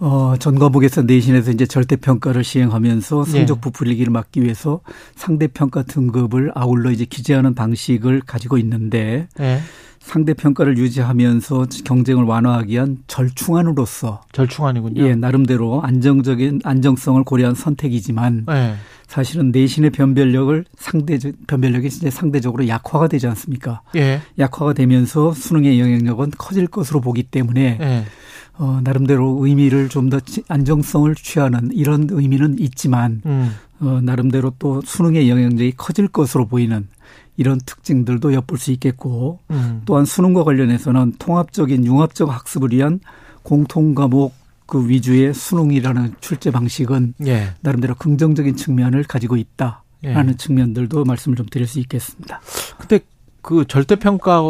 어, 0.00 0.34
전 0.38 0.58
과목에서 0.58 1.02
내신에서 1.02 1.50
이제 1.50 1.66
절대평가를 1.66 2.44
시행하면서 2.44 3.24
예. 3.26 3.30
성적 3.30 3.60
부풀리기를 3.60 4.12
막기 4.12 4.42
위해서 4.42 4.80
상대평가 5.16 5.82
등급을 5.82 6.52
아울러 6.54 6.90
이제 6.90 7.04
기재하는 7.04 7.54
방식을 7.54 8.22
가지고 8.26 8.58
있는데 8.58 9.28
예. 9.40 9.60
상대평가를 10.00 10.78
유지하면서 10.78 11.66
경쟁을 11.84 12.24
완화하기 12.24 12.72
위한 12.72 12.98
절충안으로서 13.08 14.22
절충안이군요. 14.32 15.02
예, 15.02 15.14
나름대로 15.14 15.82
안정적인 15.82 16.60
안정성을 16.64 17.22
고려한 17.24 17.54
선택이지만 17.54 18.46
예. 18.50 18.74
사실은 19.06 19.50
내신의 19.50 19.90
변별력을 19.90 20.64
상대 20.76 21.18
변별력이 21.46 21.88
이제 21.88 22.10
상대적으로 22.10 22.68
약화가 22.68 23.08
되지 23.08 23.26
않습니까? 23.26 23.82
예. 23.96 24.20
약화가 24.38 24.74
되면서 24.74 25.32
수능의 25.32 25.80
영향력은 25.80 26.32
커질 26.38 26.68
것으로 26.68 27.00
보기 27.00 27.24
때문에 27.24 27.78
예. 27.80 28.04
어, 28.58 28.80
나름대로 28.82 29.38
의미를 29.40 29.88
좀 29.88 30.08
더 30.08 30.18
안정성을 30.48 31.14
취하는 31.14 31.70
이런 31.72 32.08
의미는 32.10 32.58
있지만 32.58 33.22
음. 33.26 33.54
어, 33.80 34.00
나름대로 34.02 34.52
또 34.58 34.80
수능의 34.80 35.28
영향력이 35.28 35.74
커질 35.76 36.08
것으로 36.08 36.46
보이는 36.46 36.88
이런 37.36 37.60
특징들도 37.64 38.32
엿볼 38.34 38.58
수 38.58 38.72
있겠고 38.72 39.38
음. 39.50 39.82
또한 39.84 40.04
수능과 40.04 40.44
관련해서는 40.44 41.14
통합적인 41.18 41.84
융합적 41.84 42.30
학습을 42.32 42.72
위한 42.72 43.00
공통 43.42 43.94
과목 43.94 44.34
그 44.66 44.88
위주의 44.88 45.32
수능이라는 45.32 46.14
출제 46.20 46.50
방식은 46.50 47.14
예. 47.26 47.54
나름대로 47.60 47.94
긍정적인 47.94 48.56
측면을 48.56 49.04
가지고 49.04 49.36
있다라는 49.36 50.32
예. 50.32 50.36
측면들도 50.36 51.04
말씀을 51.04 51.36
좀 51.36 51.46
드릴 51.46 51.66
수 51.66 51.78
있겠습니다. 51.80 52.40
근데 52.76 53.00
그 53.40 53.64
절대평가 53.66 54.42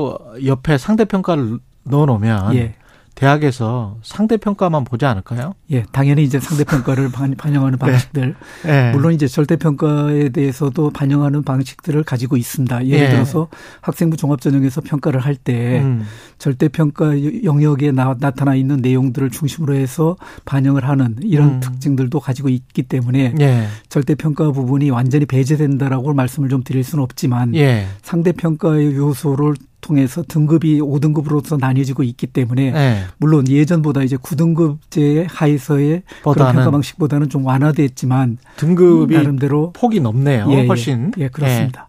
옆에 0.44 0.78
상대평가를 0.78 1.58
넣어 1.84 2.06
놓으면 2.06 2.54
예. 2.56 2.74
대학에서 3.18 3.96
상대평가만 4.02 4.84
보지 4.84 5.04
않을까요? 5.04 5.54
예, 5.72 5.82
당연히 5.90 6.22
이제 6.22 6.38
상대평가를 6.38 7.10
반- 7.10 7.34
반영하는 7.34 7.76
방식들. 7.78 8.36
예. 8.64 8.92
물론 8.94 9.12
이제 9.12 9.26
절대평가에 9.26 10.28
대해서도 10.28 10.90
반영하는 10.90 11.42
방식들을 11.42 12.04
가지고 12.04 12.36
있습니다. 12.36 12.86
예를 12.86 13.06
예. 13.06 13.10
들어서 13.10 13.48
학생부 13.80 14.16
종합전형에서 14.16 14.82
평가를 14.82 15.18
할때 15.18 15.80
음. 15.80 16.04
절대평가 16.38 17.42
영역에 17.42 17.90
나, 17.90 18.14
타나 18.14 18.54
있는 18.54 18.76
내용들을 18.76 19.30
중심으로 19.30 19.74
해서 19.74 20.16
반영을 20.44 20.88
하는 20.88 21.16
이런 21.24 21.54
음. 21.54 21.60
특징들도 21.60 22.20
가지고 22.20 22.48
있기 22.50 22.84
때문에 22.84 23.34
예. 23.40 23.66
절대평가 23.88 24.52
부분이 24.52 24.90
완전히 24.90 25.26
배제된다라고 25.26 26.14
말씀을 26.14 26.48
좀 26.48 26.62
드릴 26.62 26.84
수는 26.84 27.02
없지만 27.02 27.56
예. 27.56 27.84
상대평가의 28.02 28.94
요소를 28.94 29.54
통해서 29.80 30.22
등급이 30.26 30.80
5등급으로서 30.80 31.58
나뉘어지고 31.58 32.02
있기 32.02 32.26
때문에 32.26 32.72
예. 32.74 33.04
물론 33.18 33.48
예전보다 33.48 34.02
이제 34.02 34.16
9등급제 34.16 35.26
하에서의 35.28 36.02
그런 36.22 36.52
평가 36.52 36.70
방식보다는 36.70 37.28
좀 37.28 37.46
완화됐지만 37.46 38.38
등급이 38.56 39.14
나름대로 39.14 39.72
폭이 39.72 40.00
높네요. 40.00 40.46
예, 40.50 40.62
예. 40.62 40.66
훨씬. 40.66 41.12
예, 41.18 41.28
그렇습니다. 41.28 41.88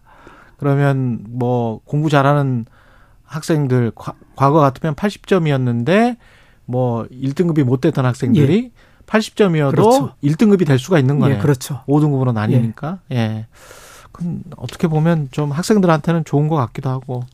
그러면 0.56 1.24
뭐 1.28 1.80
공부 1.84 2.10
잘하는 2.10 2.66
학생들 3.24 3.92
과, 3.94 4.14
과거 4.36 4.60
같으면 4.60 4.94
80점이었는데 4.94 6.16
뭐 6.66 7.06
1등급이 7.10 7.64
못 7.64 7.80
됐던 7.80 8.04
학생들이 8.04 8.72
80점이어도 9.06 9.66
예. 9.66 9.70
그렇죠. 9.70 10.14
1등급이 10.22 10.66
될 10.66 10.78
수가 10.78 10.98
있는 10.98 11.18
거네요. 11.18 11.38
예, 11.38 11.40
그렇죠. 11.40 11.80
5등급으로 11.86 12.32
나뉘니까. 12.32 13.00
예. 13.12 13.46
그럼 14.20 14.42
어떻게 14.56 14.86
보면 14.86 15.28
좀 15.30 15.50
학생들한테는 15.50 16.24
좋은 16.24 16.48
것 16.48 16.56
같기도 16.56 16.90
하고. 16.90 17.24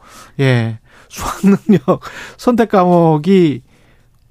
예. 0.40 0.78
수학 1.08 1.40
능력 1.42 2.00
선택 2.38 2.70
과목이 2.70 3.62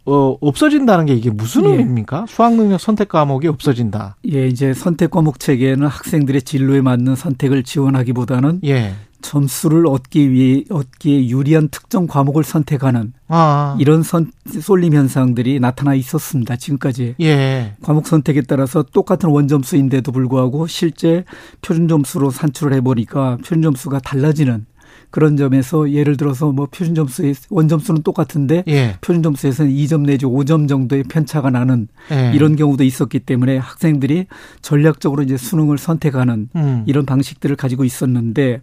어 0.05 0.37
없어진다는 0.39 1.07
게 1.07 1.13
이게 1.15 1.29
무슨 1.31 1.65
예. 1.65 1.69
의미입니까? 1.69 2.25
수학 2.27 2.55
능력 2.55 2.79
선택 2.79 3.09
과목이 3.09 3.47
없어진다. 3.47 4.17
예, 4.31 4.47
이제 4.47 4.73
선택 4.73 5.09
과목 5.11 5.39
체계는 5.39 5.87
학생들의 5.87 6.43
진로에 6.43 6.81
맞는 6.81 7.15
선택을 7.15 7.63
지원하기보다는 7.63 8.61
예. 8.65 8.93
점수를 9.25 9.87
얻기 9.87 10.31
위해 10.31 10.63
얻기에 10.69 11.29
유리한 11.29 11.69
특정 11.69 12.05
과목을 12.05 12.43
선택하는 12.43 13.13
아. 13.27 13.75
이런 13.79 14.03
선, 14.03 14.31
쏠림 14.47 14.93
현상들이 14.93 15.59
나타나 15.59 15.95
있었습니다. 15.95 16.55
지금까지. 16.55 17.15
예. 17.21 17.73
과목 17.81 18.07
선택에 18.07 18.41
따라서 18.41 18.83
똑같은 18.83 19.29
원점수인데도 19.29 20.11
불구하고 20.11 20.67
실제 20.67 21.25
표준 21.61 21.87
점수로 21.87 22.29
산출을 22.29 22.73
해보니까 22.75 23.37
표준 23.37 23.63
점수가 23.63 23.99
달라지는 23.99 24.67
그런 25.09 25.37
점에서 25.37 25.91
예를 25.91 26.17
들어서 26.17 26.51
뭐 26.51 26.65
표준 26.67 26.95
점수의 26.95 27.35
원 27.49 27.67
점수는 27.67 28.03
똑같은데 28.03 28.63
예. 28.67 28.95
표준 29.01 29.23
점수에서는 29.23 29.71
2점 29.71 30.01
내지 30.05 30.25
5점 30.25 30.67
정도의 30.67 31.03
편차가 31.03 31.49
나는 31.49 31.87
예. 32.11 32.31
이런 32.35 32.55
경우도 32.55 32.83
있었기 32.83 33.19
때문에 33.19 33.57
학생들이 33.57 34.25
전략적으로 34.61 35.23
이제 35.23 35.37
수능을 35.37 35.77
선택하는 35.77 36.49
음. 36.55 36.83
이런 36.85 37.05
방식들을 37.05 37.55
가지고 37.55 37.83
있었는데 37.83 38.61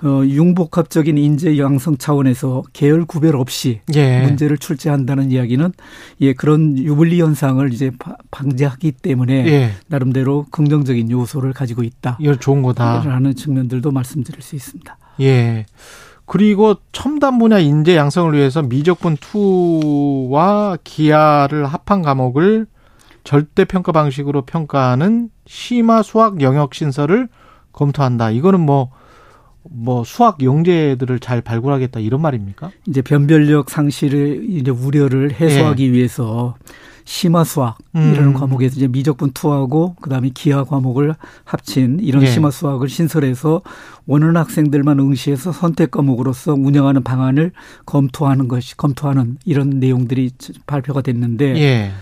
어, 0.00 0.22
융복합적인 0.24 1.18
인재 1.18 1.58
양성 1.58 1.96
차원에서 1.96 2.62
계열 2.72 3.04
구별 3.04 3.34
없이 3.34 3.80
예. 3.96 4.22
문제를 4.22 4.56
출제한다는 4.56 5.32
이야기는 5.32 5.72
예 6.20 6.32
그런 6.34 6.78
유불리 6.78 7.20
현상을 7.20 7.72
이제 7.72 7.90
바- 7.98 8.16
방지하기 8.30 8.92
때문에 8.92 9.46
예. 9.48 9.70
나름대로 9.88 10.46
긍정적인 10.52 11.10
요소를 11.10 11.52
가지고 11.52 11.82
있다. 11.82 12.16
이거 12.20 12.36
좋은 12.36 12.62
거다. 12.62 13.02
라는 13.04 13.34
측면들도 13.34 13.90
말씀드릴 13.90 14.40
수 14.40 14.54
있습니다. 14.54 14.96
예. 15.20 15.66
그리고 16.24 16.74
첨단 16.92 17.38
분야 17.38 17.58
인재 17.58 17.96
양성을 17.96 18.34
위해서 18.34 18.62
미적분 18.62 19.16
2와 19.16 20.78
기하를 20.84 21.64
합한 21.66 22.02
과목을 22.02 22.66
절대 23.24 23.64
평가 23.64 23.92
방식으로 23.92 24.42
평가하는 24.42 25.30
심화 25.46 26.02
수학 26.02 26.42
영역 26.42 26.74
신설을 26.74 27.28
검토한다. 27.72 28.30
이거는 28.30 28.60
뭐, 28.60 28.90
뭐 29.62 30.04
수학 30.04 30.42
영재들을 30.42 31.18
잘 31.20 31.40
발굴하겠다 31.40 32.00
이런 32.00 32.20
말입니까? 32.20 32.70
이제 32.86 33.00
변별력 33.00 33.70
상실의 33.70 34.46
이제 34.48 34.70
우려를 34.70 35.32
해소하기 35.32 35.92
위해서 35.92 36.56
심화 37.08 37.42
수학이라는 37.42 38.14
예. 38.16 38.18
음. 38.20 38.34
과목에서 38.34 38.76
이제 38.76 38.86
미적분 38.86 39.30
투하고 39.32 39.94
그다음에 39.94 40.28
기하 40.34 40.62
과목을 40.64 41.14
합친 41.44 42.00
이런 42.02 42.22
예. 42.22 42.26
심화 42.26 42.50
수학을 42.50 42.90
신설해서 42.90 43.62
원하는 44.04 44.36
학생들만 44.36 45.00
응시해서 45.00 45.52
선택 45.52 45.90
과목으로서 45.90 46.52
운영하는 46.52 47.02
방안을 47.02 47.52
검토하는 47.86 48.46
것이 48.46 48.76
검토하는 48.76 49.38
이런 49.46 49.70
내용들이 49.80 50.32
발표가 50.66 51.00
됐는데 51.00 51.56
예. 51.56 51.92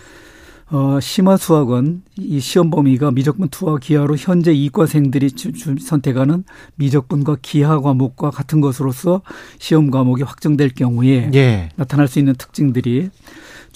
어, 0.72 0.98
심화 1.00 1.36
수학은 1.36 2.02
이 2.18 2.40
시험 2.40 2.70
범위가 2.70 3.12
미적분 3.12 3.50
투하 3.50 3.78
기하로 3.78 4.16
현재 4.18 4.52
이과생들이 4.52 5.30
주- 5.30 5.52
주- 5.52 5.76
선택하는 5.78 6.42
미적분과 6.74 7.36
기하 7.42 7.78
과목과 7.80 8.30
같은 8.32 8.60
것으로서 8.60 9.22
시험 9.60 9.92
과목이 9.92 10.24
확정될 10.24 10.70
경우에 10.70 11.30
예. 11.32 11.68
나타날 11.76 12.08
수 12.08 12.18
있는 12.18 12.34
특징들이 12.34 13.10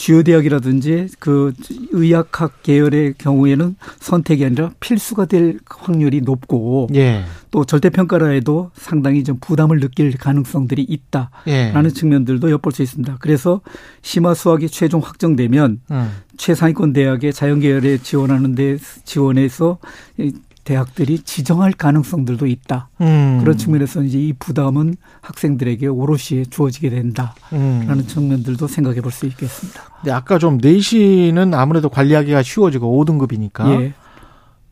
주요 0.01 0.23
대학이라든지 0.23 1.09
그 1.19 1.53
의학학 1.91 2.63
계열의 2.63 3.17
경우에는 3.19 3.77
선택이 3.99 4.47
아니라 4.47 4.71
필수가 4.81 5.27
될 5.27 5.59
확률이 5.67 6.23
높고 6.23 6.89
예. 6.95 7.23
또 7.51 7.67
절대 7.67 7.91
평가라 7.91 8.29
해도 8.29 8.71
상당히 8.75 9.25
좀 9.25 9.37
부담을 9.43 9.79
느낄 9.79 10.17
가능성들이 10.17 10.87
있다라는 10.89 11.85
예. 11.85 11.89
측면들도 11.91 12.51
엿볼 12.51 12.73
수 12.73 12.81
있습니다. 12.81 13.19
그래서 13.21 13.61
심화 14.01 14.33
수학이 14.33 14.71
최종 14.71 15.03
확정되면 15.03 15.83
음. 15.91 16.11
최상위권 16.39 16.95
대학의 16.95 17.35
자연 17.35 17.61
계열에 17.61 17.99
지원하는 17.99 18.55
데 18.55 18.79
지원해서 19.05 19.77
이 20.17 20.33
대학들이 20.71 21.19
지정할 21.23 21.73
가능성들도 21.73 22.47
있다. 22.47 22.91
음. 23.01 23.39
그런 23.41 23.57
측면에서 23.57 24.05
이제 24.05 24.21
이 24.21 24.33
부담은 24.33 24.95
학생들에게 25.21 25.89
오롯이 25.89 26.47
주어지게 26.49 26.91
된다라는 26.91 27.35
음. 27.55 28.05
측면들도 28.07 28.69
생각해 28.69 29.01
볼 29.01 29.11
수 29.11 29.27
있겠습니다. 29.27 29.83
근데 29.97 30.13
아까 30.13 30.39
좀 30.39 30.59
내신은 30.63 31.55
아무래도 31.55 31.89
관리하기가 31.89 32.45
쉬워지고 32.45 33.05
5등급이니까. 33.05 33.81
예. 33.83 33.95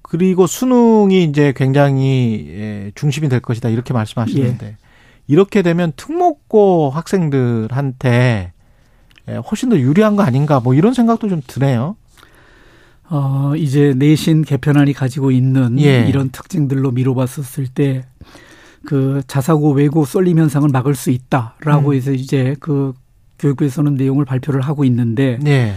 그리고 0.03 0.47
수능이 0.47 1.25
이제 1.25 1.53
굉장히 1.57 2.47
예, 2.49 2.93
중심이 2.95 3.29
될 3.29 3.41
것이다 3.41 3.69
이렇게 3.69 3.93
말씀하시는데 3.93 4.67
예. 4.67 4.77
이렇게 5.27 5.63
되면 5.63 5.93
특목고 5.97 6.91
학생들한테 6.91 8.53
예, 9.29 9.35
훨씬 9.35 9.69
더 9.69 9.77
유리한 9.77 10.15
거 10.15 10.23
아닌가 10.23 10.61
뭐 10.61 10.75
이런 10.75 10.95
생각도 10.95 11.29
좀 11.29 11.43
드네요. 11.45 11.97
어, 13.11 13.53
이제 13.57 13.95
내신 13.97 14.43
개편안이 14.43 14.93
가지고 14.93 15.31
있는 15.31 15.79
예. 15.81 16.07
이런 16.09 16.31
특징들로 16.31 16.91
미뤄봤었을 16.91 17.67
때 17.69 18.05
그 18.85 19.23
자사고 19.27 19.73
외고 19.73 20.05
쏠림 20.05 20.39
현상을 20.39 20.69
막을 20.69 20.95
수 20.95 21.11
있다라고 21.11 21.91
음. 21.91 21.95
해서 21.95 22.13
이제 22.13 22.57
그 22.61 22.95
교육부에서는 23.39 23.95
내용을 23.95 24.25
발표를 24.25 24.61
하고 24.61 24.85
있는데 24.85 25.39
예. 25.47 25.75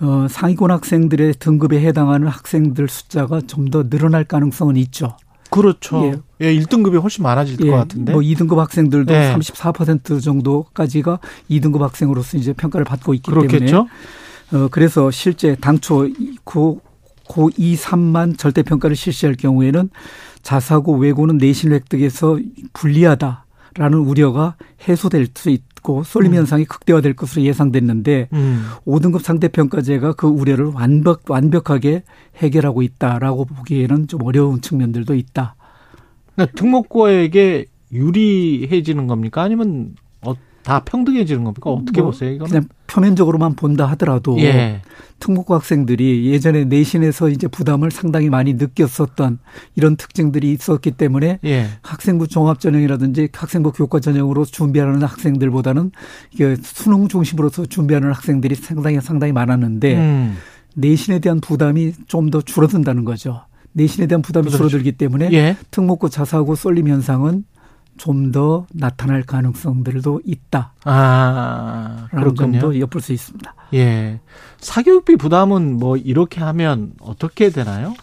어, 0.00 0.26
상위권 0.28 0.70
학생들의 0.70 1.34
등급에 1.34 1.80
해당하는 1.80 2.28
학생들 2.28 2.88
숫자가 2.88 3.42
좀 3.42 3.68
더 3.70 3.88
늘어날 3.88 4.24
가능성은 4.24 4.76
있죠. 4.76 5.16
그렇죠. 5.50 6.20
예. 6.40 6.46
예, 6.48 6.54
1등급이 6.58 7.00
훨씬 7.00 7.22
많아질 7.22 7.56
것 7.58 7.70
같은데. 7.76 8.12
뭐 8.12 8.22
2등급 8.22 8.56
학생들도 8.56 9.12
예. 9.12 9.34
34% 9.34 10.22
정도까지가 10.22 11.18
2등급 11.50 11.80
학생으로서 11.80 12.38
이제 12.38 12.52
평가를 12.52 12.84
받고 12.84 13.14
있기 13.14 13.30
그렇겠죠. 13.30 13.66
때문에 13.66 13.88
어 14.52 14.68
그래서 14.70 15.10
실제 15.10 15.54
당초 15.56 16.06
이- 16.06 16.36
고, 16.44 16.80
고 17.26 17.50
2, 17.56 17.76
3만 17.76 18.38
절대 18.38 18.62
평가를 18.62 18.96
실시할 18.96 19.34
경우에는 19.34 19.90
자사고 20.42 20.96
외고는 20.96 21.36
내신 21.38 21.72
획득에서 21.72 22.38
불리하다라는 22.72 23.98
우려가 23.98 24.56
해소될 24.88 25.28
수 25.34 25.50
있고 25.50 26.02
쏠림 26.02 26.32
음. 26.32 26.38
현상이 26.38 26.64
극대화될 26.64 27.14
것으로 27.14 27.42
예상됐는데 27.42 28.28
음. 28.32 28.66
5등급 28.86 29.22
상대평가제가 29.22 30.12
그 30.14 30.26
우려를 30.26 30.66
완벽, 30.66 31.22
완벽하게 31.30 32.04
해결하고 32.36 32.82
있다라고 32.82 33.44
보기에는 33.44 34.08
좀 34.08 34.22
어려운 34.22 34.60
측면들도 34.62 35.14
있다. 35.14 35.56
그러니까 36.34 36.56
등록고에게 36.58 37.66
유리해지는 37.92 39.06
겁니까? 39.06 39.42
아니면 39.42 39.94
어, 40.22 40.34
다 40.68 40.80
평등해지는 40.80 41.44
겁니까? 41.44 41.70
어떻게 41.70 42.02
뭐 42.02 42.10
보세요? 42.10 42.30
이거는? 42.32 42.50
그냥 42.50 42.68
표면적으로만 42.86 43.54
본다 43.54 43.86
하더라도 43.86 44.38
예. 44.40 44.82
특목고 45.18 45.54
학생들이 45.54 46.26
예전에 46.30 46.64
내신에서 46.66 47.30
이제 47.30 47.48
부담을 47.48 47.90
상당히 47.90 48.28
많이 48.28 48.52
느꼈었던 48.52 49.38
이런 49.76 49.96
특징들이 49.96 50.52
있었기 50.52 50.90
때문에 50.90 51.38
예. 51.46 51.68
학생부 51.80 52.28
종합 52.28 52.60
전형이라든지 52.60 53.30
학생부 53.32 53.72
교과 53.72 54.00
전형으로 54.00 54.44
준비하는 54.44 55.02
학생들보다는 55.02 55.90
이게 56.34 56.54
수능 56.62 57.08
중심으로서 57.08 57.64
준비하는 57.64 58.12
학생들이 58.12 58.54
상당히 58.54 59.00
상당히 59.00 59.32
많았는데 59.32 59.96
음. 59.96 60.36
내신에 60.74 61.18
대한 61.18 61.40
부담이 61.40 61.94
좀 62.06 62.28
더 62.28 62.42
줄어든다는 62.42 63.06
거죠. 63.06 63.40
내신에 63.72 64.06
대한 64.06 64.20
부담이 64.20 64.48
그렇죠. 64.48 64.58
줄어들기 64.58 64.92
때문에 64.92 65.30
예. 65.32 65.56
특목고 65.70 66.10
자사고 66.10 66.54
쏠림 66.56 66.88
현상은 66.88 67.44
좀 67.98 68.32
더 68.32 68.66
나타날 68.72 69.22
가능성들도 69.22 70.22
있다. 70.24 70.72
아, 70.84 72.08
라는 72.10 72.32
그렇군요. 72.32 72.60
점도 72.60 72.80
엿볼 72.80 73.00
수 73.00 73.12
있습니다. 73.12 73.54
예. 73.74 74.20
사교육비 74.58 75.16
부담은 75.16 75.78
뭐 75.78 75.96
이렇게 75.96 76.40
하면 76.40 76.92
어떻게 77.00 77.50
되나요? 77.50 77.94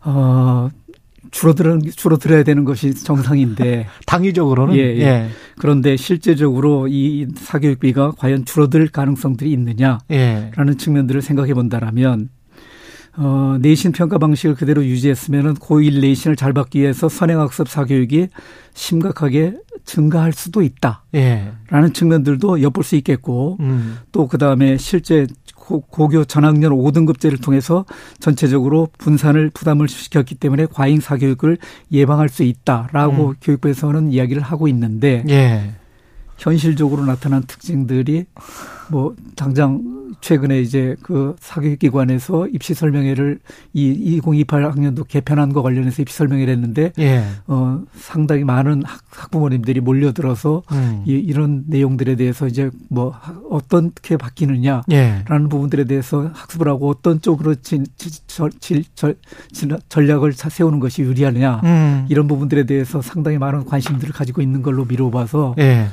어, 0.00 0.68
줄어들은, 1.30 1.82
줄어들어야 1.94 2.42
되는 2.44 2.64
것이 2.64 2.94
정상인데. 2.94 3.86
당위적으로는? 4.06 4.76
예, 4.76 4.80
예. 4.80 5.00
예. 5.00 5.28
그런데 5.58 5.96
실제적으로 5.96 6.86
이 6.88 7.26
사교육비가 7.36 8.12
과연 8.12 8.44
줄어들 8.44 8.88
가능성들이 8.88 9.50
있느냐. 9.52 9.98
예. 10.10 10.50
라는 10.54 10.78
측면들을 10.78 11.22
생각해 11.22 11.54
본다라면, 11.54 12.30
어, 13.18 13.56
내신 13.60 13.92
평가 13.92 14.18
방식을 14.18 14.54
그대로 14.54 14.84
유지했으면은 14.84 15.54
고1 15.54 16.00
내신을 16.00 16.36
잘 16.36 16.52
받기 16.52 16.80
위해서 16.80 17.08
선행학습 17.08 17.68
사교육이 17.68 18.28
심각하게 18.74 19.54
증가할 19.84 20.32
수도 20.32 20.62
있다. 20.62 21.04
예. 21.14 21.52
라는 21.68 21.92
측면들도 21.92 22.60
엿볼 22.62 22.84
수 22.84 22.96
있겠고, 22.96 23.56
음. 23.60 23.98
또 24.12 24.26
그 24.26 24.38
다음에 24.38 24.76
실제 24.76 25.26
고, 25.54 25.80
고교 25.80 26.24
전학년 26.26 26.72
5등급제를 26.72 27.42
통해서 27.42 27.84
전체적으로 28.20 28.88
분산을 28.98 29.50
부담을 29.50 29.88
시켰기 29.88 30.34
때문에 30.34 30.66
과잉 30.66 31.00
사교육을 31.00 31.58
예방할 31.92 32.28
수 32.28 32.42
있다라고 32.42 33.28
음. 33.28 33.34
교육부에서는 33.40 34.12
이야기를 34.12 34.42
하고 34.42 34.68
있는데 34.68 35.24
예. 35.28 35.72
현실적으로 36.38 37.04
나타난 37.06 37.42
특징들이 37.44 38.26
뭐 38.90 39.14
당장 39.36 39.95
최근에 40.20 40.60
이제 40.60 40.96
그 41.02 41.34
사교육기관에서 41.40 42.48
입시 42.48 42.74
설명회를 42.74 43.38
이 43.72 43.90
2028 43.90 44.64
학년도 44.64 45.04
개편한 45.04 45.52
거 45.52 45.62
관련해서 45.62 46.02
입시 46.02 46.16
설명회를 46.16 46.52
했는데 46.54 46.92
예. 46.98 47.24
어 47.46 47.80
상당히 47.96 48.44
많은 48.44 48.82
학, 48.84 49.00
학부모님들이 49.10 49.80
몰려들어서 49.80 50.62
음. 50.72 51.02
이, 51.06 51.12
이런 51.12 51.64
내용들에 51.66 52.16
대해서 52.16 52.46
이제 52.46 52.70
뭐 52.88 53.10
하- 53.10 53.34
어떻게 53.50 54.16
바뀌느냐 54.16 54.82
예. 54.92 55.24
라는 55.28 55.48
부분들에 55.48 55.84
대해서 55.84 56.30
학습을 56.34 56.68
하고 56.68 56.88
어떤 56.88 57.20
쪽으로 57.20 57.54
진, 57.56 57.84
진, 57.96 58.12
절, 58.26 58.50
질, 58.60 58.84
절, 58.94 59.16
진- 59.52 59.76
전략을 59.88 60.32
차- 60.32 60.48
세우는 60.48 60.80
것이 60.80 61.02
유리하느냐 61.02 61.60
음. 61.64 62.06
이런 62.08 62.26
부분들에 62.28 62.64
대해서 62.64 63.02
상당히 63.02 63.38
많은 63.38 63.64
관심들을 63.64 64.12
가지고 64.12 64.42
있는 64.42 64.62
걸로 64.62 64.84
미뤄봐서 64.84 65.54
예. 65.58 65.86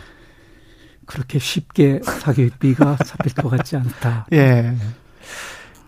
그렇게 1.05 1.39
쉽게 1.39 1.99
사교육비가 2.03 2.97
잡힐 3.05 3.33
것 3.33 3.49
같지 3.49 3.75
않다. 3.77 4.27
예. 4.33 4.73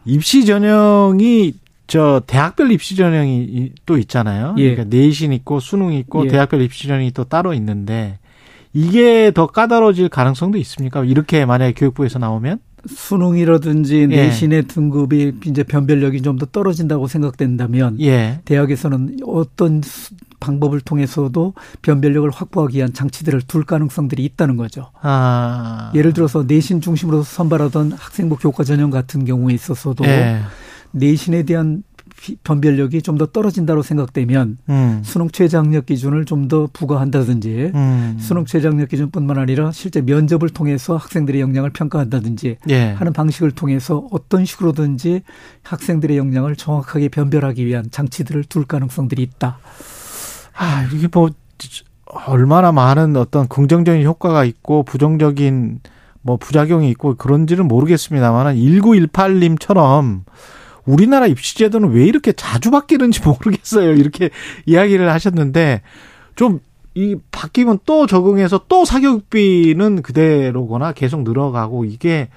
입시 0.06 0.46
전형이 0.46 1.54
저 1.88 2.22
대학별 2.26 2.72
입시 2.72 2.96
전형이 2.96 3.44
이- 3.44 3.72
또 3.86 3.98
있잖아요. 3.98 4.56
예. 4.58 4.76
그러니까 4.76 4.96
내신 4.96 5.34
있고 5.34 5.60
수능 5.60 5.94
있고 5.94 6.26
예. 6.26 6.30
대학별 6.30 6.62
입시 6.62 6.88
전형이 6.88 7.12
또 7.12 7.24
따로 7.24 7.54
있는데 7.54 8.20
이게 8.74 9.32
더 9.34 9.48
까다로워질 9.48 10.10
가능성도 10.10 10.58
있습니까? 10.60 11.04
이렇게 11.06 11.46
만약에 11.46 11.74
교육부에서 11.74 12.20
나오면? 12.20 12.60
수능이라든지 12.88 14.02
예. 14.02 14.06
내신의 14.08 14.64
등급이 14.66 15.34
이제 15.46 15.64
변별력이 15.64 16.22
좀 16.22 16.38
더 16.38 16.46
떨어진다고 16.46 17.08
생각된다면 17.08 17.98
예. 18.02 18.42
대학에서는 18.46 19.18
어떤 19.26 19.82
수- 19.82 20.14
방법을 20.46 20.82
통해서도 20.82 21.54
변별력을 21.82 22.30
확보하기 22.30 22.78
위한 22.78 22.94
장치들을 22.94 23.42
둘 23.48 23.66
가능성들이 23.66 24.24
있다는 24.26 24.58
거죠. 24.58 24.92
아. 25.02 25.92
예를 25.96 26.14
들어서 26.14 26.44
내신 26.44 26.82
중심으로 26.82 27.24
선발하던 27.24 27.94
학생부 27.94 28.38
교과 28.38 28.64
전형 28.64 28.92
같은 28.92 29.26
경우에 29.26 29.54
있어서도 29.56 30.06
예. 30.06 30.42
내신에 30.92 31.44
대한 31.44 31.84
비- 32.18 32.38
변별력이 32.44 33.02
좀 33.02 33.18
더 33.18 33.26
떨어진다고 33.26 33.82
생각되면 33.82 34.58
음. 34.70 35.02
수능 35.04 35.30
최저학력 35.30 35.86
기준을 35.88 36.24
좀 36.26 36.48
더 36.48 36.68
부과한다든지 36.72 37.72
음. 37.76 38.18
수능 38.20 38.46
최저학력 38.46 38.90
기준뿐만 38.90 39.38
아니라 39.38 39.72
실제 39.72 40.02
면접을 40.02 40.50
통해서 40.50 40.96
학생들의 40.98 41.42
역량을 41.42 41.72
평가한다든지 41.72 42.58
예. 42.70 42.92
하는 42.92 43.12
방식을 43.14 43.52
통해서 43.52 44.08
어떤 44.12 44.46
식으로든지 44.46 45.24
학생들의 45.64 46.18
역량을 46.18 46.56
정확하게 46.56 47.10
변별하기 47.10 47.66
위한 47.66 47.90
장치들을 47.92 48.46
둘 48.46 48.64
가능성들이 48.66 49.22
있다. 49.24 49.58
아, 50.57 50.88
이게 50.94 51.07
뭐 51.11 51.30
얼마나 52.06 52.72
많은 52.72 53.15
어떤 53.18 53.48
긍정적인 53.48 54.03
효과가 54.03 54.45
있고 54.45 54.84
부정적인 54.84 55.80
뭐 56.22 56.38
부작용이 56.38 56.90
있고 56.91 57.15
그런지는 57.15 57.68
모르겠습니다만 57.68 58.56
1918님처럼 58.56 60.23
우리나라 60.86 61.27
입시 61.27 61.57
제도는 61.57 61.91
왜 61.91 62.06
이렇게 62.06 62.32
자주 62.32 62.72
바뀌는지 62.72 63.22
모르겠어요. 63.23 63.94
이렇게 63.94 64.30
이야기를 64.65 65.11
하셨는데 65.11 65.82
좀 66.36 66.60
이 66.95 67.18
바뀌면 67.30 67.80
또 67.86 68.07
적응해서 68.07 68.65
또 68.69 68.86
사교육비는 68.86 70.02
그대로거나 70.02 70.94
계속 70.94 71.23
늘어가고 71.23 71.84
이게 71.84 72.30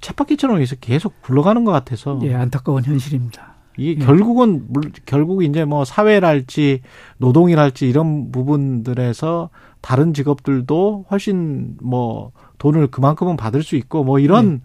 쳇바퀴처럼 0.00 0.64
계속 0.80 1.20
굴러가는 1.22 1.64
것 1.64 1.72
같아서 1.72 2.18
예, 2.22 2.34
안타까운 2.34 2.82
현실입니다. 2.82 3.53
이게 3.76 4.00
예. 4.00 4.04
결국은 4.04 4.66
물- 4.68 4.92
결국 5.04 5.42
이제 5.42 5.64
뭐 5.64 5.84
사회랄지 5.84 6.80
노동이랄지 7.18 7.88
이런 7.88 8.30
부분들에서 8.30 9.50
다른 9.80 10.14
직업들도 10.14 11.06
훨씬 11.10 11.76
뭐 11.82 12.32
돈을 12.58 12.88
그만큼은 12.88 13.36
받을 13.36 13.62
수 13.62 13.76
있고 13.76 14.04
뭐 14.04 14.18
이런 14.18 14.62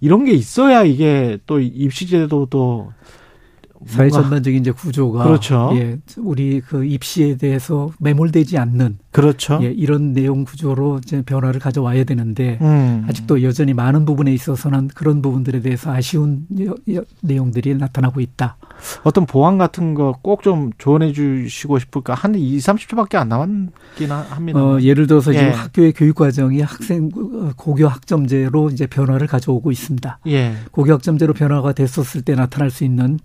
이런 0.00 0.24
게 0.24 0.32
있어야 0.32 0.82
이게 0.84 1.38
또 1.46 1.60
입시제도도 1.60 2.92
사회 3.86 4.08
전반적인 4.10 4.60
이제 4.60 4.70
구조가 4.70 5.24
그렇죠. 5.24 5.70
예, 5.74 5.98
우리 6.18 6.60
그 6.60 6.84
입시에 6.84 7.36
대해서 7.36 7.90
매몰되지 8.00 8.58
않는 8.58 8.98
그렇죠. 9.10 9.58
예, 9.62 9.66
이런 9.66 10.12
내용 10.12 10.44
구조로 10.44 11.00
이제 11.04 11.22
변화를 11.22 11.60
가져와야 11.60 12.04
되는데 12.04 12.58
음. 12.60 13.04
아직도 13.08 13.42
여전히 13.42 13.72
많은 13.74 14.04
부분에 14.04 14.32
있어서는 14.32 14.88
그런 14.94 15.22
부분들에 15.22 15.60
대해서 15.60 15.92
아쉬운 15.92 16.46
내용들이 17.22 17.74
나타나고 17.76 18.20
있다. 18.20 18.56
어떤 19.04 19.24
보안 19.26 19.58
같은 19.58 19.94
거 19.94 20.12
꼭 20.22 20.42
좀 20.42 20.70
조언해 20.78 21.12
주시고 21.12 21.78
싶을까? 21.78 22.12
한 22.14 22.34
2, 22.34 22.58
30초밖에 22.58 23.14
안 23.16 23.28
남았긴 23.28 24.10
하- 24.10 24.26
합니다. 24.30 24.62
어, 24.62 24.80
예를 24.80 25.06
들어서 25.06 25.32
지금 25.32 25.46
예. 25.46 25.50
학교의 25.50 25.92
교육 25.92 26.16
과정이 26.16 26.60
학생 26.60 27.08
어, 27.16 27.50
고교 27.56 27.86
학점제로 27.88 28.68
이제 28.70 28.86
변화를 28.86 29.26
가져오고 29.26 29.70
있습니다. 29.70 30.18
예. 30.26 30.54
고교 30.72 30.92
학점제로 30.92 31.32
변화가 31.32 31.72
됐었을 31.72 32.22
때 32.22 32.34
나타날 32.34 32.70
수 32.70 32.84
있는 32.84 33.18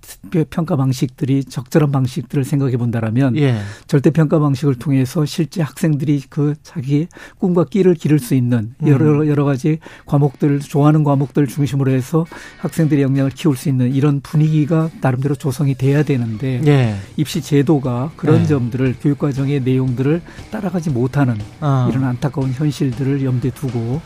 평가 0.49 0.75
방식들이 0.75 1.43
적절한 1.43 1.91
방식들을 1.91 2.43
생각해 2.43 2.77
본다라면 2.77 3.37
예. 3.37 3.59
절대 3.87 4.09
평가 4.09 4.39
방식을 4.39 4.75
통해서 4.75 5.25
실제 5.25 5.61
학생들이 5.61 6.23
그 6.29 6.55
자기 6.63 7.07
꿈과 7.37 7.65
끼를 7.65 7.95
기를 7.95 8.19
수 8.19 8.35
있는 8.35 8.73
여러 8.85 9.27
여러 9.27 9.45
가지 9.45 9.79
과목들 10.05 10.59
좋아하는 10.59 11.03
과목들 11.03 11.47
중심으로 11.47 11.91
해서 11.91 12.25
학생들의 12.59 13.03
역량을 13.03 13.31
키울 13.31 13.55
수 13.55 13.69
있는 13.69 13.93
이런 13.93 14.21
분위기가 14.21 14.89
나름대로 15.01 15.35
조성이 15.35 15.75
돼야 15.75 16.03
되는데 16.03 16.61
예. 16.65 16.95
입시 17.17 17.41
제도가 17.41 18.11
그런 18.15 18.39
네. 18.39 18.47
점들을 18.47 18.95
교육 19.01 19.19
과정의 19.19 19.61
내용들을 19.61 20.21
따라가지 20.51 20.89
못하는 20.89 21.37
아. 21.59 21.87
이런 21.91 22.03
안타까운 22.03 22.51
현실들을 22.51 23.23
염두에 23.23 23.51
두고 23.51 24.01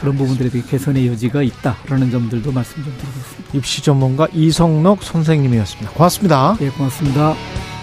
그런 0.00 0.16
부분들에 0.16 0.50
대해 0.50 0.62
개선의 0.66 1.08
여지가 1.08 1.42
있다라는 1.42 2.10
점들도 2.10 2.52
말씀 2.52 2.82
좀 2.82 2.92
드리겠습니다. 2.96 3.50
입시 3.54 3.82
전문가 3.82 4.28
이성록 4.32 5.02
선생님이었습니다. 5.02 5.90
고맙습니다. 5.92 6.56
예, 6.60 6.68
고맙습니다. 6.70 7.75